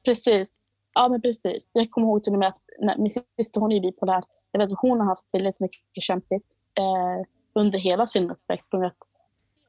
Precis. 0.05 0.65
Ja, 0.95 1.09
men 1.09 1.23
precis. 1.23 1.71
Jag 1.73 1.91
kommer 1.91 2.07
ihåg 2.07 2.25
till 2.25 2.33
och 2.33 2.39
med 2.39 2.49
att 2.49 2.61
när, 2.81 2.99
min 2.99 3.11
syster 3.39 3.61
hon 3.61 3.73
är 3.73 3.81
bipolär. 3.81 4.23
Jag 4.53 4.61
vet 4.61 4.73
att 4.73 4.79
hon 4.81 5.01
har 5.01 5.07
haft 5.07 5.29
väldigt 5.33 5.61
mycket 5.61 6.03
kämpigt 6.03 6.55
eh, 6.79 7.27
under 7.53 7.79
hela 7.79 8.07
sin 8.07 8.31
uppväxt. 8.31 8.71
på 8.71 8.77
grund 8.77 8.85
av 8.87 8.91
att 8.91 9.08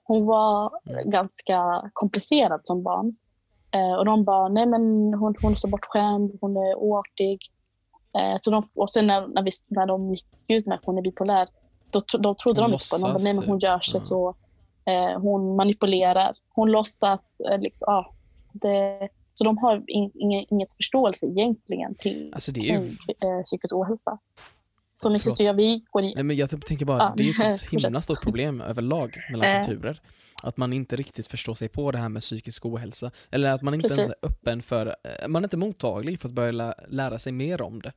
Hon 0.09 0.25
var 0.25 0.71
Mm. 0.89 1.09
ganska 1.09 1.89
komplicerad 1.93 2.61
som 2.63 2.83
barn. 2.83 3.15
Eh, 3.71 3.93
och 3.93 4.05
de 4.05 4.23
bara, 4.23 4.47
nej 4.47 4.65
men 4.65 4.81
hon, 5.13 5.35
hon 5.41 5.51
är 5.51 5.55
så 5.55 5.67
bortskämd, 5.67 6.31
hon 6.41 6.57
är 6.57 6.75
oartig. 6.75 7.39
Eh, 8.17 8.37
så 8.41 8.51
de, 8.51 8.63
och 8.75 8.91
sen 8.91 9.07
när, 9.07 9.27
när, 9.27 9.43
vi, 9.43 9.51
när 9.67 9.87
de 9.87 10.09
gick 10.09 10.25
ut 10.47 10.67
med 10.67 10.75
att 10.75 10.85
hon 10.85 10.97
är 10.97 11.01
bipolär, 11.01 11.47
då, 11.91 12.01
då 12.19 12.35
trodde 12.35 12.61
Hon 12.61 12.71
de 12.71 12.73
inte 12.75 12.85
på 12.91 12.97
det. 12.97 13.03
De 13.03 13.13
bara, 13.13 13.23
nej 13.23 13.33
men 13.33 13.49
hon 13.49 13.59
gör 13.59 13.79
sig 13.79 13.95
ja. 13.95 13.99
så. 13.99 14.35
Eh, 14.85 15.19
hon 15.21 15.55
manipulerar, 15.55 16.33
hon 16.55 16.71
låtsas. 16.71 17.41
Eh, 17.51 17.59
liksom, 17.59 17.85
ja, 17.87 18.13
det, 18.53 19.09
så 19.33 19.43
de 19.43 19.57
har 19.57 19.83
in, 19.87 20.11
inget, 20.13 20.45
inget 20.51 20.73
förståelse 20.73 21.25
egentligen 21.25 21.95
till 21.95 22.31
Alltså 22.33 22.51
det 22.51 22.59
är 22.59 22.63
ju 22.63 22.79
kring 22.79 23.29
eh, 23.29 23.41
psykisk 23.43 23.75
ohälsa. 23.75 24.17
Så 25.01 25.09
min 25.09 25.19
syster 25.19 25.43
jag, 25.43 25.53
vi 25.53 25.81
går 25.91 26.03
i... 26.03 26.13
Nej, 26.15 26.23
men 26.23 26.35
jag 26.37 26.65
tänker 26.65 26.85
bara, 26.85 26.97
Ja, 26.97 27.13
det 27.17 27.23
är 27.23 27.25
ju 27.25 27.29
ett 27.53 27.59
fortsätt. 27.61 27.83
himla 27.83 28.01
stort 28.01 28.23
problem 28.23 28.61
överlag 28.61 29.17
mellan 29.31 29.47
Eh. 29.47 29.65
kulturer. 29.65 29.97
Att 30.43 30.57
man 30.57 30.73
inte 30.73 30.95
riktigt 30.95 31.27
förstår 31.27 31.55
sig 31.55 31.69
på 31.69 31.91
det 31.91 31.97
här 31.97 32.09
med 32.09 32.21
psykisk 32.21 32.65
ohälsa. 32.65 33.11
Eller 33.31 33.51
att 33.51 33.61
man 33.61 33.73
inte 33.73 33.87
ens 33.93 34.23
är 34.23 34.27
öppen 34.27 34.61
för, 34.61 34.85
eh, 34.87 35.27
man 35.27 35.43
är 35.43 35.45
inte 35.45 35.57
mottaglig 35.57 36.19
för 36.19 36.27
att 36.27 36.33
börja 36.33 36.51
lä- 36.51 36.73
lära 36.89 37.19
sig 37.19 37.31
mer 37.33 37.61
om 37.61 37.81
det. 37.81 37.93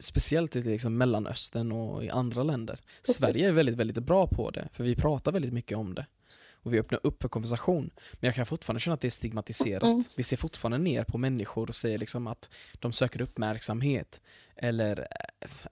Speciellt 0.00 0.56
i 0.56 0.62
liksom 0.62 0.96
Mellanöstern 0.98 1.72
och 1.72 2.04
i 2.04 2.10
andra 2.10 2.42
länder. 2.42 2.78
Precis. 3.00 3.16
Sverige 3.16 3.48
är 3.48 3.52
väldigt, 3.52 3.76
väldigt 3.76 4.04
bra 4.04 4.26
på 4.26 4.50
det, 4.50 4.68
för 4.72 4.84
vi 4.84 4.96
pratar 4.96 5.32
väldigt 5.32 5.52
mycket 5.52 5.78
om 5.78 5.94
det. 5.94 6.06
Och 6.62 6.74
vi 6.74 6.78
öppnar 6.78 7.00
upp 7.02 7.22
för 7.22 7.28
konversation. 7.28 7.90
Men 8.12 8.28
jag 8.28 8.34
kan 8.34 8.46
fortfarande 8.46 8.80
känna 8.80 8.94
att 8.94 9.00
det 9.00 9.08
är 9.08 9.10
stigmatiserat. 9.10 9.82
Mm. 9.82 10.04
Vi 10.18 10.24
ser 10.24 10.36
fortfarande 10.36 10.78
ner 10.78 11.04
på 11.04 11.18
människor 11.18 11.68
och 11.68 11.76
säger 11.76 11.98
liksom 11.98 12.26
att 12.26 12.50
de 12.72 12.92
söker 12.92 13.22
uppmärksamhet. 13.22 14.20
Eller 14.56 15.08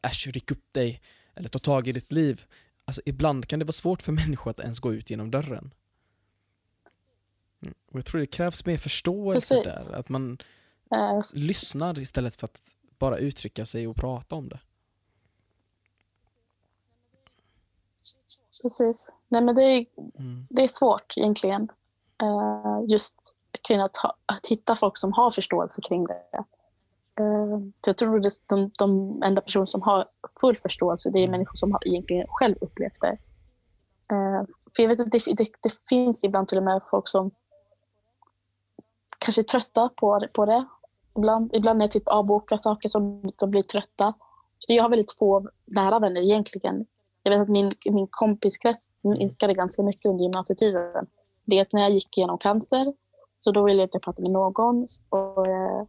äsch, 0.02 0.26
ryck 0.26 0.50
upp 0.50 0.72
dig. 0.72 1.00
Eller 1.34 1.48
ta 1.48 1.58
tag 1.58 1.88
i 1.88 1.92
ditt 1.92 2.12
liv. 2.12 2.44
Alltså 2.84 3.02
ibland 3.04 3.48
kan 3.48 3.58
det 3.58 3.64
vara 3.64 3.72
svårt 3.72 4.02
för 4.02 4.12
människor 4.12 4.50
att 4.50 4.58
ens 4.58 4.78
gå 4.78 4.94
ut 4.94 5.10
genom 5.10 5.30
dörren. 5.30 5.74
Mm. 7.62 7.74
Och 7.86 7.98
jag 7.98 8.04
tror 8.04 8.20
det 8.20 8.26
krävs 8.26 8.66
mer 8.66 8.76
förståelse 8.76 9.62
Precis. 9.62 9.86
där. 9.86 9.94
Att 9.94 10.08
man 10.08 10.38
Eh, 10.90 11.20
lyssnar 11.34 11.98
istället 11.98 12.36
för 12.36 12.44
att 12.44 12.60
bara 12.98 13.18
uttrycka 13.18 13.66
sig 13.66 13.86
och 13.86 13.96
prata 13.96 14.34
om 14.34 14.48
det. 14.48 14.60
Precis. 18.68 19.12
Nej, 19.28 19.42
men 19.44 19.54
det 19.54 19.62
är, 19.62 19.86
Mm. 20.18 20.46
det 20.50 20.64
är 20.64 20.68
svårt 20.68 21.14
egentligen. 21.16 21.68
Eh, 22.22 22.80
just 22.88 23.14
kring 23.68 23.80
att, 23.80 23.96
ha, 23.96 24.16
att 24.26 24.46
hitta 24.46 24.76
folk 24.76 24.98
som 24.98 25.12
har 25.12 25.30
förståelse 25.30 25.80
kring 25.82 26.04
det. 26.06 26.44
För 27.84 27.90
jag 27.90 27.96
tror 27.96 28.26
att 28.26 28.32
de, 28.46 28.70
de 28.78 29.22
enda 29.22 29.40
personer 29.40 29.66
som 29.66 29.82
har 29.82 30.08
full 30.40 30.56
förståelse 30.56 31.10
det 31.10 31.18
är 31.18 31.22
Mm. 31.22 31.30
människor 31.30 31.54
som 31.54 31.72
har 31.72 31.88
egentligen 31.88 32.26
själv 32.28 32.56
upplevt 32.60 33.00
det. 33.00 33.18
Eh, 34.14 34.42
för 34.76 34.82
jag 34.82 34.88
vet 34.88 35.00
att 35.00 35.10
det, 35.10 35.24
det, 35.36 35.48
det 35.62 35.72
finns 35.88 36.24
ibland 36.24 36.48
till 36.48 36.58
och 36.58 36.64
med 36.64 36.80
folk 36.90 37.08
som 37.08 37.30
kanske 39.18 39.40
är 39.40 39.44
trötta 39.44 39.90
på, 39.96 40.20
på 40.32 40.46
det. 40.46 40.64
Ibland, 41.16 41.50
ibland 41.54 41.82
är 41.82 41.86
det 41.86 41.92
typ 41.92 42.08
avboka 42.08 42.58
saker 42.58 42.88
som 42.88 43.30
de 43.36 43.50
blir 43.50 43.62
trötta. 43.62 44.14
Så 44.58 44.72
jag 44.72 44.82
har 44.82 44.90
väldigt 44.90 45.12
få 45.12 45.48
nära 45.64 45.98
vänner 45.98 46.20
egentligen. 46.20 46.86
Jag 47.26 47.30
vet 47.30 47.40
att 47.40 47.48
min, 47.48 47.74
min 47.84 48.06
kompiskrets 48.10 48.98
minskade 49.02 49.54
ganska 49.54 49.82
mycket 49.82 50.06
under 50.06 50.22
gymnasietiden. 50.22 51.06
Dels 51.44 51.72
när 51.72 51.80
jag 51.80 51.90
gick 51.90 52.18
igenom 52.18 52.38
cancer, 52.38 52.92
så 53.36 53.52
då 53.52 53.64
ville 53.64 53.80
jag 53.80 53.86
inte 53.86 53.98
prata 53.98 54.22
med 54.22 54.30
någon. 54.30 54.86
Och, 55.10 55.46
eh, 55.46 55.84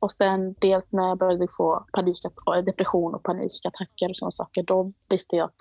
och 0.00 0.10
sen 0.10 0.54
dels 0.58 0.92
när 0.92 1.08
jag 1.08 1.18
började 1.18 1.46
få 1.56 1.86
panik, 1.92 2.16
depression 2.66 3.14
och 3.14 3.22
panikattacker 3.22 4.08
och 4.10 4.16
sådana 4.16 4.30
saker, 4.30 4.62
då 4.62 4.92
visste 5.08 5.36
jag 5.36 5.44
att 5.44 5.54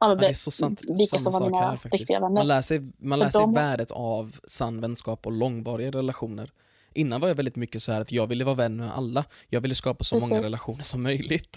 ja, 0.00 0.08
men 0.08 0.16
Ja, 0.16 0.20
det 0.22 0.28
är 0.28 0.32
så 0.32 0.50
sant, 0.50 0.80
vilka 0.98 1.18
samma 1.18 1.32
som 1.32 1.42
var 1.42 1.50
mina 1.50 1.58
här 1.62 1.76
faktiskt. 1.76 1.92
riktiga 1.92 2.20
vänner. 2.20 2.34
Man 2.40 2.46
lär 2.46 2.62
sig, 2.62 2.92
man 2.98 3.18
lär 3.18 3.30
sig 3.30 3.40
de- 3.40 3.52
värdet 3.54 3.90
av 3.90 4.36
sann 4.48 4.80
vänskap 4.80 5.26
och 5.26 5.32
långvariga 5.40 5.90
relationer. 5.90 6.52
Innan 6.92 7.20
var 7.20 7.28
jag 7.28 7.34
väldigt 7.34 7.56
mycket 7.56 7.82
så 7.82 7.92
här 7.92 8.00
att 8.00 8.12
jag 8.12 8.26
ville 8.26 8.44
vara 8.44 8.54
vän 8.54 8.76
med 8.76 8.92
alla. 8.96 9.24
Jag 9.48 9.60
ville 9.60 9.74
skapa 9.74 10.04
så 10.04 10.14
många 10.14 10.28
Precis. 10.28 10.44
relationer 10.50 10.84
som 10.84 11.02
möjligt. 11.02 11.56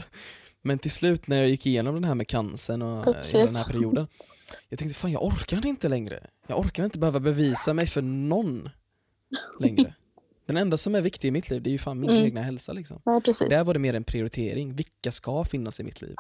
Men 0.62 0.80
till 0.80 0.92
slut 0.92 1.28
när 1.28 1.38
jag 1.38 1.50
gick 1.50 1.66
igenom 1.66 1.94
den 1.96 2.04
här 2.04 2.16
med 2.16 2.28
cancern 2.28 2.82
och 2.82 3.08
eh, 3.08 3.24
hela 3.26 3.46
den 3.46 3.56
här 3.56 3.64
perioden. 3.66 4.08
Jag 4.70 4.80
tänkte 4.80 5.00
fan 5.00 5.12
jag 5.12 5.24
orkar 5.26 5.66
inte 5.66 5.90
längre. 5.90 6.28
Jag 6.48 6.60
orkar 6.60 6.86
inte 6.86 7.00
behöva 7.00 7.20
bevisa 7.20 7.74
mig 7.74 7.88
för 7.88 8.02
någon 8.02 8.70
längre. 9.60 9.96
Den 10.46 10.58
enda 10.58 10.78
som 10.78 10.96
är 10.96 11.02
viktig 11.02 11.28
i 11.28 11.32
mitt 11.32 11.50
liv 11.50 11.62
det 11.64 11.70
är 11.70 11.72
ju 11.72 11.78
fan 11.78 12.00
min 12.00 12.10
Mm. 12.10 12.24
egna 12.26 12.42
hälsa 12.42 12.74
liksom. 12.74 13.22
Precis. 13.26 13.50
Där 13.50 13.64
var 13.64 13.74
det 13.74 13.80
mer 13.80 13.94
en 13.94 14.04
prioritering. 14.04 14.76
Vilka 14.76 15.12
ska 15.12 15.44
finnas 15.46 15.80
i 15.80 15.84
mitt 15.84 16.02
liv? 16.02 16.16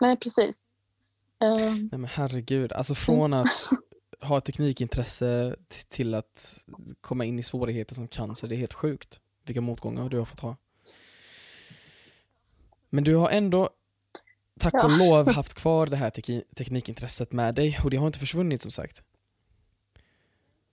Nej, 0.00 0.16
precis. 0.16 0.70
Eh, 1.42 1.54
Nej 1.74 1.88
men 1.90 2.04
herregud, 2.04 2.72
alltså 2.72 2.94
från 2.94 3.32
att 3.32 3.46
ha 4.20 4.38
ett 4.38 4.44
teknikintresse 4.44 5.56
till 5.88 6.14
att 6.14 6.64
komma 7.00 7.24
in 7.24 7.38
i 7.38 7.42
svårigheter 7.42 7.94
som 7.94 8.08
cancer, 8.08 8.48
det 8.48 8.54
är 8.54 8.56
helt 8.56 8.74
sjukt. 8.74 9.20
Vilka 9.48 9.60
motgångar 9.60 10.08
du 10.08 10.18
har 10.18 10.24
fått 10.24 10.40
ha. 10.40 10.56
Men 12.90 13.04
du 13.04 13.14
har 13.16 13.30
ändå, 13.30 13.70
tack 14.60 14.74
och 14.74 14.80
Ja. 14.90 14.96
lov, 15.10 15.28
haft 15.34 15.54
kvar 15.54 15.86
det 15.86 15.96
här 15.96 16.10
teknikintresset 16.54 17.32
med 17.32 17.54
dig 17.54 17.78
och 17.84 17.90
det 17.90 17.96
har 17.96 18.06
inte 18.06 18.18
försvunnit 18.18 18.62
som 18.62 18.70
sagt. 18.70 19.02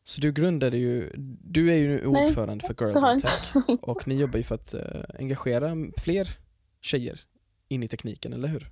Så 0.04 0.22
du 0.22 0.32
grundade 0.32 0.78
ju, 0.78 1.12
du 1.44 1.72
är 1.72 1.76
ju 1.78 1.88
nu 1.88 2.08
Nej, 2.12 2.28
ordförande 2.28 2.66
för 2.68 2.74
det 2.74 2.86
Girls 2.86 3.14
in 3.14 3.22
Tech 3.22 3.80
och 3.82 4.08
ni 4.08 4.16
jobbar 4.16 4.38
ju 4.38 4.44
för 4.44 4.56
att 4.56 4.74
eh, 4.74 4.82
engagera 5.20 5.76
fler 5.98 6.38
tjejer 6.82 7.20
in 7.68 7.84
i 7.84 7.88
tekniken, 7.88 8.34
eller 8.34 8.48
hur? 8.48 8.72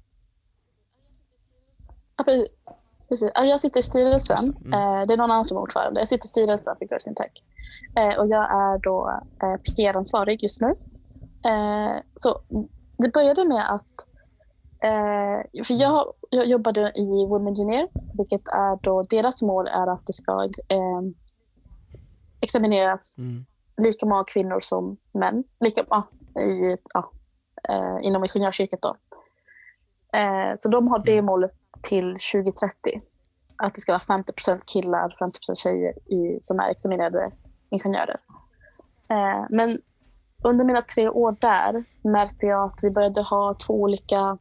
Ja, 2.18 2.24
precis. 2.24 2.48
precis. 3.10 3.32
Ja, 3.36 3.46
Jag 3.46 3.62
sitter 3.62 3.80
i 3.80 3.84
styrelsen. 3.84 4.52
Det. 4.60 4.66
Mm. 4.68 4.74
Eh, 4.74 5.08
Det 5.08 5.14
är 5.14 5.18
någon 5.18 5.32
annan 5.32 5.46
som 5.46 5.58
är 5.58 5.62
ordförande. 5.62 6.02
Jag 6.02 6.08
sitter 6.08 6.26
i 6.26 6.28
styrelsen 6.28 6.76
för 6.80 6.86
Girls 6.86 7.08
in 7.08 7.16
Tech. 7.16 7.44
Eh, 8.00 8.20
Och 8.20 8.28
jag 8.28 8.44
är 8.52 8.80
då 8.80 9.22
eh, 9.44 9.56
PR-ansvarig 9.76 10.44
just 10.44 10.62
nu. 10.62 10.68
Eh, 11.46 12.02
Så 12.16 12.40
det 13.04 13.14
började 13.14 13.46
med 13.46 13.72
att 13.74 13.96
eh, 14.84 15.64
för 15.64 15.74
jag, 15.74 16.14
jag 16.30 16.46
jobbade 16.46 16.92
i 16.96 17.26
Women 17.30 17.48
Engineer, 17.48 17.88
vilket 18.14 18.48
är 18.48 18.80
då 18.84 19.02
deras 19.10 19.42
mål 19.42 19.68
är 19.68 19.88
att 19.88 20.06
det 20.06 20.14
ska 20.14 20.50
examineras 22.42 23.18
Mm. 23.18 23.46
lika 23.84 24.06
många 24.06 24.24
kvinnor 24.24 24.60
som 24.60 24.98
män. 25.14 25.44
Lika, 25.66 25.86
ja, 25.90 26.04
i, 26.42 26.78
ja, 26.94 27.12
eh, 27.70 27.98
inom 28.08 28.24
ingenjörsyrket. 28.24 28.82
Då. 28.82 28.96
Eh, 30.18 30.56
så 30.60 30.70
de 30.70 30.88
har 30.88 31.00
det 31.06 31.22
målet 31.22 31.52
till 31.82 32.18
2030. 32.34 33.02
Att 33.64 33.76
det 33.76 33.82
ska 33.82 33.92
vara 33.92 34.00
50% 34.00 34.62
killar, 34.66 35.16
50% 35.20 35.56
tjejer 35.56 36.14
i, 36.14 36.38
som 36.42 36.60
är 36.60 36.70
examinerade 36.70 37.32
ingenjörer. 37.74 38.18
Eh, 39.10 39.46
men 39.50 39.82
under 40.44 40.66
mina 40.66 40.82
tre 40.82 41.10
år 41.10 41.36
där 41.40 41.84
märkte 42.02 42.46
jag 42.46 42.64
att 42.64 42.80
vi 42.84 42.90
började 42.90 43.22
ha 43.22 43.54
två 43.54 43.74
olika 43.74 44.38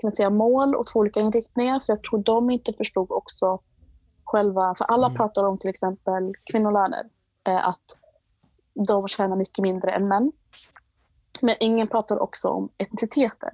kan 0.00 0.08
man 0.08 0.12
säga, 0.12 0.30
mål 0.30 0.74
och 0.74 0.86
två 0.86 1.00
olika 1.00 1.20
inriktningar. 1.20 1.80
För 1.80 1.92
jag 1.92 2.02
tror 2.02 2.18
de 2.22 2.50
inte 2.50 2.72
förstod 2.72 3.10
också 3.10 3.58
själva, 4.24 4.74
för 4.78 4.84
alla 4.84 5.06
Mm. 5.06 5.16
pratar 5.16 5.48
om 5.48 5.58
till 5.58 5.70
exempel 5.70 6.32
kvinnolöner. 6.52 7.04
Eh, 7.48 7.68
att 7.68 7.84
de 8.88 9.08
tjänar 9.08 9.36
mycket 9.36 9.62
mindre 9.62 9.92
än 9.92 10.08
män. 10.08 10.32
Men 11.42 11.56
ingen 11.60 11.88
pratar 11.88 12.18
också 12.18 12.48
om 12.48 12.68
etniciteter. 12.78 13.50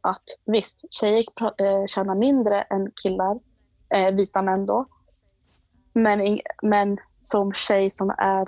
Att 0.00 0.24
visst, 0.44 0.92
tjejer 0.92 1.24
eh, 1.58 1.86
tjänar 1.86 2.20
mindre 2.20 2.62
än 2.62 2.90
killar, 3.02 3.38
eh, 3.94 4.14
vita 4.14 4.42
män 4.42 4.66
då. 4.66 4.86
Men, 5.96 6.38
men 6.62 6.98
som 7.20 7.52
tjej 7.52 7.90
som 7.90 8.14
är 8.18 8.46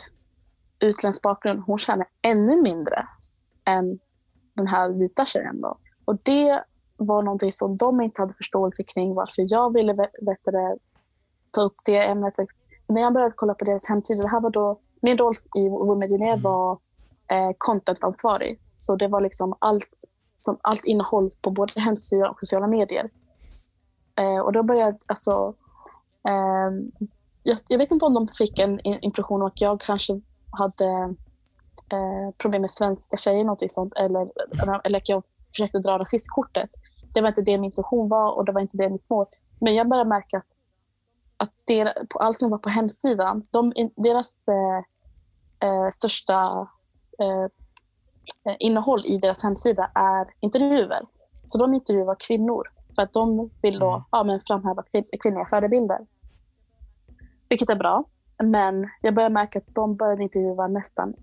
utländsk 0.81 1.23
bakgrund, 1.23 1.61
hon 1.67 1.79
tjänar 1.79 2.07
ännu 2.23 2.63
mindre 2.63 3.09
än 3.65 3.99
den 4.55 4.67
här 4.67 4.89
vita 4.89 5.25
tjejen. 5.25 5.61
Då. 5.61 5.79
Och 6.05 6.17
det 6.23 6.65
var 6.97 7.23
någonting 7.23 7.53
som 7.53 7.77
de 7.77 8.01
inte 8.01 8.23
hade 8.23 8.35
förståelse 8.35 8.83
kring 8.83 9.15
varför 9.15 9.47
jag 9.53 9.73
ville 9.73 9.93
vet, 9.93 10.11
ta 11.51 11.61
upp 11.61 11.73
det 11.85 12.07
ämnet. 12.07 12.35
När 12.89 13.01
jag 13.01 13.15
började 13.15 13.35
kolla 13.37 13.55
på 13.55 13.65
deras 13.65 13.89
hemsida, 13.89 14.23
det 14.23 14.29
här 14.29 14.41
var 14.41 14.51
då, 14.51 14.79
min 15.03 15.19
roll 15.19 15.33
i 15.57 15.69
Women 15.69 16.23
Mm. 16.23 16.43
var 16.43 16.73
eh, 17.31 17.51
content-ansvarig. 17.59 18.61
Så 18.77 18.97
det 18.97 19.09
var 19.09 19.21
liksom 19.21 19.55
allt, 19.59 19.91
som, 20.41 20.59
allt 20.63 20.85
innehåll 20.85 21.31
på 21.43 21.51
både 21.51 21.81
hemsida 21.81 22.31
och 22.31 22.39
sociala 22.41 22.67
medier. 22.67 23.11
Eh, 24.21 24.41
och 24.41 24.53
då 24.53 24.63
började 24.63 24.99
alltså, 25.07 25.55
ehm, 26.29 26.93
jag, 27.43 27.59
jag 27.69 27.79
vet 27.79 27.91
inte 27.93 28.05
om 28.05 28.15
de 28.15 28.29
fick 28.29 28.59
en 28.59 28.81
impression 28.81 29.43
att 29.43 29.61
jag 29.61 29.81
kanske 29.81 30.21
hade 30.51 31.15
eh, 31.93 32.31
problem 32.39 32.63
med 32.63 32.71
svenska 32.71 33.17
tjejer, 33.17 33.45
något 33.45 33.71
sånt, 33.71 33.93
eller, 33.97 34.29
eller 34.85 34.99
att 34.99 35.09
jag 35.09 35.23
försökte 35.53 35.79
dra 35.79 35.99
rasistkortet. 35.99 36.71
Det 37.13 37.21
var 37.21 37.29
inte 37.29 37.43
det 37.43 37.59
min 37.59 37.65
intention 37.65 38.09
var 38.09 38.33
och 38.33 38.45
det 38.45 38.53
var 38.53 38.61
inte 38.61 38.77
det 38.77 38.89
mitt 38.91 39.11
mål. 39.11 39.27
Men 39.61 39.75
jag 39.75 39.89
började 39.89 40.09
märka 40.09 40.37
att, 40.37 40.45
att 41.37 41.53
der, 41.67 42.07
på 42.07 42.19
allt 42.19 42.39
som 42.39 42.51
var 42.51 42.59
på 42.59 42.69
hemsidan, 42.69 43.47
de, 43.51 43.73
deras 43.97 44.37
eh, 44.49 45.69
eh, 45.69 45.91
största 45.91 46.69
eh, 47.19 47.45
eh, 48.53 48.57
innehåll 48.59 49.03
i 49.07 49.19
deras 49.19 49.43
hemsida 49.43 49.91
är 49.95 50.27
intervjuer. 50.41 51.01
Så 51.47 51.59
de 51.59 51.75
intervjuar 51.75 52.17
kvinnor 52.27 52.65
för 52.97 53.03
att 53.03 53.13
de 53.13 53.51
vill 53.63 53.79
då 53.79 53.91
Mm. 53.91 54.03
ja, 54.11 54.25
men 54.25 54.41
framhäva 54.41 54.83
kvin- 54.83 55.19
kvinnliga 55.23 55.47
förebilder. 55.47 55.99
Vilket 57.49 57.71
är 57.71 57.77
bra. 57.77 58.05
Men 58.43 58.89
jag 59.03 59.15
började 59.15 59.33
märka 59.35 59.59
att 59.59 59.75
de 59.75 59.97
började 59.97 60.23
intervjua 60.23 60.67
nästan 60.67 61.15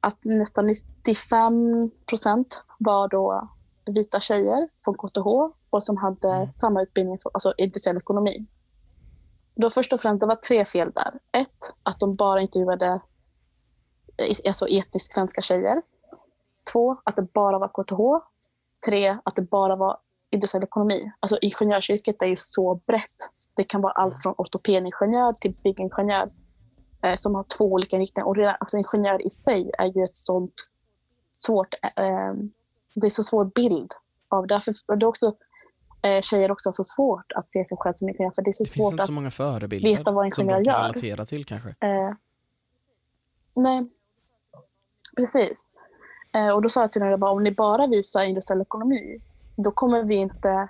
att 0.00 0.24
nästan 0.24 0.64
95 0.66 1.90
procent 2.06 2.64
var 2.78 3.08
då 3.08 3.48
vita 3.86 4.20
tjejer 4.20 4.68
från 4.84 4.94
KTH 4.94 5.26
och 5.70 5.82
som 5.82 5.96
hade 5.96 6.28
Mm. 6.28 6.52
samma 6.52 6.82
utbildning, 6.82 7.18
alltså 7.34 7.54
industriell 7.58 7.96
ekonomi. 7.96 8.46
Då 9.54 9.70
först 9.70 9.92
och 9.92 10.00
främst, 10.00 10.20
det 10.20 10.26
var 10.26 10.36
tre 10.36 10.64
fel 10.64 10.90
där. 10.94 11.40
Ett, 11.40 11.74
att 11.82 12.00
de 12.00 12.16
bara 12.16 12.40
intervjuade 12.40 13.00
eh, 14.16 14.36
alltså 14.46 14.66
etniskt 14.68 15.12
svenska 15.12 15.42
tjejer. 15.42 15.76
Två, 16.72 16.96
att 17.04 17.16
det 17.16 17.32
bara 17.32 17.58
var 17.58 17.68
KTH. 17.68 18.26
Tre, 18.86 19.18
att 19.24 19.36
det 19.36 19.42
bara 19.42 19.76
var 19.76 19.96
industriell 20.32 20.64
ekonomi. 20.64 21.12
Alltså 21.20 21.38
ingenjörsyrket 21.40 22.22
är 22.22 22.26
ju 22.26 22.36
så 22.36 22.74
brett. 22.86 23.20
Det 23.56 23.64
kan 23.64 23.80
vara 23.80 23.92
allt 23.92 24.22
från 24.22 24.34
ortopedingenjör 24.38 25.32
till 25.32 25.54
byggingenjör 25.64 26.30
eh, 27.04 27.14
som 27.14 27.34
har 27.34 27.44
två 27.58 27.64
olika 27.64 27.96
inriktningar. 27.96 28.26
Och 28.26 28.36
redan, 28.36 28.56
alltså 28.60 28.76
ingenjör 28.76 29.26
i 29.26 29.30
sig 29.30 29.70
är 29.78 29.86
ju 29.86 30.04
ett 30.04 30.16
sånt 30.16 30.54
svårt... 31.32 31.68
Eh, 31.98 32.34
det 32.94 33.06
är 33.06 33.10
så 33.10 33.22
svår 33.22 33.44
bild 33.44 33.90
av 34.28 34.46
därför, 34.46 34.74
och 34.86 34.98
det 34.98 35.04
är 35.04 35.08
också 35.08 35.36
eh, 36.02 36.20
tjejer 36.20 36.50
också 36.50 36.68
har 36.68 36.72
så 36.72 36.84
svårt 36.84 37.32
att 37.34 37.48
se 37.48 37.64
sig 37.64 37.78
själv 37.80 37.94
som 37.94 38.08
ingenjör 38.08 38.32
för 38.34 38.42
det 38.42 38.50
är 38.50 38.52
så 38.52 38.64
Det 38.64 38.70
svårt 38.70 39.00
att 39.00 39.06
så 39.06 39.12
många 39.12 39.30
förebilder 39.30 39.88
veta 39.88 40.12
vad 40.12 40.26
en 40.26 40.32
som 40.32 40.46
de 40.46 40.52
ingenjör 40.52 40.72
kan 40.72 40.82
relatera 40.82 41.24
till 41.24 41.44
kanske. 41.44 41.68
Eh, 41.68 42.12
nej, 43.56 43.90
precis. 45.16 45.72
Eh, 46.34 46.48
och 46.48 46.62
då 46.62 46.68
sa 46.68 46.80
jag 46.80 46.92
till 46.92 47.16
bara, 47.18 47.30
om 47.30 47.42
ni 47.42 47.52
bara 47.52 47.86
visar 47.86 48.24
industriell 48.24 48.62
ekonomi, 48.62 49.20
då 49.56 49.70
kommer 49.70 50.02
vi 50.02 50.14
inte 50.14 50.68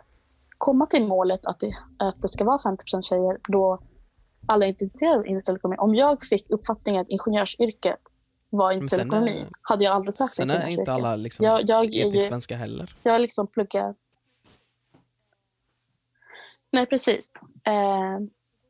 komma 0.59 0.87
till 0.87 1.07
målet 1.07 1.47
att 1.47 1.61
det, 1.61 1.73
att 1.99 2.23
det 2.23 2.29
ska 2.29 2.45
vara 2.45 2.57
50% 2.59 3.03
tjejer 3.03 3.39
då 3.49 3.79
alla 4.47 4.67
intresserade 4.67 5.19
av 5.19 5.27
industriell 5.27 5.57
ekonomi. 5.57 5.77
Om 5.79 5.95
jag 5.95 6.23
fick 6.23 6.51
uppfattningen 6.51 7.03
att 7.03 7.09
ingenjörsyrket 7.09 8.01
var 8.51 8.73
industriell 8.73 9.01
sen 9.11 9.13
är- 9.13 9.17
ekonomi 9.27 9.47
hade 9.63 9.85
jag 9.85 9.95
aldrig 9.95 10.15
sagt 10.15 10.33
Sen 10.35 10.51
är 10.51 10.67
inte 10.67 10.93
alla 10.93 11.17
liksom 11.17 11.47
Jag, 11.47 11.69
jag, 11.69 11.85
ju- 11.85 12.19
svenska 12.19 12.57
heller. 12.57 12.97
jag 13.03 13.21
liksom 13.21 13.47
pluggar... 13.47 13.95
Nej, 16.73 16.87
precis. 16.87 17.33
Eh, 17.65 18.19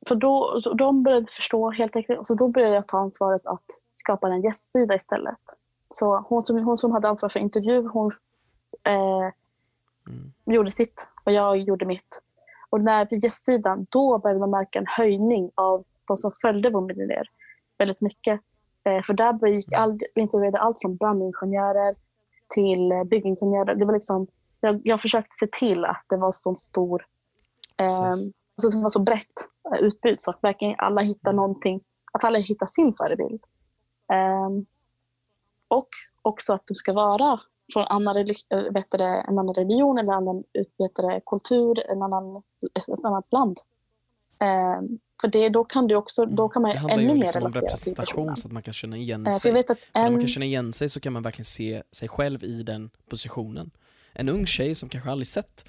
så 0.08 0.14
då, 0.14 0.60
de 0.78 1.02
började 1.02 1.26
förstå 1.26 1.70
helt 1.70 1.96
enkelt. 1.96 2.18
Och 2.18 2.26
så 2.26 2.34
då 2.34 2.48
började 2.48 2.74
jag 2.74 2.88
ta 2.88 2.98
ansvaret 2.98 3.46
att 3.46 3.64
skapa 3.94 4.28
en 4.28 4.42
gästsida 4.42 4.94
istället. 4.94 5.38
Så 5.88 6.20
hon 6.28 6.44
som, 6.44 6.64
hon 6.64 6.76
som 6.76 6.92
hade 6.92 7.08
ansvar 7.08 7.28
för 7.28 7.40
intervju, 7.40 7.88
hon 7.88 8.10
eh, 8.86 9.32
Mm. 10.08 10.32
gjorde 10.46 10.70
sitt 10.70 11.08
och 11.24 11.32
jag 11.32 11.56
gjorde 11.56 11.86
mitt. 11.86 12.22
Och 12.70 12.82
när 12.82 13.06
vi 13.10 13.16
gästsidan, 13.16 13.86
då 13.90 14.18
började 14.18 14.40
man 14.40 14.50
märka 14.50 14.78
en 14.78 14.86
höjning 14.88 15.50
av 15.54 15.84
de 16.08 16.16
som 16.16 16.30
följde 16.42 16.70
Women 16.70 16.96
ner 16.96 17.28
väldigt 17.78 18.00
mycket. 18.00 18.40
Eh, 18.84 19.00
för 19.06 19.14
där 19.14 19.32
begick 19.32 19.72
all, 19.72 19.98
vi 20.14 20.20
intervjuade 20.20 20.58
allt 20.58 20.78
från 20.82 20.96
brandingenjörer 20.96 21.94
till 22.54 22.92
eh, 22.92 23.04
byggingenjörer. 23.04 23.74
Det 23.74 23.84
var 23.84 23.92
liksom, 23.92 24.26
jag, 24.60 24.80
jag 24.84 25.00
försökte 25.00 25.36
se 25.36 25.46
till 25.46 25.84
att 25.84 26.04
det 26.08 26.16
var 26.16 26.32
så 26.32 26.54
stor, 26.54 27.06
eh, 27.78 28.14
så 28.56 28.68
det 28.68 28.82
var 28.82 28.88
så 28.88 29.02
brett 29.02 29.48
eh, 29.74 29.82
utbud 29.82 30.20
så 30.20 30.30
att 30.30 30.38
verkligen 30.42 30.74
alla 30.78 31.00
hittar 31.00 31.32
någonting, 31.32 31.80
att 32.12 32.24
alla 32.24 32.38
hittar 32.38 32.66
sin 32.66 32.94
förebild. 32.94 33.44
Eh, 34.12 34.50
och 35.68 35.88
också 36.22 36.52
att 36.52 36.66
de 36.66 36.74
ska 36.74 36.92
vara 36.92 37.40
från 37.72 37.84
annan, 37.88 38.14
relig- 38.14 38.46
eh, 38.50 38.72
det, 38.98 39.04
en 39.04 39.38
annan 39.38 39.54
religion, 39.54 39.98
en 39.98 40.10
annan 40.10 40.44
det, 40.52 41.20
kultur, 41.26 41.90
en 41.90 42.02
annan, 42.02 42.42
ett 42.78 43.04
annat 43.06 43.32
land. 43.32 43.58
Eh, 44.40 44.80
för 45.20 45.28
det, 45.28 45.48
då 45.48 45.64
kan 45.64 45.86
du 45.88 45.94
också, 45.94 46.26
då 46.26 46.48
kan 46.48 46.62
man 46.62 46.70
Det 46.70 46.78
handlar 46.78 46.98
ännu 46.98 47.08
ju 47.08 47.14
mer 47.14 47.20
liksom 47.20 47.42
om 47.42 47.52
relatera 47.52 47.60
till 47.76 47.92
representation 47.92 48.24
personen. 48.24 48.36
så 48.36 48.48
att 48.48 48.52
man 48.52 48.62
kan 48.62 48.74
känna 48.74 48.96
igen 48.96 49.26
Eh, 49.26 49.32
sig. 49.32 49.52
att 49.58 49.66
För 49.66 49.76
När 49.94 50.02
man 50.02 50.12
en, 50.14 50.20
kan 50.20 50.28
känna 50.28 50.46
igen 50.46 50.72
sig 50.72 50.88
så 50.88 51.00
kan 51.00 51.12
man 51.12 51.22
verkligen 51.22 51.44
se 51.44 51.82
sig 51.92 52.08
själv 52.08 52.44
i 52.44 52.62
den 52.62 52.90
positionen. 53.08 53.70
En 54.12 54.28
ung 54.28 54.46
tjej 54.46 54.74
som 54.74 54.88
kanske 54.88 55.10
aldrig 55.10 55.26
sett, 55.26 55.64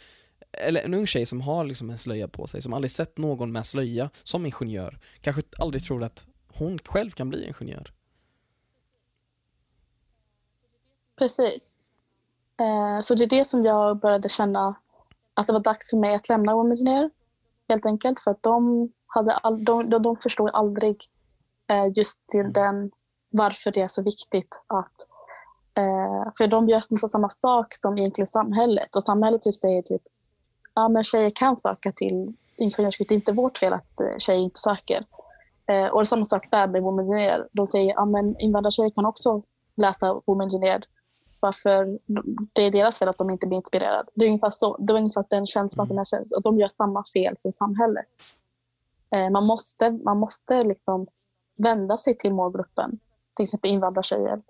eller 0.52 0.82
en 0.82 0.94
ung 0.94 1.08
tjej 1.08 1.26
som 1.26 1.42
har 1.42 1.64
liksom 1.66 1.90
en 1.90 1.98
slöja 1.98 2.28
på 2.28 2.48
sig, 2.48 2.62
som 2.62 2.74
aldrig 2.74 2.92
sett 2.92 3.18
någon 3.18 3.52
med 3.52 3.66
slöja 3.66 4.10
som 4.24 4.46
ingenjör, 4.46 5.00
kanske 5.22 5.42
aldrig 5.58 5.84
tror 5.84 6.04
att 6.04 6.28
hon 6.48 6.80
själv 6.80 7.10
kan 7.12 7.30
bli 7.30 7.46
ingenjör. 7.48 7.94
precis. 11.18 11.80
Eh, 12.60 13.02
så 13.02 13.16
det 13.16 13.24
är 13.24 13.30
det 13.30 13.48
som 13.48 13.66
jag 13.66 14.00
började 14.00 14.30
känna 14.30 14.76
att 15.34 15.48
det 15.48 15.54
var 15.54 15.60
dags 15.60 15.90
för 15.90 15.98
mig 15.98 16.16
att 16.16 16.30
lämna 16.30 16.54
Women. 16.54 17.10
Helt 17.70 17.86
enkelt 17.86 18.20
för 18.20 18.32
att 18.32 18.44
de, 18.44 18.90
hade 19.08 19.34
all, 19.34 19.66
de, 19.66 19.90
de, 19.90 20.04
de 20.04 20.18
förstod 20.18 20.50
aldrig 20.54 21.06
eh, 21.68 21.86
just 21.96 22.28
till 22.28 22.40
Mm. 22.40 22.54
den 22.54 22.92
varför 23.30 23.72
det 23.72 23.82
är 23.82 23.88
så 23.88 24.04
viktigt 24.04 24.62
att 24.68 25.08
eh, 25.78 26.32
för 26.38 26.48
de 26.48 26.70
gör 26.70 26.82
nästan 26.92 27.10
samma 27.10 27.30
sak 27.30 27.68
som 27.76 27.98
egentligen 27.98 28.28
samhället 28.28 28.96
och 28.96 29.04
samhället 29.04 29.42
typ 29.42 29.56
säger 29.56 29.82
typ 29.82 30.02
ja 30.76 30.90
men 30.90 31.04
tjejer 31.04 31.30
kan 31.30 31.58
söka 31.58 31.92
till 31.92 32.34
ingenjörsutbildning, 32.56 33.08
det 33.08 33.14
är 33.14 33.16
inte 33.16 33.42
vårt 33.42 33.58
fel 33.58 33.74
att 33.74 34.22
tjejer 34.22 34.42
inte 34.42 34.60
söker. 34.60 35.06
Eh, 35.68 35.86
och 35.86 36.00
det 36.00 36.04
är 36.04 36.06
samma 36.06 36.26
sak 36.26 36.48
där 36.52 36.68
med 36.68 36.82
Women. 36.82 37.48
De 37.52 37.66
säger 37.66 37.94
ja 37.94 38.06
men 38.06 38.40
invandrartjejer 38.40 38.90
kan 38.90 39.06
också 39.06 39.42
läsa 39.76 40.22
Women 40.26 40.50
varför 41.44 42.00
det 42.54 42.62
är 42.62 42.72
deras 42.72 43.00
fel 43.00 43.10
att 43.10 43.18
de 43.18 43.30
inte 43.30 43.48
blir 43.48 43.58
inspirerade. 43.58 44.10
Det 44.14 44.26
är 44.26 44.30
ungefär, 44.30 44.50
så, 44.50 44.78
det 44.78 44.94
är 44.94 44.98
ungefär 44.98 45.26
den 45.30 45.46
känslan 45.46 45.88
som 45.88 45.98
jag 45.98 46.08
känner, 46.08 46.38
att 46.38 46.44
de 46.44 46.60
gör 46.60 46.72
samma 46.74 47.04
fel 47.14 47.36
som 47.38 47.52
samhället. 47.52 48.06
Eh, 49.16 49.30
man 49.30 49.46
måste, 49.46 49.92
man 49.92 50.18
måste 50.18 50.64
liksom 50.64 51.08
vända 51.58 51.98
sig 51.98 52.18
till 52.18 52.34
målgruppen, 52.34 53.00
till 53.34 53.44
exempel 53.44 53.72
invandrartjejer. 53.72 54.42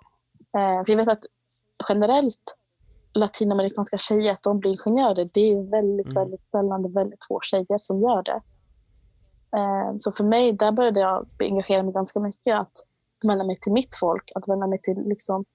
Eh, 0.58 0.84
för 0.86 0.92
jag 0.92 0.98
vet 0.98 1.08
att 1.08 1.26
generellt 1.90 2.56
latinamerikanska 3.14 3.98
tjejer, 3.98 4.32
att 4.32 4.44
de 4.44 4.60
blir 4.60 4.72
ingenjörer, 4.72 5.30
det 5.34 5.52
är 5.52 5.72
väldigt, 5.72 6.14
Mm. 6.14 6.24
väldigt 6.24 6.42
sällan 6.42 6.82
det 6.82 6.90
är 6.90 6.94
väldigt 6.94 7.26
få 7.28 7.40
tjejer 7.42 7.78
som 7.78 8.02
gör 8.02 8.24
det. 8.24 8.42
Eh, 9.58 9.94
så 9.98 10.12
för 10.12 10.24
mig, 10.24 10.54
där 10.54 10.72
började 10.72 11.00
jag 11.00 11.28
engagera 11.40 11.84
mig 11.84 11.94
ganska 11.94 12.20
mycket 12.20 12.60
att 12.60 12.72
vända 13.24 13.44
mig 13.44 13.58
till 13.58 13.72
mitt 13.74 13.96
folk, 14.00 14.32
att 14.36 14.48
vända 14.48 14.68
mig 14.68 14.80
till 14.82 15.04
liksom, 15.06 15.46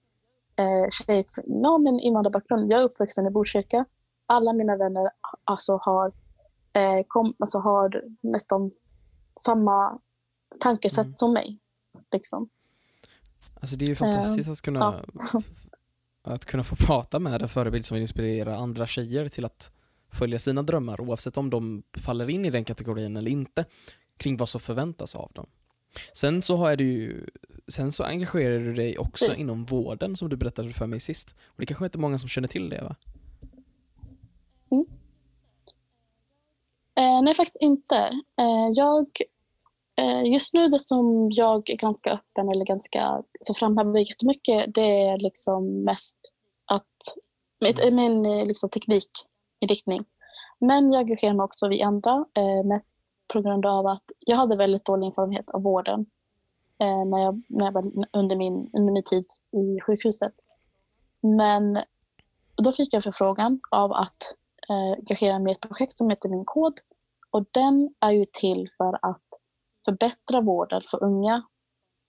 eh, 0.58 0.90
tjejer 0.90 1.24
ja, 1.46 1.78
med 1.78 1.92
en 1.92 2.00
invandrarbakgrund. 2.00 2.72
Jag 2.72 2.80
är 2.80 2.84
uppvuxen 2.84 3.26
i 3.26 3.30
Botkyrka. 3.30 3.84
Alla 4.26 4.52
mina 4.52 4.76
vänner 4.76 5.10
alltså, 5.44 5.76
har, 5.82 6.12
eh, 6.72 7.04
kom, 7.08 7.34
alltså, 7.38 7.58
har 7.58 8.02
nästan 8.20 8.70
samma 9.40 9.98
tankesätt 10.60 11.04
Mm. 11.06 11.16
som 11.16 11.32
mig. 11.32 11.58
Liksom. 12.12 12.48
Alltså 13.60 13.76
det 13.76 13.84
är 13.84 13.88
ju 13.88 13.96
fantastiskt 13.96 14.50
att 14.50 14.60
kunna 14.62 15.02
Ja. 15.32 15.42
Att 16.22 16.44
kunna 16.44 16.64
få 16.64 16.76
prata 16.76 17.18
med 17.18 17.42
en 17.42 17.48
förebild 17.48 17.84
som 17.84 17.94
vill 17.94 18.02
inspirera 18.02 18.56
andra 18.56 18.86
tjejer 18.86 19.28
till 19.28 19.44
att 19.44 19.70
följa 20.12 20.38
sina 20.38 20.62
drömmar 20.62 21.00
oavsett 21.00 21.38
om 21.38 21.50
de 21.50 21.82
faller 22.04 22.30
in 22.30 22.44
i 22.44 22.50
den 22.50 22.64
kategorin 22.64 23.16
eller 23.16 23.30
inte 23.30 23.64
kring 24.16 24.36
vad 24.36 24.48
som 24.48 24.60
förväntas 24.60 25.14
av 25.14 25.32
dem. 25.34 25.46
Sen 26.12 26.42
så 26.42 26.56
har 26.56 26.76
du 26.76 26.84
ju, 26.84 27.26
sen 27.68 27.92
så 27.92 28.04
engagerar 28.04 28.58
du 28.58 28.74
dig 28.74 28.98
också 28.98 29.26
Precis. 29.26 29.44
inom 29.44 29.64
vården 29.64 30.16
som 30.16 30.28
du 30.28 30.36
berättade 30.36 30.72
för 30.72 30.86
mig 30.86 31.00
sist. 31.00 31.34
Och 31.46 31.54
det 31.56 31.66
kanske 31.66 31.84
inte 31.84 31.98
är 31.98 32.00
många 32.00 32.18
som 32.18 32.28
känner 32.28 32.48
till 32.48 32.68
det 32.68 32.82
va? 32.82 32.96
Eh, 36.98 37.22
nej, 37.22 37.34
faktiskt 37.34 37.60
inte. 37.60 37.96
Eh, 38.40 38.68
jag, 38.74 39.06
eh, 39.96 40.32
just 40.32 40.54
nu 40.54 40.68
det 40.68 40.78
som 40.78 41.28
jag 41.30 41.70
är 41.70 41.76
ganska 41.76 42.10
öppen 42.10 42.48
eller 42.48 42.64
ganska 42.64 43.22
så 43.40 43.54
framhäver 43.54 43.98
jättemycket 43.98 44.74
det 44.74 45.02
är 45.02 45.18
liksom 45.18 45.84
mest 45.84 46.18
att 46.64 46.84
min, 47.60 47.96
min 47.96 48.26
eh, 48.26 48.46
liksom 48.46 48.70
teknikinriktning. 48.70 50.04
Men 50.58 50.92
jag 50.92 51.00
engagerar 51.00 51.34
mig 51.34 51.44
också 51.44 51.68
vid 51.68 51.82
andra, 51.82 52.24
eh, 52.34 52.64
mest 52.64 52.96
på 53.32 53.40
grund 53.40 53.66
av 53.66 53.86
att 53.86 54.04
jag 54.18 54.36
hade 54.36 54.56
väldigt 54.56 54.84
dålig 54.84 55.06
erfarenhet 55.06 55.50
av 55.50 55.62
vården 55.62 56.06
eh, 56.80 57.04
när 57.04 57.18
jag, 57.18 57.42
när 57.48 57.64
jag 57.64 57.72
var 57.72 57.92
under, 58.12 58.36
min, 58.36 58.70
under 58.72 58.92
min 58.92 59.02
tid 59.02 59.24
i 59.52 59.80
sjukhuset. 59.80 60.32
Men 61.20 61.78
då 62.56 62.72
fick 62.72 62.94
jag 62.94 63.02
förfrågan 63.02 63.60
av 63.70 63.92
att 63.92 64.34
eh, 64.68 64.98
engagera 64.98 65.38
mig 65.38 65.50
i 65.50 65.52
ett 65.52 65.60
projekt 65.60 65.92
som 65.92 66.10
heter 66.10 66.28
Min 66.28 66.44
kod. 66.44 66.74
Och 67.30 67.44
den 67.50 67.94
är 68.00 68.10
ju 68.10 68.26
till 68.32 68.68
för 68.76 68.98
att 69.02 69.24
förbättra 69.84 70.40
vården 70.40 70.82
för 70.90 71.04
unga. 71.04 71.46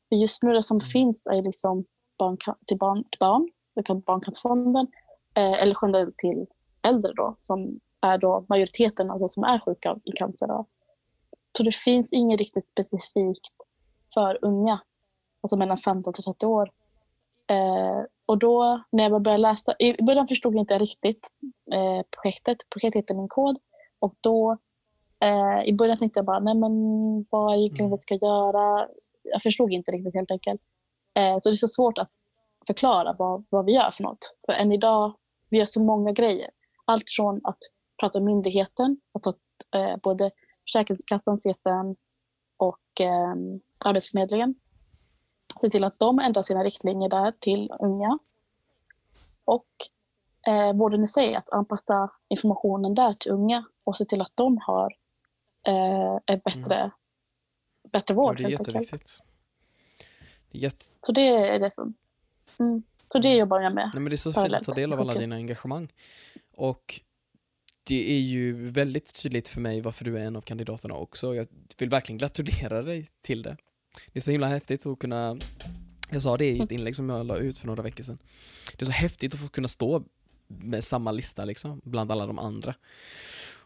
För 0.10 0.16
just 0.16 0.44
nu 0.44 0.54
det 0.54 0.64
som 0.64 0.82
finns 0.82 1.26
är 1.26 1.42
liksom 1.42 1.86
barn, 2.18 2.38
till 2.66 2.78
barn, 2.78 3.04
till 3.04 3.20
barn 3.20 3.50
Barncancerfonden, 4.06 4.88
eh, 5.34 5.64
eller 5.64 5.76
generellt 5.82 6.18
till 6.18 6.46
äldre 6.82 7.14
då, 7.14 7.36
som 7.38 7.78
är 8.02 8.18
då 8.18 8.46
majoriteten 8.50 9.08
de 9.08 9.30
som 9.30 9.44
är 9.44 9.60
sjuka 9.60 10.00
i 10.04 10.12
cancer. 10.12 10.48
Då. 10.48 10.66
Så 11.58 11.64
det 11.64 11.76
finns 11.76 12.14
inget 12.14 12.40
riktigt 12.40 12.68
specifikt 12.68 13.54
för 14.14 14.40
unga, 14.42 14.82
alltså 15.42 15.58
mellan 15.58 15.78
15 15.78 16.14
till 16.14 16.24
30 16.24 16.46
år. 16.46 16.72
Eh, 17.50 18.04
och 18.26 18.38
då 18.38 18.84
när 18.92 19.04
jag 19.04 19.22
började 19.22 19.42
läsa, 19.42 19.76
i 19.80 20.04
början 20.04 20.28
förstod 20.28 20.54
jag 20.54 20.62
inte 20.62 20.78
riktigt 20.78 21.28
eh, 21.74 22.06
projektet. 22.22 22.58
Projektet 22.70 23.00
heter 23.04 23.16
Min 23.16 23.28
kod. 23.28 23.58
Och 24.00 24.14
då 24.22 24.58
eh, 25.24 25.64
i 25.66 25.74
början 25.74 25.98
tänkte 25.98 26.18
jag 26.18 26.26
bara, 26.26 26.40
nej 26.40 26.56
men 26.56 26.72
vad 27.30 27.54
är 27.54 27.58
egentligen 27.58 27.88
Mm. 27.88 27.96
vi 27.96 27.98
ska 27.98 28.16
göra? 28.16 28.88
Jag 29.24 29.42
förstod 29.44 29.74
inte 29.74 29.92
riktigt 29.92 30.16
helt 30.16 30.32
enkelt. 30.32 30.62
Eh, 31.18 31.38
så 31.40 31.50
det 31.50 31.54
är 31.54 31.56
så 31.56 31.68
svårt 31.68 31.98
att 31.98 32.12
förklara 32.68 33.16
vad, 33.20 33.46
vad 33.50 33.66
vi 33.66 33.74
gör 33.74 33.92
för 33.92 34.04
något. 34.04 34.36
För 34.46 34.54
än 34.54 34.72
idag, 34.72 35.14
vi 35.50 35.58
gör 35.58 35.66
så 35.66 35.84
många 35.84 36.12
grejer. 36.12 36.50
Allt 36.86 37.10
från 37.18 37.42
att 37.44 37.58
prata 38.00 38.20
med 38.20 38.26
myndigheten, 38.26 38.98
att 39.14 39.24
ta 39.24 39.34
eh, 39.80 39.98
både 40.04 40.32
Försäkringskassan, 40.68 41.38
CSN 41.38 41.96
och 42.58 43.02
eh, 43.02 43.36
Arbetsförmedlingen. 43.86 44.56
Se 45.62 45.70
till 45.70 45.84
att 45.84 46.00
de 46.00 46.20
ändrar 46.20 46.42
sina 46.42 46.60
riktlinjer 46.60 47.10
där 47.10 47.32
till 47.32 47.72
unga. 47.80 48.20
Och 49.46 49.68
eh, 50.48 50.74
vården 50.74 51.04
i 51.04 51.08
sig, 51.08 51.36
att 51.36 51.50
anpassa 51.50 52.12
informationen 52.30 52.96
där 52.96 53.14
till 53.14 53.32
unga 53.32 53.66
och 53.84 53.98
se 53.98 54.06
till 54.06 54.22
att 54.22 54.32
de 54.36 54.58
har 54.58 54.96
eh, 55.68 56.20
en 56.26 56.42
bättre, 56.46 56.92
bättre 57.94 58.14
Ja, 58.14 58.16
vård. 58.16 58.38
det 58.38 58.44
är 58.44 58.50
jätteviktigt. 58.50 59.20
Det 60.52 60.66
är. 60.66 60.72
Så 61.02 61.12
det 61.12 61.28
är 61.28 61.60
det 61.60 61.72
som... 61.72 61.94
Mm. 62.60 62.84
Så 63.14 63.20
det 63.20 63.36
jobbar 63.36 63.60
jag 63.60 63.76
med. 63.76 63.92
Nej, 63.94 64.02
men 64.02 64.10
det 64.10 64.16
är 64.16 64.18
så 64.18 64.34
fint 64.34 64.56
att 64.56 64.64
ta 64.64 64.72
del 64.72 64.94
av 64.94 65.00
alla 65.00 65.14
dina 65.14 65.36
engagemang. 65.36 65.94
Och 66.54 67.00
det 67.84 68.12
är 68.12 68.20
ju 68.20 68.70
väldigt 68.70 69.14
tydligt 69.14 69.50
för 69.50 69.62
mig 69.62 69.82
varför 69.82 70.06
du 70.06 70.18
är 70.18 70.26
en 70.26 70.36
av 70.36 70.42
kandidaterna 70.42 70.94
också. 70.94 71.36
Jag 71.36 71.48
vill 71.78 71.90
verkligen 71.90 72.18
gratulera 72.18 72.82
dig 72.82 73.10
till 73.22 73.42
det. 73.42 73.58
Det 74.14 74.20
är 74.20 74.22
så 74.22 74.32
himla 74.32 74.48
häftigt 74.48 74.86
att 74.86 75.00
kunna, 75.00 75.38
jag 76.10 76.22
sa 76.22 76.38
det 76.38 76.46
i 76.46 76.62
ett 76.62 76.72
inlägg 76.72 76.96
som 76.96 77.10
jag 77.10 77.26
la 77.26 77.38
ut 77.38 77.60
för 77.60 77.68
några 77.68 77.84
veckor 77.84 78.04
sedan. 78.04 78.18
Det 78.78 78.82
är 78.82 78.86
så 78.86 78.92
häftigt 78.92 79.34
att 79.34 79.40
få 79.40 79.48
kunna 79.48 79.68
stå 79.68 80.04
med 80.48 80.84
samma 80.84 81.12
lista 81.12 81.46
liksom, 81.46 81.82
bland 81.84 82.12
alla 82.12 82.28
de 82.28 82.40
andra. 82.40 82.76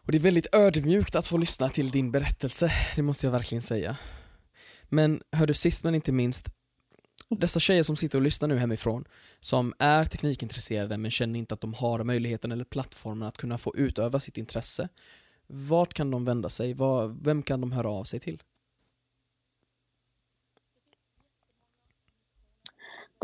Och 0.04 0.12
det 0.12 0.18
är 0.18 0.20
väldigt 0.20 0.54
ödmjukt 0.54 1.14
att 1.14 1.26
få 1.26 1.36
lyssna 1.36 1.68
till 1.68 1.90
din 1.90 2.12
berättelse, 2.12 2.72
det 2.96 3.02
måste 3.02 3.26
jag 3.26 3.32
verkligen 3.32 3.62
säga. 3.62 3.96
Men 4.88 5.22
hör 5.32 5.46
du 5.46 5.54
sist 5.54 5.84
men 5.84 5.94
inte 5.94 6.12
minst, 6.12 6.48
dessa 7.28 7.60
tjejer 7.60 7.82
som 7.82 7.96
sitter 7.96 8.18
och 8.18 8.22
lyssnar 8.22 8.48
nu 8.48 8.58
hemifrån, 8.58 9.04
som 9.40 9.74
är 9.78 10.04
teknikintresserade 10.04 10.98
men 10.98 11.10
känner 11.10 11.38
inte 11.38 11.54
att 11.54 11.60
de 11.60 11.74
har 11.74 12.04
möjligheten 12.04 12.52
eller 12.52 12.64
plattformen 12.64 13.28
att 13.28 13.36
kunna 13.36 13.58
få 13.58 13.76
utöva 13.76 14.20
sitt 14.20 14.38
intresse. 14.38 14.88
Vart 15.46 15.94
kan 15.94 16.10
de 16.10 16.24
vända 16.24 16.48
sig? 16.48 16.76
Vem 17.22 17.42
kan 17.42 17.60
de 17.60 17.72
höra 17.72 17.90
av 17.90 18.04
sig 18.04 18.20
till? 18.20 18.42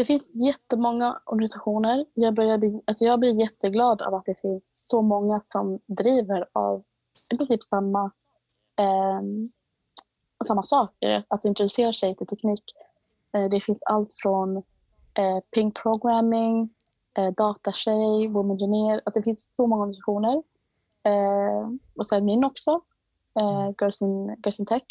Det 0.01 0.05
finns 0.05 0.35
jättemånga 0.35 1.21
organisationer. 1.27 2.07
Jag, 2.15 2.35
börjar 2.35 2.59
bli, 2.59 2.83
alltså 2.85 3.05
jag 3.05 3.21
blir 3.21 3.41
jätteglad 3.41 4.03
av 4.03 4.15
att 4.15 4.25
det 4.25 4.41
finns 4.41 4.89
så 4.89 5.03
många 5.03 5.41
som 5.43 5.81
driver 5.87 6.45
av 6.53 6.85
i 7.31 7.37
princip 7.37 7.63
samma, 7.63 8.11
eh, 8.79 9.21
samma 10.45 10.63
saker. 10.63 11.25
Att 11.31 11.45
introducera 11.45 11.93
sig 11.93 12.15
till 12.17 12.27
teknik. 12.27 12.65
Eh, 13.33 13.45
det 13.45 13.61
finns 13.61 13.83
allt 13.83 14.13
från 14.23 14.57
eh, 14.57 15.41
ping 15.55 15.73
programming, 15.73 16.75
eh, 17.19 17.31
datatjej, 17.31 18.29
womengineer. 18.29 19.01
Att 19.05 19.15
det 19.15 19.23
finns 19.23 19.51
så 19.57 19.67
många 19.67 19.83
organisationer. 19.83 20.43
Eh, 21.03 21.69
och 21.97 22.07
sen 22.07 22.25
min 22.25 22.45
också, 22.45 22.81
eh, 23.41 23.71
Girls, 23.81 24.03
in, 24.03 24.37
Girls 24.45 24.61
in 24.61 24.67
Tech. 24.67 24.85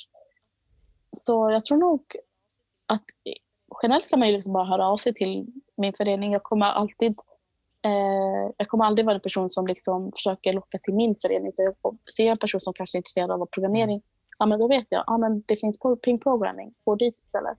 Så 1.12 1.52
jag 1.52 1.66
tror 1.66 1.78
nog 1.78 2.02
att 2.86 3.06
generellt 3.84 4.10
kan 4.10 4.20
man 4.20 4.28
ju 4.28 4.34
liksom 4.34 4.54
bara 4.54 4.66
höra 4.66 4.88
av 4.88 4.98
sig 4.98 5.14
till 5.14 5.48
min 5.78 5.94
förening. 5.94 6.32
Jag 6.32 6.44
kommer 6.44 6.66
alltid, 6.66 7.16
eh, 7.86 8.52
jag 8.58 8.68
kommer 8.68 8.86
aldrig 8.86 9.06
vara 9.06 9.16
en 9.16 9.22
person 9.22 9.50
som 9.50 9.68
liksom 9.68 10.12
försöker 10.12 10.54
locka 10.54 10.78
till 10.78 10.94
min 10.94 11.16
förening. 11.22 11.52
Jag 11.58 11.98
ser 12.16 12.24
jag 12.24 12.32
en 12.32 12.38
person 12.38 12.62
som 12.62 12.74
kanske 12.74 12.98
är 12.98 13.00
intresserad 13.00 13.32
av 13.32 13.46
programmering, 13.46 14.02
ja, 14.40 14.46
men 14.46 14.60
då 14.60 14.68
vet 14.68 14.86
jag 14.90 15.04
ja, 15.08 15.18
men 15.18 15.44
det 15.48 15.56
finns 15.56 15.80
på 15.80 15.96
ping 15.96 16.20
programming, 16.20 16.74
gå 16.86 16.96
dit 16.96 17.18
istället. 17.18 17.58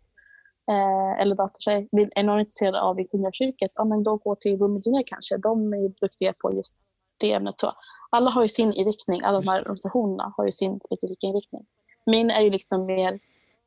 Eh, 0.70 1.20
eller 1.20 1.36
datortjej. 1.36 1.88
Är 2.14 2.22
någon 2.22 2.40
intresserad 2.40 2.74
av 2.74 3.00
ingenjörsyrket, 3.00 3.72
ja, 3.74 3.84
men 3.84 4.02
då 4.02 4.16
gå 4.16 4.34
till 4.34 4.56
Womengineer 4.56 5.04
kanske. 5.06 5.36
De 5.36 5.72
är 5.72 5.78
ju 5.78 5.88
duktiga 5.88 6.32
på 6.32 6.50
just 6.50 6.76
det 7.20 7.32
ämnet. 7.32 7.60
Så 7.60 7.72
alla 8.10 8.30
har 8.30 8.42
ju 8.42 8.48
sin 8.48 8.72
inriktning, 8.72 9.22
alla 9.22 9.40
de 9.40 9.48
här 9.48 9.60
organisationerna 9.60 10.34
har 10.36 10.44
ju 10.44 10.52
sin 10.52 10.80
specifika 10.80 11.26
inriktning. 11.26 11.66
Min 12.06 12.30
är 12.30 12.40
ju 12.40 12.50
liksom 12.50 12.86
mer 12.86 13.20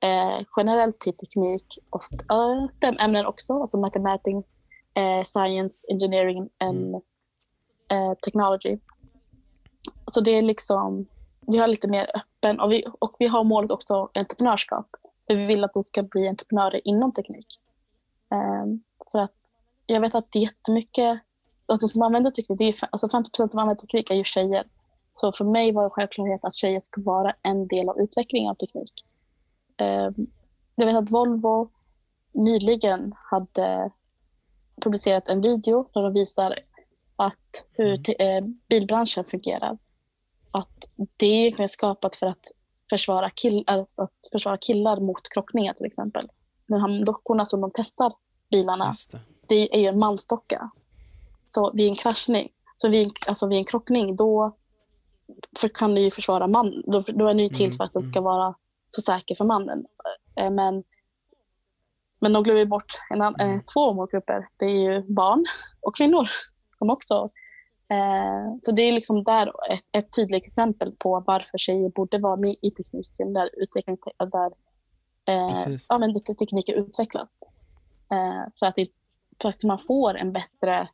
eh, 0.03 0.45
generellt 0.57 0.99
till 0.99 1.17
teknik 1.17 1.80
och 1.89 2.01
äh, 2.31 2.67
STEM-ämnen 2.67 3.25
också, 3.25 3.59
alltså 3.59 3.77
mathematics, 3.80 4.47
eh, 4.93 5.23
science, 5.23 5.88
engineering 5.91 6.49
and 6.59 6.95
Mm. 7.91 8.11
eh, 8.11 8.17
technology. 8.17 8.77
Så 10.11 10.21
det 10.21 10.31
är 10.31 10.41
liksom, 10.41 11.05
vi 11.47 11.57
har 11.57 11.67
lite 11.67 11.88
mer 11.88 12.09
öppen 12.15 12.59
och 12.59 12.71
vi, 12.71 12.85
och 12.99 13.15
vi 13.19 13.27
har 13.27 13.43
målet 13.43 13.71
också 13.71 14.09
entreprenörskap. 14.13 14.88
För 15.27 15.35
vi 15.35 15.45
vill 15.45 15.63
att 15.63 15.73
de 15.73 15.84
ska 15.84 16.03
bli 16.03 16.27
entreprenörer 16.27 16.88
inom 16.88 17.13
teknik. 17.13 17.47
Ehm, 18.31 18.84
för 19.11 19.19
att 19.19 19.35
jag 19.85 20.01
vet 20.01 20.15
att 20.15 20.31
det 20.31 20.39
är 20.39 20.43
jättemycket, 20.43 21.19
alltså 21.65 21.88
som 21.88 22.01
använder 22.01 22.31
teknik, 22.31 22.59
det 22.59 22.65
är 22.65 22.75
alltså 22.91 23.09
50 23.09 23.31
procent 23.31 23.53
av 23.53 23.59
använder 23.59 23.81
teknik 23.81 24.09
är 24.09 24.15
ju 24.15 24.23
tjejer. 24.23 24.63
Så 25.13 25.31
för 25.31 25.45
mig 25.45 25.71
var 25.71 25.84
det 25.84 25.89
självklarhet 25.89 26.43
att 26.43 26.55
tjejer 26.55 26.81
ska 26.81 27.01
vara 27.01 27.35
en 27.41 27.67
del 27.67 27.89
av 27.89 27.99
utvecklingen 27.99 28.51
av 28.51 28.55
teknik. 28.55 29.05
Ehm, 29.78 30.14
jag 30.76 30.86
vet 30.86 30.95
att 30.95 31.12
Volvo 31.12 31.70
nyligen 32.32 33.14
hade 33.18 33.91
publicerat 34.82 35.30
en 35.30 35.41
video 35.41 35.90
där 35.94 36.02
de 36.02 36.14
visar 36.14 36.60
att 37.16 37.66
hur 37.72 38.02
Mm. 38.20 38.44
eh, 38.45 38.50
bilbranschen 38.70 39.26
fungerar. 39.26 39.78
Att 40.52 40.86
det 41.18 41.26
är 41.26 41.41
egentligen 41.41 41.70
skapat 41.70 42.16
för 42.16 42.28
att 42.28 42.52
försvara, 42.90 43.30
kill, 43.30 43.64
alltså 43.68 44.04
att 44.04 44.30
försvara 44.32 44.58
killar 44.58 45.00
mot 45.00 45.30
krockningar 45.30 45.74
till 45.74 45.86
exempel. 45.86 46.30
De 46.68 46.82
här 46.82 47.06
dockorna 47.06 47.45
som 47.45 47.62
de 47.62 47.72
testar 47.74 48.14
bilarna, 48.52 48.94
det. 49.12 49.20
det 49.48 49.76
är 49.76 49.80
ju 49.80 49.88
en 49.88 50.00
mansdocka. 50.00 50.70
Så 51.45 51.72
vid 51.74 51.90
en 51.90 51.95
kraschning, 51.95 52.50
så 52.76 52.90
vid 52.90 53.08
en, 53.08 53.12
alltså 53.28 53.48
vid 53.48 53.58
en 53.58 53.66
krockning, 53.66 54.16
då 54.16 54.56
för, 55.60 55.68
kan 55.68 55.95
det 55.95 56.02
ju 56.02 56.12
försvara 56.12 56.48
man. 56.48 56.84
Då, 56.88 57.00
då 57.00 57.28
är 57.28 57.34
det 57.34 57.41
ju 57.44 57.50
till 57.50 57.66
Mm, 57.66 57.78
för 57.78 57.84
att 57.84 57.94
den 57.94 58.02
mm. 58.02 58.12
ska 58.12 58.22
vara 58.22 58.56
så 58.95 59.02
säker 59.02 59.36
för 59.36 59.45
mannen. 59.45 59.86
Eh, 60.36 60.52
Men, 60.52 60.84
men 62.20 62.34
de 62.34 62.44
glömmer 62.44 62.65
bort 62.65 62.94
en, 63.10 63.22
Mm. 63.22 63.40
eh, 63.56 63.61
två 63.74 63.94
målgrupper. 63.94 64.45
Det 64.60 64.65
är 64.65 64.91
ju 64.94 65.14
barn 65.14 65.45
och 65.82 65.95
kvinnor. 65.95 66.28
De 66.80 66.90
också. 66.90 67.30
Eh, 67.90 68.56
så 68.61 68.72
det 68.72 68.82
är 68.82 68.91
liksom 68.91 69.24
där 69.24 69.52
ett, 69.72 69.84
ett 69.91 70.15
tydligt 70.15 70.45
exempel 70.45 70.95
på 70.99 71.24
varför 71.28 71.57
tjejer 71.57 71.90
borde 71.90 72.18
vara 72.18 72.36
med 72.36 72.56
i 72.61 72.72
tekniken, 72.72 73.34
där, 73.34 73.49
utveckling, 73.53 73.98
där 74.32 74.52
eh, 75.26 75.78
ja, 75.90 75.98
men 75.98 76.11
lite 76.14 76.36
tekniker 76.36 76.74
utvecklas. 76.74 77.38
Eh, 78.11 78.49
för, 78.60 78.65
att 78.65 78.76
det, 78.76 78.88
för 79.41 79.49
att 79.49 79.64
man 79.64 79.80
får 79.80 80.18
en 80.18 80.34
bättre 80.34 80.88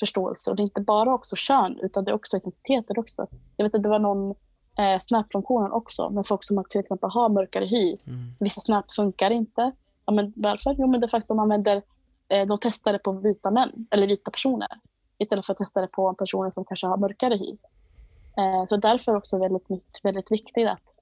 förståelse. 0.00 0.50
Och 0.50 0.56
det 0.56 0.62
är 0.62 0.64
inte 0.64 0.80
bara 0.80 1.14
också 1.14 1.36
kön, 1.36 1.78
utan 1.82 2.04
det 2.04 2.10
är 2.10 2.14
också 2.14 2.36
etniciteter 2.36 2.98
också. 2.98 3.26
Jag 3.56 3.64
vet 3.64 3.74
att 3.74 3.82
det 3.82 3.88
var 3.88 3.98
någon 3.98 4.34
eh, 4.78 5.00
Snap-funktionen 5.00 5.72
också, 5.72 6.10
med 6.10 6.26
folk 6.26 6.44
som 6.44 6.64
till 6.70 6.80
exempel 6.80 7.10
har 7.10 7.28
mörkare 7.28 7.64
hy. 7.64 7.96
Mm. 8.06 8.34
Vissa 8.40 8.60
Snap 8.60 8.92
funkar 8.92 9.30
inte. 9.30 9.72
Ja, 10.06 10.12
men 10.12 10.32
varför? 10.36 10.74
Jo, 10.78 10.86
men 10.86 11.00
det 11.00 11.06
är 11.06 11.08
för 11.08 11.18
att 11.18 11.28
de 11.28 11.38
använder, 11.38 11.82
eh, 12.28 12.46
de 12.46 12.58
testar 12.60 12.92
det 12.92 12.98
på 12.98 13.12
vita 13.12 13.50
män, 13.50 13.86
eller 13.90 14.06
vita 14.06 14.30
personer, 14.30 14.68
istället 15.18 15.46
för 15.46 15.52
att 15.52 15.58
testa 15.58 15.80
det 15.80 15.86
på 15.88 16.14
personer 16.14 16.50
som 16.50 16.64
kanske 16.64 16.86
har 16.86 16.96
mörkare 16.96 17.34
hy. 17.36 17.56
Eh, 18.36 18.64
så 18.66 18.76
därför 18.76 19.12
är 19.12 19.16
också 19.16 19.38
väldigt, 19.38 20.00
väldigt 20.02 20.32
viktigt 20.32 20.68
att 20.68 20.94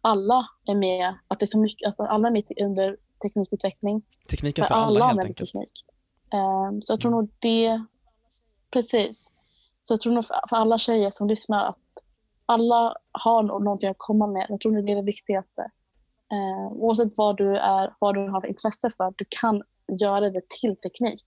alla 0.00 0.46
är 0.66 0.74
med, 0.74 1.14
att 1.28 1.38
det 1.38 1.44
är 1.44 1.46
så 1.46 1.58
mycket, 1.58 1.86
alltså 1.86 2.02
alla 2.02 2.28
är 2.28 2.32
med 2.32 2.44
under 2.62 2.96
teknikutveckling. 3.22 4.02
Tekniken 4.30 4.62
För 4.62 4.68
för 4.68 4.74
alla 4.74 4.86
alla 4.86 5.06
helt 5.06 5.20
enkelt. 5.20 5.38
teknik. 5.38 5.84
Eh, 6.32 6.70
så 6.82 6.92
jag 6.92 7.00
tror 7.00 7.12
Mm. 7.12 7.20
nog 7.20 7.30
det, 7.38 7.84
precis. 8.70 9.32
Så 9.82 9.92
jag 9.92 10.00
tror 10.00 10.12
nog 10.12 10.26
för, 10.26 10.36
för 10.48 10.56
alla 10.56 10.78
tjejer 10.78 11.10
som 11.10 11.28
lyssnar 11.28 11.68
att 11.68 11.78
alla 12.46 12.94
har 13.12 13.42
nå- 13.42 13.58
någonting 13.58 13.90
att 13.90 13.98
komma 13.98 14.26
med. 14.26 14.46
Jag 14.48 14.60
tror 14.60 14.82
det 14.82 14.92
är 14.92 14.96
det 14.96 15.02
viktigaste. 15.02 15.62
Eh, 16.32 16.72
oavsett 16.72 17.12
vad 17.16 17.36
du, 17.36 17.56
är, 17.56 17.94
vad 17.98 18.14
du 18.14 18.28
har 18.28 18.40
för 18.40 18.48
intresse 18.48 18.90
för, 18.90 19.14
du 19.16 19.24
kan 19.40 19.62
göra 20.00 20.30
det 20.30 20.42
till 20.60 20.76
teknik. 20.76 21.24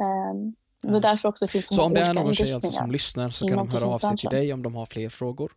Eh, 0.00 0.52
så 0.82 0.88
Mm. 0.88 1.00
därför 1.00 1.28
också 1.28 1.46
finns 1.48 1.68
så 1.68 1.82
om 1.82 1.92
det 1.92 2.00
är 2.00 2.14
någon 2.14 2.34
tjej 2.34 2.52
alltså 2.52 2.70
som 2.70 2.90
lyssnar 2.90 3.30
så 3.30 3.48
kan 3.48 3.56
de 3.56 3.68
höra 3.72 3.86
av 3.86 3.98
sig 3.98 4.16
till 4.16 4.30
dig 4.30 4.52
om 4.52 4.62
de 4.62 4.74
har 4.74 4.86
fler 4.86 5.08
frågor. 5.08 5.52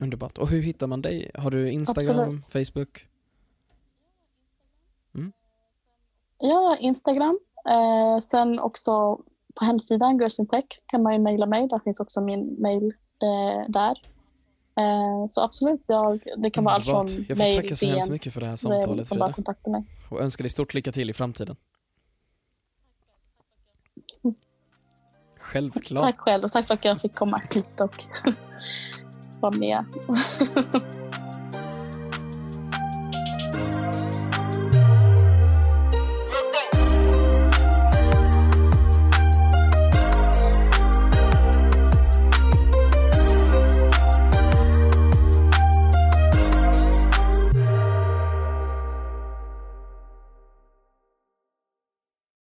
Underbart. 0.00 0.38
Och 0.38 0.48
hur 0.48 0.62
hittar 0.62 0.86
man 0.86 1.02
dig? 1.02 1.30
Har 1.34 1.50
du 1.50 1.70
Instagram, 1.70 2.20
Absolut. 2.20 2.46
Facebook? 2.68 3.08
Ja, 6.38 6.76
Instagram. 6.80 7.38
Eh, 7.68 8.18
sen 8.20 8.58
också 8.58 9.18
på 9.54 9.64
hemsidan 9.64 10.18
Girls 10.18 10.38
in 10.38 10.46
Tech 10.46 10.64
kan 10.86 11.02
man 11.02 11.12
ju 11.12 11.18
mejla 11.18 11.46
mig. 11.46 11.68
Där 11.68 11.78
finns 11.78 12.00
också 12.00 12.20
min 12.20 12.54
mejl 12.58 12.84
eh, 13.22 13.68
där. 13.68 14.00
Eh, 14.78 15.26
så 15.28 15.40
absolut, 15.44 15.82
jag, 15.86 16.20
det 16.36 16.50
kan 16.50 16.64
vara 16.64 16.74
allt 16.74 16.84
från 16.84 17.06
mejl, 17.06 17.24
Jag 17.28 17.38
får 17.38 17.44
mail, 17.44 17.62
tacka 17.62 17.76
så 17.76 17.86
hemskt 17.86 18.10
mycket 18.10 18.32
för 18.32 18.40
det 18.40 18.46
här 18.46 18.56
samtalet 18.56 19.08
Frida. 19.08 19.32
Kontakta 19.32 19.70
mig. 19.70 19.84
Och 20.10 20.20
önska 20.20 20.42
dig 20.42 20.50
stort 20.50 20.74
lycka 20.74 20.92
till 20.92 21.10
i 21.10 21.12
framtiden. 21.12 21.56
Självklart. 25.38 26.04
Tack 26.04 26.18
själv 26.18 26.44
och 26.44 26.52
tack 26.52 26.66
för 26.66 26.74
att 26.74 26.84
jag 26.84 27.00
fick 27.00 27.14
komma 27.14 27.42
hit 27.54 27.80
och 27.80 28.04
vara 29.40 29.56
med. 29.56 29.84